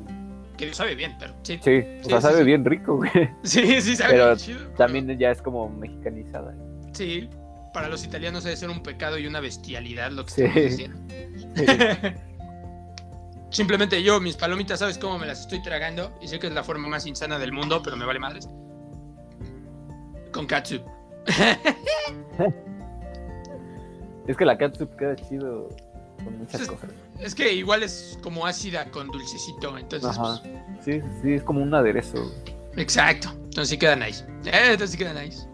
Que 0.59 0.73
sabe 0.75 0.95
bien, 0.95 1.17
pero 1.19 1.33
sí. 1.43 1.59
Sí, 1.63 1.71
o 1.79 2.05
Sí, 2.05 2.11
sea, 2.11 2.21
sí, 2.21 2.23
sabe 2.27 2.39
sí. 2.39 2.45
bien 2.45 2.65
rico, 2.67 2.97
güey. 2.97 3.11
Sí, 3.43 3.81
sí, 3.81 3.97
sabe 3.97 4.13
Pero 4.13 4.27
bien 4.27 4.37
chido. 4.39 4.59
pero- 4.59 4.75
También 4.77 5.19
ya 5.19 5.31
es 5.31 5.41
como 5.41 5.69
mexicanizada. 5.71 6.55
Sí, 6.93 7.29
para 7.73 7.89
los 7.89 8.05
italianos 8.05 8.45
debe 8.45 8.57
ser 8.57 8.71
un 8.71 8.83
pecado 8.83 9.19
y 9.19 9.27
una 9.27 9.41
bestialidad 9.41 10.11
lo 10.13 10.25
que 10.27 10.33
Sí. 10.33 10.43
diciendo. 10.61 10.99
Simplemente 13.51 14.03
yo, 14.03 14.19
mis 14.21 14.37
palomitas, 14.37 14.79
¿sabes 14.79 14.97
cómo 14.97 15.19
me 15.19 15.27
las 15.27 15.41
estoy 15.43 15.63
tragando? 15.63 16.11
Y 16.23 16.29
sé 16.29 16.39
que 16.39 16.47
es 16.47 16.53
la 16.55 16.65
forma 16.65 16.89
más 16.89 17.05
insana 17.07 17.39
del 17.39 17.53
mundo, 17.53 17.83
pero 17.83 17.97
me 17.97 18.05
vale 18.07 18.19
madres. 18.19 18.49
Con 20.33 20.47
katsup. 20.47 20.83
Es 24.27 24.37
que 24.37 24.45
la 24.45 24.57
catsup 24.57 24.95
queda 24.97 25.17
chido 25.17 25.69
con 26.25 26.39
muchas 26.39 26.67
cosas. 26.69 26.91
Es 27.19 27.35
que 27.35 27.53
igual 27.53 27.83
es 27.83 28.17
como 28.23 28.47
ácida 28.47 28.89
con 28.91 29.09
dulcecito, 29.09 29.77
entonces 29.77 30.17
pues, 30.17 30.41
Sí, 30.85 31.01
sí, 31.21 31.33
es 31.35 31.43
como 31.43 31.61
un 31.61 31.75
aderezo. 31.75 32.33
exacto. 32.77 33.31
Entonces 33.33 33.69
sí 33.71 33.79
queda 33.79 33.97
nice. 33.97 34.25
Eh, 34.45 34.71
entonces 34.73 34.93
sí 34.93 34.97
queda 34.99 35.13
nice. 35.21 35.47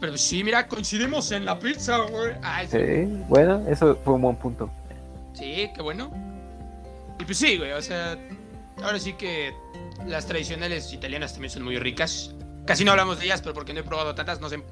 Pero 0.00 0.16
sí, 0.16 0.42
mira, 0.42 0.66
coincidimos 0.66 1.30
en 1.32 1.44
la 1.44 1.58
pizza, 1.58 1.98
güey. 1.98 2.32
Ay, 2.42 2.66
sí. 2.68 2.78
Sí, 2.78 3.22
bueno, 3.28 3.62
eso 3.68 3.96
fue 4.04 4.14
un 4.14 4.22
buen 4.22 4.36
punto. 4.36 4.70
Sí, 5.34 5.70
qué 5.74 5.82
bueno. 5.82 6.10
Y 7.18 7.24
pues 7.24 7.36
sí, 7.38 7.58
güey, 7.58 7.72
o 7.72 7.82
sea, 7.82 8.16
ahora 8.82 8.98
sí 8.98 9.12
que 9.12 9.52
las 10.06 10.26
tradicionales 10.26 10.92
italianas 10.92 11.32
también 11.32 11.50
son 11.50 11.64
muy 11.64 11.78
ricas. 11.78 12.34
Casi 12.66 12.84
no 12.84 12.92
hablamos 12.92 13.18
de 13.18 13.24
ellas, 13.26 13.42
pero 13.42 13.52
porque 13.52 13.74
no 13.74 13.80
he 13.80 13.82
probado 13.82 14.14
tantas, 14.14 14.40
no 14.40 14.48
sé. 14.48 14.62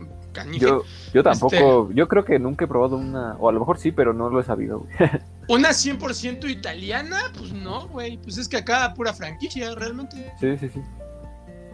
Yo, 0.58 0.82
yo 1.12 1.22
tampoco, 1.22 1.54
Este- 1.88 1.94
yo 1.94 2.06
creo 2.06 2.24
que 2.24 2.38
nunca 2.38 2.64
he 2.64 2.68
probado 2.68 2.96
una, 2.96 3.34
o 3.38 3.48
a 3.48 3.52
lo 3.52 3.58
mejor 3.58 3.78
sí, 3.78 3.90
pero 3.92 4.12
no 4.14 4.30
lo 4.30 4.40
he 4.40 4.44
sabido. 4.44 4.80
güey. 4.80 4.92
Una 5.48 5.70
100% 5.70 6.48
italiana, 6.48 7.18
pues 7.36 7.52
no, 7.52 7.88
güey, 7.88 8.18
pues 8.18 8.36
es 8.38 8.46
que 8.48 8.58
acá 8.58 8.92
pura 8.94 9.12
franquicia, 9.14 9.74
realmente. 9.74 10.32
Sí, 10.38 10.56
sí, 10.58 10.68
sí. 10.68 10.80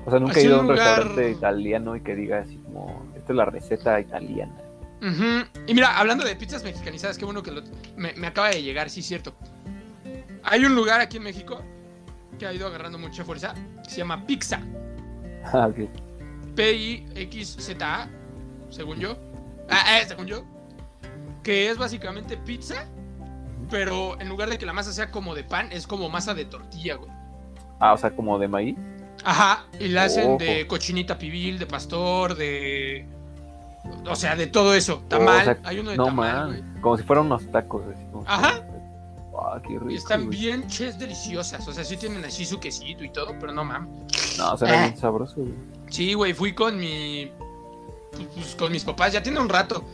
O 0.06 0.10
sea, 0.10 0.18
nunca 0.20 0.32
Así 0.32 0.40
he 0.42 0.44
ido 0.44 0.56
a 0.56 0.60
un 0.60 0.66
un 0.66 0.72
lugar- 0.72 0.98
restaurante 0.98 1.30
italiano 1.30 1.96
y 1.96 2.00
que 2.02 2.14
diga 2.14 2.38
así 2.40 2.56
como, 2.58 3.04
es 3.32 3.36
la 3.36 3.44
receta 3.46 4.00
italiana. 4.00 4.54
Y 5.66 5.74
mira, 5.74 5.98
hablando 5.98 6.24
de 6.24 6.34
pizzas 6.34 6.64
mexicanizadas, 6.64 7.18
qué 7.18 7.24
bueno 7.26 7.42
que 7.42 7.50
lo- 7.50 7.62
me, 7.96 8.14
me 8.14 8.26
acaba 8.26 8.48
de 8.48 8.62
llegar, 8.62 8.88
sí, 8.88 9.02
cierto. 9.02 9.34
Hay 10.42 10.64
un 10.64 10.74
lugar 10.74 11.00
aquí 11.00 11.18
en 11.18 11.24
México 11.24 11.60
que 12.38 12.46
ha 12.46 12.52
ido 12.54 12.66
agarrando 12.66 12.98
mucha 12.98 13.22
fuerza, 13.24 13.52
que 13.82 13.90
se 13.90 13.96
llama 13.98 14.24
Pizza. 14.26 14.60
Ah, 15.52 15.66
ok. 15.68 15.88
P-I-X-Z-A, 16.54 18.08
según 18.70 18.98
yo. 18.98 19.16
Ah, 19.70 19.98
eh, 20.00 20.04
según 20.06 20.26
yo. 20.26 20.44
Que 21.42 21.70
es 21.70 21.76
básicamente 21.78 22.36
pizza, 22.38 22.86
pero 23.70 24.18
en 24.20 24.28
lugar 24.28 24.48
de 24.48 24.56
que 24.58 24.64
la 24.66 24.72
masa 24.72 24.92
sea 24.92 25.10
como 25.10 25.34
de 25.34 25.44
pan, 25.44 25.68
es 25.70 25.86
como 25.86 26.08
masa 26.08 26.34
de 26.34 26.44
tortilla, 26.46 26.94
güey. 26.96 27.10
Ah, 27.80 27.92
o 27.92 27.96
sea, 27.98 28.10
como 28.14 28.38
de 28.38 28.48
maíz. 28.48 28.76
Ajá, 29.24 29.64
y 29.80 29.88
la 29.88 30.04
hacen 30.04 30.30
Ojo. 30.32 30.38
de 30.38 30.66
cochinita 30.66 31.16
pibil, 31.18 31.58
de 31.58 31.66
pastor, 31.66 32.34
de. 32.36 33.06
O 34.06 34.16
sea, 34.16 34.36
de 34.36 34.46
todo 34.46 34.74
eso. 34.74 35.02
Tamal, 35.08 35.40
O 35.40 35.44
sea, 35.44 35.58
hay 35.64 35.78
uno 35.78 35.90
de 35.90 35.96
no 35.96 36.06
tamal, 36.06 36.50
man, 36.50 36.78
como 36.80 36.96
si 36.96 37.02
fueran 37.04 37.26
unos 37.26 37.50
tacos. 37.50 37.82
Así 37.94 38.04
como 38.12 38.24
Ajá. 38.26 38.62
Ah, 39.36 39.60
qué 39.62 39.74
rico. 39.74 39.90
Y 39.90 39.96
están 39.96 40.26
güey. 40.26 40.38
bien 40.38 40.66
ches 40.68 40.98
deliciosas. 40.98 41.66
O 41.66 41.72
sea, 41.72 41.84
sí 41.84 41.96
tienen 41.96 42.24
así 42.24 42.44
su 42.46 42.60
quesito 42.60 43.02
y 43.04 43.10
todo, 43.10 43.34
pero 43.40 43.52
no 43.52 43.64
mames. 43.64 43.90
No, 44.38 44.56
suena 44.56 44.74
Eh. 44.76 44.88
bien 44.88 44.96
sabroso. 44.96 45.34
güey. 45.36 45.52
Sí, 45.90 46.14
güey, 46.14 46.32
fui 46.32 46.54
con 46.54 46.78
mi. 46.78 47.30
pues, 48.12 48.28
pues, 48.34 48.54
con 48.54 48.70
mis 48.72 48.84
papás, 48.84 49.12
ya 49.12 49.22
tiene 49.22 49.40
un 49.40 49.48
rato. 49.48 49.84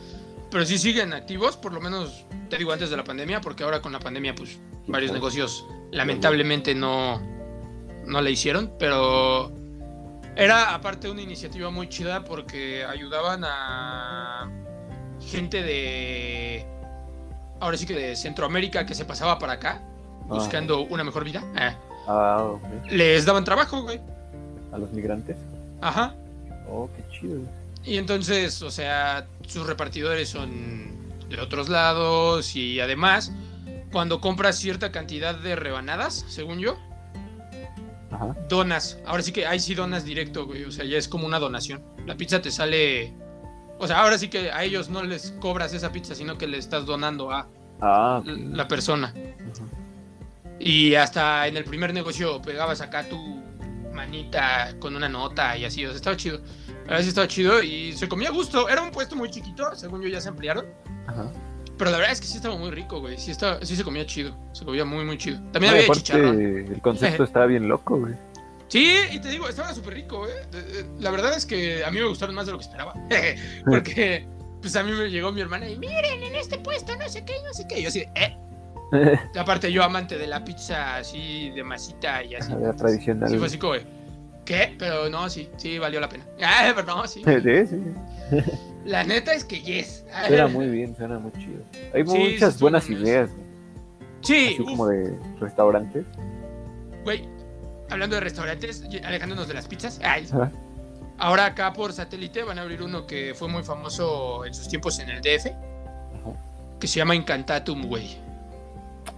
Pero 0.51 0.65
sí 0.65 0.77
siguen 0.77 1.13
activos, 1.13 1.55
por 1.57 1.71
lo 1.73 1.79
menos, 1.81 2.25
te 2.49 2.57
digo, 2.57 2.71
antes 2.73 2.89
de 2.89 2.97
la 2.97 3.03
pandemia, 3.05 3.39
porque 3.41 3.63
ahora 3.63 3.81
con 3.81 3.93
la 3.93 3.99
pandemia, 3.99 4.35
pues, 4.35 4.59
varios 4.87 5.11
negocios 5.13 5.65
lamentablemente 5.91 6.75
no, 6.75 7.21
no 8.05 8.21
le 8.21 8.31
hicieron, 8.31 8.71
pero 8.79 9.51
era 10.35 10.73
aparte 10.73 11.09
una 11.09 11.21
iniciativa 11.21 11.69
muy 11.69 11.89
chida 11.89 12.23
porque 12.23 12.83
ayudaban 12.85 13.43
a 13.45 14.49
gente 15.19 15.61
de. 15.61 16.65
Ahora 17.59 17.77
sí 17.77 17.85
que 17.85 17.93
de 17.95 18.15
Centroamérica 18.15 18.85
que 18.85 18.95
se 18.95 19.05
pasaba 19.05 19.37
para 19.37 19.53
acá, 19.53 19.81
buscando 20.27 20.81
una 20.81 21.03
mejor 21.03 21.23
vida. 21.23 21.43
Eh, 21.59 21.75
Ah, 22.07 22.43
ok. 22.43 22.63
les 22.91 23.25
daban 23.25 23.43
trabajo, 23.43 23.83
güey. 23.83 24.01
A 24.71 24.77
los 24.79 24.91
migrantes. 24.91 25.37
Ajá. 25.81 26.15
Oh, 26.67 26.89
qué 26.95 27.03
chido. 27.19 27.39
Y 27.83 27.97
entonces, 27.97 28.61
o 28.63 28.71
sea, 28.71 29.27
sus 29.47 29.67
repartidores 29.67 30.29
son 30.29 30.91
de 31.29 31.39
otros 31.39 31.69
lados 31.69 32.55
y 32.55 32.79
además, 32.79 33.31
cuando 33.91 34.19
compras 34.19 34.57
cierta 34.57 34.91
cantidad 34.91 35.35
de 35.35 35.55
rebanadas, 35.55 36.25
según 36.27 36.57
yo, 36.59 36.77
Ajá. 38.11 38.35
donas. 38.49 38.99
Ahora 39.05 39.23
sí 39.23 39.31
que 39.31 39.45
ahí 39.47 39.59
sí 39.59 39.73
donas 39.75 40.03
directo, 40.05 40.45
güey. 40.45 40.65
O 40.65 40.71
sea, 40.71 40.85
ya 40.85 40.97
es 40.97 41.07
como 41.07 41.25
una 41.25 41.39
donación. 41.39 41.83
La 42.05 42.15
pizza 42.15 42.41
te 42.41 42.51
sale... 42.51 43.13
O 43.79 43.87
sea, 43.87 44.01
ahora 44.03 44.17
sí 44.17 44.27
que 44.29 44.51
a 44.51 44.63
ellos 44.63 44.89
no 44.89 45.01
les 45.03 45.31
cobras 45.39 45.73
esa 45.73 45.91
pizza, 45.91 46.13
sino 46.13 46.37
que 46.37 46.45
le 46.47 46.57
estás 46.57 46.85
donando 46.85 47.31
a 47.31 47.47
Ah, 47.81 48.21
la 48.25 48.67
persona. 48.67 49.07
Ajá. 49.07 49.65
Y 50.59 50.93
hasta 50.93 51.47
en 51.47 51.57
el 51.57 51.63
primer 51.63 51.91
negocio 51.93 52.39
pegabas 52.41 52.81
acá 52.81 53.09
tu 53.09 53.17
manita 53.93 54.75
con 54.79 54.95
una 54.95 55.09
nota 55.09 55.57
y 55.57 55.65
así. 55.65 55.83
O 55.85 55.89
sea, 55.89 55.95
estaba 55.95 56.15
chido. 56.15 56.39
A 56.87 57.01
si 57.01 57.09
estaba 57.09 57.27
chido 57.27 57.63
y 57.63 57.93
se 57.93 58.07
comía 58.07 58.29
a 58.29 58.31
gusto. 58.31 58.69
Era 58.69 58.81
un 58.83 58.91
puesto 58.91 59.15
muy 59.15 59.31
chiquito, 59.31 59.73
según 59.75 60.01
yo 60.01 60.09
ya 60.09 60.21
se 60.21 60.29
ampliaron. 60.29 60.65
Ajá. 61.07 61.31
Pero 61.81 61.89
la 61.89 61.97
verdad 61.97 62.13
es 62.13 62.21
que 62.21 62.27
sí 62.27 62.35
estaba 62.35 62.55
muy 62.55 62.69
rico, 62.69 62.99
güey. 62.99 63.17
Sí, 63.17 63.31
estaba, 63.31 63.57
sí 63.65 63.75
se 63.75 63.83
comía 63.83 64.05
chido. 64.05 64.35
Se 64.51 64.63
comía 64.63 64.85
muy, 64.85 65.03
muy 65.03 65.17
chido. 65.17 65.39
También 65.51 65.71
No, 65.73 65.77
había 65.77 65.85
aparte, 65.85 66.03
chicharrón. 66.03 66.39
el 66.39 66.79
concepto 66.79 67.23
está 67.23 67.47
bien 67.47 67.67
loco, 67.67 67.97
güey. 67.97 68.13
Sí, 68.67 68.93
y 69.11 69.17
te 69.17 69.29
digo, 69.29 69.49
estaba 69.49 69.73
súper 69.73 69.95
rico, 69.95 70.27
¿eh? 70.27 70.85
La 70.99 71.09
verdad 71.09 71.35
es 71.35 71.43
que 71.43 71.83
a 71.83 71.89
mí 71.89 71.97
me 71.99 72.05
gustaron 72.05 72.35
más 72.35 72.45
de 72.45 72.51
lo 72.51 72.59
que 72.59 72.65
esperaba. 72.65 72.93
Porque, 73.65 74.27
pues 74.61 74.75
a 74.75 74.83
mí 74.83 74.91
me 74.91 75.09
llegó 75.09 75.31
mi 75.31 75.41
hermana 75.41 75.67
y 75.67 75.79
miren, 75.79 76.21
en 76.21 76.35
este 76.35 76.59
puesto 76.59 76.95
no 76.97 77.09
sé 77.09 77.25
qué, 77.25 77.33
no 77.43 77.51
sé 77.51 77.65
qué. 77.67 77.79
Y 77.79 77.81
yo 77.81 77.87
así, 77.87 78.01
de, 78.01 78.09
¿eh? 78.13 79.19
Aparte 79.39 79.71
yo 79.71 79.83
amante 79.83 80.19
de 80.19 80.27
la 80.27 80.43
pizza 80.45 80.97
así, 80.97 81.49
de 81.49 81.63
masita 81.63 82.23
y 82.23 82.35
así. 82.35 82.53
La 82.61 82.73
tradicional. 82.73 83.27
Sí, 83.27 83.37
fue 83.39 83.47
así 83.47 83.57
como, 83.57 83.73
¿qué? 84.45 84.75
Pero 84.77 85.09
no, 85.09 85.27
sí, 85.31 85.49
sí, 85.57 85.79
valió 85.79 85.99
la 85.99 86.09
pena. 86.09 86.27
Ah, 86.43 86.73
pero 86.75 86.85
no, 86.85 87.07
sí. 87.07 87.23
Sí, 87.25 87.65
sí. 87.65 88.45
La 88.85 89.03
neta 89.03 89.33
es 89.33 89.43
que 89.45 89.61
yes. 89.61 90.03
Suena 90.27 90.47
muy 90.47 90.67
bien, 90.67 90.95
suena 90.95 91.19
muy 91.19 91.31
chido. 91.33 91.61
Hay 91.93 92.05
Sí, 92.05 92.17
muchas 92.33 92.59
buenas 92.59 92.89
ideas. 92.89 93.29
Sí, 94.21 94.53
así 94.55 94.63
como 94.63 94.87
de 94.87 95.17
restaurantes. 95.39 96.05
güey. 97.03 97.27
Hablando 97.89 98.15
de 98.15 98.21
restaurantes, 98.21 98.83
alejándonos 99.03 99.47
de 99.47 99.53
las 99.53 99.67
pizzas. 99.67 99.99
Ay, 100.03 100.25
Ajá. 100.31 100.51
ahora 101.17 101.45
acá 101.47 101.73
por 101.73 101.91
satélite 101.91 102.43
van 102.43 102.57
a 102.57 102.61
abrir 102.61 102.81
uno 102.81 103.05
que 103.05 103.33
fue 103.35 103.47
muy 103.49 103.63
famoso 103.63 104.45
en 104.45 104.53
sus 104.53 104.67
tiempos 104.69 104.97
en 104.99 105.09
el 105.09 105.21
DF. 105.21 105.51
Que 106.79 106.87
se 106.87 106.97
llama 106.99 107.13
Incantatum, 107.15 107.85
güey. 107.87 108.17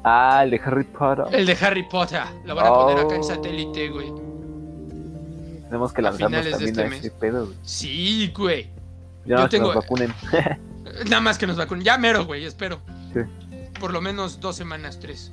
Ah, 0.04 0.42
el 0.44 0.50
de 0.52 0.62
Harry 0.66 0.84
Potter. 0.86 1.26
El 1.32 1.46
de 1.46 1.58
Harry 1.62 1.84
Potter. 1.88 2.22
Lo 2.46 2.56
van 2.56 2.66
a 2.68 2.74
poner 2.74 2.98
acá 3.06 3.16
en 3.16 3.22
Oh. 3.22 3.24
satélite, 3.24 3.90
güey. 3.90 4.12
Tenemos 5.66 5.94
que 5.94 6.02
a 6.02 6.04
lanzarnos 6.04 6.42
finales 6.42 6.60
de 6.60 6.66
también 6.72 6.94
este 6.94 7.08
a 7.08 7.10
ese 7.10 7.12
pedo, 7.12 7.46
güey. 7.46 7.58
Sí, 7.64 8.34
güey. 8.36 8.70
Ya 9.26 9.36
no 9.38 9.50
tengo- 9.50 9.70
que 9.70 9.76
nos 9.76 9.84
vacunen. 9.84 10.14
Nada 11.10 11.22
más 11.22 11.38
que 11.38 11.48
nos 11.48 11.58
vacunen. 11.58 11.84
Ya 11.84 11.98
mero, 11.98 12.26
güey, 12.26 12.46
espero. 12.46 12.80
Sí. 13.14 13.20
Por 13.80 13.92
lo 13.94 14.02
menos 14.02 14.40
dos 14.40 14.56
semanas, 14.56 15.00
tres. 15.00 15.32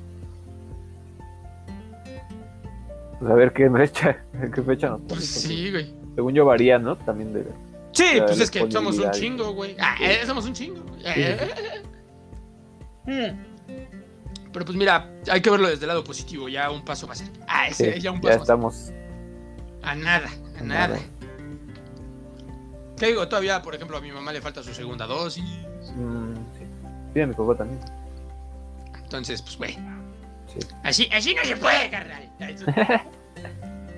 Pues 3.19 3.31
a 3.31 3.35
ver 3.35 3.53
qué 3.53 3.69
fecha, 3.69 4.17
qué 4.53 4.61
fecha 4.61 4.89
nos 4.89 5.01
Pues 5.07 5.25
sí, 5.25 5.69
güey. 5.71 5.93
Según 6.15 6.33
yo 6.33 6.45
varía, 6.45 6.79
¿no? 6.79 6.97
También 6.97 7.33
de... 7.33 7.45
Sí, 7.93 8.19
pues 8.25 8.39
es 8.39 8.49
que 8.49 8.69
somos 8.71 8.97
un 8.97 9.11
chingo, 9.11 9.53
güey. 9.53 9.75
Ah, 9.79 9.95
eh, 10.01 10.21
somos 10.25 10.45
un 10.45 10.53
chingo. 10.53 10.83
Eh, 11.05 11.37
Mm. 13.03 13.35
Pero 14.53 14.63
pues 14.65 14.77
mira, 14.77 15.09
hay 15.31 15.41
que 15.41 15.49
verlo 15.49 15.67
desde 15.67 15.85
el 15.85 15.87
lado 15.87 16.03
positivo. 16.03 16.47
Ya 16.49 16.69
un 16.69 16.85
paso 16.85 17.07
va 17.07 17.13
a 17.13 17.15
ser. 17.15 17.29
Ah, 17.47 17.67
ese, 17.67 17.93
Sí, 17.95 17.99
ya 18.01 18.11
un 18.11 18.17
ya 18.21 18.21
paso 18.21 18.33
más. 18.37 18.41
estamos. 18.43 18.91
A 19.81 19.95
nada, 19.95 20.29
a 20.55 20.59
a 20.59 20.63
nada. 20.63 20.87
nada. 20.89 20.99
¿Qué 23.01 23.07
digo? 23.07 23.27
Todavía, 23.27 23.63
por 23.63 23.73
ejemplo, 23.73 23.97
a 23.97 23.99
mi 24.01 24.11
mamá 24.11 24.31
le 24.31 24.41
falta 24.41 24.61
su 24.61 24.75
segunda 24.75 25.07
dosis. 25.07 25.43
Mm, 25.95 26.35
sí. 26.55 26.65
Sí, 27.15 27.21
a 27.21 27.25
mi 27.25 27.33
papá 27.33 27.55
también. 27.55 27.79
Entonces, 28.93 29.41
pues, 29.41 29.57
güey. 29.57 29.73
Sí. 30.45 30.59
Así, 30.83 31.09
así 31.11 31.33
no 31.33 31.43
se 31.43 31.57
puede, 31.57 31.89
carnal. 31.89 32.29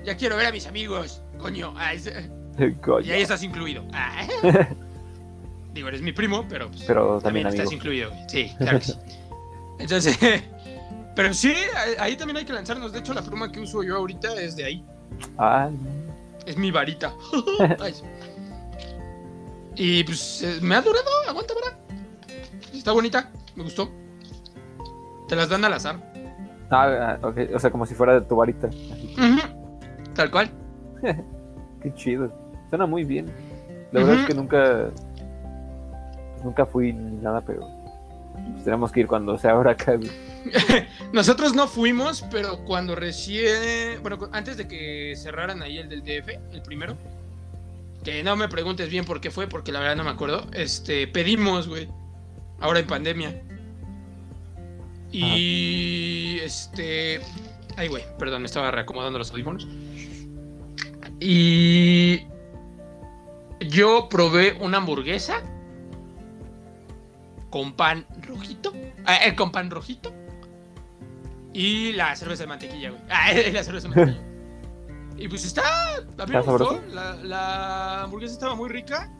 Ya 0.06 0.16
quiero 0.16 0.38
ver 0.38 0.45
a 0.47 0.51
mis 0.54 0.66
amigos, 0.68 1.22
coño. 1.38 1.74
Ah. 1.78 1.93
Y 1.95 3.12
ahí 3.12 3.22
estás 3.22 3.43
incluido. 3.43 3.86
Ah. 3.91 4.26
Digo, 5.74 5.89
eres 5.89 6.01
mi 6.01 6.14
primo, 6.14 6.45
pero 6.47 6.70
pues, 6.70 6.84
Pero 6.88 7.20
también 7.20 7.45
también 7.45 7.47
estás 7.47 7.74
incluido. 7.74 8.10
Sí, 8.30 8.54
claro 8.58 8.80
que 8.80 8.86
sí. 8.86 8.93
Entonces, 9.80 10.18
pero 11.16 11.34
sí, 11.34 11.54
ahí- 11.76 11.95
ahí 11.99 12.16
también 12.16 12.38
hay 12.38 12.45
que 12.45 12.54
lanzarnos. 12.54 12.93
De 12.93 12.99
hecho, 12.99 13.14
la 13.14 13.22
pluma 13.22 13.51
que 13.51 13.60
uso 13.60 13.84
yo 13.84 13.97
ahorita 13.97 14.34
es 14.41 14.56
de 14.56 14.64
ahí. 14.64 14.86
Ah, 15.38 15.70
Es 16.45 16.56
mi 16.58 16.72
varita. 16.72 17.14
Ay. 17.82 17.93
Y 19.76 20.03
pues 20.03 20.41
eh, 20.43 20.59
me 20.61 20.76
ha 20.76 20.82
durado, 20.82 21.05
aguanta, 21.28 21.53
¿verdad? 21.53 21.80
Está 22.74 22.91
bonita, 22.91 23.32
me 23.55 23.63
gustó. 23.63 23.89
Te 25.28 25.36
las 25.36 25.49
dan 25.49 25.65
al 25.65 25.74
azar. 25.74 25.99
ah, 26.69 27.17
ok. 27.21 27.38
O 27.55 27.59
sea, 27.59 27.71
como 27.71 27.86
si 27.86 27.95
fuera 27.95 28.19
de 28.19 28.21
tu 28.21 28.36
varita. 28.36 28.67
Así. 28.67 29.15
Tal 30.15 30.30
cual. 30.30 30.51
Qué 31.82 31.93
chido. 31.95 32.32
Suena 32.69 32.86
muy 32.86 33.03
bien. 33.03 33.28
La 33.91 34.01
verdad 34.01 34.21
es 34.21 34.28
que 34.28 34.34
nunca. 34.34 34.89
Nunca 36.43 36.65
fui 36.65 36.93
ni 36.93 37.21
nada, 37.21 37.41
pero. 37.41 37.67
pues 38.51 38.63
tenemos 38.63 38.91
que 38.91 39.01
ir 39.01 39.07
cuando 39.07 39.38
se 39.38 39.47
abra 39.47 39.71
acá. 39.71 39.97
Nosotros 41.13 41.55
no 41.55 41.67
fuimos, 41.67 42.26
pero 42.30 42.65
cuando 42.65 42.95
recién. 42.95 44.01
Bueno, 44.01 44.17
antes 44.32 44.57
de 44.57 44.67
que 44.67 45.13
cerraran 45.15 45.61
ahí 45.61 45.78
el 45.78 45.89
del 45.89 46.01
DF, 46.01 46.30
el 46.51 46.61
primero. 46.61 46.97
Que 48.04 48.24
no 48.24 48.36
me 48.36 48.49
preguntes 48.49 48.89
bien 48.89 49.06
por 49.06 49.22
qué 49.22 49.32
fue, 49.32 49.47
porque 49.47 49.72
la 49.72 49.80
verdad 49.80 49.95
no 49.95 50.04
me 50.04 50.10
acuerdo. 50.10 50.47
Este, 50.54 51.08
pedimos, 51.08 51.68
güey. 51.68 51.88
Ahora 52.60 52.80
en 52.80 52.88
pandemia. 52.88 53.41
Y. 55.12 56.39
Este. 56.41 57.22
Ay, 57.78 57.88
güey, 57.88 58.04
perdón, 58.18 58.41
me 58.41 58.47
estaba 58.47 58.72
reacomodando 58.72 59.20
los 59.20 59.32
audífonos. 59.32 59.68
Y. 61.20 62.22
Yo 63.62 64.10
probé 64.10 64.54
una 64.60 64.78
hamburguesa. 64.78 65.41
Con 67.49 67.74
pan 67.74 68.06
rojito. 68.24 68.74
Ah, 69.06 69.26
eh, 69.26 69.36
con 69.36 69.51
pan 69.51 69.70
rojito. 69.70 70.14
Y 71.54 71.93
la 71.93 72.16
cerveza 72.16 72.43
de 72.43 72.47
mantequilla, 72.47 72.89
güey. 72.89 73.01
Ah, 73.10 73.32
la 73.54 73.64
cerveza 73.64 73.88
de 73.88 73.95
mantequilla. 73.95 74.32
Y 75.18 75.28
pues 75.28 75.45
está. 75.45 75.95
A 75.97 76.26
mí 76.26 76.32
me 76.34 76.39
¿Está 76.39 76.51
gustó. 76.51 76.82
La, 76.91 77.16
la 77.16 78.03
hamburguesa 78.03 78.34
estaba 78.34 78.55
muy 78.55 78.70
rica. 78.70 79.11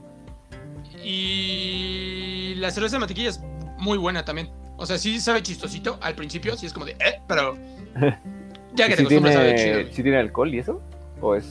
Y 1.04 2.56
la 2.56 2.72
cerveza 2.72 2.96
de 2.96 3.00
mantequilla 3.00 3.30
es 3.30 3.42
muy 3.78 3.98
buena 3.98 4.26
también. 4.26 4.50
O 4.78 4.86
sea, 4.86 4.98
sí 4.98 5.20
sabe 5.20 5.44
chistosito 5.44 5.98
al 6.02 6.16
principio, 6.16 6.58
sí 6.58 6.66
es 6.66 6.74
como 6.74 6.86
de, 6.86 6.94
eh, 6.94 7.22
pero. 7.28 7.58
Ya 8.76 8.88
que 8.88 8.94
¿Y 8.94 8.96
te 8.96 9.02
si 9.02 9.04
acostumbras 9.04 9.36
sabe 9.36 9.56
chido. 9.56 9.76
tiene, 9.76 9.94
si 9.94 10.02
tiene 10.02 10.18
alcohol 10.18 10.52
y 10.52 10.58
eso? 10.58 10.82
¿O 11.22 11.36
es.? 11.36 11.46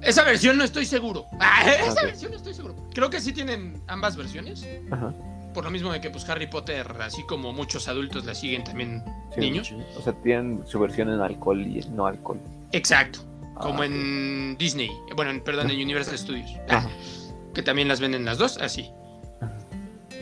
Esa 0.00 0.24
versión 0.24 0.56
no 0.56 0.64
estoy 0.64 0.86
seguro. 0.86 1.26
Ah, 1.38 1.64
esa 1.70 1.92
Ok. 1.92 2.02
versión 2.04 2.30
no 2.30 2.38
estoy 2.38 2.54
seguro. 2.54 2.74
Creo 2.94 3.10
que 3.10 3.20
sí 3.20 3.34
tienen 3.34 3.82
ambas 3.88 4.16
versiones. 4.16 4.66
Ajá. 4.90 5.12
Por 5.52 5.64
lo 5.64 5.70
mismo 5.70 5.92
de 5.92 6.00
que 6.00 6.08
pues 6.08 6.26
Harry 6.30 6.46
Potter, 6.46 6.86
así 7.02 7.26
como 7.26 7.52
muchos 7.52 7.88
adultos 7.88 8.24
la 8.24 8.34
siguen 8.34 8.64
también 8.64 9.04
sí, 9.34 9.40
niños. 9.40 9.70
O 9.98 10.00
sea, 10.00 10.14
tienen 10.14 10.62
su 10.66 10.80
versión 10.80 11.10
en 11.10 11.20
alcohol 11.20 11.60
y 11.60 11.80
en 11.80 11.94
no 11.94 12.06
alcohol. 12.06 12.40
Exacto. 12.72 13.18
Como 13.62 13.82
Ah, 13.82 13.86
en 13.86 14.56
Disney. 14.58 14.90
Bueno, 15.16 15.30
en- 15.30 15.40
perdón, 15.42 15.70
en 15.70 15.80
Universal 15.80 16.18
Studios. 16.18 16.50
Ah, 16.68 16.76
Ajá. 16.78 16.90
que 17.54 17.62
también 17.62 17.88
las 17.88 18.00
venden 18.00 18.24
las 18.24 18.38
dos, 18.38 18.58
así. 18.58 18.90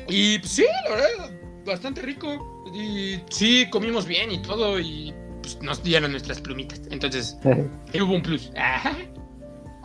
Y 0.09 0.39
pues, 0.41 0.53
sí, 0.53 0.65
la 0.89 0.91
verdad, 0.97 1.31
bastante 1.65 2.03
rico. 2.03 2.65
Y 2.75 3.21
sí, 3.31 3.67
comimos 3.71 4.07
bien 4.07 4.31
y 4.33 4.43
todo. 4.43 4.79
Y 4.81 5.15
pues, 5.43 5.61
nos 5.63 5.83
dieron 5.83 6.11
nuestras 6.13 6.41
plumitas. 6.41 6.81
Entonces, 6.91 7.39
hubo 7.95 8.15
un 8.15 8.23
plus. 8.23 8.53
Ajá. 8.57 8.97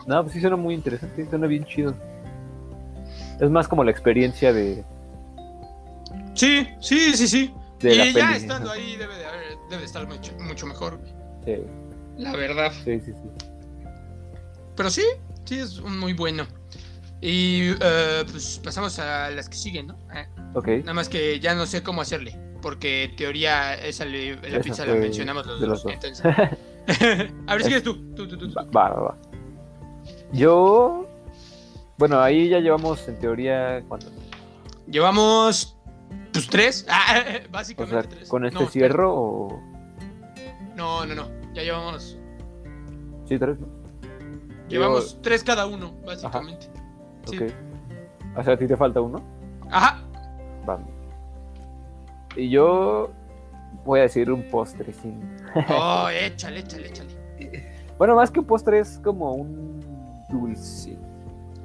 No, 0.06 0.22
pues 0.22 0.34
sí 0.34 0.40
suena 0.40 0.56
muy 0.56 0.74
interesante, 0.74 1.28
suena 1.28 1.46
bien 1.46 1.64
chido. 1.64 1.94
Es 3.40 3.50
más 3.50 3.66
como 3.68 3.82
la 3.84 3.90
experiencia 3.90 4.52
de, 4.52 4.84
Sí, 6.34 6.68
sí, 6.80 7.16
sí, 7.16 7.26
sí. 7.28 7.54
de 7.80 7.94
y 7.94 8.12
ya 8.12 8.26
peli. 8.28 8.36
estando 8.36 8.70
ahí 8.70 8.96
debe 8.96 9.16
de, 9.16 9.26
haber- 9.26 9.58
debe 9.70 9.78
de 9.80 9.84
estar 9.86 10.06
mucho, 10.06 10.32
mucho 10.40 10.66
mejor. 10.66 11.00
Sí, 11.44 11.56
La 12.18 12.32
verdad. 12.36 12.72
sí, 12.84 13.00
sí. 13.00 13.12
sí. 13.12 13.45
Pero 14.76 14.90
sí, 14.90 15.02
sí 15.44 15.58
es 15.58 15.80
muy 15.80 16.12
bueno. 16.12 16.46
Y 17.20 17.70
eh, 17.80 18.24
pues 18.30 18.60
pasamos 18.62 18.98
a 18.98 19.30
las 19.30 19.48
que 19.48 19.56
siguen, 19.56 19.86
¿no? 19.88 19.98
Ah, 20.10 20.26
Ok. 20.54 20.68
nada 20.80 20.92
más 20.94 21.08
que 21.08 21.40
ya 21.40 21.54
no 21.54 21.66
sé 21.66 21.82
cómo 21.82 22.02
hacerle. 22.02 22.38
Porque 22.62 23.04
en 23.04 23.16
teoría 23.16 23.74
esa 23.74 24.04
le- 24.04 24.36
la 24.50 24.60
pizza 24.60 24.84
mencionamos 24.86 25.46
los 25.46 25.60
dos. 25.60 25.68
los 25.68 25.82
dos. 25.82 25.92
entonces- 25.92 26.24
a 27.46 27.52
ver 27.54 27.62
si 27.62 27.68
quieres 27.68 27.82
tú. 27.82 27.94
tú, 28.14 28.28
tú, 28.28 28.36
tú, 28.38 28.48
tú. 28.48 28.54
Va, 28.54 28.90
va, 28.90 29.00
va. 29.00 29.18
Yo. 30.32 31.06
Bueno, 31.98 32.20
ahí 32.20 32.48
ya 32.48 32.60
llevamos 32.60 33.06
en 33.08 33.18
teoría. 33.18 33.82
¿Cuántos? 33.88 34.12
Llevamos 34.88 35.76
pues 36.32 36.46
tres. 36.48 36.86
Ah, 36.90 37.24
O 37.46 37.50
básicamente 37.50 38.00
sea, 38.02 38.08
tres. 38.10 38.28
con 38.28 38.44
este 38.44 38.60
No, 38.60 38.68
cierro 38.68 39.14
o. 39.14 39.62
No, 40.74 41.06
no, 41.06 41.14
no. 41.14 41.28
Ya 41.54 41.62
llevamos. 41.62 42.18
Sí, 43.26 43.38
tres, 43.38 43.58
¿no? 43.58 43.66
Llevamos 44.68 45.18
tres 45.22 45.42
cada 45.44 45.66
uno, 45.66 45.92
básicamente. 46.04 46.68
Sí. 47.30 47.36
Ok. 47.38 47.50
O 48.38 48.42
sea, 48.42 48.54
a 48.54 48.56
ti 48.56 48.66
te 48.66 48.76
falta 48.76 49.00
uno. 49.00 49.22
Ajá. 49.70 50.02
Va. 50.68 50.78
Y 52.36 52.50
yo. 52.50 53.10
Voy 53.84 54.00
a 54.00 54.02
decir 54.02 54.30
un 54.32 54.42
postre, 54.50 54.92
sí. 54.92 55.14
Oh, 55.70 56.08
échale, 56.12 56.60
échale, 56.60 56.88
échale. 56.88 57.10
Bueno, 57.98 58.16
más 58.16 58.30
que 58.30 58.40
un 58.40 58.46
postre 58.46 58.80
es 58.80 58.98
como 59.02 59.32
un 59.34 59.80
dulce. 60.28 60.98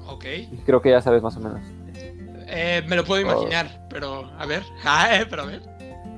Ok. 0.08 0.26
Creo 0.66 0.82
que 0.82 0.92
ya 0.92 1.02
sabes 1.02 1.22
más 1.24 1.36
o 1.38 1.40
menos. 1.40 1.62
Eh, 2.54 2.84
me 2.88 2.96
lo 2.96 3.04
puedo 3.06 3.22
imaginar, 3.22 3.88
pero 3.90 4.26
a 4.38 4.46
ver. 4.46 4.64
Ah, 4.86 5.16
eh, 5.16 5.26
pero 5.30 5.44
a 5.44 5.46
ver. 5.46 5.62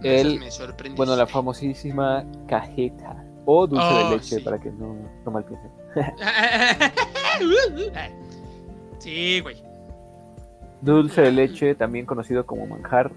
El- 0.03 0.39
me 0.39 0.51
sorprendiste. 0.51 0.97
Bueno, 0.97 1.15
la 1.15 1.25
famosísima 1.27 2.25
cajeta. 2.47 3.23
O 3.45 3.65
dulce 3.67 3.85
Oh, 3.85 4.09
de 4.09 4.15
leche, 4.15 4.35
sí. 4.37 4.41
para 4.41 4.59
que 4.59 4.71
no, 4.71 4.95
no 5.25 5.31
mal 5.31 5.43
piensen. 5.45 5.71
sí, 8.99 9.39
güey. 9.41 9.57
Dulce 10.81 11.21
de 11.21 11.31
leche, 11.31 11.75
también 11.75 12.05
conocido 12.05 12.45
como 12.45 12.67
manjar 12.67 13.11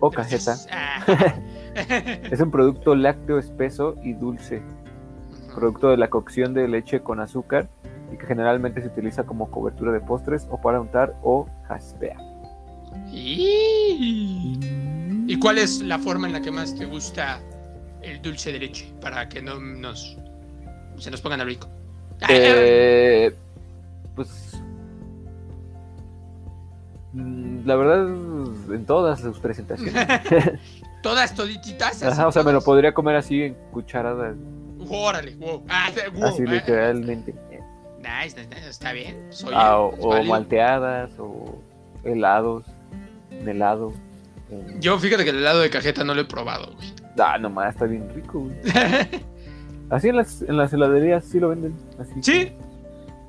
o 0.00 0.10
cajeta, 0.10 0.56
Ah. 0.70 1.04
es 2.30 2.40
un 2.40 2.50
producto 2.50 2.94
lácteo 2.94 3.38
espeso 3.38 3.96
y 4.02 4.12
dulce, 4.12 4.62
producto 5.54 5.90
de 5.90 5.96
la 5.96 6.08
cocción 6.08 6.54
de 6.54 6.68
leche 6.68 7.00
con 7.00 7.20
azúcar 7.20 7.68
y 8.12 8.16
que 8.16 8.26
generalmente 8.26 8.80
se 8.80 8.88
utiliza 8.88 9.24
como 9.24 9.50
cobertura 9.50 9.92
de 9.92 10.00
postres 10.00 10.46
o 10.50 10.60
para 10.60 10.80
untar 10.80 11.14
o 11.22 11.48
jaspear. 11.66 12.16
¿Y 13.10 14.58
¿Y 15.26 15.38
cuál 15.38 15.58
es 15.58 15.80
la 15.80 15.98
forma 15.98 16.26
en 16.26 16.34
la 16.34 16.40
que 16.40 16.50
más 16.50 16.74
te 16.74 16.84
gusta 16.84 17.40
el 18.02 18.20
dulce 18.20 18.52
de 18.52 18.58
leche? 18.58 18.92
Para 19.00 19.28
que 19.28 19.40
no 19.40 19.58
nos 19.58 20.18
se 20.98 21.10
nos 21.10 21.20
pongan 21.20 21.40
a 21.40 21.44
rico. 21.44 21.68
Eh, 22.28 23.34
pues. 24.14 24.58
mm, 27.12 27.66
La 27.66 27.76
verdad, 27.76 28.06
en 28.74 28.84
todas 28.86 29.20
sus 29.20 29.38
presentaciones. 29.38 29.94
Todas 31.02 31.34
todititas. 31.34 32.02
Ajá, 32.02 32.26
o 32.28 32.32
sea, 32.32 32.42
me 32.42 32.52
lo 32.52 32.62
podría 32.62 32.94
comer 32.94 33.16
así 33.16 33.42
en 33.42 33.54
cucharadas, 33.72 34.36
Órale, 34.88 35.34
wow. 35.36 35.64
Ah, 35.68 35.90
wow. 36.14 36.26
así 36.26 36.42
Ah, 36.46 36.50
literalmente. 36.52 37.34
Nice, 38.00 38.36
nice, 38.36 38.48
nice, 38.54 38.68
está 38.68 38.92
bien. 38.92 39.16
Soy 39.30 39.54
Ah, 39.56 39.78
o, 39.78 40.22
malteadas, 40.24 41.10
o 41.18 41.58
helados, 42.04 42.64
en 43.30 43.48
helado. 43.48 43.94
en- 44.50 44.78
Yo 44.82 44.98
fíjate 44.98 45.24
que 45.24 45.30
el 45.30 45.38
helado 45.38 45.60
de 45.60 45.70
cajeta 45.70 46.04
no 46.04 46.14
lo 46.14 46.20
he 46.20 46.24
probado, 46.26 46.72
güey. 46.74 46.92
Ah, 47.18 47.38
nomás, 47.38 47.74
está 47.74 47.86
bien 47.86 48.06
rico, 48.14 48.40
güey. 48.40 48.56
Así 49.90 50.08
en 50.08 50.16
las, 50.16 50.42
en 50.42 50.56
las 50.56 50.72
heladerías 50.72 51.24
sí 51.24 51.40
lo 51.40 51.50
venden. 51.50 51.74
Así 51.98 52.12
Sí, 52.22 52.52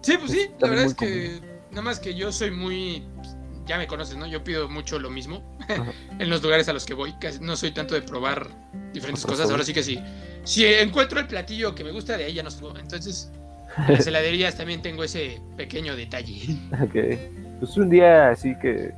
sí, 0.02 0.18
pues 0.18 0.32
sí. 0.32 0.40
Está 0.42 0.68
La 0.68 0.70
verdad 0.70 0.86
es 0.86 0.94
que 0.94 1.40
nada 1.72 1.82
más 1.82 2.00
que 2.00 2.16
yo 2.16 2.32
soy 2.32 2.52
muy, 2.52 3.06
pues, 3.16 3.36
ya 3.66 3.78
me 3.78 3.88
conoces, 3.88 4.18
¿no? 4.18 4.26
Yo 4.26 4.44
pido 4.44 4.70
mucho 4.70 5.00
lo 5.00 5.10
mismo 5.10 5.44
en 6.20 6.30
los 6.30 6.42
lugares 6.42 6.70
a 6.70 6.74
los 6.74 6.86
que 6.86 6.94
voy. 6.94 7.14
Casi 7.20 7.40
no 7.40 7.56
soy 7.56 7.72
tanto 7.72 7.96
de 7.96 8.02
probar 8.02 8.48
diferentes 8.94 9.26
cosas. 9.26 9.50
Ahora 9.50 9.64
sí 9.64 9.74
que 9.74 9.84
sí. 9.84 10.00
Si 10.44 10.66
encuentro 10.66 11.20
el 11.20 11.28
platillo 11.28 11.76
que 11.76 11.84
me 11.84 11.92
gusta, 11.92 12.18
de 12.18 12.26
ahí 12.26 12.34
ya 12.34 12.44
no 12.44 12.52
salgo. 12.52 12.78
Entonces, 12.78 13.32
en 13.78 13.94
las 13.94 14.08
heladerías 14.08 14.56
también 14.56 14.82
tengo 14.82 15.04
ese 15.04 15.42
pequeño 15.58 15.96
detalle. 15.96 16.58
Ok. 16.82 17.60
Pues 17.60 17.78
un 17.78 17.90
día 17.90 18.30
así 18.30 18.54
que, 18.60 18.94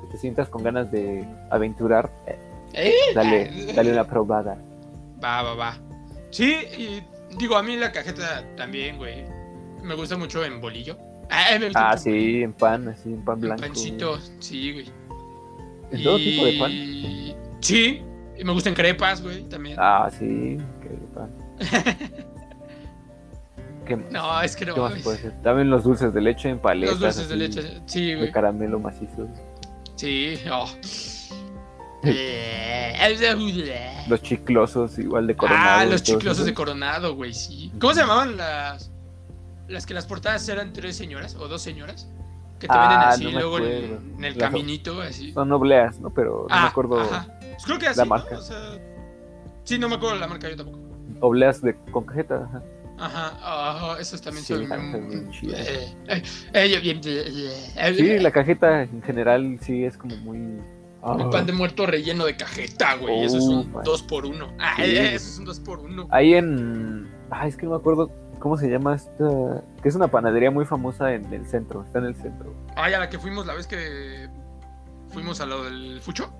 que 0.00 0.06
te 0.10 0.18
sientas 0.18 0.48
con 0.48 0.62
ganas 0.62 0.90
de 0.90 1.24
aventurar, 1.50 2.10
¿Eh? 2.74 2.92
Dale, 3.14 3.50
dale 3.74 3.92
una 3.92 4.04
probada. 4.04 4.58
Va, 5.22 5.42
va, 5.42 5.54
va. 5.54 5.78
Sí, 6.34 6.52
y 6.76 7.02
digo, 7.38 7.56
a 7.56 7.62
mí 7.62 7.76
la 7.76 7.92
cajeta 7.92 8.44
también, 8.56 8.96
güey. 8.96 9.24
Me 9.84 9.94
gusta 9.94 10.16
mucho 10.16 10.44
en 10.44 10.60
bolillo. 10.60 10.96
Ah, 11.30 11.46
Ah, 11.76 11.90
mucho 11.92 12.02
sí, 12.02 12.42
en 12.42 12.52
pan, 12.52 12.88
así, 12.88 13.10
en 13.10 13.24
pan 13.24 13.34
en 13.36 13.40
blanco. 13.42 13.62
pancito, 13.62 14.18
sí, 14.40 14.72
güey. 14.72 14.86
¿En 15.92 16.02
todo 16.02 16.16
tipo 16.18 16.44
de 16.44 16.58
pan? 16.58 16.72
Sí, 17.60 18.02
y 18.36 18.42
me 18.44 18.52
gustan 18.52 18.74
crepas, 18.74 19.22
güey, 19.22 19.44
también. 19.44 19.76
Ah, 19.78 20.10
sí, 20.10 20.56
qué 20.82 20.88
pan. 21.14 21.30
¿Qué, 23.86 23.96
No, 24.10 24.40
es 24.42 24.56
que 24.56 24.64
no. 24.66 24.74
qué 24.74 24.80
más 24.80 24.90
güey. 24.92 25.02
puede 25.02 25.18
ser? 25.18 25.42
También 25.42 25.70
los 25.70 25.84
dulces 25.84 26.12
de 26.12 26.20
leche 26.20 26.48
en 26.48 26.58
paletas. 26.58 26.98
Los 26.98 27.14
dulces 27.16 27.28
de 27.28 27.36
leche, 27.36 27.80
sí, 27.86 28.06
De 28.06 28.16
güey. 28.16 28.32
caramelo 28.32 28.80
macizo. 28.80 29.28
Sí, 29.96 30.36
oh. 30.50 30.66
Eh, 32.06 34.04
Los 34.08 34.22
chiclosos, 34.22 34.98
igual 34.98 35.26
de 35.26 35.36
coronado. 35.36 35.80
Ah, 35.80 35.84
los 35.84 36.02
chiclosos 36.02 36.38
eso. 36.38 36.44
de 36.46 36.54
Coronado, 36.54 37.14
güey, 37.14 37.32
sí. 37.34 37.72
¿Cómo 37.80 37.94
se 37.94 38.00
llamaban 38.00 38.36
las 38.36 38.90
las 39.68 39.86
que 39.86 39.94
las 39.94 40.04
portadas 40.06 40.46
eran 40.48 40.72
tres 40.72 40.96
señoras 40.96 41.34
o 41.36 41.48
dos 41.48 41.62
señoras? 41.62 42.06
Que 42.60 42.66
te 42.68 42.74
Ah, 42.76 42.88
venden 42.88 43.08
así 43.08 43.24
no 43.24 43.30
luego 43.40 43.58
en, 43.58 43.64
acuerdo. 43.64 44.16
en 44.18 44.24
el 44.24 44.38
Las- 44.38 44.50
caminito, 44.50 45.00
así. 45.00 45.32
Son 45.32 45.50
obleas, 45.52 45.98
¿no? 46.00 46.10
Pero 46.10 46.46
no 46.48 46.54
Ah, 46.54 46.62
me 46.62 46.68
acuerdo. 46.68 47.00
ajá. 47.00 47.26
Pues 47.40 47.64
creo 47.64 47.78
que 47.78 47.86
así, 47.88 47.98
la 47.98 48.04
¿no? 48.04 48.10
marca. 48.10 48.38
O 48.38 48.42
sea, 48.42 48.78
sí, 49.64 49.78
no 49.78 49.88
me 49.88 49.96
acuerdo 49.96 50.16
la 50.18 50.26
marca 50.28 50.48
yo 50.48 50.56
tampoco. 50.56 50.78
Obleas 51.20 51.60
de, 51.62 51.74
con 51.90 52.04
cajeta. 52.04 52.48
Ajá. 52.98 53.32
Ajá, 53.42 54.00
esos 54.00 54.20
también 54.22 54.44
Sí, 54.44 54.52
son 54.54 55.08
bien 55.08 55.30
chidas. 55.32 55.60
eh, 55.66 55.96
eh, 56.08 56.22
eh, 56.52 57.72
eh, 57.76 57.94
Sí, 57.96 58.18
la 58.20 58.30
cajeta 58.30 58.82
en 58.82 59.02
general 59.02 59.58
sí 59.62 59.84
es 59.84 59.96
como 59.96 60.14
muy. 60.18 60.38
Ah. 61.06 61.16
El 61.20 61.28
pan 61.28 61.44
de 61.46 61.52
muerto 61.52 61.84
relleno 61.86 62.24
de 62.24 62.34
cajeta, 62.36 62.94
güey. 62.96 63.24
eso 63.24 63.36
es 63.38 63.44
un 63.44 63.68
Ufa. 63.68 63.82
dos 63.82 64.02
por 64.02 64.24
uno. 64.24 64.52
Ah, 64.58 64.74
Sí. 64.76 64.96
eso 64.96 65.28
es 65.28 65.38
un 65.38 65.44
dos 65.44 65.60
por 65.60 65.80
uno. 65.80 66.06
Ahí 66.10 66.34
en. 66.34 67.08
Ay, 67.30 67.50
es 67.50 67.56
que 67.56 67.66
no 67.66 67.72
me 67.72 67.76
acuerdo 67.78 68.10
cómo 68.38 68.56
se 68.56 68.68
llama 68.70 68.94
esta. 68.94 69.62
Que 69.82 69.88
es 69.88 69.94
una 69.94 70.08
panadería 70.08 70.50
muy 70.50 70.64
famosa 70.64 71.12
en 71.12 71.32
el 71.32 71.46
centro. 71.46 71.82
Está 71.84 71.98
en 71.98 72.06
el 72.06 72.14
centro. 72.16 72.54
Ay, 72.76 72.94
a 72.94 72.98
la 72.98 73.08
que 73.10 73.18
fuimos 73.18 73.44
la 73.46 73.54
vez 73.54 73.66
que 73.66 74.28
fuimos 75.10 75.40
a 75.40 75.46
lo 75.46 75.64
del 75.64 76.00
fucho. 76.00 76.32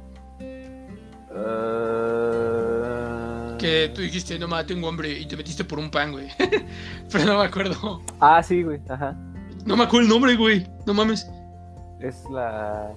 Ah, 2.24 3.56
Que 3.58 3.90
tú 3.94 4.00
dijiste, 4.02 4.38
no 4.38 4.46
mames, 4.48 4.66
tengo 4.66 4.88
hambre 4.88 5.10
y 5.18 5.26
te 5.26 5.36
metiste 5.36 5.64
por 5.64 5.78
un 5.78 5.90
pan, 5.90 6.12
güey. 6.12 6.28
Pero 7.12 7.24
no 7.24 7.38
me 7.38 7.44
acuerdo. 7.46 8.02
Ah, 8.20 8.42
sí, 8.42 8.62
güey. 8.62 8.80
Ajá. 8.88 9.16
No 9.66 9.76
me 9.76 9.84
acuerdo 9.84 10.06
el 10.06 10.08
nombre, 10.08 10.36
güey. 10.36 10.66
No 10.86 10.94
mames. 10.94 11.26
Es 12.00 12.22
la. 12.30 12.92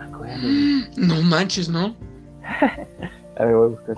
No 0.00 0.08
me 0.08 0.14
acuerdo. 0.14 0.48
No 0.96 1.22
manches, 1.22 1.68
¿no? 1.68 1.94
A 3.38 3.44
ver, 3.44 3.54
voy 3.54 3.66
a 3.66 3.68
buscar. 3.76 3.96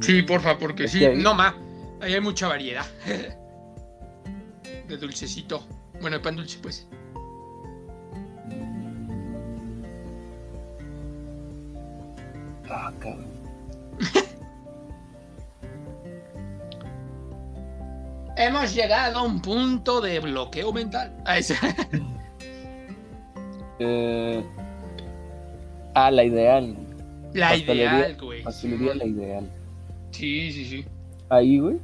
Sí, 0.00 0.22
porfa, 0.22 0.58
porque 0.58 0.84
Es 0.84 0.92
sí. 0.92 1.06
No, 1.16 1.34
ma. 1.34 1.54
Ahí 2.00 2.14
hay 2.14 2.20
mucha 2.20 2.48
variedad. 2.48 2.84
De 4.88 4.96
dulcecito. 4.96 5.64
Bueno, 6.00 6.16
de 6.18 6.22
pan 6.22 6.36
dulce, 6.36 6.58
pues. 6.62 6.86
Ah, 12.70 12.92
cabrón. 13.00 13.26
Hemos 18.36 18.74
llegado 18.74 19.18
a 19.20 19.22
un 19.22 19.40
punto 19.40 20.00
de 20.00 20.20
bloqueo 20.20 20.72
mental. 20.72 21.16
Ah, 21.24 21.38
ese. 21.38 21.56
Eh, 23.78 24.44
Ah, 25.98 26.10
la 26.10 26.24
ideal. 26.24 26.76
La 27.32 27.48
Pastelería- 27.50 27.98
ideal, 27.98 28.16
güey. 28.22 28.42
Pastelería 28.42 28.94
la 28.94 29.04
ideal. 29.06 29.50
Sí, 30.10 30.52
sí, 30.52 30.64
sí. 30.66 30.84
Ahí, 31.30 31.58
güey. 31.58 31.76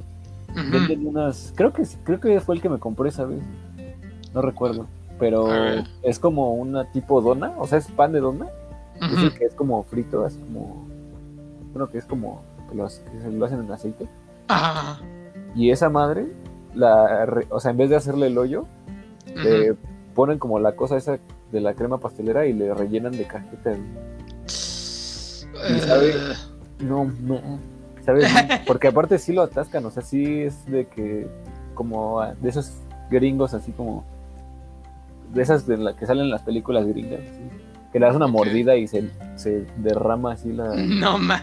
Ujú. 0.51 0.71
Venden 0.71 1.07
unas. 1.07 1.51
Creo 1.55 1.73
que 1.73 1.81
creo 2.03 2.19
que 2.19 2.39
fue 2.39 2.53
el 2.55 2.61
que 2.61 2.69
me 2.69 2.77
compré 2.77 3.09
esa 3.09 3.25
vez. 3.25 3.41
No 4.33 4.41
recuerdo. 4.43 4.85
Pero 5.19 5.47
es 6.03 6.19
como 6.19 6.53
una 6.53 6.91
tipo 6.91 7.21
dona. 7.21 7.53
O 7.57 7.65
sea, 7.65 7.79
es 7.79 7.87
pan 7.87 8.11
de 8.11 8.19
dona. 8.19 8.45
Es 9.01 9.11
Ujú. 9.13 9.21
el 9.25 9.33
que 9.33 9.45
es 9.45 9.55
como 9.55 9.81
frito, 9.83 10.23
así 10.25 10.37
como. 10.39 10.85
Bueno, 11.71 11.89
que 11.89 11.97
es 11.97 12.05
como. 12.05 12.43
Que, 12.71 12.77
se 12.89 13.31
lo 13.31 13.45
hacen 13.45 13.61
en 13.61 13.71
aceite. 13.71 14.07
Ajá. 14.47 14.99
Y 15.55 15.71
esa 15.71 15.89
madre, 15.89 16.27
la, 16.75 17.27
o 17.49 17.59
sea, 17.59 17.71
en 17.71 17.77
vez 17.77 17.89
de 17.89 17.95
hacerle 17.95 18.27
el 18.27 18.37
hoyo, 18.37 18.61
Ujú. 19.31 19.39
le 19.43 19.75
ponen 20.13 20.37
como 20.39 20.59
la 20.59 20.75
cosa 20.75 20.97
esa 20.97 21.17
de 21.53 21.61
la 21.61 21.73
crema 21.75 21.99
pastelera 21.99 22.45
y 22.45 22.51
le 22.53 22.73
rellenan 22.73 23.13
de 23.13 23.25
cajeta. 23.25 23.69
güey. 23.69 23.81
Eh, 25.69 25.79
sabe- 25.85 26.15
No, 26.79 27.05
no. 27.21 27.59
¿Sabes? 28.05 28.27
Porque 28.67 28.87
aparte 28.89 29.17
sí 29.19 29.31
lo 29.31 29.43
atascan, 29.43 29.85
o 29.85 29.91
sea, 29.91 30.03
sí 30.03 30.41
es 30.41 30.65
de 30.65 30.87
que, 30.87 31.27
como 31.73 32.19
ah, 32.19 32.33
de 32.41 32.49
esos 32.49 32.71
gringos, 33.09 33.53
así 33.53 33.71
como, 33.71 34.03
de 35.33 35.41
esas 35.41 35.65
de 35.65 35.77
la 35.77 35.95
que 35.95 36.05
salen 36.05 36.25
en 36.25 36.31
las 36.31 36.41
películas 36.41 36.85
gringas, 36.85 37.21
así, 37.21 37.41
que 37.93 37.99
le 37.99 38.05
das 38.07 38.15
una 38.15 38.27
mordida 38.27 38.75
y 38.75 38.87
se, 38.87 39.09
se 39.35 39.65
derrama 39.77 40.33
así 40.33 40.51
la, 40.51 40.75
No 40.75 41.17
ma. 41.17 41.41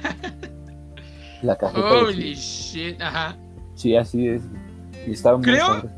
la 1.43 1.57
cajeta. 1.57 1.81
Holy 2.03 2.35
shit. 2.35 3.01
Ajá. 3.01 3.37
Sí, 3.75 3.97
así 3.97 4.29
es. 4.29 4.43
Y 5.07 5.13
está 5.13 5.35
muy 5.37 5.45
Creo-. 5.45 5.89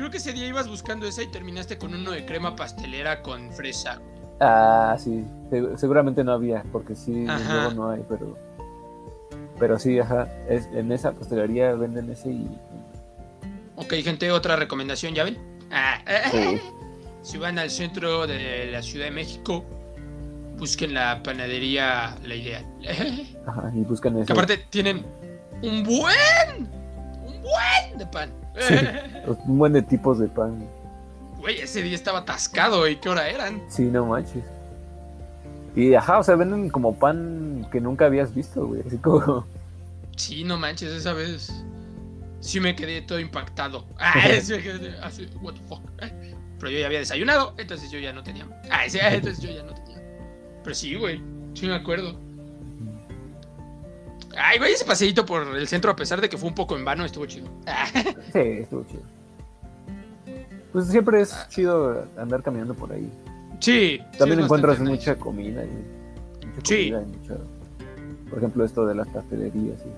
Creo 0.00 0.10
que 0.10 0.16
ese 0.16 0.32
día 0.32 0.46
ibas 0.46 0.66
buscando 0.66 1.06
esa 1.06 1.22
y 1.22 1.26
terminaste 1.26 1.76
con 1.76 1.92
uno 1.92 2.12
de 2.12 2.24
crema 2.24 2.56
pastelera 2.56 3.20
con 3.20 3.52
fresa. 3.52 4.00
Ah, 4.40 4.96
sí. 4.98 5.26
Se- 5.50 5.76
seguramente 5.76 6.24
no 6.24 6.32
había, 6.32 6.62
porque 6.72 6.96
sí, 6.96 7.26
Ajá. 7.28 7.52
luego 7.68 7.70
no 7.74 7.90
hay, 7.90 8.02
pero. 8.08 8.38
Pero 9.58 9.78
sí, 9.78 9.98
ajá. 9.98 10.26
Es, 10.48 10.70
en 10.72 10.90
esa 10.90 11.12
pastelería 11.12 11.74
venden 11.74 12.08
ese 12.08 12.30
y. 12.30 12.48
Ok, 13.76 13.92
gente, 14.02 14.32
otra 14.32 14.56
recomendación, 14.56 15.14
¿ya 15.14 15.24
ven? 15.24 15.36
Ah, 15.70 15.98
Sí. 16.30 16.58
Si 17.20 17.36
van 17.36 17.58
al 17.58 17.68
centro 17.68 18.26
de 18.26 18.70
la 18.72 18.80
Ciudad 18.82 19.04
de 19.04 19.10
México, 19.10 19.62
busquen 20.56 20.94
la 20.94 21.22
panadería 21.22 22.16
La 22.24 22.34
Ideal. 22.36 22.64
Ajá, 23.46 23.70
y 23.74 23.80
buscan 23.80 24.16
ese. 24.16 24.24
Que 24.28 24.32
aparte 24.32 24.56
tienen 24.70 25.04
un 25.62 25.82
buen, 25.84 26.70
un 27.26 27.42
buen 27.42 27.98
de 27.98 28.06
pan. 28.06 28.39
Sí. 28.58 28.74
Un 29.46 29.58
buen 29.58 29.72
de 29.72 29.82
tipos 29.82 30.18
de 30.18 30.28
pan. 30.28 30.66
Güey, 31.38 31.60
ese 31.60 31.82
día 31.82 31.94
estaba 31.94 32.20
atascado 32.20 32.86
y 32.88 32.96
qué 32.96 33.08
hora 33.08 33.28
eran. 33.28 33.62
Sí, 33.68 33.84
no 33.84 34.06
manches. 34.06 34.44
Y 35.74 35.94
ajá, 35.94 36.18
o 36.18 36.24
sea, 36.24 36.36
venden 36.36 36.68
como 36.68 36.94
pan 36.94 37.66
que 37.70 37.80
nunca 37.80 38.06
habías 38.06 38.34
visto, 38.34 38.66
güey. 38.66 38.82
Así 38.86 38.98
como. 38.98 39.46
Sí, 40.16 40.44
no 40.44 40.58
manches, 40.58 40.90
esa 40.92 41.12
vez 41.12 41.64
sí 42.40 42.60
me 42.60 42.74
quedé 42.74 43.02
todo 43.02 43.20
impactado. 43.20 43.86
Ah, 43.98 44.14
sí 44.40 44.52
me 44.52 44.62
quedé 44.62 44.98
así, 45.02 45.28
what 45.40 45.54
the 45.54 45.60
fuck. 45.68 45.82
Pero 46.58 46.70
yo 46.70 46.78
ya 46.78 46.86
había 46.86 46.98
desayunado, 46.98 47.54
entonces 47.56 47.90
yo 47.90 47.98
ya 47.98 48.12
no 48.12 48.22
tenía. 48.22 48.46
Ah, 48.70 48.82
sí, 48.88 48.98
entonces 49.00 49.42
yo 49.42 49.50
ya 49.50 49.62
no 49.62 49.72
tenía. 49.74 50.02
Pero 50.62 50.74
sí, 50.74 50.94
güey, 50.94 51.22
sí 51.54 51.66
me 51.66 51.74
acuerdo. 51.74 52.18
Ay, 54.36 54.58
güey, 54.58 54.72
ese 54.72 54.84
paseíto 54.84 55.26
por 55.26 55.56
el 55.56 55.66
centro, 55.68 55.90
a 55.90 55.96
pesar 55.96 56.20
de 56.20 56.28
que 56.28 56.38
fue 56.38 56.48
un 56.48 56.54
poco 56.54 56.76
en 56.76 56.84
vano, 56.84 57.04
estuvo 57.04 57.26
chido. 57.26 57.48
Ah, 57.66 57.86
Sí, 58.32 58.38
estuvo 58.38 58.84
chido. 58.86 59.02
Pues 60.72 60.86
siempre 60.86 61.20
es 61.20 61.34
chido 61.48 62.06
andar 62.16 62.42
caminando 62.42 62.74
por 62.74 62.92
ahí. 62.92 63.10
Sí. 63.58 64.00
También 64.18 64.40
encuentras 64.40 64.78
nice. 64.78 64.90
mucha 64.92 65.16
comida 65.16 65.64
y 65.64 66.46
mucha 66.46 66.60
Sí. 66.64 66.90
comida 66.92 67.02
y 67.02 67.16
mucha. 67.18 67.34
Por 68.30 68.38
ejemplo, 68.38 68.64
esto 68.64 68.86
de 68.86 68.94
las 68.94 69.08
pastelerías. 69.08 69.80
¿sí? 69.80 69.88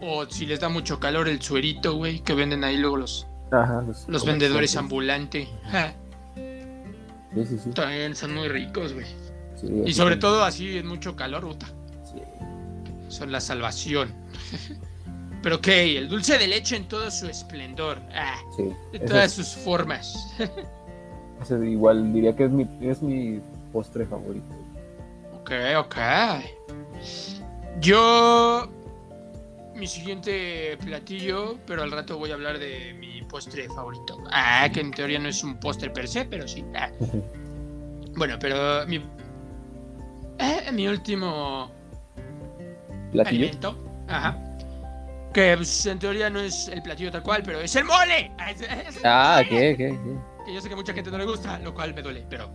O 0.00 0.24
si 0.26 0.46
les 0.46 0.60
da 0.60 0.68
mucho 0.70 0.98
calor 1.00 1.28
el 1.28 1.42
suerito, 1.42 1.94
güey, 1.96 2.20
que 2.20 2.34
venden 2.34 2.64
ahí 2.64 2.78
luego 2.78 2.96
los, 2.96 3.26
Ajá, 3.50 3.82
los, 3.86 4.08
los 4.08 4.24
vendedores 4.24 4.74
ambulantes. 4.76 5.48
Ah, 5.66 5.92
Sí, 7.34 7.44
sí, 7.46 7.58
sí. 7.64 7.70
También 7.70 8.14
son 8.14 8.32
muy 8.32 8.46
ricos, 8.48 8.92
güey. 8.94 9.06
Sí, 9.56 9.66
Y 9.84 9.92
sobre 9.92 10.16
todo 10.16 10.44
así 10.44 10.78
en 10.78 10.86
mucho 10.86 11.16
calor, 11.16 11.42
puta. 11.42 11.66
Son 13.14 13.30
la 13.30 13.40
salvación. 13.40 14.12
Pero 15.42 15.56
ok, 15.56 15.68
el 15.68 16.08
dulce 16.08 16.36
de 16.38 16.46
leche 16.48 16.74
en 16.76 16.88
todo 16.88 17.10
su 17.10 17.26
esplendor. 17.28 18.00
Ah, 18.14 18.36
Sí, 18.56 18.64
de 18.92 18.98
todas 19.00 19.26
es- 19.26 19.32
sus 19.46 19.62
formas. 19.62 20.34
ese 21.42 21.68
igual 21.70 22.12
diría 22.12 22.34
que 22.34 22.44
es 22.46 22.50
mi, 22.50 22.66
es 22.80 23.02
mi 23.02 23.40
postre 23.72 24.06
favorito. 24.06 24.46
Ok, 25.40 25.50
ok. 25.78 25.96
Yo. 27.80 28.68
Mi 29.74 29.86
siguiente 29.88 30.78
platillo, 30.84 31.56
pero 31.66 31.82
al 31.82 31.90
rato 31.90 32.16
voy 32.16 32.30
a 32.30 32.34
hablar 32.34 32.58
de 32.60 32.94
mi 32.94 33.22
postre 33.22 33.68
favorito. 33.68 34.18
Ah, 34.30 34.68
que 34.72 34.80
en 34.80 34.92
teoría 34.92 35.18
no 35.18 35.28
es 35.28 35.42
un 35.42 35.58
postre 35.58 35.90
per 35.90 36.06
se, 36.08 36.24
pero 36.24 36.46
sí. 36.48 36.64
Ah. 36.76 36.90
Bueno, 38.16 38.36
pero 38.40 38.86
mi. 38.86 38.96
eh, 40.38 40.70
mi 40.72 40.86
último 40.86 41.70
¿Platillo? 43.14 43.44
alimento. 43.44 44.04
Ajá. 44.08 44.38
Que 45.32 45.54
pues, 45.56 45.86
en 45.86 45.98
teoría 45.98 46.28
no 46.30 46.40
es 46.40 46.68
el 46.68 46.82
platillo 46.82 47.10
tal 47.10 47.22
cual, 47.22 47.42
pero 47.44 47.60
es 47.60 47.74
el 47.74 47.84
mole. 47.84 48.30
Ah, 48.38 48.50
es- 48.50 49.00
Ah, 49.04 49.42
¿qué? 49.48 49.74
¿Qué? 49.76 49.76
qué? 49.76 49.98
Que 50.46 50.54
yo 50.54 50.60
sé 50.60 50.68
que 50.68 50.76
mucha 50.76 50.92
gente 50.92 51.10
no 51.10 51.18
le 51.18 51.24
gusta, 51.24 51.58
lo 51.60 51.72
cual 51.74 51.94
me 51.94 52.02
duele, 52.02 52.24
pero. 52.28 52.50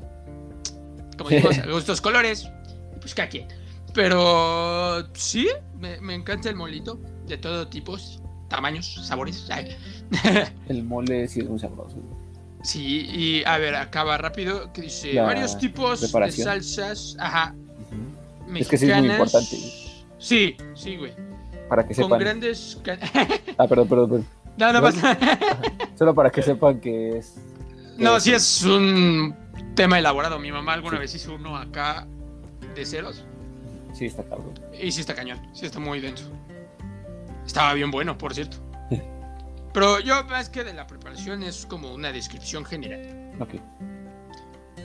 como 1.17 1.29
digo, 1.31 1.49
gustos 1.71 1.99
colores, 1.99 2.47
pues 3.01 3.13
cada 3.15 3.27
quien. 3.27 3.47
Pero 3.93 5.07
sí, 5.15 5.47
me, 5.77 5.99
me 5.99 6.13
encanta 6.13 6.49
el 6.49 6.55
molito 6.55 6.99
de 7.25 7.37
todo 7.37 7.67
tipos, 7.67 8.21
tamaños, 8.47 8.99
sabores. 9.07 9.47
El 10.69 10.83
mole 10.83 11.27
sí 11.27 11.39
es 11.41 11.49
muy 11.49 11.59
sabroso. 11.59 11.97
Sí, 12.63 13.07
y 13.11 13.43
a 13.45 13.57
ver, 13.57 13.75
acaba 13.75 14.17
rápido, 14.17 14.71
que 14.73 14.81
dice 14.83 15.13
La 15.13 15.23
varios 15.23 15.57
tipos 15.57 16.01
de 16.01 16.31
salsas, 16.31 17.15
ajá. 17.19 17.55
Es 18.55 18.67
que 18.67 18.77
sí 18.77 18.89
es 18.89 18.97
muy 18.97 19.09
importante. 19.09 19.57
Sí, 20.19 20.55
sí, 20.75 20.97
güey. 20.97 21.13
Para 21.67 21.83
que 21.87 21.95
Con 21.95 22.03
sepan. 22.05 22.19
grandes... 22.19 22.77
ca- 22.83 22.99
Ah, 23.57 23.67
perdón, 23.67 23.87
perdón, 23.87 24.09
perdón. 24.09 24.27
no, 24.57 24.73
no 24.73 24.81
pasa 24.81 25.17
Solo 25.97 26.13
para 26.13 26.29
que 26.29 26.41
sepan 26.41 26.79
que 26.79 27.17
es. 27.17 27.35
No, 27.97 28.19
sí 28.19 28.31
es 28.33 28.61
un 28.63 29.35
tema 29.75 29.97
elaborado. 29.99 30.39
Mi 30.39 30.51
mamá 30.51 30.73
alguna 30.73 30.99
vez 30.99 31.13
hizo 31.15 31.35
uno 31.35 31.57
acá 31.57 32.07
de 32.75 32.85
ceros. 32.85 33.25
Sí, 33.93 34.05
está 34.05 34.23
cabrón. 34.23 34.53
Y 34.79 34.91
sí 34.91 35.01
está 35.01 35.15
cañón, 35.15 35.39
sí 35.53 35.65
está 35.65 35.79
muy 35.79 35.99
denso. 35.99 36.29
Estaba 37.45 37.73
bien 37.73 37.89
bueno, 37.91 38.17
por 38.17 38.33
cierto. 38.33 38.57
Pero 39.73 39.99
yo 39.99 40.23
más 40.25 40.49
que 40.49 40.63
de 40.63 40.73
la 40.73 40.85
preparación 40.87 41.43
es 41.43 41.65
como 41.65 41.93
una 41.93 42.11
descripción 42.11 42.63
general. 42.65 43.33
Ok. 43.39 43.55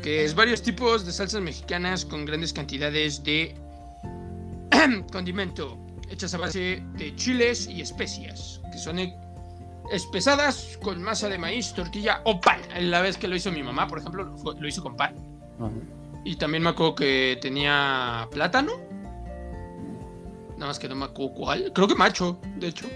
Que 0.02 0.24
es 0.24 0.34
varios 0.34 0.62
tipos 0.62 1.06
de 1.06 1.12
salsas 1.12 1.40
mexicanas 1.40 2.04
con 2.04 2.24
grandes 2.24 2.52
cantidades 2.52 3.22
de 3.22 3.54
condimento, 5.12 5.78
hechas 6.10 6.34
a 6.34 6.38
base 6.38 6.82
de 6.96 7.14
chiles 7.16 7.66
y 7.68 7.80
especias, 7.80 8.60
que 8.72 8.78
son 8.78 8.98
e- 8.98 9.16
espesadas 9.90 10.78
con 10.82 11.02
masa 11.02 11.28
de 11.28 11.38
maíz, 11.38 11.72
tortilla 11.74 12.20
o 12.24 12.40
pan. 12.40 12.60
La 12.80 13.00
vez 13.00 13.16
que 13.16 13.28
lo 13.28 13.36
hizo 13.36 13.50
mi 13.52 13.62
mamá, 13.62 13.86
por 13.86 13.98
ejemplo, 13.98 14.24
lo 14.58 14.68
hizo 14.68 14.82
con 14.82 14.96
pan. 14.96 15.14
Ajá. 15.58 15.70
Y 16.24 16.36
también 16.36 16.62
me 16.62 16.70
acuerdo 16.70 16.94
que 16.94 17.38
tenía 17.40 18.26
plátano. 18.30 18.72
Nada 20.54 20.66
más 20.68 20.78
que 20.78 20.88
no 20.88 20.94
me 20.94 21.04
acuerdo 21.04 21.34
cuál. 21.34 21.72
Creo 21.74 21.86
que 21.86 21.94
macho, 21.94 22.38
de 22.56 22.68
hecho. 22.68 22.88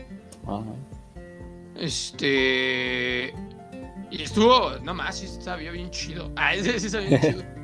Ajá. 0.47 0.65
Este. 1.77 3.35
Y 4.11 4.23
estuvo. 4.23 4.79
No 4.83 4.95
más, 4.95 5.19
sí 5.19 5.27
sabía 5.27 5.71
bien 5.73 5.91
chido. 5.91 6.31
Ah, 6.37 6.55
ese 6.55 6.81
sí 6.81 6.89
sabía 6.89 7.09
bien 7.09 7.21
chido. 7.21 7.43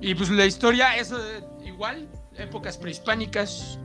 Y 0.00 0.16
pues 0.16 0.30
la 0.30 0.44
historia 0.44 0.96
es 0.96 1.12
eh, 1.12 1.44
igual. 1.64 2.08
Épocas 2.36 2.76
prehispánicas. 2.78 3.78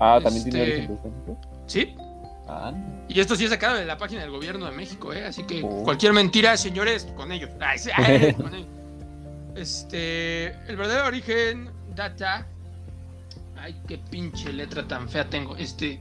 Ah, 0.00 0.20
también 0.22 0.44
tiene 0.44 0.62
Este- 0.62 0.72
origen 0.74 0.98
prehispánico. 0.98 1.40
¿Sí? 1.66 1.94
Ah, 2.48 2.72
Y 3.08 3.20
esto 3.20 3.36
sí 3.36 3.44
es 3.44 3.50
sacado 3.50 3.76
de 3.76 3.84
la 3.84 3.98
página 3.98 4.20
del 4.22 4.30
gobierno 4.30 4.66
de 4.66 4.72
México, 4.72 5.12
¿eh? 5.12 5.24
Así 5.26 5.42
que 5.44 5.62
Oh. 5.62 5.82
cualquier 5.84 6.12
mentira, 6.12 6.56
señores, 6.56 7.04
con 7.16 7.30
ellos. 7.32 7.50
Ay, 7.60 7.78
sí, 7.78 7.90
ay, 7.94 8.32
con 8.34 8.54
ellos. 8.54 8.68
Este, 9.56 10.46
el 10.70 10.76
verdadero 10.76 11.06
origen 11.06 11.70
data. 11.94 12.46
Ay, 13.60 13.74
qué 13.88 13.98
pinche 13.98 14.52
letra 14.52 14.86
tan 14.86 15.08
fea 15.08 15.28
tengo. 15.28 15.56
Este. 15.56 16.00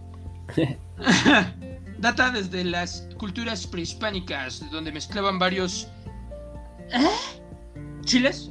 data 1.98 2.30
desde 2.30 2.64
las 2.64 3.08
culturas 3.18 3.66
prehispánicas, 3.68 4.70
donde 4.72 4.92
mezclaban 4.92 5.40
varios. 5.40 5.88
¿eh? 6.92 7.08
chiles, 8.06 8.50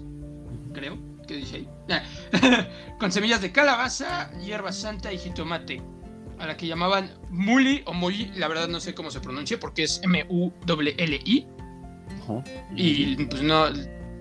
creo, 0.75 0.99
que 1.27 1.37
dice 1.37 1.57
ahí. 1.57 1.69
Con 2.99 3.13
semillas 3.13 3.41
de 3.41 3.53
calabaza, 3.53 4.31
hierba 4.41 4.73
santa 4.73 5.13
y 5.13 5.19
jitomate 5.19 5.83
a 6.39 6.47
la 6.47 6.57
que 6.57 6.67
llamaban 6.67 7.11
Muli 7.31 7.83
o 7.87 7.93
Muli, 7.95 8.31
la 8.37 8.49
verdad 8.49 8.69
no 8.69 8.81
sé 8.81 8.95
cómo 8.95 9.11
se 9.11 9.21
pronuncia 9.21 9.59
porque 9.59 9.85
es 9.85 10.01
M-U-L-L-I. 10.05 11.47
Y 12.75 13.25
pues 13.27 13.43
no, 13.43 13.67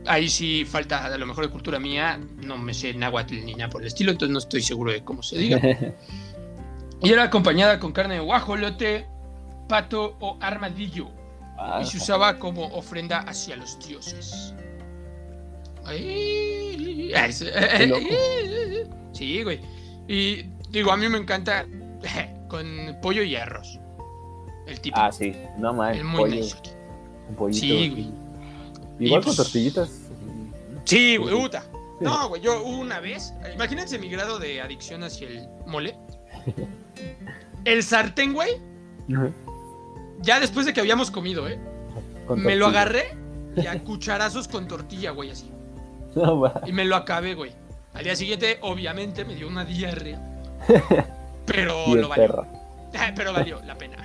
ahí 0.05 0.30
sí 0.30 0.66
falta 0.66 1.05
a 1.05 1.18
lo 1.18 1.26
mejor 1.26 1.45
de 1.45 1.51
cultura 1.51 1.80
mía, 1.80 2.20
no 2.43 2.57
me 2.57 2.74
sé 2.74 2.93
náhuatl 2.93 3.43
ni 3.43 3.55
nada 3.55 3.70
por 3.70 3.82
el 3.82 3.88
estilo, 3.88 4.11
entonces 4.11 4.32
no 4.32 4.39
estoy 4.39 4.61
seguro 4.61 4.91
de 4.91 5.03
cómo 5.03 5.24
se 5.24 5.38
diga. 5.38 5.61
Y 7.01 7.11
era 7.11 7.24
acompañada 7.24 7.80
con 7.80 7.91
carne 7.91 8.16
de 8.16 8.20
guajolote, 8.22 9.05
pato 9.68 10.16
o 10.20 10.38
armadillo. 10.39 11.09
Ah, 11.57 11.80
Y 11.82 11.86
se 11.86 11.97
usaba 11.97 12.39
como 12.39 12.68
ofrenda 12.68 13.20
hacia 13.20 13.55
los 13.57 13.78
dioses. 13.86 14.55
Sí, 19.14 19.44
güey. 19.44 19.60
Y 20.08 20.44
digo, 20.70 20.92
a 20.92 20.98
mí 20.98 21.08
me 21.10 21.18
encanta 21.18 21.66
con 22.48 22.98
pollo 23.02 23.24
y 23.24 23.36
arroz. 23.36 23.80
El 24.68 24.80
tipo. 24.82 24.98
ah, 25.00 25.12
sí. 25.12 25.34
No 25.58 25.74
más. 25.74 25.96
el 25.96 26.04
muy 26.04 26.30
nice. 26.30 26.56
Un 27.30 27.36
pollito. 27.36 27.60
Sí, 27.60 27.90
güey. 27.90 28.12
Igual 29.00 29.22
con 29.22 29.36
pues, 29.36 29.38
tortillitas. 29.38 29.90
Sí, 30.86 31.18
güey, 31.18 31.36
puta. 31.36 31.64
No, 32.00 32.30
güey, 32.30 32.42
yo 32.42 32.64
una 32.64 33.00
vez, 33.00 33.34
imagínense 33.54 33.98
mi 33.98 34.10
grado 34.10 34.38
de 34.38 34.62
adicción 34.62 35.04
hacia 35.04 35.28
el 35.28 35.48
mole. 35.66 35.98
El 37.64 37.82
sartén, 37.84 38.34
güey, 38.34 38.62
ya 40.22 40.40
después 40.40 40.66
de 40.66 40.74
que 40.74 40.82
habíamos 40.82 41.10
comido, 41.10 41.48
¿eh? 41.48 41.60
Me 42.36 42.56
lo 42.56 42.68
agarré 42.68 43.18
y 43.56 43.66
a 43.68 43.82
cucharazos 43.84 44.48
con 44.48 44.68
tortilla, 44.68 45.12
güey, 45.12 45.32
así. 45.32 45.50
No 46.24 46.39
va. 46.39 46.61
Y 46.66 46.72
me 46.72 46.86
lo 46.86 46.95
acabé, 46.95 47.34
güey. 47.36 47.51
Al 47.93 48.03
día 48.03 48.16
siguiente, 48.16 48.57
obviamente, 48.61 49.26
me 49.26 49.36
dio 49.36 49.47
una 49.47 49.66
diarrea. 49.66 50.20
Pero 51.45 51.84
Y 51.88 51.93
lo 51.95 52.01
el 52.01 52.07
valió. 52.07 52.28
perro. 52.28 52.47
Pero 53.16 53.34
valió 53.34 53.61
la 53.66 53.76
pena. 53.78 53.97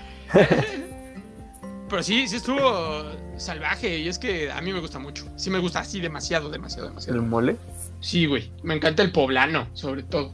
Pero 1.88 2.02
sí, 2.02 2.28
sí 2.28 2.36
estuvo 2.36 3.02
salvaje. 3.36 3.98
Y 3.98 4.08
es 4.08 4.18
que 4.18 4.50
a 4.50 4.60
mí 4.60 4.72
me 4.72 4.80
gusta 4.80 4.98
mucho. 4.98 5.26
Sí 5.36 5.50
me 5.50 5.58
gusta 5.58 5.80
así 5.80 6.00
demasiado, 6.00 6.50
demasiado, 6.50 6.86
¿El 6.86 6.90
demasiado. 6.92 7.22
mole? 7.22 7.56
Sí, 8.00 8.26
güey. 8.26 8.50
Me 8.62 8.74
encanta 8.74 9.02
el 9.02 9.10
poblano, 9.12 9.66
sobre 9.72 10.02
todo. 10.02 10.32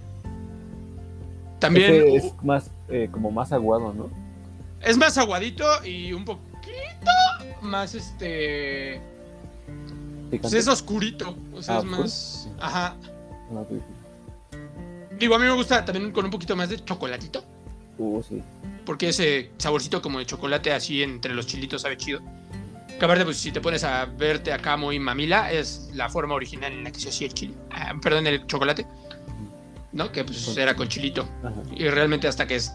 También 1.58 1.94
Ese 1.94 2.16
es 2.16 2.42
más, 2.42 2.70
eh, 2.88 3.08
como 3.10 3.30
más 3.30 3.52
aguado, 3.52 3.92
¿no? 3.94 4.10
es 4.82 4.96
más 4.98 5.16
aguadito 5.18 5.64
y 5.84 6.12
un 6.12 6.24
poquito 6.24 7.10
más 7.62 7.94
este. 7.94 9.00
Pues 10.30 10.52
es 10.52 10.68
oscurito. 10.68 11.36
O 11.54 11.62
sea, 11.62 11.76
Ah, 11.76 11.78
es 11.78 11.84
oscuro. 11.84 12.00
más. 12.02 12.48
Ajá. 12.60 12.96
No, 13.50 13.66
sí, 13.68 13.76
sí. 13.76 14.58
Digo, 15.18 15.34
a 15.34 15.38
mí 15.38 15.44
me 15.44 15.52
gusta 15.52 15.84
también 15.84 16.12
con 16.12 16.24
un 16.24 16.30
poquito 16.30 16.54
más 16.56 16.68
de 16.68 16.84
chocolatito. 16.84 17.44
Uh, 17.98 18.22
sí. 18.22 18.42
Porque 18.84 19.08
ese 19.08 19.50
saborcito 19.56 20.02
como 20.02 20.18
de 20.18 20.26
chocolate 20.26 20.72
así 20.72 21.02
entre 21.02 21.34
los 21.34 21.46
chilitos 21.46 21.82
sabe 21.82 21.96
chido. 21.96 22.20
Que 22.98 23.04
aparte, 23.04 23.24
pues 23.24 23.36
si 23.38 23.52
te 23.52 23.60
pones 23.60 23.84
a 23.84 24.04
verte 24.06 24.52
acá 24.52 24.76
muy 24.76 24.98
mamila, 24.98 25.50
es 25.52 25.90
la 25.94 26.08
forma 26.08 26.34
original 26.34 26.72
en 26.72 26.84
la 26.84 26.90
que 26.90 27.00
se 27.00 27.08
hacía 27.08 27.26
el 27.28 27.34
chile. 27.34 27.54
Ah, 27.70 27.94
perdón, 28.02 28.26
el 28.26 28.46
chocolate. 28.46 28.86
¿No? 29.92 30.12
Que 30.12 30.24
pues 30.24 30.56
era 30.56 30.74
con 30.74 30.88
chilito. 30.88 31.26
Ajá. 31.42 31.54
Y 31.74 31.88
realmente 31.88 32.28
hasta 32.28 32.46
que 32.46 32.56
es- 32.56 32.72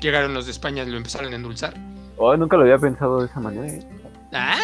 llegaron 0.00 0.34
los 0.34 0.46
de 0.46 0.52
España 0.52 0.84
lo 0.84 0.96
empezaron 0.96 1.32
a 1.32 1.36
endulzar. 1.36 1.74
Oh, 2.16 2.36
nunca 2.36 2.56
lo 2.56 2.62
había 2.64 2.78
pensado 2.78 3.20
de 3.20 3.26
esa 3.26 3.40
manera. 3.40 3.66
¿eh? 3.66 3.86
Ah, 4.32 4.58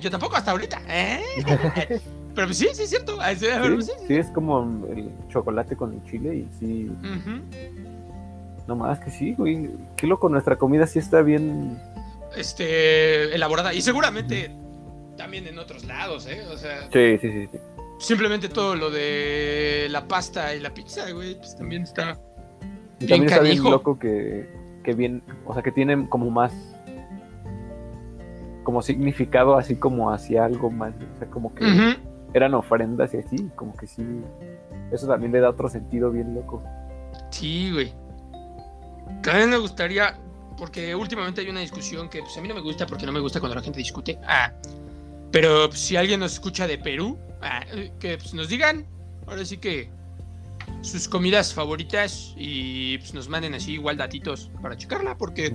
yo 0.00 0.10
tampoco 0.10 0.36
hasta 0.36 0.50
ahorita. 0.52 0.80
¿eh? 0.88 1.20
Pero 2.34 2.52
sí, 2.52 2.68
sí 2.74 2.82
es 2.82 2.90
cierto. 2.90 3.16
Sí, 3.36 3.46
pero 3.48 3.80
Sí, 3.80 3.86
sí, 3.86 3.92
sí. 4.00 4.04
sí, 4.08 4.14
es 4.14 4.26
como 4.28 4.60
el 4.90 5.10
chocolate 5.30 5.74
con 5.74 5.94
el 5.94 6.04
chile 6.04 6.34
y 6.36 6.48
sí. 6.60 6.90
Ujú. 6.90 7.40
No 8.68 8.76
más 8.76 8.98
que 9.00 9.10
sí, 9.10 9.32
güey. 9.38 9.70
Qué 9.96 10.06
loco, 10.06 10.28
nuestra 10.28 10.56
comida 10.56 10.86
sí 10.86 10.98
está 10.98 11.22
bien. 11.22 11.80
Este, 12.36 13.34
elaborada. 13.34 13.72
Y 13.72 13.80
seguramente 13.80 14.50
también 15.16 15.46
en 15.46 15.58
otros 15.58 15.86
lados, 15.86 16.26
¿eh? 16.26 16.42
O 16.52 16.58
sea, 16.58 16.82
Sí, 16.92 17.16
sí, 17.22 17.32
sí. 17.32 17.48
sí. 17.50 17.58
simplemente 17.98 18.50
todo 18.50 18.74
lo 18.76 18.90
de 18.90 19.86
la 19.90 20.06
pasta 20.06 20.54
y 20.54 20.60
la 20.60 20.74
pizza, 20.74 21.10
güey, 21.12 21.36
pues 21.38 21.56
también 21.56 21.84
está. 21.84 22.18
Y 23.00 23.06
Bien 23.06 23.20
también 23.20 23.24
está 23.32 23.40
bien 23.40 23.62
loco 23.64 23.98
que, 23.98 24.46
que 24.84 24.92
bien, 24.92 25.22
o 25.46 25.54
sea, 25.54 25.62
que 25.62 25.72
tienen 25.72 26.06
como 26.06 26.30
más, 26.30 26.52
como 28.66 28.82
significado 28.82 29.56
así 29.56 29.76
como 29.76 30.10
hacia 30.10 30.44
algo 30.44 30.72
más, 30.72 30.92
o 30.92 31.18
sea, 31.20 31.30
como 31.30 31.54
que 31.54 31.96
eran 32.34 32.52
ofrendas 32.52 33.14
y 33.14 33.18
así, 33.18 33.48
como 33.54 33.76
que 33.76 33.86
sí, 33.86 34.02
eso 34.90 35.06
también 35.06 35.30
le 35.30 35.38
da 35.38 35.50
otro 35.50 35.68
sentido 35.68 36.10
bien 36.10 36.34
loco. 36.34 36.64
Sí, 37.30 37.70
güey. 37.72 37.92
También 39.22 39.50
me 39.50 39.58
gustaría, 39.58 40.18
porque 40.58 40.96
últimamente 40.96 41.42
hay 41.42 41.48
una 41.48 41.60
discusión 41.60 42.08
que 42.08 42.22
pues, 42.22 42.36
a 42.36 42.40
mí 42.40 42.48
no 42.48 42.56
me 42.56 42.60
gusta 42.60 42.88
porque 42.88 43.06
no 43.06 43.12
me 43.12 43.20
gusta 43.20 43.38
cuando 43.38 43.54
la 43.54 43.62
gente 43.62 43.78
discute. 43.78 44.18
Ah, 44.26 44.52
pero 45.30 45.68
pues, 45.68 45.78
si 45.78 45.94
alguien 45.94 46.18
nos 46.18 46.32
escucha 46.32 46.66
de 46.66 46.76
Perú, 46.76 47.16
ah, 47.42 47.64
que 48.00 48.18
pues, 48.18 48.34
nos 48.34 48.48
digan, 48.48 48.84
ahora 49.28 49.44
sí 49.44 49.58
que 49.58 49.90
sus 50.82 51.06
comidas 51.06 51.54
favoritas 51.54 52.34
y 52.36 52.98
pues, 52.98 53.14
nos 53.14 53.28
manden 53.28 53.54
así 53.54 53.74
igual 53.74 53.96
datitos 53.96 54.50
para 54.60 54.76
checarla, 54.76 55.16
porque. 55.16 55.54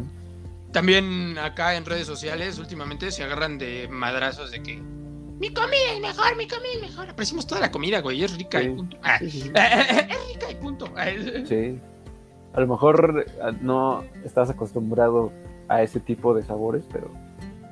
También 0.72 1.38
acá 1.38 1.76
en 1.76 1.86
redes 1.86 2.08
sociales 2.08 2.58
últimamente 2.60 3.12
se 3.12 3.24
agarran 3.24 3.58
de 3.58 3.88
madrazos 3.90 4.52
de 4.52 4.64
que 4.64 4.78
mi 4.78 5.52
comida 5.54 5.94
es 5.94 6.00
mejor, 6.00 6.36
mi 6.38 6.48
comida 6.48 6.72
es 6.76 6.82
mejor. 6.82 7.10
Apreciamos 7.10 7.48
toda 7.48 7.62
la 7.62 7.72
comida, 7.72 8.00
güey, 8.02 8.24
es 8.24 8.38
rica 8.38 8.62
y 8.62 8.70
punto. 8.70 8.98
Ah, 9.02 9.18
Sí, 9.20 9.32
sí, 9.32 9.42
sí. 9.42 9.52
es 9.56 10.28
rica 10.34 10.52
y 10.52 10.56
punto. 10.56 10.86
Sí. 11.48 11.80
A 12.54 12.60
lo 12.60 12.68
mejor 12.68 13.26
ah, 13.42 13.52
no 13.62 14.04
estás 14.24 14.50
acostumbrado 14.50 15.32
a 15.68 15.82
ese 15.82 16.00
tipo 16.00 16.34
de 16.34 16.44
sabores, 16.44 16.86
pero 16.92 17.12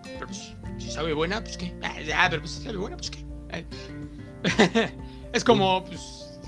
Pero 0.03 0.25
pues, 0.25 0.55
si 0.77 0.91
sabe 0.91 1.13
buena, 1.13 1.41
pues 1.41 1.57
qué. 1.57 1.75
Ah, 1.83 2.27
pero 2.29 2.41
pues 2.41 2.53
si 2.53 2.63
sabe 2.63 2.77
buena, 2.77 2.97
pues 2.97 3.11
qué. 3.11 3.25
Ah. 3.51 4.89
Es 5.31 5.43
como, 5.43 5.83
pues, 5.85 6.39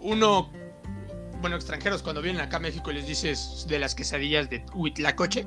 uno, 0.00 0.50
bueno, 1.44 1.56
extranjeros, 1.56 2.00
cuando 2.02 2.22
vienen 2.22 2.40
acá 2.40 2.56
a 2.56 2.60
México 2.60 2.90
y 2.90 2.94
les 2.94 3.06
dices 3.06 3.66
de 3.68 3.78
las 3.78 3.94
quesadillas 3.94 4.48
de 4.48 4.64
Huitlacoche, 4.72 5.44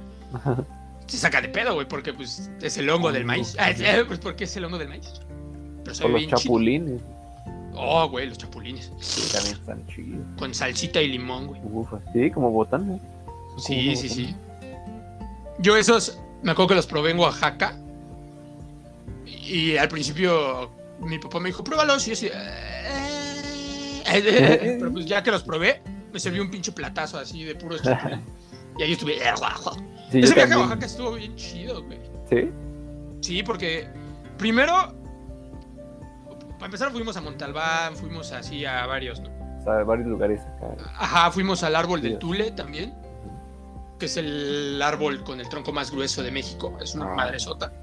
se 1.07 1.17
saca 1.17 1.41
de 1.41 1.49
pedo, 1.49 1.73
güey, 1.73 1.87
porque, 1.87 2.13
pues, 2.13 2.51
es 2.61 2.77
el 2.77 2.87
hongo 2.91 3.11
del 3.11 3.25
maíz. 3.25 3.55
Ah, 3.57 3.71
es- 3.71 3.81
eh, 3.81 4.03
pues, 4.05 4.19
porque 4.19 4.43
es 4.43 4.55
el 4.57 4.65
hongo 4.65 4.77
del 4.77 4.89
maíz. 4.89 5.11
Pero 5.83 5.95
sabe 5.95 6.09
los 6.11 6.19
bien 6.19 6.29
chido. 6.29 6.37
chapulines. 6.39 7.01
Oh, 7.73 8.07
güey, 8.09 8.27
los 8.29 8.37
chapulines. 8.37 8.91
también 9.33 9.55
están 9.55 9.87
chidos. 9.87 10.21
Con 10.37 10.53
salsita 10.53 11.01
y 11.01 11.07
limón, 11.07 11.47
güey. 11.47 11.61
Ufa, 11.63 11.97
sí, 12.13 12.29
como 12.29 12.51
botán. 12.51 12.87
¿no? 12.87 12.99
Sí, 13.57 13.95
sí, 13.95 14.07
sí. 14.07 14.35
Yo 15.57 15.75
esos, 15.77 16.19
me 16.43 16.51
acuerdo 16.51 16.69
que 16.69 16.75
los 16.75 16.85
probé 16.85 17.09
en 17.09 17.17
Oaxaca. 17.17 17.75
Y 19.25 19.77
al 19.77 19.87
principio 19.89 20.69
mi 20.99 21.17
papá 21.17 21.39
me 21.39 21.49
dijo, 21.49 21.63
pruébalos. 21.63 22.05
Y 22.07 22.11
yo 22.11 22.13
así, 22.13 22.27
"Eh". 22.27 23.16
pero 24.79 24.91
pues 24.93 25.05
ya 25.05 25.21
que 25.23 25.31
los 25.31 25.43
probé, 25.43 25.81
me 26.13 26.19
serví 26.19 26.39
un 26.39 26.49
pinche 26.49 26.71
platazo 26.71 27.17
así 27.19 27.43
de 27.43 27.55
puros 27.55 27.81
chapulines. 27.83 28.21
Y 28.77 28.83
ahí 28.83 28.91
estuve, 28.93 29.17
"Eh, 29.17 29.33
Sí, 30.11 30.19
Ese 30.19 30.33
viaje 30.35 30.53
a. 30.53 30.59
Oaxaca 30.59 30.85
estuvo 30.85 31.11
bien 31.13 31.35
chido, 31.35 31.83
güey. 31.83 31.99
Sí. 32.29 32.49
Sí, 33.21 33.43
porque 33.43 33.87
primero, 34.37 34.93
para 36.53 36.65
empezar 36.65 36.91
fuimos 36.91 37.17
a 37.17 37.21
Montalbán, 37.21 37.95
fuimos 37.97 38.31
así 38.31 38.63
a 38.65 38.85
varios, 38.85 39.19
¿no? 39.19 39.29
O 39.59 39.63
sea, 39.63 39.83
varios 39.83 40.07
lugares 40.07 40.39
acá. 40.41 40.75
Ajá, 40.97 41.31
fuimos 41.31 41.61
al 41.63 41.75
árbol 41.75 42.01
del 42.01 42.13
Sí. 42.13 42.19
Tule 42.19 42.51
también, 42.51 42.93
que 43.99 44.05
es 44.05 44.15
el 44.15 44.81
árbol 44.81 45.23
con 45.25 45.41
el 45.41 45.49
tronco 45.49 45.73
más 45.73 45.91
grueso 45.91 46.23
de 46.23 46.31
México, 46.31 46.77
es 46.81 46.95
una 46.95 47.11
Ah. 47.11 47.15
madre 47.15 47.39
sota. 47.39 47.73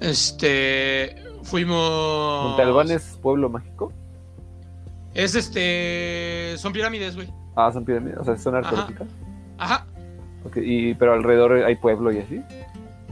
Este, 0.00 1.16
fuimos... 1.42 2.44
Montalbán 2.50 2.90
es 2.90 3.18
pueblo 3.20 3.48
mágico. 3.48 3.92
Es 5.14 5.34
este, 5.34 6.54
son 6.58 6.72
pirámides, 6.72 7.16
güey. 7.16 7.28
Ah, 7.56 7.70
son 7.72 7.84
pirámides, 7.84 8.18
o 8.18 8.24
sea, 8.24 8.36
son 8.38 8.54
Ajá. 8.56 8.66
arqueológicas. 8.68 9.08
Ajá, 9.58 9.86
y, 10.56 10.94
pero 10.94 11.12
alrededor 11.12 11.52
hay 11.64 11.76
pueblo 11.76 12.10
y 12.12 12.18
así. 12.18 12.40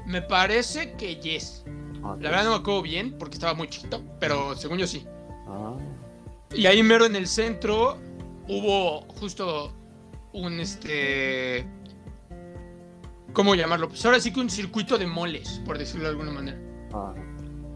me 0.07 0.23
parece 0.23 0.93
que 0.93 1.17
yes. 1.17 1.65
Ah. 2.03 2.17
La 2.21 2.31
verdad 2.31 2.45
no 2.45 2.51
me 2.51 2.57
acuerdo 2.57 2.83
bien 2.83 3.17
porque 3.19 3.35
estaba 3.35 3.53
muy 3.55 3.69
chiquito, 3.69 4.03
pero 4.21 4.55
según 4.57 4.79
yo 4.79 4.87
sí. 4.87 5.05
Ah, 5.47 5.75
Y 6.55 6.67
ahí 6.67 6.83
mero 6.83 7.05
en 7.05 7.17
el 7.17 7.27
centro 7.27 7.99
hubo 8.49 9.03
justo 9.21 9.73
un 10.33 10.61
este. 10.61 11.67
¿Cómo 13.35 13.55
llamarlo? 13.55 13.89
Pues 13.89 14.05
ahora 14.07 14.21
sí 14.21 14.33
que 14.33 14.41
un 14.41 14.49
circuito 14.51 14.97
de 14.97 15.07
moles, 15.07 15.61
por 15.67 15.77
decirlo 15.79 16.05
de 16.05 16.11
alguna 16.11 16.31
manera. 16.31 16.59
ah. 16.95 17.13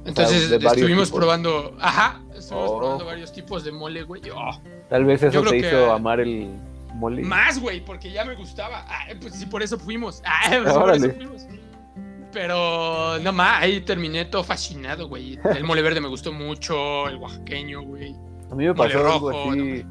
Entonces 0.05 0.50
de 0.50 0.57
estuvimos 0.57 1.09
tipos. 1.09 1.20
probando. 1.20 1.76
Ajá, 1.80 2.20
estuvimos 2.36 2.70
Oh. 2.70 2.78
probando 2.78 3.05
varios 3.07 3.32
tipos 3.32 3.64
de 3.64 3.72
mole, 3.72 4.03
güey. 4.03 4.22
Oh, 4.34 4.50
Tal 4.88 5.05
vez 5.05 5.22
eso 5.22 5.42
te 5.42 5.48
creo 5.48 5.61
que- 5.62 5.68
hizo 5.68 5.92
amar 5.92 6.20
el 6.20 6.50
mole. 6.94 7.22
más, 7.22 7.61
güey, 7.61 7.84
porque 7.84 8.11
ya 8.11 8.24
me 8.24 8.34
gustaba. 8.34 8.84
Ah, 8.88 9.07
pues 9.20 9.34
sí, 9.36 9.46
por 9.46 9.62
eso 9.62 9.78
fuimos. 9.78 10.22
Ah, 10.26 10.40
pues 10.48 10.59
sí, 10.66 10.74
por 10.74 10.82
Órale. 10.82 11.07
eso 11.07 11.16
fuimos. 11.16 11.46
Pero 12.32 13.18
no 13.20 13.32
más, 13.32 13.62
ahí 13.62 13.80
terminé 13.82 14.24
todo 14.24 14.42
fascinado, 14.42 15.07
güey. 15.09 15.38
El 15.55 15.64
mole 15.64 15.82
verde 15.82 16.00
me 16.00 16.09
gustó 16.09 16.32
mucho, 16.32 17.07
el 17.09 17.16
oaxaqueño, 17.16 17.82
güey. 17.82 18.14
A 18.50 18.55
mí 18.55 18.64
me 18.64 18.72
Mole 18.72 18.74
pasó 18.74 18.98
algo 19.07 19.30
rojo, 19.30 19.50
así 19.50 19.84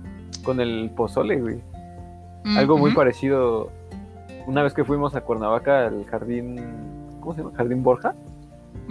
con 0.44 0.60
el 0.60 0.90
pozole, 0.96 1.40
güey. 1.40 1.62
Algo 2.58 2.78
muy 2.80 2.92
parecido. 2.94 3.72
Una 4.48 4.64
vez 4.64 4.74
que 4.74 4.84
fuimos 4.84 5.14
a 5.16 5.22
Cuernavaca, 5.22 5.86
al 5.86 6.04
jardín. 6.06 6.60
¿Cómo 7.20 7.34
se 7.36 7.42
llama? 7.44 7.56
¿Jardín 7.56 7.84
Borja? 7.84 8.16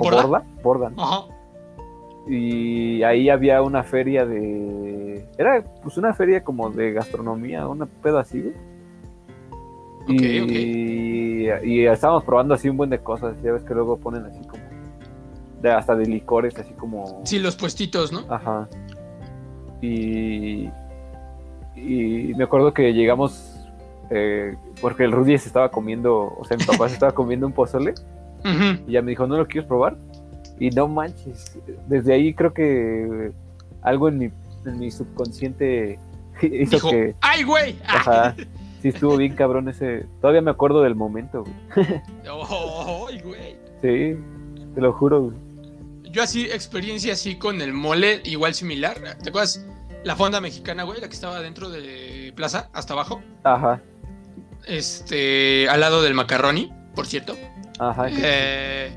¿O 0.00 0.04
¿Borda? 0.04 0.22
Borda? 0.26 0.44
Borda, 0.62 0.90
¿no? 0.90 1.02
Ajá. 1.02 1.24
Y 2.28 3.02
ahí 3.02 3.28
había 3.28 3.62
una 3.62 3.82
feria 3.82 4.24
de. 4.26 5.26
Era 5.38 5.64
pues 5.82 5.96
una 5.96 6.12
feria 6.14 6.44
como 6.44 6.70
de 6.70 6.92
gastronomía, 6.92 7.66
una 7.66 7.86
pedo 7.86 8.18
así, 8.18 8.40
güey. 8.42 8.54
Y 11.64 11.84
estábamos 11.86 12.24
probando 12.24 12.54
así 12.54 12.68
un 12.68 12.76
buen 12.76 12.90
de 12.90 12.98
cosas. 12.98 13.40
Ya 13.42 13.52
ves 13.52 13.62
que 13.62 13.74
luego 13.74 13.96
ponen 13.98 14.24
así 14.24 14.40
como. 14.46 14.62
De, 15.62 15.70
hasta 15.70 15.94
de 15.94 16.06
licores, 16.06 16.56
así 16.58 16.72
como. 16.74 17.20
Sí, 17.24 17.38
los 17.38 17.56
puestitos, 17.56 18.12
¿no? 18.12 18.20
Ajá. 18.28 18.68
Y. 19.80 20.68
Y 21.76 22.34
me 22.36 22.44
acuerdo 22.44 22.72
que 22.72 22.92
llegamos. 22.92 23.56
eh, 24.10 24.56
porque 24.80 25.04
el 25.04 25.12
Rudy 25.12 25.38
se 25.38 25.48
estaba 25.48 25.70
comiendo. 25.70 26.34
O 26.38 26.44
sea, 26.44 26.56
mi 26.56 26.64
papá 26.64 26.88
se 26.88 26.94
estaba 26.94 27.12
comiendo 27.12 27.46
un 27.46 27.52
pozole. 27.52 27.94
Y 28.86 28.92
ya 28.92 29.02
me 29.02 29.10
dijo, 29.10 29.26
¿no 29.26 29.36
lo 29.36 29.46
quieres 29.46 29.66
probar? 29.68 29.96
Y 30.58 30.70
no 30.70 30.88
manches. 30.88 31.58
Desde 31.88 32.14
ahí 32.14 32.34
creo 32.34 32.52
que 32.52 33.32
algo 33.82 34.08
en 34.08 34.18
mi, 34.18 34.30
en 34.66 34.78
mi 34.78 34.90
subconsciente 34.90 35.98
hizo 36.42 36.76
Dijo, 36.76 36.90
que. 36.90 37.14
¡ay, 37.20 37.42
güey! 37.44 37.76
Ajá. 37.86 38.34
Sí, 38.82 38.88
estuvo 38.88 39.14
bien 39.18 39.34
cabrón 39.34 39.68
ese. 39.68 40.06
Todavía 40.22 40.40
me 40.40 40.50
acuerdo 40.50 40.80
del 40.80 40.94
momento, 40.94 41.44
güey. 41.44 41.86
¡Ay, 42.24 43.20
güey! 43.20 43.56
Sí, 43.82 44.16
te 44.74 44.80
lo 44.80 44.90
juro, 44.94 45.24
güey. 45.24 45.36
Yo 46.12 46.22
así, 46.22 46.46
experiencia 46.46 47.12
así 47.12 47.36
con 47.36 47.60
el 47.60 47.74
mole, 47.74 48.22
igual 48.24 48.54
similar. 48.54 48.96
¿Te 49.22 49.28
acuerdas? 49.28 49.66
La 50.02 50.16
fonda 50.16 50.40
mexicana, 50.40 50.84
güey, 50.84 50.98
la 50.98 51.08
que 51.08 51.14
estaba 51.14 51.40
dentro 51.40 51.68
de 51.68 52.32
Plaza, 52.34 52.70
hasta 52.72 52.94
abajo. 52.94 53.20
Ajá, 53.44 53.82
Este, 54.66 55.68
al 55.68 55.80
lado 55.80 56.00
del 56.00 56.14
macaroni, 56.14 56.72
por 56.94 57.06
cierto. 57.06 57.36
Ajá. 57.88 58.06
Eh, 58.10 58.96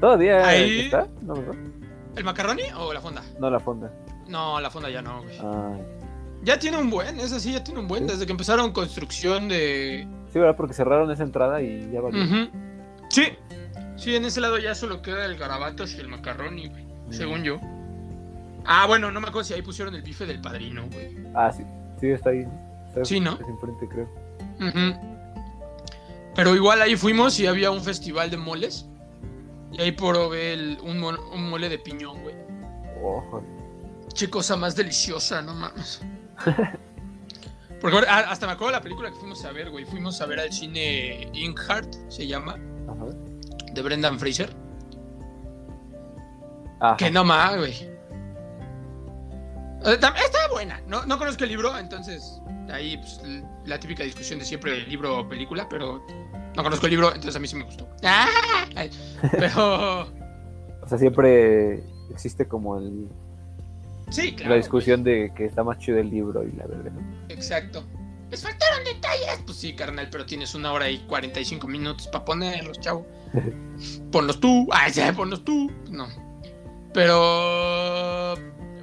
¿Todavía 0.00 0.46
ahí- 0.46 0.80
está? 0.86 1.06
No. 1.22 1.34
¿El 2.16 2.24
macaroni 2.24 2.62
o 2.76 2.92
la 2.92 3.00
fonda? 3.00 3.22
No, 3.38 3.50
la 3.50 3.60
fonda. 3.60 3.92
No, 4.28 4.60
la 4.60 4.70
fonda 4.70 4.88
ya 4.90 5.02
no, 5.02 5.22
güey. 5.22 5.38
Ya 6.42 6.58
tiene 6.58 6.78
un 6.78 6.90
buen, 6.90 7.18
es 7.20 7.32
así, 7.32 7.52
ya 7.52 7.62
tiene 7.64 7.80
un 7.80 7.88
buen. 7.88 8.04
Sí. 8.06 8.12
Desde 8.14 8.26
que 8.26 8.32
empezaron 8.32 8.72
construcción 8.72 9.48
de. 9.48 10.06
sí, 10.32 10.38
¿verdad? 10.38 10.56
Porque 10.56 10.74
cerraron 10.74 11.10
esa 11.10 11.22
entrada 11.22 11.60
y 11.62 11.90
ya 11.92 12.00
valió. 12.00 12.22
Sí, 13.08 13.24
sí, 13.96 14.16
en 14.16 14.24
ese 14.24 14.40
lado 14.40 14.58
ya 14.58 14.74
solo 14.74 15.02
queda 15.02 15.24
el 15.24 15.36
garabatos 15.36 15.94
y 15.94 16.00
el 16.00 16.08
macaroni, 16.08 16.68
güey. 16.68 16.86
Según 17.10 17.42
yo. 17.44 17.58
Ah, 18.64 18.86
bueno, 18.88 19.10
no 19.12 19.20
me 19.20 19.28
acuerdo 19.28 19.44
si 19.44 19.54
ahí 19.54 19.62
pusieron 19.62 19.94
el 19.94 20.02
bife 20.02 20.26
del 20.26 20.40
padrino, 20.40 20.84
güey. 20.92 21.16
Ah, 21.34 21.52
sí, 21.52 21.64
sí, 22.00 22.08
está 22.10 22.30
ahí. 22.30 22.44
Está 22.88 23.04
Sí, 23.04 23.20
¿no? 23.20 23.34
es 23.34 23.48
enfrente, 23.48 23.86
creo. 23.88 24.08
Ujú. 24.56 25.15
Pero 26.36 26.54
igual 26.54 26.82
ahí 26.82 26.96
fuimos 26.96 27.40
y 27.40 27.46
había 27.46 27.70
un 27.70 27.82
festival 27.82 28.30
de 28.30 28.36
moles. 28.36 28.86
Y 29.72 29.80
ahí 29.80 29.92
probé 29.92 30.52
el- 30.52 30.78
un, 30.82 31.00
mo- 31.00 31.18
un 31.32 31.48
mole 31.50 31.68
de 31.68 31.78
piñón, 31.78 32.22
güey. 32.22 32.34
Ojo. 33.02 33.42
Qué 34.16 34.28
cosa 34.30 34.56
más 34.56 34.76
deliciosa, 34.76 35.42
no 35.42 35.54
mames. 35.54 36.00
Porque 37.80 37.96
ahora- 37.96 38.08
ah, 38.10 38.30
hasta 38.30 38.46
me 38.46 38.52
acuerdo 38.52 38.72
de 38.72 38.78
la 38.78 38.82
película 38.82 39.10
que 39.10 39.16
fuimos 39.16 39.44
a 39.44 39.52
ver, 39.52 39.70
güey. 39.70 39.84
Fuimos 39.84 40.20
a 40.20 40.26
ver 40.26 40.40
al 40.40 40.52
cine 40.52 41.28
Inkheart, 41.34 41.94
se 42.08 42.26
llama, 42.26 42.52
Ajá. 42.88 43.06
de 43.72 43.82
Brendan 43.82 44.18
Fraser. 44.18 44.54
Ajá. 46.80 46.96
Que 46.96 47.10
no 47.10 47.24
más, 47.24 47.56
güey. 47.56 47.90
Está 49.84 50.12
buena. 50.50 50.80
No, 50.86 51.04
no 51.06 51.18
conozco 51.18 51.44
el 51.44 51.50
libro, 51.50 51.76
entonces 51.78 52.40
ahí 52.70 52.96
pues, 52.96 53.20
la 53.64 53.78
típica 53.78 54.04
discusión 54.04 54.38
de 54.38 54.44
siempre 54.44 54.86
libro 54.86 55.20
o 55.20 55.28
película, 55.28 55.68
pero 55.68 56.04
no 56.54 56.62
conozco 56.62 56.86
el 56.86 56.90
libro, 56.90 57.08
entonces 57.08 57.36
a 57.36 57.38
mí 57.38 57.46
sí 57.48 57.56
me 57.56 57.64
gustó. 57.64 57.88
¡Ah! 58.02 58.28
Pero 59.32 60.06
O 60.86 60.88
sea, 60.88 60.98
siempre 60.98 61.82
existe 62.10 62.46
como 62.46 62.78
el, 62.78 63.08
sí, 64.08 64.36
claro. 64.36 64.50
la 64.50 64.56
discusión 64.56 65.02
de 65.02 65.32
que 65.34 65.46
está 65.46 65.64
más 65.64 65.78
chido 65.78 65.98
el 65.98 66.08
libro 66.10 66.46
y 66.46 66.52
la 66.52 66.64
verdad, 66.64 66.92
¿no? 66.92 67.00
Exacto. 67.28 67.84
Les 68.30 68.40
faltaron 68.40 68.84
detalles. 68.84 69.40
Pues 69.44 69.58
sí, 69.58 69.74
carnal, 69.74 70.08
pero 70.10 70.24
tienes 70.26 70.54
una 70.54 70.72
hora 70.72 70.88
y 70.88 70.98
45 71.06 71.66
minutos 71.66 72.06
para 72.06 72.24
ponerlos, 72.24 72.78
chavo. 72.78 73.04
Ponlos 74.12 74.38
tú. 74.38 74.68
Ay, 74.70 74.92
ya, 74.92 75.12
ponlos 75.12 75.44
tú. 75.44 75.72
No. 75.90 76.06
Pero. 76.94 78.34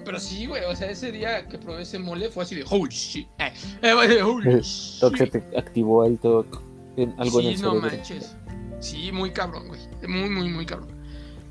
Pero 0.06 0.20
sí, 0.20 0.45
güey. 0.45 0.64
O 0.66 0.76
sea, 0.76 0.89
ese 0.89 1.12
día 1.12 1.47
que 1.47 1.58
probé 1.58 1.84
ese 1.84 1.99
mole 1.99 2.30
fue 2.30 2.43
así 2.43 2.56
de 2.56 2.66
holy 2.70 2.89
shit. 2.93 3.28
Eh, 3.39 3.54
eh, 3.82 4.22
holy 4.22 4.43
que 4.58 4.64
se 4.64 5.10
shit. 5.10 5.32
te 5.32 5.58
activó 5.58 6.08
todo 6.22 6.45
en, 6.97 7.14
algo 7.20 7.39
en 7.39 7.45
Sí, 7.47 7.54
el 7.54 7.62
no 7.62 7.72
cerebro. 7.74 7.82
manches. 7.97 8.36
Sí, 8.80 9.12
muy 9.12 9.32
cabrón, 9.32 9.68
güey. 9.70 9.80
Muy, 10.08 10.30
muy, 10.30 10.49
muy 10.49 10.66
cabrón. 10.66 10.89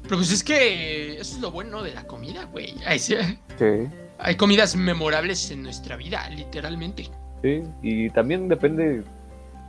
Pero 0.02 0.16
pues 0.16 0.32
es 0.32 0.42
que 0.44 1.14
eso 1.14 1.36
es 1.36 1.40
lo 1.40 1.50
bueno 1.50 1.82
de 1.82 1.94
la 1.94 2.06
comida, 2.06 2.44
güey. 2.44 2.74
Ay, 2.84 2.98
sí. 2.98 3.14
Sí, 3.58 3.88
Hay 4.18 4.36
comidas 4.36 4.76
memorables 4.76 5.50
en 5.50 5.62
nuestra 5.62 5.96
vida, 5.96 6.28
literalmente. 6.30 7.08
sí. 7.42 7.62
Y 7.82 8.10
también 8.10 8.48
depende. 8.48 9.02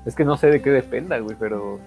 Es 0.05 0.15
que 0.15 0.25
no 0.25 0.35
sé 0.35 0.47
de 0.47 0.61
qué 0.61 0.69
dependa, 0.71 1.17
güey, 1.19 1.37
pero. 1.39 1.79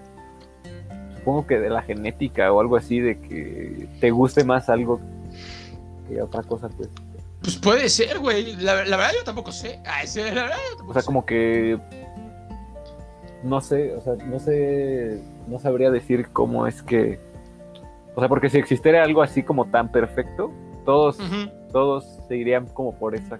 Supongo 1.17 1.45
que 1.45 1.59
de 1.59 1.69
la 1.69 1.81
genética 1.81 2.51
o 2.53 2.61
algo 2.61 2.77
así, 2.77 2.99
de 3.01 3.19
que 3.19 3.87
te 3.99 4.11
guste 4.11 4.43
más 4.45 4.69
algo 4.69 5.01
que 6.07 6.21
otra 6.21 6.43
cosa, 6.43 6.69
pues. 6.69 6.89
Pues 7.41 7.55
puede 7.57 7.87
ser, 7.89 8.19
güey. 8.19 8.55
La, 8.57 8.83
la 8.85 8.97
verdad 8.97 9.11
yo 9.17 9.23
tampoco 9.23 9.51
sé. 9.51 9.79
Ay, 9.85 10.07
sí, 10.07 10.19
la 10.21 10.43
verdad 10.43 10.57
yo 10.71 10.77
tampoco 10.77 10.89
O 10.91 10.93
sea, 10.93 11.01
sé. 11.01 11.05
como 11.05 11.25
que. 11.25 11.79
No 13.43 13.61
sé, 13.61 13.95
o 13.95 14.01
sea, 14.01 14.15
no 14.15 14.39
sé. 14.39 15.21
No 15.47 15.59
sabría 15.59 15.91
decir 15.91 16.29
cómo 16.33 16.67
es 16.67 16.81
que. 16.81 17.19
O 18.15 18.19
sea, 18.19 18.27
porque 18.29 18.49
si 18.49 18.57
existiera 18.57 19.03
algo 19.03 19.21
así 19.21 19.43
como 19.43 19.65
tan 19.69 19.91
perfecto, 19.91 20.51
todos, 20.85 21.17
todos 21.17 21.49
todos 21.71 22.19
se 22.27 22.35
irían 22.35 22.65
como 22.67 22.95
por 22.95 23.13
esa, 23.13 23.39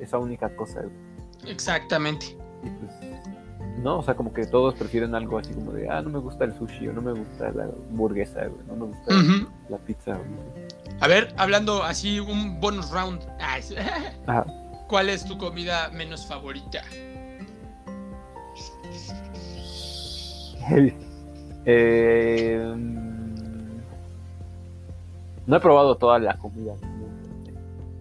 esa 0.00 0.18
única 0.18 0.48
cosa. 0.56 0.80
güey. 0.80 1.52
Exactamente. 1.52 2.26
Y 2.64 2.70
pues, 2.70 2.92
no, 3.82 4.00
o 4.00 4.02
sea, 4.02 4.14
como 4.16 4.32
que 4.32 4.44
todos 4.44 4.74
prefieren 4.74 5.14
algo 5.14 5.38
así 5.38 5.54
como 5.54 5.70
de, 5.70 5.88
ah, 5.88 6.02
no 6.02 6.10
me 6.10 6.18
gusta 6.18 6.44
el 6.44 6.52
sushi 6.52 6.88
o 6.88 6.92
no 6.92 7.00
me 7.00 7.12
gusta 7.12 7.52
la 7.52 7.64
hamburguesa, 7.90 8.46
güey, 8.46 8.66
no 8.66 8.74
me 8.74 8.86
gusta 8.86 9.14
la 9.68 9.78
pizza. 9.78 10.14
güey. 10.14 10.66
A 11.00 11.06
ver, 11.06 11.32
hablando 11.36 11.82
así, 11.84 12.18
un 12.20 12.60
bonus 12.60 12.90
round. 12.90 13.22
Ah, 13.40 13.58
Ajá. 14.26 14.46
¿Cuál 14.88 15.08
es 15.10 15.24
tu 15.24 15.36
comida 15.38 15.90
menos 15.90 16.26
favorita? 16.26 16.82
Eh, 21.64 22.58
no 25.46 25.56
he 25.56 25.60
probado 25.60 25.96
toda 25.96 26.18
la 26.18 26.36
comida, 26.36 26.74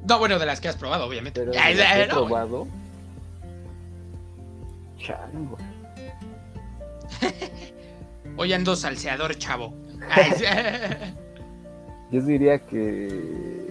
No, 0.08 0.20
bueno, 0.20 0.40
de 0.40 0.46
las 0.46 0.60
que 0.62 0.68
has 0.70 0.76
probado, 0.78 1.06
obviamente. 1.06 1.42
pero 1.42 1.52
de 1.52 1.60
Ay, 1.60 1.76
las 1.76 1.94
que 1.94 2.02
he 2.04 2.08
no, 2.08 2.16
güey. 2.16 2.28
probado. 2.28 2.68
Chango. 4.98 5.58
Hoy 8.38 8.54
ando 8.54 8.76
salseador, 8.76 9.36
chavo. 9.38 9.74
Ay. 10.10 10.32
Yo 12.12 12.22
diría 12.22 12.60
que. 12.60 13.68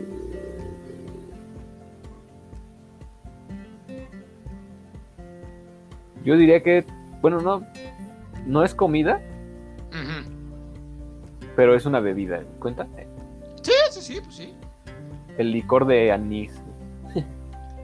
Yo 6.24 6.36
diría 6.36 6.62
que, 6.62 6.84
bueno, 7.22 7.40
no, 7.40 7.64
no 8.46 8.64
es 8.64 8.74
comida, 8.74 9.22
pero 11.54 11.74
es 11.74 11.86
una 11.86 12.00
bebida. 12.00 12.42
¿Cuenta? 12.58 12.86
Sí, 13.62 13.72
sí, 13.90 14.00
sí, 14.00 14.20
pues 14.22 14.34
sí. 14.34 14.54
El 15.38 15.52
licor 15.52 15.86
de 15.86 16.10
anís. 16.12 16.52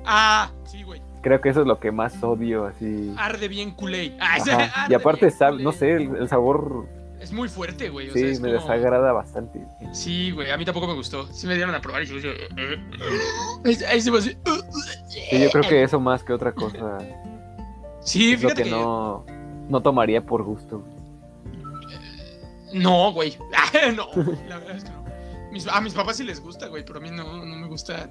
Ah, 0.04 0.50
sí, 0.64 0.82
güey. 0.82 1.00
Creo 1.20 1.40
que 1.40 1.50
eso 1.50 1.60
es 1.60 1.66
lo 1.68 1.78
que 1.78 1.92
más 1.92 2.20
odio, 2.24 2.66
así. 2.66 3.14
Arde 3.16 3.46
bien 3.46 3.70
culé. 3.70 4.16
Y 4.88 4.94
aparte, 4.94 5.30
sabe, 5.30 5.62
no 5.62 5.70
sé, 5.70 5.92
el, 5.92 6.16
el 6.16 6.28
sabor 6.28 6.88
Es 7.22 7.30
muy 7.32 7.48
fuerte, 7.48 7.88
güey. 7.88 8.10
O 8.10 8.12
sí, 8.12 8.18
sea, 8.18 8.28
es 8.30 8.40
me 8.40 8.48
como- 8.52 8.60
desagrada 8.60 9.12
bastante. 9.12 9.64
Sí, 9.92 10.32
güey, 10.32 10.50
a 10.50 10.56
mí 10.56 10.64
tampoco 10.64 10.88
me 10.88 10.94
gustó. 10.94 11.26
Sí 11.32 11.46
me 11.46 11.54
dieron 11.54 11.72
a 11.74 11.80
probar 11.80 12.02
y 12.02 12.06
yo 12.06 12.16
decía, 12.16 12.32
"Eh, 12.32 12.78
eh". 13.64 13.78
Ahí 13.88 14.00
se 14.00 14.10
me 14.10 14.18
hace- 14.18 14.36
Sí, 15.08 15.20
yo 15.40 15.50
creo 15.50 15.62
que 15.68 15.82
eso 15.84 16.00
más 16.00 16.24
que 16.24 16.32
otra 16.32 16.52
cosa 16.52 16.98
Sí, 18.00 18.32
es 18.32 18.42
lo 18.42 18.48
fíjate 18.48 18.64
que 18.64 18.68
que... 18.70 18.74
no, 18.74 19.24
no 19.68 19.80
tomaría 19.80 20.20
por 20.26 20.42
gusto. 20.42 20.82
No, 22.72 23.12
güey. 23.12 23.36
no, 23.96 24.08
la 24.48 24.58
verdad 24.58 24.76
es 24.76 24.84
que 24.84 24.90
no. 24.90 25.02
Mis- 25.52 25.68
a 25.68 25.80
mis 25.80 25.92
papás 25.94 26.16
sí 26.16 26.24
les 26.24 26.40
gusta, 26.40 26.66
güey, 26.68 26.84
pero 26.84 26.98
a 26.98 27.02
mí 27.02 27.10
no, 27.10 27.44
no 27.44 27.56
me 27.56 27.66
gusta. 27.68 28.10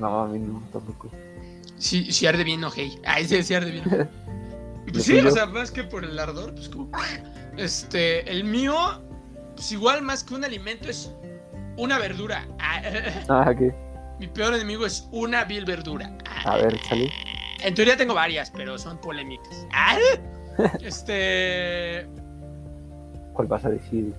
No, 0.00 0.20
a 0.22 0.26
mí 0.28 0.38
no, 0.38 0.62
tampoco. 0.72 1.10
Sí, 1.76 2.10
sí 2.10 2.26
arde 2.26 2.42
bien, 2.44 2.62
hey. 2.74 2.98
Ay, 3.04 3.26
sí, 3.28 3.42
sí 3.44 3.54
arde 3.54 3.70
bien. 3.70 3.84
Y 4.84 4.86
¿Lo 4.88 4.92
pues 4.94 5.04
sí, 5.04 5.18
o 5.18 5.30
sea, 5.30 5.46
más 5.46 5.70
que 5.70 5.84
por 5.84 6.04
el 6.04 6.18
ardor, 6.18 6.54
pues 6.54 6.68
como... 6.68 6.90
Este, 7.56 8.28
el 8.30 8.44
mío, 8.44 8.74
pues 9.54 9.70
igual 9.72 10.02
más 10.02 10.24
que 10.24 10.34
un 10.34 10.44
alimento 10.44 10.88
es 10.88 11.12
una 11.76 11.98
verdura. 11.98 12.46
Ah, 12.58 12.82
Ah, 13.28 13.54
¿qué? 13.56 13.74
Mi 14.18 14.26
peor 14.28 14.54
enemigo 14.54 14.86
es 14.86 15.08
una 15.12 15.44
vil 15.44 15.64
verdura. 15.64 16.16
A 16.44 16.56
ver, 16.56 16.78
salí. 16.88 17.08
En 17.60 17.74
teoría 17.74 17.96
tengo 17.96 18.14
varias, 18.14 18.50
pero 18.50 18.78
son 18.78 18.98
polémicas. 19.00 19.66
Ah, 19.72 19.96
Este... 20.82 22.06
¿Cuál 23.32 23.48
vas 23.48 23.64
a 23.64 23.70
decir? 23.70 24.12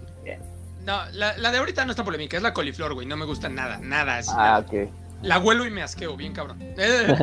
No, 0.85 0.99
la, 1.13 1.37
la 1.37 1.51
de 1.51 1.59
ahorita 1.59 1.85
no 1.85 1.91
está 1.91 2.03
polémica, 2.03 2.35
es 2.35 2.43
la 2.43 2.53
coliflor, 2.53 2.93
güey. 2.93 3.07
No 3.07 3.15
me 3.15 3.25
gusta 3.25 3.47
nada, 3.47 3.77
nada. 3.81 4.17
así, 4.17 4.29
Ah, 4.33 4.35
nada. 4.35 4.59
ok. 4.59 4.73
La 5.23 5.39
huelo 5.39 5.65
y 5.65 5.71
me 5.71 5.81
asqueo, 5.81 6.15
bien 6.17 6.33
cabrón. 6.33 6.59
Eh, 6.61 7.15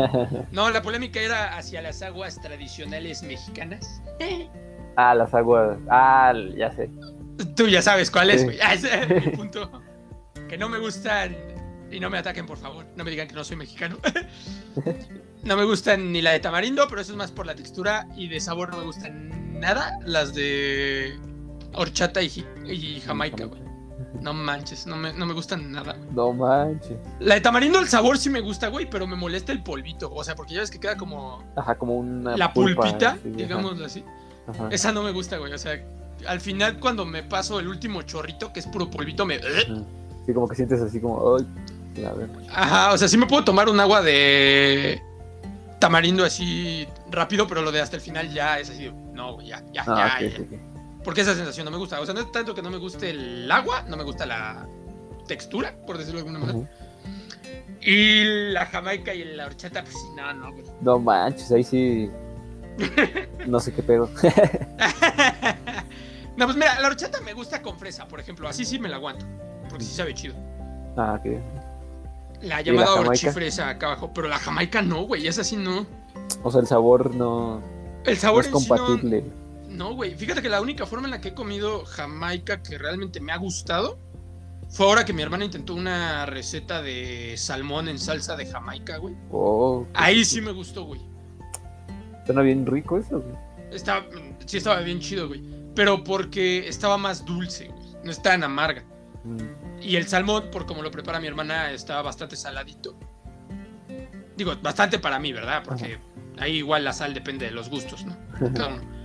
No, 0.53 0.71
la 0.71 0.83
polémica 0.83 1.21
era 1.21 1.57
hacia 1.57 1.83
las 1.83 2.03
aguas 2.03 2.41
tradicionales 2.41 3.23
mexicanas. 3.23 4.03
ah, 4.97 5.15
las 5.15 5.33
aguas. 5.35 5.79
Ah, 5.91 6.33
ya 6.57 6.73
sé. 6.73 6.91
Tú 7.57 7.69
ya 7.69 7.83
sabes 7.83 8.11
cuál 8.11 8.31
es, 8.31 8.45
güey. 8.45 8.59
Ah, 8.63 8.75
es 8.75 8.87
punto. 9.37 9.71
Que 10.49 10.57
no 10.59 10.69
me 10.69 10.79
gustan. 10.79 11.37
Y 11.91 11.99
no 12.01 12.09
me 12.09 12.19
ataquen, 12.19 12.47
por 12.47 12.59
favor. 12.59 12.87
No 12.97 13.05
me 13.05 13.11
digan 13.11 13.27
que 13.29 13.35
no 13.35 13.43
soy 13.45 13.57
mexicano. 13.57 13.97
No 15.43 15.57
me 15.57 15.65
gustan 15.65 16.13
ni 16.13 16.23
la 16.23 16.31
de 16.33 16.41
tamarindo, 16.41 16.87
pero 16.89 17.01
eso 17.01 17.13
es 17.13 17.19
más 17.19 17.33
por 17.33 17.47
la 17.47 17.55
textura. 17.55 18.07
Y 18.17 18.29
de 18.29 18.39
sabor 18.41 18.71
no 18.71 18.79
me 18.79 18.85
gustan 18.85 19.59
nada. 19.61 19.99
Las 20.07 20.33
de 20.35 21.19
horchata 21.73 22.23
y 22.23 23.01
jamaica, 23.05 23.45
güey. 23.47 23.70
No 24.21 24.35
manches, 24.35 24.87
no 24.87 24.97
me, 24.97 25.13
no 25.13 25.25
me 25.27 25.35
gustan 25.35 25.71
nada, 25.71 25.93
güey. 25.95 26.11
No 26.13 26.33
manches. 26.33 26.97
La 27.21 27.35
de 27.37 27.41
tamarindo, 27.41 27.79
el 27.79 27.89
sabor 27.89 28.19
sí 28.19 28.29
me 28.31 28.41
gusta, 28.41 28.69
güey, 28.69 28.89
pero 28.91 29.07
me 29.07 29.15
molesta 29.17 29.53
el 29.53 29.63
polvito. 29.63 30.11
O 30.13 30.25
sea, 30.25 30.35
porque 30.35 30.55
ya 30.55 30.61
ves 30.61 30.71
que 30.71 30.81
queda 30.81 30.97
como 30.97 31.43
Ajá, 31.57 31.77
como 31.77 31.95
una. 31.95 32.37
la 32.37 32.53
pulpa, 32.53 32.83
pulpita, 32.83 33.19
sí, 33.23 33.31
digámoslo 33.31 33.87
así. 33.87 34.05
ajá. 34.49 34.69
Esa 34.71 34.91
no 34.93 35.03
me 35.03 35.13
gusta, 35.13 35.39
güey. 35.39 35.53
O 35.53 35.59
sea, 35.59 35.81
al 36.27 36.41
final 36.41 36.79
cuando 36.81 37.07
me 37.07 37.23
paso 37.23 37.61
el 37.61 37.69
último 37.69 38.03
chorrito, 38.03 38.53
que 38.53 38.61
es 38.61 38.67
puro 38.67 38.91
polvito, 38.91 39.25
me... 39.25 39.39
Sí, 40.27 40.35
como 40.35 40.47
que 40.49 40.57
sientes 40.57 40.81
así 40.81 41.01
como. 41.01 41.37
Ay. 41.37 41.47
Ajá, 42.53 42.93
o 42.93 42.99
sea, 42.99 43.09
sí 43.09 43.17
me 43.19 43.27
puedo 43.27 43.45
tomar 43.45 43.69
un 43.69 43.79
agua 43.81 44.01
de 44.03 45.03
tamarindo 45.79 46.25
así 46.25 46.87
rápido, 47.11 47.47
pero 47.47 47.63
lo 47.63 47.73
de 47.73 47.81
hasta 47.81 47.97
el 47.97 48.03
final 48.03 48.31
ya 48.33 48.59
es 48.59 48.71
así, 48.71 48.91
no, 49.13 49.35
güey, 49.35 49.49
ya, 49.49 49.63
ya, 49.73 49.85
Ah, 49.87 50.19
ya, 50.21 50.29
ya. 50.29 50.59
Porque 51.05 51.23
esa 51.23 51.35
sensación 51.35 51.65
no 51.65 51.71
me 51.71 51.79
gusta. 51.79 52.01
O 52.01 52.05
sea, 52.05 52.15
no 52.15 52.21
es 52.21 52.31
tanto 52.33 52.55
que 52.55 52.63
no 52.63 52.71
me 52.71 52.77
guste 52.79 53.11
el 53.11 53.51
agua, 53.51 53.83
no 53.89 53.97
me 53.97 54.05
gusta 54.05 54.27
la 54.27 54.67
textura, 55.27 55.75
por 55.87 55.97
decirlo 55.99 56.21
de 56.23 56.29
alguna 56.29 56.45
manera. 56.47 56.71
Y 57.81 58.25
la 58.53 58.67
jamaica 58.67 59.15
y 59.15 59.25
la 59.25 59.47
horchata, 59.47 59.83
pues 59.83 59.95
sí, 59.95 60.07
no, 60.17 60.33
no, 60.35 60.53
güey. 60.53 60.65
No 60.83 60.99
manches, 60.99 61.51
ahí 61.53 61.65
sí. 61.65 62.11
No 63.47 63.61
sé 63.61 63.73
qué 63.73 63.83
pedo. 63.83 64.09
no, 66.37 66.45
pues 66.47 66.57
mira, 66.57 66.81
la 66.81 66.89
horchata 66.89 67.21
me 67.21 67.33
gusta 67.35 67.61
con 67.63 67.79
fresa, 67.79 68.07
por 68.07 68.21
ejemplo. 68.21 68.49
Así 68.49 68.65
sí 68.65 68.79
me 68.79 68.89
la 68.89 68.97
aguanto. 68.97 69.27
Porque 69.69 69.85
sí 69.85 69.95
sabe 69.95 70.15
chido. 70.15 70.35
Ah. 70.97 71.19
La 72.43 72.61
¿Y 72.61 72.65
llamada 72.65 72.87
la 72.87 72.93
jamaica? 72.93 73.11
horchifresa 73.11 73.69
acá 73.69 73.87
abajo. 73.89 74.11
Pero 74.15 74.29
la 74.29 74.39
jamaica 74.39 74.83
no, 74.83 75.03
güey. 75.05 75.27
Esa 75.27 75.45
sí 75.45 75.57
no. 75.57 75.87
O 76.43 76.51
sea, 76.51 76.61
el 76.61 76.67
sabor 76.67 77.15
no, 77.15 77.61
El 78.05 78.15
no 78.15 78.21
sabor 78.21 78.41
es 78.45 78.47
sí 78.47 78.53
no- 78.53 78.59
compatible. 78.59 79.25
No, 79.81 79.95
güey. 79.95 80.15
Fíjate 80.15 80.43
que 80.43 80.51
la 80.51 80.61
única 80.61 80.85
forma 80.85 81.07
en 81.07 81.13
la 81.13 81.23
que 81.23 81.29
he 81.29 81.35
comido 81.35 81.87
jamaica 81.87 82.63
que 82.63 82.77
realmente 82.77 83.19
me 83.19 83.33
ha 83.33 83.39
gustado 83.39 83.99
fue 84.69 84.85
ahora 84.85 85.07
que 85.07 85.15
mi 85.15 85.23
hermana 85.23 85.47
intentó 85.47 85.75
una 85.75 86.27
receta 86.27 86.83
de 86.83 87.35
salmón 87.39 87.89
en 87.89 87.99
salsa 87.99 88.37
de 88.37 88.45
jamaica, 88.45 88.99
güey. 88.99 89.15
Oh, 89.33 89.87
Ahí 89.95 90.23
sí 90.27 90.43
me 90.43 90.53
gustó, 90.53 90.85
güey. 90.85 91.01
Suena 92.27 92.43
bien 92.43 92.67
rico 92.67 92.99
eso, 92.99 93.21
güey. 93.23 93.35
Estaba, 93.73 94.05
sí 94.45 94.59
estaba 94.59 94.81
bien 94.81 95.01
chido, 95.01 95.29
güey. 95.29 95.43
Pero 95.75 96.05
porque 96.05 96.69
estaba 96.69 96.99
más 96.99 97.25
dulce, 97.25 97.69
güey. 97.69 97.89
No 98.05 98.11
es 98.11 98.21
tan 98.21 98.45
amarga. 98.45 98.85
Mm, 99.25 99.81
Y 99.81 99.97
el 99.97 100.07
salmón, 100.07 100.51
por 100.53 100.67
como 100.67 100.83
lo 100.83 100.91
prepara 100.91 101.21
mi 101.21 101.27
hermana, 101.27 101.73
estaba 101.73 102.03
bastante 102.03 102.37
saladito. 102.37 102.99
Digo, 104.37 104.53
bastante 104.63 104.99
para 104.99 105.19
mí, 105.19 105.33
¿verdad? 105.33 105.63
Porque 105.65 105.99
ahí 106.39 106.57
igual 106.59 106.85
la 106.85 106.93
sal 106.93 107.15
depende 107.15 107.47
de 107.47 107.53
los 107.53 107.71
gustos, 107.71 108.05
¿no? 108.05 108.15
uno. 108.41 109.00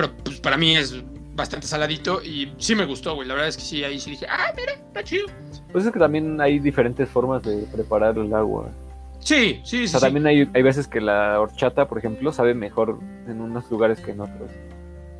Pero 0.00 0.14
pues 0.24 0.40
para 0.40 0.56
mí 0.56 0.76
es 0.76 0.94
bastante 1.34 1.66
saladito 1.66 2.22
y 2.22 2.50
sí 2.56 2.74
me 2.74 2.86
gustó, 2.86 3.14
güey. 3.14 3.28
La 3.28 3.34
verdad 3.34 3.48
es 3.50 3.56
que 3.56 3.62
sí, 3.62 3.84
ahí 3.84 4.00
sí 4.00 4.12
dije, 4.12 4.26
ah, 4.30 4.52
mira, 4.56 4.72
está 4.72 5.04
chido. 5.04 5.26
Pues 5.72 5.84
es 5.84 5.92
que 5.92 5.98
también 5.98 6.40
hay 6.40 6.58
diferentes 6.58 7.06
formas 7.08 7.42
de 7.42 7.66
preparar 7.70 8.16
el 8.16 8.32
agua. 8.32 8.70
Sí, 9.18 9.60
sí, 9.62 9.78
sí. 9.78 9.84
O 9.84 9.88
sea, 9.88 10.00
sí. 10.00 10.06
también 10.06 10.26
hay, 10.26 10.48
hay 10.54 10.62
veces 10.62 10.88
que 10.88 11.02
la 11.02 11.38
horchata, 11.38 11.86
por 11.86 11.98
ejemplo, 11.98 12.32
sabe 12.32 12.54
mejor 12.54 12.98
en 13.26 13.42
unos 13.42 13.70
lugares 13.70 14.00
que 14.00 14.12
en 14.12 14.22
otros. 14.22 14.50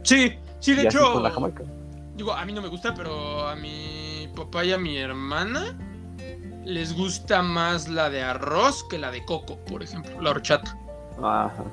Sí, 0.02 0.32
sí, 0.60 0.74
de 0.74 0.84
y 0.84 0.86
así 0.86 0.96
hecho. 0.96 1.12
con 1.12 1.22
la 1.22 1.30
jamaica. 1.30 1.64
Digo, 2.16 2.32
a 2.32 2.42
mí 2.46 2.54
no 2.54 2.62
me 2.62 2.68
gusta, 2.68 2.94
pero 2.94 3.46
a 3.46 3.54
mi 3.54 4.30
papá 4.34 4.64
y 4.64 4.72
a 4.72 4.78
mi 4.78 4.96
hermana 4.96 5.76
les 6.64 6.94
gusta 6.94 7.42
más 7.42 7.86
la 7.88 8.08
de 8.08 8.22
arroz 8.22 8.82
que 8.84 8.98
la 8.98 9.10
de 9.10 9.24
coco, 9.26 9.58
por 9.66 9.82
ejemplo, 9.82 10.18
la 10.22 10.30
horchata. 10.30 10.74
Ajá. 11.22 11.64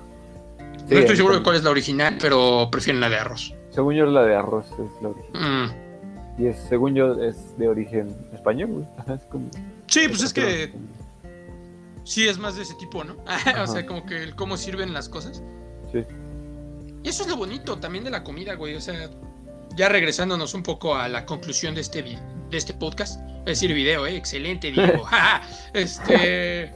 Sí, 0.88 0.94
no 0.94 1.00
estoy 1.02 1.18
seguro 1.18 1.36
de 1.36 1.44
cuál 1.44 1.58
es 1.58 1.64
la 1.64 1.70
original, 1.70 2.18
pero 2.22 2.70
prefieren 2.72 3.02
la 3.02 3.10
de 3.10 3.18
arroz. 3.18 3.54
Según 3.72 3.96
yo, 3.96 4.06
la 4.06 4.24
de 4.24 4.36
arroz 4.36 4.68
es 4.72 5.02
la 5.02 5.10
origen. 5.10 5.32
Mm. 5.34 5.88
Y 6.42 6.48
es, 6.48 6.58
según 6.70 6.96
yo, 6.96 7.22
es 7.22 7.58
de 7.58 7.68
origen 7.68 8.16
español, 8.34 8.70
güey. 8.70 8.88
Ajá, 8.98 9.14
es 9.16 9.24
como. 9.26 9.50
Sí, 9.88 10.08
pues 10.08 10.24
es 10.24 10.34
que 10.34 10.74
sí 12.04 12.28
es 12.28 12.38
más 12.38 12.56
de 12.56 12.64
ese 12.64 12.74
tipo, 12.76 13.04
¿no? 13.04 13.18
O 13.62 13.68
sea, 13.68 13.86
como 13.86 14.06
que 14.06 14.24
el 14.24 14.36
cómo 14.36 14.56
sirven 14.56 14.94
las 14.94 15.10
cosas. 15.10 15.44
Sí. 15.92 16.06
Y 17.04 17.10
eso 17.10 17.24
es 17.24 17.30
lo 17.30 17.36
bonito 17.36 17.78
también 17.78 18.04
de 18.04 18.10
la 18.10 18.24
comida, 18.24 18.56
güey. 18.56 18.76
O 18.76 18.82
sea, 18.82 19.10
ya 19.76 19.90
regresándonos 19.90 20.54
un 20.54 20.64
poco 20.64 20.96
a 20.96 21.10
la 21.10 21.26
conclusión 21.26 21.76
de 21.76 21.82
este, 21.82 22.02
de 22.02 22.58
este 22.58 22.74
podcast, 22.74 23.20
es 23.40 23.46
decir, 23.46 23.74
video, 23.74 24.08
¿eh? 24.08 24.16
Excelente, 24.16 24.72
Diego. 24.72 25.04
este. 25.74 26.72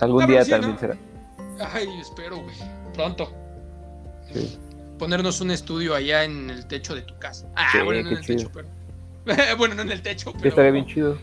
Algún 0.00 0.26
día 0.26 0.44
sí, 0.44 0.50
también 0.50 0.72
¿no? 0.72 0.78
será. 0.78 0.96
Ay, 1.72 1.88
espero, 2.00 2.38
güey. 2.38 2.56
Pronto. 2.94 3.39
Sí. 4.32 4.58
Ponernos 4.98 5.40
un 5.40 5.50
estudio 5.50 5.94
allá 5.94 6.24
en 6.24 6.50
el 6.50 6.66
techo 6.66 6.94
de 6.94 7.02
tu 7.02 7.18
casa. 7.18 7.50
Ah, 7.56 7.68
Sí, 7.72 7.78
bueno, 7.82 8.02
no 8.02 8.10
en 8.10 8.16
el 8.18 8.24
chido. 8.24 8.38
techo, 8.38 8.50
pero. 8.52 8.68
bueno, 9.58 9.74
no 9.74 9.82
en 9.82 9.92
el 9.92 10.02
techo, 10.02 10.32
pero. 10.34 10.48
estaría 10.48 10.70
bien 10.70 10.86
chido. 10.86 11.18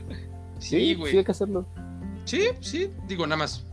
Sí, 0.60 0.96
güey. 0.96 1.12
Sí, 1.12 1.18
hay 1.20 1.24
que 1.24 1.32
hacerlo. 1.32 1.66
Sí, 2.26 2.50
sí, 2.62 2.92
digo 3.08 3.26
nada 3.28 3.38
más. 3.38 3.66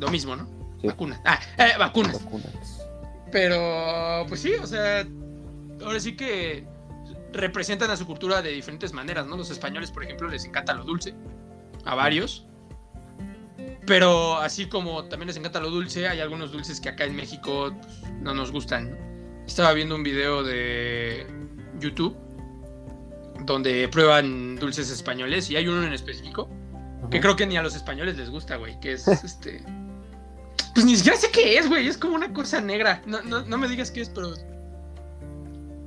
Lo 0.00 0.08
mismo, 0.08 0.36
¿no? 0.36 0.48
Vacunas. 0.82 1.20
Ah, 1.24 1.40
eh, 1.58 1.72
vacunas. 1.78 2.22
Vacunas. 2.24 2.82
Pero, 3.32 4.24
pues 4.28 4.40
sí, 4.40 4.52
o 4.54 4.66
sea, 4.66 5.06
ahora 5.84 5.98
sí 6.00 6.16
que 6.16 6.64
representan 7.32 7.90
a 7.90 7.96
su 7.96 8.06
cultura 8.06 8.40
de 8.42 8.50
diferentes 8.50 8.92
maneras, 8.92 9.26
¿no? 9.26 9.36
Los 9.36 9.50
españoles, 9.50 9.90
por 9.90 10.04
ejemplo, 10.04 10.28
les 10.28 10.44
encanta 10.44 10.74
lo 10.74 10.84
dulce, 10.84 11.14
a 11.84 11.94
varios. 11.94 12.46
Pero 13.86 14.36
así 14.38 14.66
como 14.66 15.04
también 15.04 15.28
les 15.28 15.36
encanta 15.36 15.60
lo 15.60 15.70
dulce, 15.70 16.08
hay 16.08 16.20
algunos 16.20 16.50
dulces 16.52 16.80
que 16.80 16.88
acá 16.88 17.04
en 17.04 17.14
México 17.14 17.72
pues, 17.80 18.12
no 18.20 18.34
nos 18.34 18.50
gustan. 18.50 18.98
Estaba 19.46 19.72
viendo 19.74 19.94
un 19.94 20.02
video 20.02 20.42
de 20.42 21.26
YouTube 21.78 22.16
donde 23.44 23.86
prueban 23.88 24.56
dulces 24.56 24.90
españoles 24.90 25.48
y 25.50 25.56
hay 25.56 25.68
uno 25.68 25.84
en 25.84 25.92
específico 25.92 26.48
que 27.10 27.20
creo 27.20 27.36
que 27.36 27.46
ni 27.46 27.56
a 27.56 27.62
los 27.62 27.76
españoles 27.76 28.16
les 28.16 28.28
gusta, 28.30 28.56
güey, 28.56 28.78
que 28.80 28.92
es 28.92 29.06
este... 29.24 29.62
Pues 30.74 30.84
ni 30.84 30.96
siquiera 30.96 31.16
sé 31.16 31.30
qué 31.30 31.56
es, 31.58 31.68
güey, 31.68 31.86
es 31.86 31.96
como 31.96 32.16
una 32.16 32.32
cosa 32.32 32.60
negra. 32.60 33.00
No, 33.06 33.22
no, 33.22 33.42
no 33.42 33.56
me 33.58 33.68
digas 33.68 33.90
qué 33.90 34.00
es, 34.00 34.08
pero... 34.10 34.34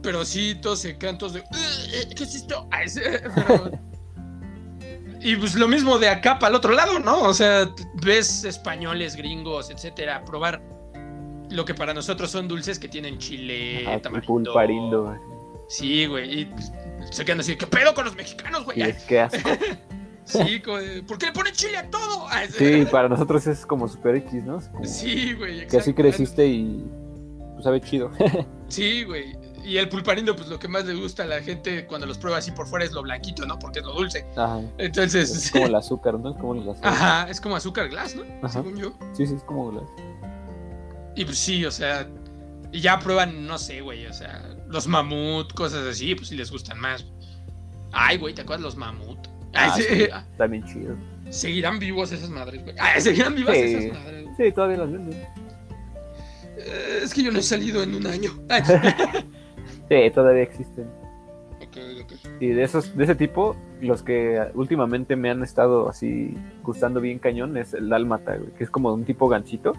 Pero 0.02 0.24
sí, 0.24 0.56
todos 0.62 0.80
se 0.80 0.98
quedan 0.98 1.18
todos 1.18 1.34
de... 1.34 1.42
"Ugh, 1.42 2.16
¿Qué 2.16 2.24
es 2.24 2.36
esto? 2.36 2.68
Es- 2.84 3.00
pero- 3.36 3.72
Y 5.22 5.36
pues 5.36 5.56
lo 5.56 5.68
mismo 5.68 6.00
de 6.00 6.10
acá 6.10 6.40
para 6.40 6.52
el 6.52 6.56
otro 6.56 6.74
lado, 6.74 7.00
¿no? 7.00 7.22
O 7.24 7.34
sea, 7.34 7.70
ves 7.96 8.44
españoles, 8.46 9.16
gringos, 9.16 9.70
etcétera, 9.70 10.24
probar 10.24 10.62
lo 11.50 11.66
que 11.66 11.74
para 11.74 11.94
nosotros 11.94 12.32
son 12.32 12.48
dulces 12.48 12.80
que 12.80 12.88
tienen 12.88 13.18
chile, 13.18 13.86
Ajá, 13.86 14.00
tamarindo. 14.02 15.18
Sí, 15.68 16.06
güey, 16.06 16.42
y 16.42 16.46
pues, 16.46 16.72
se 17.12 17.26
quedan 17.26 17.42
así, 17.42 17.56
¿qué 17.56 17.68
pedo 17.68 17.94
con 17.94 18.06
los 18.06 18.16
mexicanos, 18.16 18.64
güey? 18.66 18.82
Es 18.82 19.04
que 19.04 19.20
asco. 19.20 19.50
Sí, 20.26 20.60
de, 20.60 21.02
¿por 21.08 21.18
qué 21.18 21.26
le 21.26 21.32
ponen 21.32 21.54
chile 21.54 21.76
a 21.78 21.90
todo? 21.90 22.28
Sí, 22.56 22.86
para 22.92 23.10
nosotros 23.10 23.48
es 23.48 23.66
como 23.66 23.88
super 23.88 24.16
X, 24.18 24.44
¿no? 24.44 24.60
Como 24.72 24.86
Sí, 24.86 25.34
güey, 25.34 25.66
que 25.66 25.78
así 25.78 25.92
creciste 25.92 26.46
y 26.46 26.86
pues 27.54 27.64
sabe 27.64 27.82
chido. 27.82 28.12
Sí, 28.68 29.04
güey. 29.04 29.36
Y 29.70 29.78
el 29.78 29.88
pulparindo, 29.88 30.36
pues 30.36 30.48
lo 30.50 30.58
que 30.58 30.68
más 30.68 30.86
le 30.86 30.96
gusta 30.96 31.24
a 31.24 31.26
la 31.28 31.42
gente 31.42 31.86
cuando 31.86 32.08
los 32.08 32.18
prueba 32.18 32.38
así 32.40 32.50
por 32.52 32.66
fuera 32.68 32.86
es 32.86 32.92
lo 32.92 33.04
blanquito, 33.04 33.46
¿no? 33.46 33.60
Porque 33.60 33.80
es 33.80 33.86
lo 33.86 33.94
dulce. 33.94 34.26
Ajá. 34.36 34.62
Entonces, 34.80 35.30
Es 35.30 35.52
como 35.52 35.66
el 35.68 35.76
azúcar, 35.76 36.20
¿no? 36.20 36.32
Es 36.32 36.38
como 36.38 36.56
el 36.56 36.68
azúcar. 36.70 36.92
ajá, 36.94 37.30
es 37.30 37.40
como 37.40 37.56
azúcar 37.56 37.88
glass, 37.90 38.16
¿no? 38.16 38.24
Ajá. 38.42 38.50
Según 38.64 38.78
yo. 38.78 38.94
Sí, 39.14 39.28
sí, 39.28 39.36
es 39.36 39.44
como 39.44 39.72
la... 39.72 39.82
Y 41.16 41.24
pues 41.26 41.38
sí, 41.38 41.64
o 41.66 41.72
sea, 41.72 42.08
y 42.72 42.82
ya 42.82 42.98
prueban, 43.00 43.46
no 43.46 43.58
sé, 43.60 43.82
güey, 43.82 44.06
o 44.08 44.14
sea, 44.14 44.42
los 44.68 44.88
mamut, 44.88 45.54
cosas 45.54 45.86
así, 45.86 46.16
pues 46.16 46.30
sí 46.30 46.36
les 46.36 46.50
gustan 46.52 46.80
más. 46.80 47.06
Ay, 47.92 48.18
güey, 48.18 48.34
¿te 48.34 48.42
acuerdas 48.42 48.64
los 48.64 48.76
mamut? 48.76 49.20
Ay, 49.54 49.70
Ah, 49.72 49.76
sí, 49.78 50.44
bien 50.50 50.64
chido. 50.66 50.96
Seguirán 51.30 51.78
vivos 51.78 52.12
esas 52.12 52.30
madres, 52.30 52.64
güey. 52.64 52.76
Ay, 52.80 53.02
seguirán 53.02 53.36
vivas 53.36 53.56
Sí. 53.56 53.62
esas 53.62 54.00
madres. 54.04 54.24
güey. 54.24 54.36
Sí, 54.38 54.52
todavía 54.52 54.78
las 54.78 54.92
venden. 54.92 55.28
Eh, 56.58 57.02
es 57.04 57.14
que 57.14 57.24
yo 57.24 57.32
no 57.32 57.40
he 57.40 57.44
salido 57.44 57.84
en 57.84 57.96
un 57.96 58.08
año. 58.08 58.32
Sí, 59.90 60.12
todavía 60.14 60.44
existen. 60.44 60.88
ok, 61.62 61.78
ok. 62.04 62.14
Y 62.40 62.48
de 62.50 62.64
esos, 62.64 62.96
de 62.96 63.04
ese 63.04 63.16
tipo, 63.16 63.56
los 63.82 64.04
que 64.04 64.40
últimamente 64.54 65.16
me 65.16 65.30
han 65.30 65.44
estado 65.44 65.90
así 65.90 66.34
gustando 66.64 67.02
bien 67.02 67.20
cañón 67.20 67.58
es 67.58 67.74
el 67.74 67.90
dálmata, 67.90 68.36
güey, 68.38 68.52
que 68.54 68.64
es 68.64 68.70
como 68.70 68.94
un 68.94 69.04
tipo 69.06 69.28
gansito, 69.28 69.74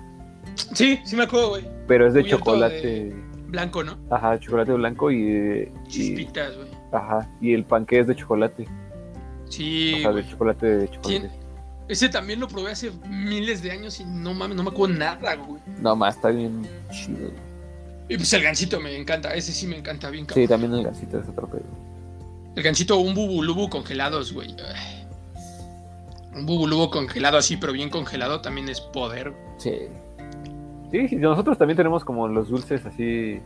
Sí, 0.74 0.98
sí 1.04 1.16
me 1.16 1.24
acuerdo, 1.24 1.50
güey. 1.50 1.64
pero 1.86 2.06
es 2.06 2.14
de 2.14 2.24
chocolate, 2.24 2.74
de- 2.82 3.30
Blanco, 3.48 3.82
¿no? 3.82 3.96
ajá, 4.10 4.38
chocolate 4.38 4.72
blanco 4.72 5.10
y, 5.10 5.70
Chispitas, 5.88 6.56
güey. 6.56 6.68
ajá, 6.92 7.28
y 7.40 7.52
el 7.52 7.64
panque 7.64 7.98
es 8.00 8.06
de 8.06 8.14
chocolate, 8.14 8.66
Sí, 9.48 9.94
o 9.96 9.98
sea, 10.02 10.12
de 10.12 10.28
chocolate 10.28 10.66
de 10.66 10.88
chocolate. 10.88 11.20
Tien- 11.28 11.30
Ese 11.88 12.08
también 12.08 12.38
lo 12.38 12.46
probé 12.46 12.70
hace 12.70 12.92
miles 13.08 13.62
de 13.64 13.72
años 13.72 13.98
y 13.98 14.04
no 14.04 14.32
mames, 14.32 14.56
no 14.56 14.62
me 14.62 14.70
acuerdo 14.70 14.94
nada, 14.96 15.34
güey. 15.34 15.60
No 15.80 15.96
más, 15.96 16.14
está 16.14 16.28
bien 16.28 16.62
chido. 16.92 17.30
Y 18.10 18.16
pues 18.16 18.30
el 18.34 18.42
gansito 18.42 18.80
me 18.80 18.94
encanta, 18.96 19.32
ese 19.34 19.52
sí 19.52 19.66
me 19.66 19.78
encanta 19.78 20.10
bien, 20.10 20.24
Sí, 20.24 20.28
cabrón. 20.28 20.48
también 20.48 20.74
el 20.74 20.82
gansito 20.84 21.18
es 21.20 21.28
otro 21.28 21.46
pedo. 21.48 21.62
El 22.56 22.62
gansito, 22.62 22.98
un 22.98 23.14
bubulubu 23.14 23.70
congelados, 23.70 24.32
güey. 24.32 24.54
Un 26.34 26.44
bubulubu 26.44 26.90
congelado 26.90 27.38
así, 27.38 27.56
pero 27.56 27.72
bien 27.72 27.88
congelado 27.88 28.40
también 28.40 28.68
es 28.68 28.80
poder. 28.80 29.32
Sí. 29.58 29.72
Sí, 30.90 31.08
sí, 31.08 31.16
nosotros 31.16 31.56
también 31.56 31.76
tenemos 31.76 32.04
como 32.04 32.26
los 32.28 32.48
dulces 32.48 32.84
así, 32.84 33.40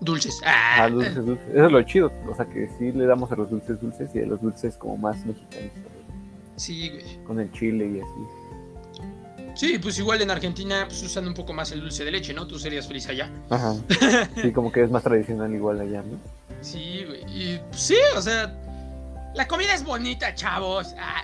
Dulces. 0.00 0.40
Ah, 0.46 0.84
ah, 0.84 0.88
dulces, 0.88 1.16
dulces. 1.26 1.46
Eso 1.52 1.66
es 1.66 1.72
lo 1.72 1.82
chido, 1.82 2.12
o 2.30 2.34
sea 2.34 2.46
que 2.46 2.70
sí 2.78 2.92
le 2.92 3.04
damos 3.04 3.30
a 3.32 3.36
los 3.36 3.50
dulces 3.50 3.80
dulces 3.80 4.08
y 4.14 4.20
a 4.20 4.26
los 4.26 4.40
dulces 4.40 4.76
como 4.78 4.96
más 4.96 5.18
mexicanos, 5.26 5.72
Sí, 6.56 6.88
güey. 6.90 7.24
con 7.26 7.40
el 7.40 7.50
chile 7.52 7.84
y 7.96 8.00
así. 8.00 8.37
Sí, 9.58 9.76
pues 9.78 9.98
igual 9.98 10.22
en 10.22 10.30
Argentina 10.30 10.84
pues, 10.86 11.02
usan 11.02 11.26
un 11.26 11.34
poco 11.34 11.52
más 11.52 11.72
el 11.72 11.80
dulce 11.80 12.04
de 12.04 12.12
leche, 12.12 12.32
¿no? 12.32 12.46
Tú 12.46 12.60
serías 12.60 12.86
feliz 12.86 13.08
allá. 13.08 13.28
Ajá. 13.50 13.74
Sí, 14.40 14.52
como 14.52 14.70
que 14.70 14.84
es 14.84 14.90
más 14.90 15.02
tradicional 15.02 15.52
igual 15.52 15.80
allá, 15.80 16.00
¿no? 16.02 16.16
Sí, 16.60 17.04
güey. 17.06 17.22
Y 17.28 17.58
pues, 17.68 17.80
sí, 17.80 17.96
o 18.16 18.22
sea, 18.22 18.54
la 19.34 19.48
comida 19.48 19.74
es 19.74 19.82
bonita, 19.84 20.32
chavos. 20.34 20.94
Ah, 20.96 21.22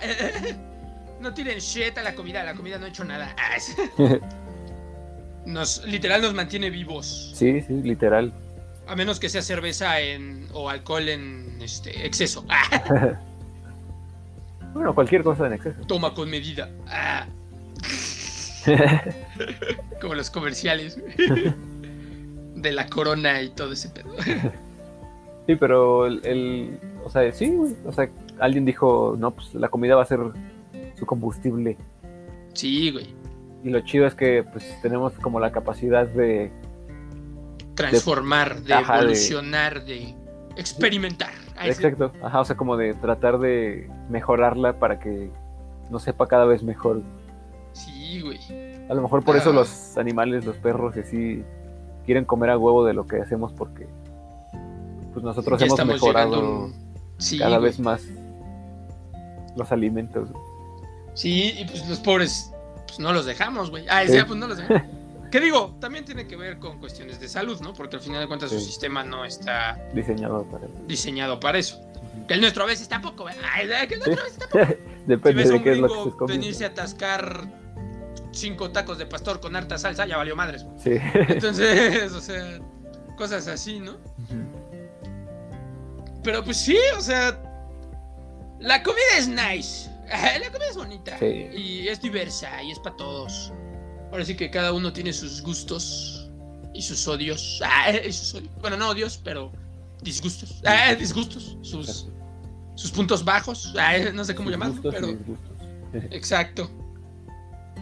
no 1.21 1.33
tiren 1.33 1.59
shit 1.59 1.97
a 1.97 2.03
la 2.03 2.13
comida, 2.13 2.43
la 2.43 2.53
comida 2.55 2.77
no 2.77 2.85
ha 2.85 2.89
hecho 2.89 3.05
nada. 3.05 3.33
Ah, 3.39 3.55
es- 3.55 3.75
Nos, 5.45 5.85
literal 5.85 6.21
nos 6.23 6.33
mantiene 6.33 6.69
vivos. 6.71 7.31
Sí, 7.35 7.61
sí, 7.61 7.73
literal. 7.83 8.33
A 8.87 8.95
menos 8.95 9.19
que 9.19 9.29
sea 9.29 9.43
cerveza 9.43 9.99
en, 10.01 10.47
o 10.53 10.69
alcohol 10.69 11.07
en 11.07 11.59
este, 11.61 12.05
exceso. 12.05 12.43
Ah, 12.49 13.13
Bueno, 14.73 14.93
cualquier 14.93 15.23
cosa 15.23 15.45
en 15.47 15.53
exceso. 15.53 15.79
toma 15.87 16.13
con 16.15 16.29
medida. 16.29 16.69
Como 20.01 20.15
los 20.15 20.29
comerciales 20.29 20.97
de 22.55 22.71
la 22.71 22.87
corona 22.87 23.41
y 23.41 23.49
todo 23.49 23.73
ese 23.73 23.89
pedo. 23.89 24.15
Sí, 25.47 25.55
pero 25.55 26.05
el, 26.07 26.25
el- 26.25 26.79
o 27.03 27.09
sea, 27.09 27.31
sí, 27.31 27.49
güey, 27.55 27.75
o 27.85 27.91
sea, 27.91 28.09
alguien 28.39 28.65
dijo, 28.65 29.15
no, 29.17 29.31
pues 29.31 29.53
la 29.53 29.69
comida 29.69 29.95
va 29.95 30.01
a 30.03 30.05
ser 30.05 30.19
su 30.97 31.05
combustible. 31.05 31.77
Sí, 32.53 32.91
güey. 32.91 33.13
Y 33.63 33.69
lo 33.69 33.79
chido 33.81 34.05
es 34.07 34.15
que 34.15 34.43
pues 34.43 34.79
tenemos 34.81 35.13
como 35.13 35.39
la 35.39 35.51
capacidad 35.51 36.07
de, 36.07 36.51
Transformar, 37.75 38.61
de 38.61 38.73
Ajá, 38.73 38.93
de- 38.95 38.99
evolucionar, 39.01 39.83
de 39.85 40.15
experimentar. 40.55 41.31
Exacto, 41.63 42.11
ajá, 42.23 42.41
o 42.41 42.45
sea, 42.45 42.55
como 42.57 42.77
de 42.77 42.93
tratar 42.95 43.37
de 43.39 43.89
mejorarla 44.09 44.79
para 44.79 44.99
que 44.99 45.29
nos 45.89 46.03
sepa 46.03 46.27
cada 46.27 46.45
vez 46.45 46.63
mejor. 46.63 47.01
Sí, 47.75 48.21
güey. 48.21 48.39
A 48.89 48.93
lo 48.93 49.01
mejor 49.01 49.23
por 49.23 49.35
eso 49.35 49.49
Ah. 49.49 49.53
los 49.53 49.97
animales, 49.97 50.45
los 50.45 50.55
perros, 50.57 50.95
y 50.95 50.99
así 51.01 51.43
quieren 52.05 52.23
comer 52.25 52.49
a 52.51 52.57
huevo 52.57 52.85
de 52.85 52.93
lo 52.93 53.05
que 53.05 53.19
hacemos 53.21 53.51
porque 53.53 53.87
pues 55.13 55.23
nosotros 55.23 55.59
Ya 55.59 55.65
hemos 55.67 55.85
mejorado 55.85 56.69
Sí, 57.17 57.37
cada 57.39 57.57
güey. 57.57 57.69
vez 57.69 57.79
más 57.79 58.01
los 59.55 59.71
alimentos. 59.71 60.29
Sí, 61.13 61.53
y 61.57 61.65
pues 61.65 61.87
los 61.87 61.99
pobres, 61.99 62.51
pues 62.87 62.99
no 62.99 63.13
los 63.13 63.25
dejamos, 63.25 63.69
güey. 63.71 63.85
Ah, 63.89 64.03
Sí. 64.05 64.17
pues 64.27 64.37
no 64.39 64.47
los 64.47 64.57
dejamos. 64.57 64.83
¿Qué 65.31 65.39
digo? 65.41 65.75
También 65.79 66.05
tiene 66.05 66.27
que 66.27 66.35
ver 66.35 66.59
con 66.59 66.79
cuestiones 66.79 67.19
de 67.19 67.27
salud, 67.27 67.59
¿no? 67.61 67.73
Porque 67.73 67.95
al 67.97 68.01
final 68.01 68.21
de 68.21 68.27
cuentas 68.27 68.49
su 68.51 68.59
sistema 68.59 69.03
no 69.03 69.25
está 69.25 69.77
diseñado 69.93 70.43
para 70.45 70.67
diseñado 70.87 71.39
para 71.39 71.57
eso. 71.57 71.79
Que 72.27 72.35
el 72.35 72.41
nuestro 72.41 72.63
a 72.63 72.67
veces 72.67 72.87
tampoco, 72.87 73.23
güey. 73.23 73.35
Ay, 73.53 73.67
que 73.87 73.95
el 73.95 73.99
nuestro 74.01 74.21
a 74.21 74.25
veces 74.25 74.39
tampoco. 74.39 74.65
Si 75.05 75.09
Depende 75.11 75.43
ves 75.43 75.51
de 75.51 75.61
qué 75.61 75.71
es 75.73 75.77
lo 75.77 75.87
que 75.87 75.93
estés 75.99 76.13
comiendo. 76.15 76.41
venirse 76.41 76.63
a 76.65 76.67
atascar 76.69 77.47
cinco 78.35 78.71
tacos 78.71 78.97
de 78.97 79.05
pastor 79.05 79.39
con 79.39 79.55
harta 79.55 79.77
salsa, 79.77 80.05
ya 80.05 80.17
valió 80.17 80.35
madres. 80.35 80.63
güey. 80.63 80.79
Sí. 80.79 81.03
Entonces, 81.29 82.11
o 82.11 82.21
sea, 82.21 82.59
cosas 83.17 83.47
así, 83.47 83.79
¿no? 83.79 83.97
Pero 86.23 86.43
pues 86.43 86.57
sí, 86.57 86.77
o 86.97 87.01
sea, 87.01 87.39
la 88.59 88.81
comida 88.83 89.17
es 89.17 89.27
nice. 89.27 89.89
La 90.07 90.51
comida 90.51 90.69
es 90.69 90.77
bonita. 90.77 91.17
Sí. 91.17 91.47
Y 91.55 91.87
es 91.87 91.99
diversa 92.01 92.61
y 92.61 92.71
es 92.71 92.79
para 92.79 92.95
todos. 92.95 93.51
Ahora 94.11 94.23
sí 94.23 94.35
que 94.35 94.51
cada 94.51 94.71
uno 94.71 94.93
tiene 94.93 95.11
sus 95.11 95.41
gustos 95.41 96.29
y 96.73 96.81
sus 96.81 97.07
odios. 97.07 97.61
Ah, 97.65 97.91
y 97.91 98.11
sus 98.11 98.35
odios. 98.35 98.51
Bueno, 98.61 98.77
no 98.77 98.89
odios, 98.89 99.19
pero 99.23 99.51
disgustos. 100.01 100.61
Ah, 100.63 100.93
disgustos. 100.93 101.57
Sus, 101.63 102.07
sus 102.75 102.91
puntos 102.91 103.25
bajos. 103.25 103.73
Ah, 103.77 103.93
no 104.13 104.23
sé 104.23 104.35
cómo 104.35 104.51
llamarlo, 104.51 104.79
pero 104.91 105.17
exacto. 106.11 106.69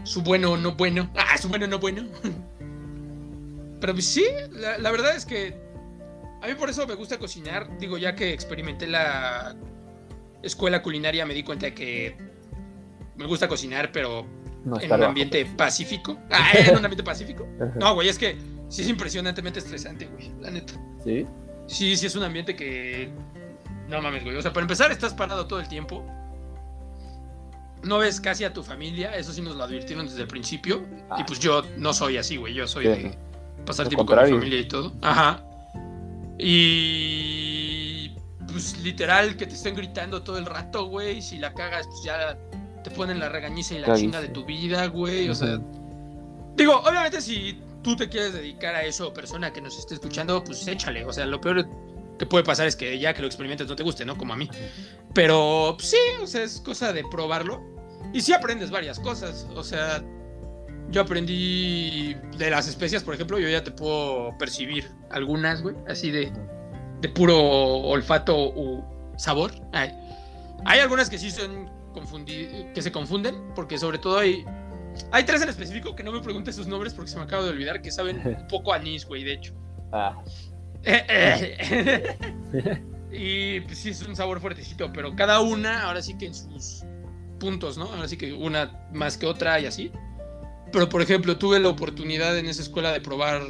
Su 0.03 0.21
bueno 0.21 0.51
o 0.53 0.57
no 0.57 0.73
bueno. 0.73 1.09
Ah, 1.17 1.37
su 1.37 1.49
bueno 1.49 1.65
o 1.65 1.69
no 1.69 1.79
bueno. 1.79 2.03
Pero 3.79 3.93
pues 3.93 4.05
sí, 4.05 4.25
la, 4.51 4.77
la 4.77 4.91
verdad 4.91 5.15
es 5.15 5.25
que 5.25 5.55
a 6.41 6.47
mí 6.47 6.55
por 6.55 6.69
eso 6.69 6.85
me 6.85 6.95
gusta 6.95 7.17
cocinar. 7.17 7.77
Digo, 7.79 7.97
ya 7.97 8.15
que 8.15 8.33
experimenté 8.33 8.87
la 8.87 9.55
escuela 10.41 10.81
culinaria, 10.83 11.25
me 11.25 11.33
di 11.33 11.43
cuenta 11.43 11.67
de 11.67 11.73
que 11.73 12.17
me 13.15 13.25
gusta 13.25 13.47
cocinar, 13.47 13.91
pero 13.91 14.25
No 14.65 14.77
en 14.77 14.83
un 14.83 14.89
bajo 14.89 15.05
ambiente 15.05 15.45
pacífico. 15.45 16.17
Ah, 16.31 16.51
en 16.53 16.71
un 16.71 16.85
ambiente 16.85 17.03
pacífico. 17.03 17.47
No, 17.79 17.93
güey, 17.95 18.09
es 18.09 18.17
que 18.17 18.37
sí 18.69 18.81
es 18.81 18.89
impresionantemente 18.89 19.59
estresante, 19.59 20.05
güey, 20.07 20.31
la 20.41 20.51
neta. 20.51 20.73
Sí. 21.03 21.25
Sí, 21.67 21.95
sí 21.95 22.05
es 22.05 22.15
un 22.15 22.23
ambiente 22.23 22.55
que... 22.55 23.09
No 23.87 24.01
mames, 24.01 24.23
güey. 24.23 24.35
O 24.35 24.41
sea, 24.41 24.51
para 24.51 24.63
empezar 24.63 24.91
estás 24.91 25.13
parado 25.13 25.47
todo 25.47 25.59
el 25.59 25.67
tiempo. 25.67 26.05
No 27.83 27.97
ves 27.99 28.19
casi 28.21 28.43
a 28.43 28.53
tu 28.53 28.63
familia, 28.63 29.15
eso 29.15 29.31
sí 29.33 29.41
nos 29.41 29.55
lo 29.55 29.63
advirtieron 29.63 30.05
desde 30.05 30.21
el 30.21 30.27
principio. 30.27 30.85
Ah. 31.09 31.17
Y 31.19 31.23
pues 31.23 31.39
yo 31.39 31.63
no 31.77 31.93
soy 31.93 32.17
así, 32.17 32.37
güey. 32.37 32.53
Yo 32.53 32.67
soy 32.67 32.85
Sí. 32.85 32.89
de 32.89 33.17
pasar 33.65 33.87
tiempo 33.87 34.05
con 34.05 34.23
mi 34.23 34.31
familia 34.31 34.59
y 34.59 34.67
todo. 34.67 34.93
Ajá. 35.01 35.43
Y 36.37 38.09
pues 38.51 38.77
literal 38.79 39.35
que 39.37 39.45
te 39.47 39.53
estén 39.55 39.75
gritando 39.75 40.21
todo 40.23 40.37
el 40.37 40.45
rato, 40.45 40.85
güey. 40.85 41.21
Si 41.21 41.37
la 41.37 41.53
cagas, 41.53 41.87
pues 41.87 42.03
ya 42.03 42.37
te 42.83 42.91
ponen 42.91 43.19
la 43.19 43.29
regañiza 43.29 43.75
y 43.75 43.79
la 43.79 43.95
chinga 43.95 44.21
de 44.21 44.27
tu 44.29 44.45
vida, 44.45 44.87
güey. 44.87 45.29
O 45.29 45.35
sea, 45.35 45.59
digo, 46.55 46.75
obviamente 46.79 47.21
si 47.21 47.59
tú 47.81 47.95
te 47.95 48.09
quieres 48.09 48.33
dedicar 48.33 48.75
a 48.75 48.83
eso, 48.83 49.13
persona 49.13 49.51
que 49.51 49.61
nos 49.61 49.77
esté 49.77 49.95
escuchando, 49.95 50.43
pues 50.43 50.67
échale. 50.67 51.05
O 51.05 51.13
sea, 51.13 51.25
lo 51.25 51.39
peor 51.41 51.67
que 52.19 52.25
puede 52.25 52.43
pasar 52.43 52.67
es 52.67 52.75
que 52.75 52.99
ya 52.99 53.13
que 53.13 53.21
lo 53.21 53.27
experimentes 53.27 53.67
no 53.67 53.75
te 53.75 53.83
guste, 53.83 54.05
¿no? 54.05 54.17
Como 54.17 54.33
a 54.33 54.37
mí. 54.37 54.49
Pero 55.13 55.75
pues, 55.77 55.89
sí, 55.89 55.97
o 56.21 56.27
sea, 56.27 56.43
es 56.43 56.59
cosa 56.59 56.93
de 56.93 57.03
probarlo. 57.09 57.61
Y 58.13 58.21
sí 58.21 58.31
aprendes 58.31 58.71
varias 58.71 58.99
cosas. 58.99 59.47
O 59.55 59.63
sea, 59.63 60.01
yo 60.89 61.01
aprendí 61.01 62.15
de 62.37 62.49
las 62.49 62.67
especias, 62.67 63.03
por 63.03 63.15
ejemplo, 63.15 63.39
yo 63.39 63.49
ya 63.49 63.63
te 63.63 63.71
puedo 63.71 64.37
percibir 64.37 64.89
algunas, 65.09 65.61
güey, 65.61 65.75
así 65.87 66.11
de, 66.11 66.31
de 67.01 67.09
puro 67.09 67.37
olfato 67.37 68.49
u 68.49 68.83
sabor. 69.17 69.51
Ay. 69.71 69.91
Hay 70.65 70.79
algunas 70.79 71.09
que 71.09 71.17
sí 71.17 71.31
son 71.31 71.69
que 72.25 72.81
se 72.81 72.91
confunden, 72.91 73.35
porque 73.55 73.77
sobre 73.77 73.99
todo 73.99 74.17
hay, 74.17 74.43
hay 75.11 75.23
tres 75.25 75.43
en 75.43 75.49
específico 75.49 75.95
que 75.95 76.03
no 76.03 76.11
me 76.11 76.21
preguntes 76.21 76.55
sus 76.55 76.65
nombres 76.67 76.93
porque 76.93 77.11
se 77.11 77.17
me 77.17 77.23
acaba 77.23 77.43
de 77.43 77.49
olvidar, 77.49 77.81
que 77.81 77.91
saben 77.91 78.21
un 78.39 78.47
poco 78.47 78.73
a 78.73 78.77
anís, 78.77 79.05
güey, 79.05 79.23
de 79.23 79.33
hecho. 79.33 79.53
Ah, 79.91 80.19
y 83.11 83.59
pues 83.61 83.77
sí, 83.77 83.91
es 83.91 84.01
un 84.01 84.15
sabor 84.15 84.41
fuertecito, 84.41 84.91
pero 84.91 85.15
cada 85.15 85.39
una, 85.39 85.83
ahora 85.83 86.01
sí 86.01 86.17
que 86.17 86.25
en 86.25 86.33
sus 86.33 86.83
puntos, 87.43 87.77
¿no? 87.77 87.85
Ahora 87.85 88.07
sí 88.07 88.15
que 88.17 88.31
una 88.33 88.87
más 88.93 89.17
que 89.17 89.25
otra 89.25 89.59
y 89.59 89.65
así. 89.65 89.91
Pero 90.71 90.87
por 90.87 91.01
ejemplo, 91.01 91.37
tuve 91.37 91.59
la 91.59 91.67
oportunidad 91.69 92.37
en 92.37 92.45
esa 92.47 92.61
escuela 92.61 92.91
de 92.93 93.01
probar, 93.01 93.41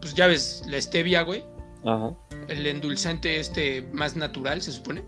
pues 0.00 0.14
ya 0.14 0.26
ves, 0.28 0.62
la 0.68 0.80
stevia, 0.80 1.22
güey, 1.22 1.44
ajá. 1.84 2.12
el 2.48 2.66
endulzante 2.66 3.40
este 3.40 3.82
más 3.92 4.14
natural, 4.16 4.62
se 4.62 4.70
supone. 4.72 5.02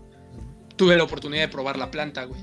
Tuve 0.75 0.97
la 0.97 1.03
oportunidad 1.03 1.43
de 1.43 1.47
probar 1.47 1.77
la 1.77 1.89
planta, 1.91 2.25
güey. 2.25 2.41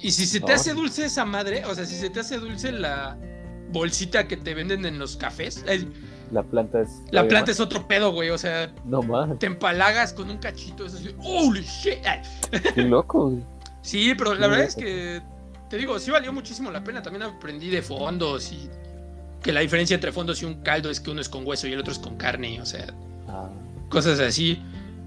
Y 0.00 0.12
si 0.12 0.26
se 0.26 0.40
te 0.40 0.52
Oh. 0.52 0.54
hace 0.54 0.72
dulce 0.74 1.04
esa 1.04 1.24
madre, 1.24 1.64
o 1.66 1.74
sea, 1.74 1.84
si 1.84 1.94
se 1.94 2.08
te 2.10 2.20
hace 2.20 2.38
dulce 2.38 2.72
la 2.72 3.16
bolsita 3.70 4.26
que 4.26 4.36
te 4.38 4.54
venden 4.54 4.84
en 4.86 4.98
los 4.98 5.16
cafés, 5.16 5.64
La 6.30 6.42
planta 6.42 6.80
es. 6.82 6.88
la 7.10 7.22
planta 7.28 7.50
más- 7.50 7.56
es 7.56 7.60
otro 7.60 7.86
pedo, 7.88 8.12
güey, 8.12 8.30
o 8.30 8.38
sea, 8.38 8.72
No 8.84 9.02
más. 9.02 9.38
te 9.38 9.46
empalagas 9.46 10.12
con 10.12 10.30
un 10.30 10.38
cachito, 10.38 10.84
es 10.86 10.94
así, 10.94 11.14
holy 11.22 11.62
shit. 11.62 11.98
Qué 12.74 12.82
loco. 12.82 13.30
güey. 13.30 13.44
Sí, 13.88 14.14
pero 14.14 14.34
la 14.34 14.48
verdad 14.48 14.66
es 14.66 14.76
que, 14.76 15.22
te 15.70 15.78
digo, 15.78 15.98
sí 15.98 16.10
valió 16.10 16.30
muchísimo 16.30 16.70
la 16.70 16.84
pena. 16.84 17.00
También 17.02 17.22
aprendí 17.22 17.70
de 17.70 17.80
fondos 17.80 18.52
y 18.52 18.68
que 19.42 19.50
la 19.50 19.60
diferencia 19.60 19.94
entre 19.94 20.12
fondos 20.12 20.42
y 20.42 20.44
un 20.44 20.62
caldo 20.62 20.90
es 20.90 21.00
que 21.00 21.10
uno 21.10 21.22
es 21.22 21.28
con 21.30 21.46
hueso 21.46 21.66
y 21.66 21.72
el 21.72 21.80
otro 21.80 21.92
es 21.92 21.98
con 21.98 22.16
carne, 22.18 22.60
o 22.60 22.66
sea, 22.66 22.86
Ah, 23.28 23.48
cosas 23.88 24.20
así. 24.20 24.62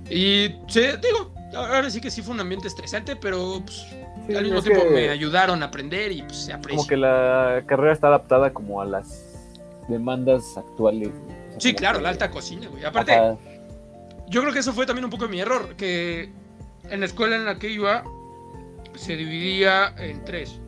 Y 0.10 0.56
sí, 0.68 0.82
digo, 1.00 1.32
ahora 1.56 1.92
sí 1.92 2.02
que 2.02 2.10
sí 2.10 2.24
fue 2.24 2.34
un 2.34 2.40
ambiente 2.40 2.68
estresante, 2.68 3.16
pero 3.16 3.62
pues, 3.64 3.86
sí, 4.28 4.36
al 4.36 4.44
mismo 4.46 4.64
tiempo 4.64 4.84
me 4.92 5.10
ayudaron 5.10 5.62
a 5.62 5.68
aprender 5.68 6.12
y 6.12 6.24
pues 6.24 6.38
se 6.38 6.54
aprecia. 6.54 6.78
Como 6.78 6.88
que 6.88 6.98
la 6.98 7.62
carrera 7.68 7.94
está 7.94 8.08
adaptada 8.08 8.52
como 8.52 8.82
a 8.82 8.86
las 8.86 9.48
demandas 9.90 10.58
actuales. 10.58 11.10
O 11.10 11.52
sea, 11.52 11.60
Sí, 11.60 11.76
claro, 11.76 12.00
que- 12.00 12.04
la 12.04 12.10
alta 12.10 12.32
cocina, 12.32 12.68
güey. 12.68 12.84
Aparte, 12.84 13.14
Ajá, 13.14 13.38
yo 14.28 14.42
creo 14.42 14.52
que 14.54 14.60
eso 14.60 14.74
fue 14.74 14.88
también 14.88 15.06
un 15.06 15.12
poco 15.12 15.28
mi 15.28 15.40
error, 15.40 15.76
que 15.76 16.32
en 16.90 17.00
la 17.00 17.06
escuela 17.06 17.36
en 17.36 17.46
la 17.46 17.60
que 17.60 17.70
iba 17.70 18.04
se 18.96 19.16
dividía 19.16 19.94
en 19.98 20.24
tres. 20.26 20.60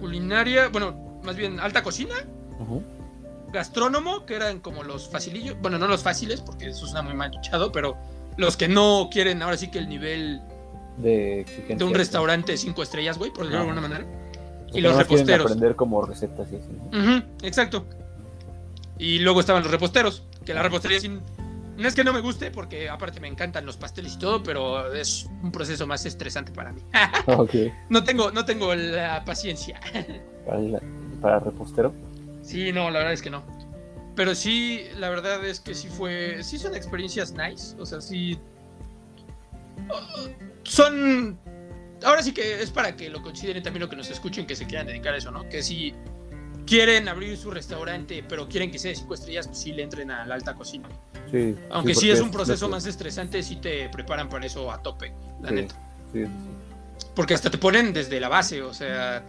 Culinaria, 0.00 0.68
bueno, 0.68 1.20
más 1.24 1.36
bien 1.36 1.58
alta 1.60 1.82
cocina, 1.82 2.14
ujú. 2.60 2.82
gastrónomo, 3.52 4.24
que 4.26 4.36
eran 4.36 4.60
como 4.60 4.84
los 4.84 5.08
facilillos, 5.08 5.56
bueno, 5.60 5.78
no 5.78 5.88
los 5.88 6.02
fáciles, 6.02 6.40
porque 6.40 6.68
eso 6.68 6.86
suena 6.86 7.02
muy 7.02 7.14
manchado, 7.14 7.72
pero 7.72 7.96
los 8.36 8.56
que 8.56 8.68
no 8.68 9.08
quieren 9.10 9.42
ahora 9.42 9.56
sí 9.56 9.70
que 9.70 9.78
el 9.78 9.88
nivel 9.88 10.40
De 10.98 11.44
de 11.68 11.84
un 11.84 11.94
restaurante 11.94 12.56
cinco 12.56 12.82
estrellas, 12.82 13.18
güey, 13.18 13.30
por 13.32 13.44
decirlo 13.44 13.64
de 13.64 13.70
alguna 13.70 13.88
manera. 13.88 14.06
Porque 14.64 14.78
Y 14.78 14.82
los 14.82 14.92
no 14.92 14.98
reposteros. 15.00 15.46
aprender 15.46 15.74
como 15.74 16.02
recetas 16.02 16.46
y 16.52 16.56
así. 16.56 17.22
exacto. 17.42 17.84
Y 18.98 19.18
luego 19.20 19.40
estaban 19.40 19.62
los 19.62 19.70
reposteros, 19.72 20.24
que 20.44 20.54
la 20.54 20.62
repostería 20.62 21.00
sin... 21.00 21.20
No 21.78 21.86
es 21.88 21.94
que 21.94 22.02
no 22.04 22.12
me 22.12 22.20
guste, 22.20 22.50
porque 22.50 22.88
aparte 22.90 23.20
me 23.20 23.28
encantan 23.28 23.64
los 23.64 23.76
pasteles 23.76 24.14
y 24.14 24.18
todo, 24.18 24.42
pero 24.42 24.92
es 24.92 25.26
un 25.42 25.52
proceso 25.52 25.86
más 25.86 26.04
estresante 26.04 26.52
para 26.52 26.72
mí. 26.72 26.82
No 27.88 28.04
tengo, 28.04 28.30
no 28.32 28.44
tengo 28.44 28.74
la 28.74 29.24
paciencia. 29.24 29.80
Para, 30.44 30.58
la- 30.58 30.82
para 31.22 31.38
repostero. 31.40 31.94
Sí, 32.42 32.72
no, 32.72 32.90
la 32.90 32.98
verdad 32.98 33.12
es 33.14 33.22
que 33.22 33.30
no. 33.30 33.42
Pero 34.16 34.34
sí, 34.34 34.82
la 34.98 35.08
verdad 35.08 35.44
es 35.46 35.60
que 35.60 35.74
sí 35.74 35.88
fue. 35.88 36.42
Sí 36.42 36.58
son 36.58 36.74
experiencias 36.74 37.32
nice. 37.32 37.76
O 37.78 37.86
sea, 37.86 38.00
sí. 38.00 38.36
Son. 40.64 41.38
Ahora 42.04 42.22
sí 42.22 42.32
que 42.32 42.60
es 42.62 42.70
para 42.70 42.96
que 42.96 43.08
lo 43.10 43.22
consideren 43.22 43.62
también 43.62 43.82
lo 43.82 43.88
que 43.88 43.96
nos 43.96 44.10
escuchen, 44.10 44.46
que 44.46 44.54
se 44.56 44.66
quieran 44.66 44.86
dedicar 44.86 45.14
a 45.14 45.16
eso, 45.18 45.30
¿no? 45.30 45.48
Que 45.48 45.62
si 45.62 45.94
quieren 46.68 47.08
abrir 47.08 47.36
su 47.36 47.50
restaurante, 47.50 48.24
pero 48.28 48.48
quieren 48.48 48.70
que 48.70 48.78
sea 48.78 48.90
de 48.90 48.96
cinco 48.96 49.14
estrellas, 49.14 49.46
pues 49.46 49.58
sí 49.58 49.72
le 49.72 49.82
entren 49.82 50.10
a 50.10 50.26
la 50.26 50.34
alta 50.34 50.54
cocina. 50.54 50.88
Sí. 51.30 51.56
Aunque 51.70 51.94
sí, 51.94 52.10
es 52.10 52.20
un 52.20 52.30
proceso 52.30 52.68
más 52.68 52.86
estresante, 52.86 53.42
sí 53.42 53.56
te 53.56 53.88
preparan 53.88 54.28
para 54.28 54.46
eso 54.46 54.70
a 54.70 54.82
tope, 54.82 55.12
la 55.42 55.48
Sí. 55.48 55.54
neta. 55.54 55.74
Sí, 56.12 56.24
sí, 56.24 56.30
Porque 57.14 57.34
hasta 57.34 57.50
te 57.50 57.58
ponen 57.58 57.92
desde 57.92 58.20
la 58.20 58.28
base, 58.28 58.62
o 58.62 58.72
sea, 58.74 59.22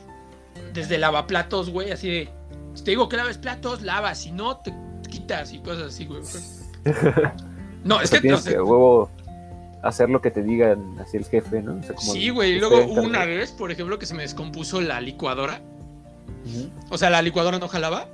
desde 0.74 0.98
lavaplatos, 0.98 1.70
güey, 1.70 1.92
así 1.92 2.10
de. 2.10 2.30
Si 2.74 2.84
te 2.84 2.92
digo 2.92 3.10
que 3.10 3.18
laves 3.18 3.38
platos, 3.38 3.82
lavas, 3.82 4.20
si 4.20 4.32
no, 4.32 4.58
te 4.58 4.74
quitas 5.10 5.52
y 5.54 5.60
cosas 5.60 5.94
así, 5.94 6.06
güey. 6.06 6.22
No, 7.84 8.02
es 8.02 8.10
que. 8.12 8.20
tienes 8.20 8.44
que 8.44 8.60
huevo 8.60 9.10
hacer 9.84 10.10
lo 10.10 10.22
que 10.22 10.32
te 10.32 10.44
digan 10.44 10.98
así 11.00 11.16
el 11.16 11.24
jefe, 11.26 11.62
¿no? 11.62 11.76
O 11.80 11.84
sea, 11.84 11.96
como 11.96 12.12
sí, 12.12 12.30
güey. 12.30 12.54
Y 12.56 12.60
luego 12.60 12.86
una 12.86 13.24
vez, 13.26 13.52
por 13.52 13.72
ejemplo, 13.72 13.98
que 13.98 14.06
se 14.06 14.14
me 14.14 14.24
descompuso 14.24 14.82
la 14.82 15.00
licuadora. 15.00 15.62
O 16.90 16.98
sea, 16.98 17.10
la 17.10 17.22
licuadora 17.22 17.60
no 17.60 17.68
jalaba. 17.68 18.08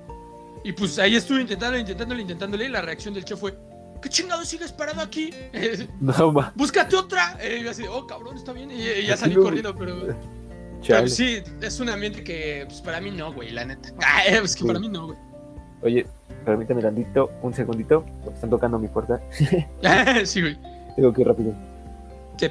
Y 0.63 0.71
pues 0.73 0.97
ahí 0.99 1.15
estuve 1.15 1.41
intentándole, 1.41 1.81
intentándole, 1.81 2.21
intentándole. 2.21 2.65
Y 2.65 2.69
la 2.69 2.81
reacción 2.81 3.13
del 3.13 3.23
chef 3.25 3.39
fue: 3.39 3.55
¿Qué 4.01 4.09
chingado 4.09 4.43
sigues 4.45 4.71
parado 4.71 5.01
aquí? 5.01 5.31
No, 6.01 6.31
ma. 6.31 6.51
Búscate 6.55 6.95
otra. 6.95 7.37
Y 7.43 7.63
yo 7.63 7.71
así, 7.71 7.83
oh, 7.89 8.05
cabrón, 8.07 8.35
está 8.37 8.51
bien. 8.53 8.71
Y, 8.71 8.81
y 8.81 9.05
ya 9.07 9.15
salí 9.17 9.35
corriendo, 9.35 9.75
pero. 9.75 9.95
Pero 10.01 10.15
Chale. 10.81 11.07
sí, 11.09 11.41
es 11.61 11.79
un 11.79 11.89
ambiente 11.89 12.23
que 12.23 12.65
pues, 12.67 12.79
para 12.81 13.01
mí 13.01 13.09
no, 13.09 13.33
güey, 13.33 13.49
la 13.51 13.65
neta. 13.65 13.89
Ah, 14.03 14.23
es 14.25 14.55
que 14.55 14.61
Sí. 14.61 14.67
para 14.67 14.79
mí 14.79 14.87
no, 14.87 15.07
güey. 15.07 15.17
Oye, 15.81 16.05
permítame 16.45 16.81
tantito, 16.81 17.31
un 17.41 17.53
segundito, 17.53 18.05
porque 18.23 18.35
están 18.35 18.49
tocando 18.51 18.77
mi 18.77 18.87
puerta. 18.87 19.19
sí, 20.25 20.41
güey. 20.41 20.57
Tengo 20.95 21.11
que 21.13 21.21
ir 21.21 21.27
rápido. 21.27 21.53
Sí. 22.37 22.49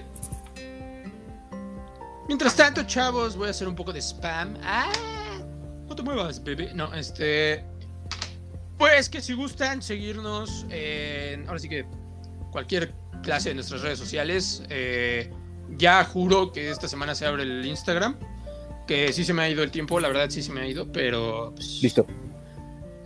Mientras 2.26 2.56
tanto, 2.56 2.82
chavos, 2.84 3.36
voy 3.36 3.48
a 3.48 3.50
hacer 3.50 3.68
un 3.68 3.74
poco 3.74 3.92
de 3.92 4.00
spam. 4.00 4.54
¡Ah! 4.62 4.90
No 5.94 5.98
te 5.98 6.02
muevas, 6.02 6.42
bebé. 6.42 6.72
No, 6.74 6.92
este. 6.92 7.64
Pues 8.76 9.08
que 9.08 9.20
si 9.20 9.32
gustan 9.32 9.80
seguirnos 9.80 10.66
en. 10.70 11.46
Ahora 11.46 11.60
sí 11.60 11.68
que 11.68 11.84
cualquier 12.50 12.92
clase 13.22 13.50
de 13.50 13.54
nuestras 13.54 13.82
redes 13.82 14.00
sociales. 14.00 14.64
eh, 14.70 15.30
ya 15.78 16.04
juro 16.04 16.50
que 16.50 16.68
esta 16.70 16.88
semana 16.88 17.14
se 17.14 17.26
abre 17.26 17.44
el 17.44 17.64
Instagram. 17.64 18.16
Que 18.88 19.12
sí 19.12 19.24
se 19.24 19.32
me 19.32 19.42
ha 19.42 19.48
ido 19.48 19.62
el 19.62 19.70
tiempo, 19.70 20.00
la 20.00 20.08
verdad 20.08 20.28
sí 20.30 20.42
se 20.42 20.50
me 20.52 20.62
ha 20.62 20.66
ido, 20.66 20.90
pero. 20.90 21.52
pues, 21.54 21.80
Listo. 21.80 22.04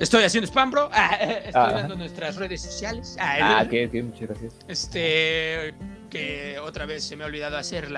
Estoy 0.00 0.24
haciendo 0.24 0.46
spam, 0.46 0.70
bro. 0.70 0.88
Ah, 0.90 1.14
estoy 1.20 1.52
Ah. 1.54 1.72
dando 1.72 1.94
nuestras 1.94 2.36
redes 2.36 2.62
sociales. 2.62 3.16
Ah, 3.20 3.58
Ah, 3.58 3.64
ok, 3.66 3.74
ok, 3.88 4.02
muchas 4.04 4.20
gracias. 4.30 4.54
Este, 4.66 5.74
que 6.08 6.58
otra 6.58 6.86
vez 6.86 7.04
se 7.04 7.16
me 7.16 7.24
ha 7.24 7.26
olvidado 7.26 7.58
hacer 7.58 7.90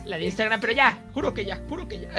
la, 0.04 0.18
de 0.18 0.24
Instagram, 0.24 0.60
pero 0.60 0.72
ya, 0.72 0.98
juro 1.12 1.32
que 1.32 1.44
ya, 1.44 1.62
juro 1.68 1.86
que 1.88 2.00
ya, 2.00 2.10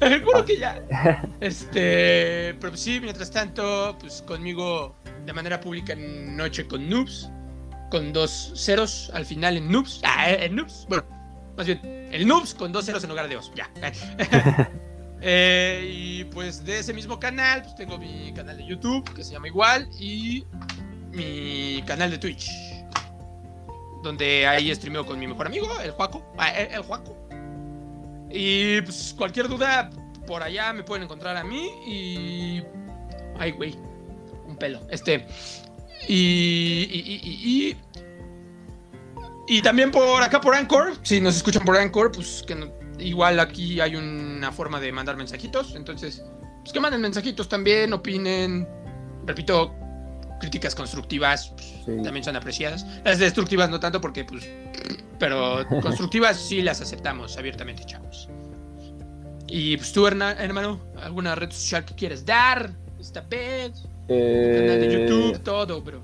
juro 0.24 0.44
que 0.44 0.58
ya. 0.58 0.82
Este, 1.40 2.54
pero 2.60 2.70
pues 2.70 2.80
sí, 2.80 3.00
mientras 3.00 3.30
tanto, 3.30 3.96
pues 4.00 4.22
conmigo 4.22 4.96
de 5.24 5.32
manera 5.32 5.60
pública 5.60 5.92
en 5.92 6.36
Noche 6.36 6.66
con 6.66 6.88
Noobs, 6.88 7.30
con 7.90 8.12
dos 8.12 8.52
ceros 8.54 9.10
al 9.14 9.26
final 9.26 9.56
en 9.56 9.70
Noobs, 9.70 10.00
ah, 10.04 10.30
en 10.30 10.56
Noobs, 10.56 10.86
bueno, 10.88 11.04
más 11.56 11.66
bien, 11.66 11.80
el 12.12 12.26
Noobs 12.26 12.54
con 12.54 12.72
dos 12.72 12.86
ceros 12.86 13.02
en 13.04 13.10
lugar 13.10 13.28
de 13.28 13.34
dos, 13.34 13.52
ya. 13.54 13.70
Eh, 15.22 15.90
y 15.92 16.24
pues 16.24 16.64
de 16.64 16.78
ese 16.78 16.92
mismo 16.92 17.18
canal, 17.18 17.62
pues 17.62 17.74
tengo 17.74 17.98
mi 17.98 18.32
canal 18.34 18.58
de 18.58 18.66
YouTube 18.66 19.12
que 19.14 19.24
se 19.24 19.32
llama 19.32 19.48
igual 19.48 19.88
y 19.98 20.44
mi 21.10 21.82
canal 21.86 22.10
de 22.10 22.18
Twitch. 22.18 22.75
Donde 24.06 24.46
ahí 24.46 24.72
streameo 24.72 25.04
con 25.04 25.18
mi 25.18 25.26
mejor 25.26 25.48
amigo, 25.48 25.66
el 25.82 25.90
Juaco. 25.90 26.22
Ah, 26.38 26.50
el, 26.50 26.80
Juaco. 26.82 27.16
Y 28.30 28.80
pues 28.82 29.12
cualquier 29.18 29.48
duda, 29.48 29.90
por 30.28 30.44
allá 30.44 30.72
me 30.72 30.84
pueden 30.84 31.02
encontrar 31.02 31.36
a 31.36 31.42
mí 31.42 31.70
y. 31.84 32.62
Ay, 33.36 33.50
güey. 33.50 33.76
Un 34.46 34.56
pelo. 34.56 34.80
Este. 34.90 35.26
Y. 36.06 36.14
Y. 36.88 37.20
y, 37.24 37.72
y- 37.72 37.76
y- 39.48 39.62
también 39.62 39.90
por 39.90 40.22
acá 40.22 40.40
por 40.40 40.54
Anchor, 40.54 40.92
si 41.02 41.20
nos 41.20 41.34
escuchan 41.34 41.64
por 41.64 41.76
Anchor, 41.76 42.12
pues 42.12 42.44
que 42.46 42.70
igual 43.00 43.40
aquí 43.40 43.80
hay 43.80 43.96
una 43.96 44.52
forma 44.52 44.78
de 44.78 44.92
mandar 44.92 45.16
mensajitos. 45.16 45.74
Entonces, 45.74 46.22
pues 46.60 46.72
que 46.72 46.78
manden 46.78 47.00
mensajitos 47.00 47.48
también, 47.48 47.92
opinen. 47.92 48.68
Repito, 49.24 49.74
críticas 50.40 50.74
constructivas 50.74 51.48
pues, 51.54 51.66
Sí. 51.86 52.02
también 52.02 52.24
son 52.24 52.36
apreciadas. 52.36 52.86
Las 53.04 53.18
destructivas 53.18 53.70
no 53.70 53.80
tanto 53.80 54.00
porque, 54.00 54.24
pues, 54.24 54.48
pero 55.18 55.64
constructivas 55.82 56.36
sí 56.36 56.62
las 56.62 56.80
aceptamos 56.80 57.36
abiertamente, 57.38 57.84
chavos. 57.84 58.28
Y 59.48 59.76
pues 59.76 59.92
tú, 59.92 60.06
hermano, 60.06 60.80
¿alguna 61.02 61.34
red 61.36 61.50
social 61.50 61.84
que 61.84 61.94
quieres 61.94 62.24
dar 62.26 62.70
esta 62.98 63.20
vez? 63.20 63.82
Canal 64.08 64.80
de 64.80 64.86
Eh, 64.86 65.06
YouTube, 65.08 65.38
todo, 65.42 65.80
bro. 65.82 66.00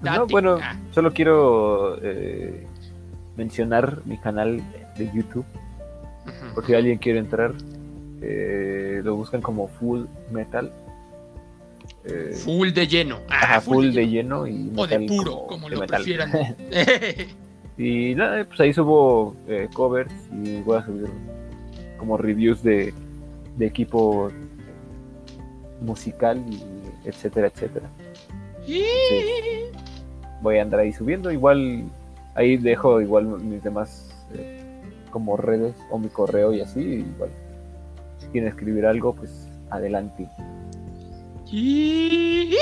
no, 0.00 0.10
Date. 0.20 0.32
bueno, 0.32 0.58
Ah, 0.62 0.76
solo 0.92 1.12
quiero 1.12 1.98
eh, 2.02 2.66
mencionar 3.36 4.00
mi 4.04 4.16
canal 4.18 4.62
de 4.96 5.06
YouTube. 5.12 5.44
ujú. 6.24 6.54
Por 6.54 6.66
si 6.66 6.74
alguien 6.74 6.98
quiere 6.98 7.18
entrar, 7.18 7.52
eh, 8.22 9.00
lo 9.04 9.16
buscan 9.16 9.42
como 9.42 9.66
Full 9.68 10.04
Metal. 10.30 10.72
Eh, 12.06 12.34
Full 12.34 12.70
de 12.72 12.86
lleno. 12.86 13.20
Ah, 13.28 13.40
ajá, 13.42 13.60
full 13.62 13.90
de 13.92 14.06
lleno. 14.08 14.46
y 14.46 14.70
O 14.76 14.86
de 14.86 15.00
puro, 15.00 15.46
como 15.46 15.68
de 15.68 15.74
lo 15.76 15.80
metal. 15.82 16.02
prefieran. 16.02 16.30
y 17.78 18.14
nada, 18.14 18.44
pues 18.44 18.60
ahí 18.60 18.72
subo 18.72 19.34
eh, 19.48 19.68
covers 19.72 20.12
y 20.44 20.60
voy 20.62 20.78
a 20.78 20.84
subir 20.84 21.08
como 21.98 22.16
reviews 22.18 22.62
de, 22.62 22.92
de 23.56 23.66
equipo 23.66 24.30
musical 25.80 26.42
y 26.50 26.62
etcétera, 27.08 27.48
etcétera. 27.48 27.88
Voy 30.42 30.58
a 30.58 30.62
andar 30.62 30.80
ahí 30.80 30.92
subiendo, 30.92 31.30
igual 31.30 31.84
ahí 32.34 32.56
dejo 32.56 33.00
igual 33.00 33.24
mis 33.42 33.62
demás 33.62 34.10
eh, 34.34 34.60
como 35.10 35.36
redes 35.36 35.74
o 35.90 35.98
mi 35.98 36.08
correo 36.08 36.52
y 36.52 36.60
así, 36.60 36.80
igual. 36.80 37.30
Si 38.18 38.26
quieren 38.28 38.48
escribir 38.48 38.84
algo, 38.86 39.14
pues 39.14 39.48
adelante. 39.70 40.28
Y- 41.50 42.56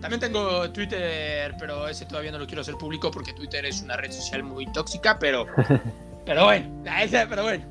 También 0.00 0.20
tengo 0.20 0.70
Twitter, 0.70 1.54
pero 1.58 1.88
ese 1.88 2.06
todavía 2.06 2.30
no 2.32 2.38
lo 2.38 2.46
quiero 2.46 2.60
hacer 2.62 2.76
público 2.76 3.10
porque 3.10 3.32
Twitter 3.32 3.64
es 3.66 3.82
una 3.82 3.96
red 3.96 4.12
social 4.12 4.42
muy 4.44 4.66
tóxica, 4.72 5.18
pero, 5.18 5.46
pero 6.26 6.44
bueno, 6.44 6.84
ese- 7.00 7.26
pero 7.28 7.42
bueno, 7.42 7.64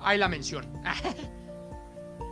ahí 0.00 0.18
la 0.18 0.28
mención. 0.28 0.66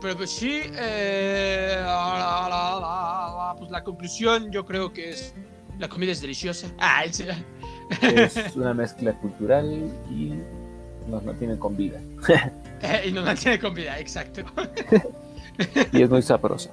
Pero 0.01 0.15
pues 0.15 0.29
sí, 0.31 0.61
eh, 0.63 1.73
la, 1.75 2.47
la, 2.49 2.79
la, 2.79 3.55
pues 3.59 3.69
la 3.69 3.83
conclusión 3.83 4.49
yo 4.49 4.65
creo 4.65 4.93
que 4.93 5.09
es 5.09 5.35
la 5.77 5.89
comida 5.89 6.13
es 6.13 6.21
deliciosa. 6.21 6.67
Ah, 6.79 7.03
ese- 7.03 7.35
Es 8.01 8.55
una 8.55 8.73
mezcla 8.73 9.11
cultural 9.19 9.91
y 10.09 10.35
nos 11.09 11.21
mantiene 11.25 11.57
con 11.59 11.75
vida. 11.75 11.99
y 13.05 13.11
nos 13.11 13.25
mantiene 13.25 13.59
con 13.59 13.73
vida, 13.73 13.99
exacto. 13.99 14.43
Y 15.91 16.01
es 16.03 16.09
muy 16.09 16.21
sabrosa. 16.21 16.69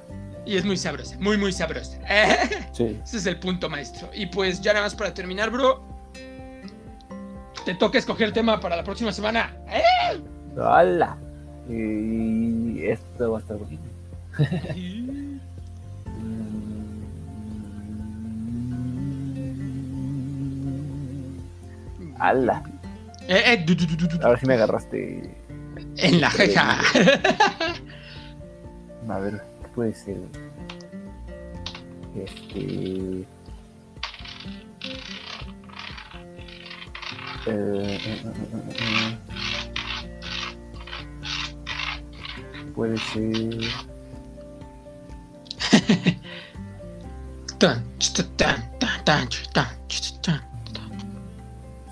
Y 0.47 0.57
es 0.57 0.65
muy 0.65 0.77
sabrosa, 0.77 1.17
muy 1.19 1.37
muy 1.37 1.53
sabrosa. 1.53 1.99
Sí. 2.73 2.99
Ese 3.03 3.17
es 3.17 3.27
el 3.27 3.39
punto 3.39 3.69
maestro. 3.71 4.11
Y 4.15 4.27
pues 4.27 4.61
ya 4.61 4.73
nada 4.75 4.85
más 4.85 4.95
para 4.95 5.13
terminar, 5.13 5.51
bro. 5.51 5.83
Te 7.65 7.75
toca 7.75 7.99
escoger 7.99 8.33
tema 8.33 8.61
para 8.61 8.77
la 8.77 8.85
próxima 8.85 9.13
semana. 9.13 9.57
¿Eh? 9.67 9.83
¡Hala! 10.61 11.17
Y 11.69 12.85
esto 12.85 13.33
va 13.33 13.39
a 13.39 13.41
estar 13.41 13.57
bonito. 13.57 13.83
¡Hala! 22.19 22.63
Eh, 23.29 23.43
eh, 23.47 23.65
du, 23.67 23.75
du, 23.75 23.87
du, 23.87 23.97
du, 23.97 24.07
du. 24.07 24.25
Ahora 24.25 24.39
sí 24.39 24.47
me 24.47 24.55
agarraste. 24.55 25.35
En 25.97 26.21
la 26.21 26.31
jeja. 26.31 26.79
A 29.09 29.19
ver, 29.19 29.43
¿qué 29.77 29.83
puede 29.83 29.93
ser? 29.93 30.17
Este. 32.17 33.27
Eh, 37.47 37.49
eh, 37.49 37.99
eh, 38.07 38.23
eh, 38.25 38.77
eh. 38.81 39.19
Puede 42.75 42.97
ser. 42.97 43.61
Tan, 47.59 47.83
ch, 47.99 48.13
tan, 48.37 48.79
tan, 48.79 49.05
tan, 49.05 49.29
ch, 49.29 49.49
tan, 49.53 49.67
ch, 49.89 50.21
tan. 50.23 50.41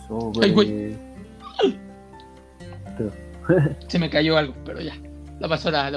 sobre. 0.09 0.47
Ay, 0.47 0.53
güey. 0.53 0.97
Se 3.89 3.99
me 3.99 4.09
cayó 4.11 4.37
algo, 4.39 4.55
pero 4.65 4.81
ya. 4.81 4.95
La, 5.41 5.49
pasó 5.49 5.71
la. 5.71 5.91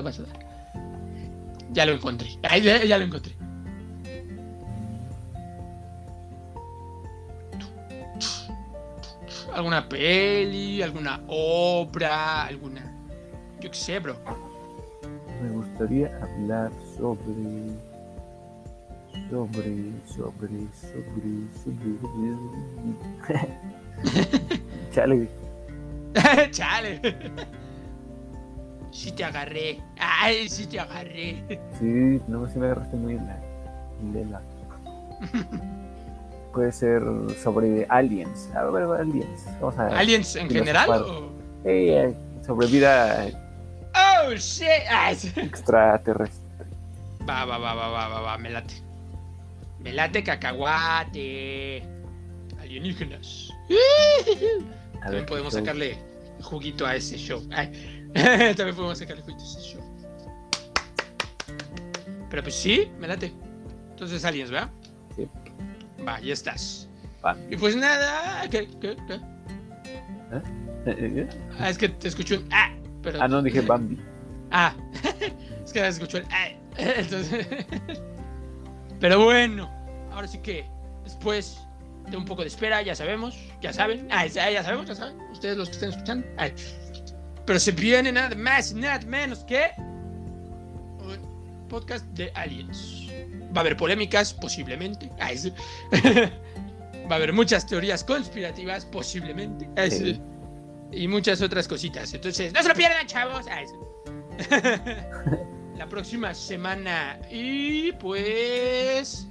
Ya 1.71 1.85
lo 1.85 1.93
encontré. 1.93 2.29
Ya, 2.41 2.83
ya 2.83 2.97
lo 2.97 3.05
encontré. 3.05 3.35
¿Alguna 9.53 9.87
peli? 9.89 10.81
¿Alguna 10.81 11.19
obra? 11.27 12.45
¿Alguna.? 12.45 12.93
Yo 13.59 13.71
qué 13.71 13.77
sé, 13.77 13.99
bro. 13.99 14.15
Me 15.41 15.49
gustaría 15.49 16.07
hablar 16.21 16.71
sobre. 16.95 17.87
Sobre, 19.29 19.91
sobre, 20.05 20.67
sobre, 20.71 21.49
sobre. 21.63 22.37
Chale, 24.93 25.29
Chale. 26.51 27.01
Sí 28.91 29.11
te 29.11 29.23
agarré. 29.23 29.79
Ay, 29.99 30.49
sí 30.49 30.65
te 30.67 30.79
agarré. 30.79 31.43
sí, 31.79 32.21
no, 32.27 32.47
sí 32.47 32.57
me 32.59 32.65
agarraste 32.67 32.95
muy 32.95 33.13
en 33.13 33.27
la. 33.27 33.37
en 34.01 34.31
la- 34.31 34.41
Puede 36.53 36.71
ser 36.71 37.03
sobre 37.43 37.85
aliens. 37.89 38.49
A 38.55 38.63
ver, 38.65 38.83
aliens. 38.83 39.45
Vamos 39.61 39.77
a. 39.77 39.87
¿Aliens 39.97 40.35
en 40.35 40.49
general? 40.49 40.89
O... 40.89 41.29
Eh, 41.65 42.13
sobre 42.45 42.67
vida 42.67 43.27
Oh, 44.25 44.31
shit. 44.35 44.67
Ay, 44.89 45.15
sí. 45.15 45.31
extraterrestre. 45.35 46.45
Va, 47.27 47.45
va, 47.45 47.57
va, 47.57 47.73
va, 47.73 47.89
va, 47.89 48.07
va, 48.07 48.19
va, 48.21 48.37
me 48.37 48.49
late. 48.49 48.73
Me 49.79 49.91
late 49.93 50.23
cacahuate. 50.23 51.83
Alienígenas. 52.59 53.49
A 53.69 54.99
También 55.01 55.11
ver, 55.21 55.25
podemos 55.25 55.53
sacarle 55.53 55.97
juguito 56.41 56.85
a 56.85 56.95
ese 56.95 57.17
show. 57.17 57.41
Ay. 57.51 57.71
También 58.55 58.75
podemos 58.75 58.97
sacarle 58.97 59.23
show. 59.61 59.81
Pero 62.29 62.43
pues 62.43 62.55
sí, 62.55 62.91
me 62.99 63.07
late. 63.07 63.31
Entonces 63.91 64.25
aliens, 64.25 64.49
¿verdad? 64.49 64.69
Sí. 65.15 65.27
Va, 66.05 66.19
ya 66.19 66.33
estás. 66.33 66.89
Va. 67.23 67.37
Y 67.49 67.57
pues 67.57 67.75
nada, 67.75 68.47
¿qué? 68.49 68.67
¿Qué? 68.81 68.97
¿Qué? 69.07 69.13
Eh, 70.33 70.41
eh, 70.87 71.29
Ah, 71.59 71.69
es 71.69 71.77
que 71.77 71.89
te 71.89 72.07
escuché 72.07 72.37
un 72.37 72.49
ah, 72.51 72.73
pero 73.01 73.21
Ah, 73.21 73.27
no, 73.27 73.41
dije 73.41 73.61
Bambi. 73.61 73.97
Ah, 74.51 74.73
es 75.63 75.71
que 75.71 75.87
escuchó 75.87 76.17
el 76.17 76.25
ah, 76.31 76.49
entonces 76.77 77.47
Pero 78.99 79.23
bueno, 79.23 79.69
ahora 80.11 80.27
sí 80.27 80.39
que 80.39 80.65
después 81.03 81.59
de 82.09 82.17
un 82.17 82.25
poco 82.25 82.41
de 82.41 82.47
espera, 82.47 82.81
ya 82.81 82.95
sabemos, 82.95 83.37
ya 83.61 83.73
saben, 83.73 84.07
ah, 84.11 84.25
ya, 84.25 84.49
ya 84.49 84.63
sabemos, 84.63 84.87
ya 84.87 84.95
saben, 84.95 85.19
ustedes 85.31 85.57
los 85.57 85.69
que 85.69 85.73
estén 85.75 85.89
escuchando. 85.89 86.27
Ay. 86.37 86.53
Pero 87.47 87.59
se 87.59 87.71
viene 87.71 88.11
nada 88.11 88.35
más, 88.35 88.73
nada 88.73 88.99
menos 89.07 89.43
que 89.45 89.71
un 90.99 91.65
podcast 91.69 92.05
de 92.07 92.29
aliens. 92.35 93.07
Va 93.55 93.57
a 93.57 93.59
haber 93.61 93.77
polémicas, 93.77 94.33
posiblemente. 94.33 95.09
Sí. 95.37 95.53
Va 97.09 97.13
a 97.13 97.15
haber 97.15 97.31
muchas 97.31 97.65
teorías 97.65 98.03
conspirativas, 98.03 98.83
posiblemente. 98.85 99.69
Ay, 99.77 99.89
sí. 99.89 99.97
Sí. 99.97 100.21
Y 100.91 101.07
muchas 101.07 101.41
otras 101.41 101.69
cositas. 101.69 102.13
Entonces, 102.13 102.53
no 102.53 102.61
se 102.61 102.67
lo 102.67 102.75
pierdan, 102.75 103.07
chavos. 103.07 103.45
La 105.77 105.87
próxima 105.87 106.33
semana. 106.33 107.17
Y 107.31 107.93
pues. 107.93 109.25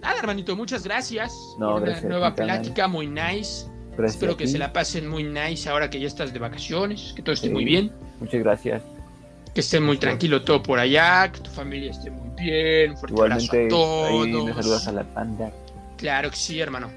Nada, 0.00 0.18
hermanito, 0.18 0.54
muchas 0.54 0.84
gracias 0.84 1.32
No, 1.58 1.76
una 1.76 1.86
gracias 1.86 2.04
nueva 2.04 2.34
plática 2.34 2.86
muy 2.86 3.06
nice. 3.06 3.70
Gracias 3.96 4.16
Espero 4.16 4.36
que 4.36 4.46
se 4.46 4.58
la 4.58 4.72
pasen 4.72 5.08
muy 5.08 5.24
nice 5.24 5.68
ahora 5.68 5.88
que 5.90 6.00
ya 6.00 6.06
estás 6.06 6.32
de 6.32 6.38
vacaciones, 6.38 7.12
que 7.14 7.22
todo 7.22 7.32
esté 7.34 7.46
Sí. 7.48 7.52
muy 7.52 7.64
bien, 7.64 7.92
Muchas 8.20 8.42
gracias. 8.42 8.82
que 9.54 9.60
esté 9.60 9.78
muy 9.80 9.98
tranquilo 9.98 10.42
todo 10.42 10.62
por 10.62 10.78
allá, 10.80 11.30
que 11.30 11.40
tu 11.40 11.50
familia 11.50 11.92
esté 11.92 12.10
muy 12.10 12.30
bien. 12.42 12.90
Un 12.92 12.96
fuerte 12.96 13.14
Igualmente, 13.14 13.56
abrazo 13.56 14.04
a 14.04 14.08
ahí 14.08 14.32
todos. 14.32 14.56
saludas 14.56 14.88
a 14.88 14.92
la 14.92 15.04
panda. 15.04 15.52
Claro 15.96 16.30
que 16.30 16.36
sí, 16.36 16.60
hermano. 16.60 16.90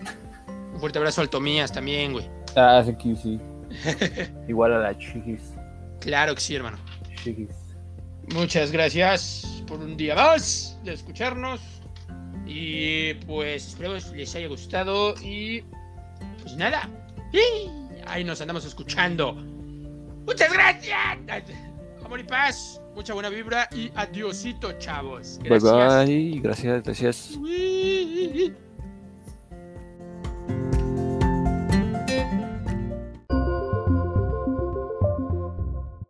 Un 0.74 0.80
fuerte 0.80 0.98
abrazo 0.98 1.22
al 1.22 1.30
Tomías 1.30 1.72
también, 1.72 2.14
güey. 2.14 2.28
Ah, 2.56 2.84
sí, 2.86 2.94
que 2.96 3.16
sí. 3.16 3.40
Igual 4.48 4.74
a 4.74 4.80
la 4.80 4.98
chiquis. 4.98 5.42
Claro 6.00 6.34
que 6.36 6.42
sí, 6.42 6.56
hermano. 6.56 6.78
Chiquis. 7.24 7.50
Muchas 8.34 8.72
gracias 8.72 9.64
por 9.68 9.80
un 9.80 9.96
día 9.96 10.16
más 10.16 10.80
de 10.84 10.94
escucharnos. 10.94 11.60
Y 12.46 13.14
pues 13.26 13.68
espero 13.68 13.94
que 13.94 14.18
les 14.18 14.36
haya 14.36 14.48
gustado. 14.48 15.14
Y 15.22 15.64
pues 16.48 16.58
nada, 16.58 16.90
Y 17.34 17.70
ahí 18.08 18.24
nos 18.24 18.40
andamos 18.40 18.64
escuchando. 18.64 19.34
Muchas 19.34 20.54
gracias. 20.54 21.18
Amor 22.06 22.22
y 22.22 22.24
paz. 22.24 22.82
Mucha 22.96 23.14
buena 23.14 23.30
vibra 23.30 23.68
y 23.74 23.92
adiosito, 23.96 24.72
chavos. 24.80 25.40
Bye 25.40 25.60
bye. 25.60 26.40
Gracias, 26.42 26.84
gracias. 26.84 27.38
Gracias. 27.38 28.60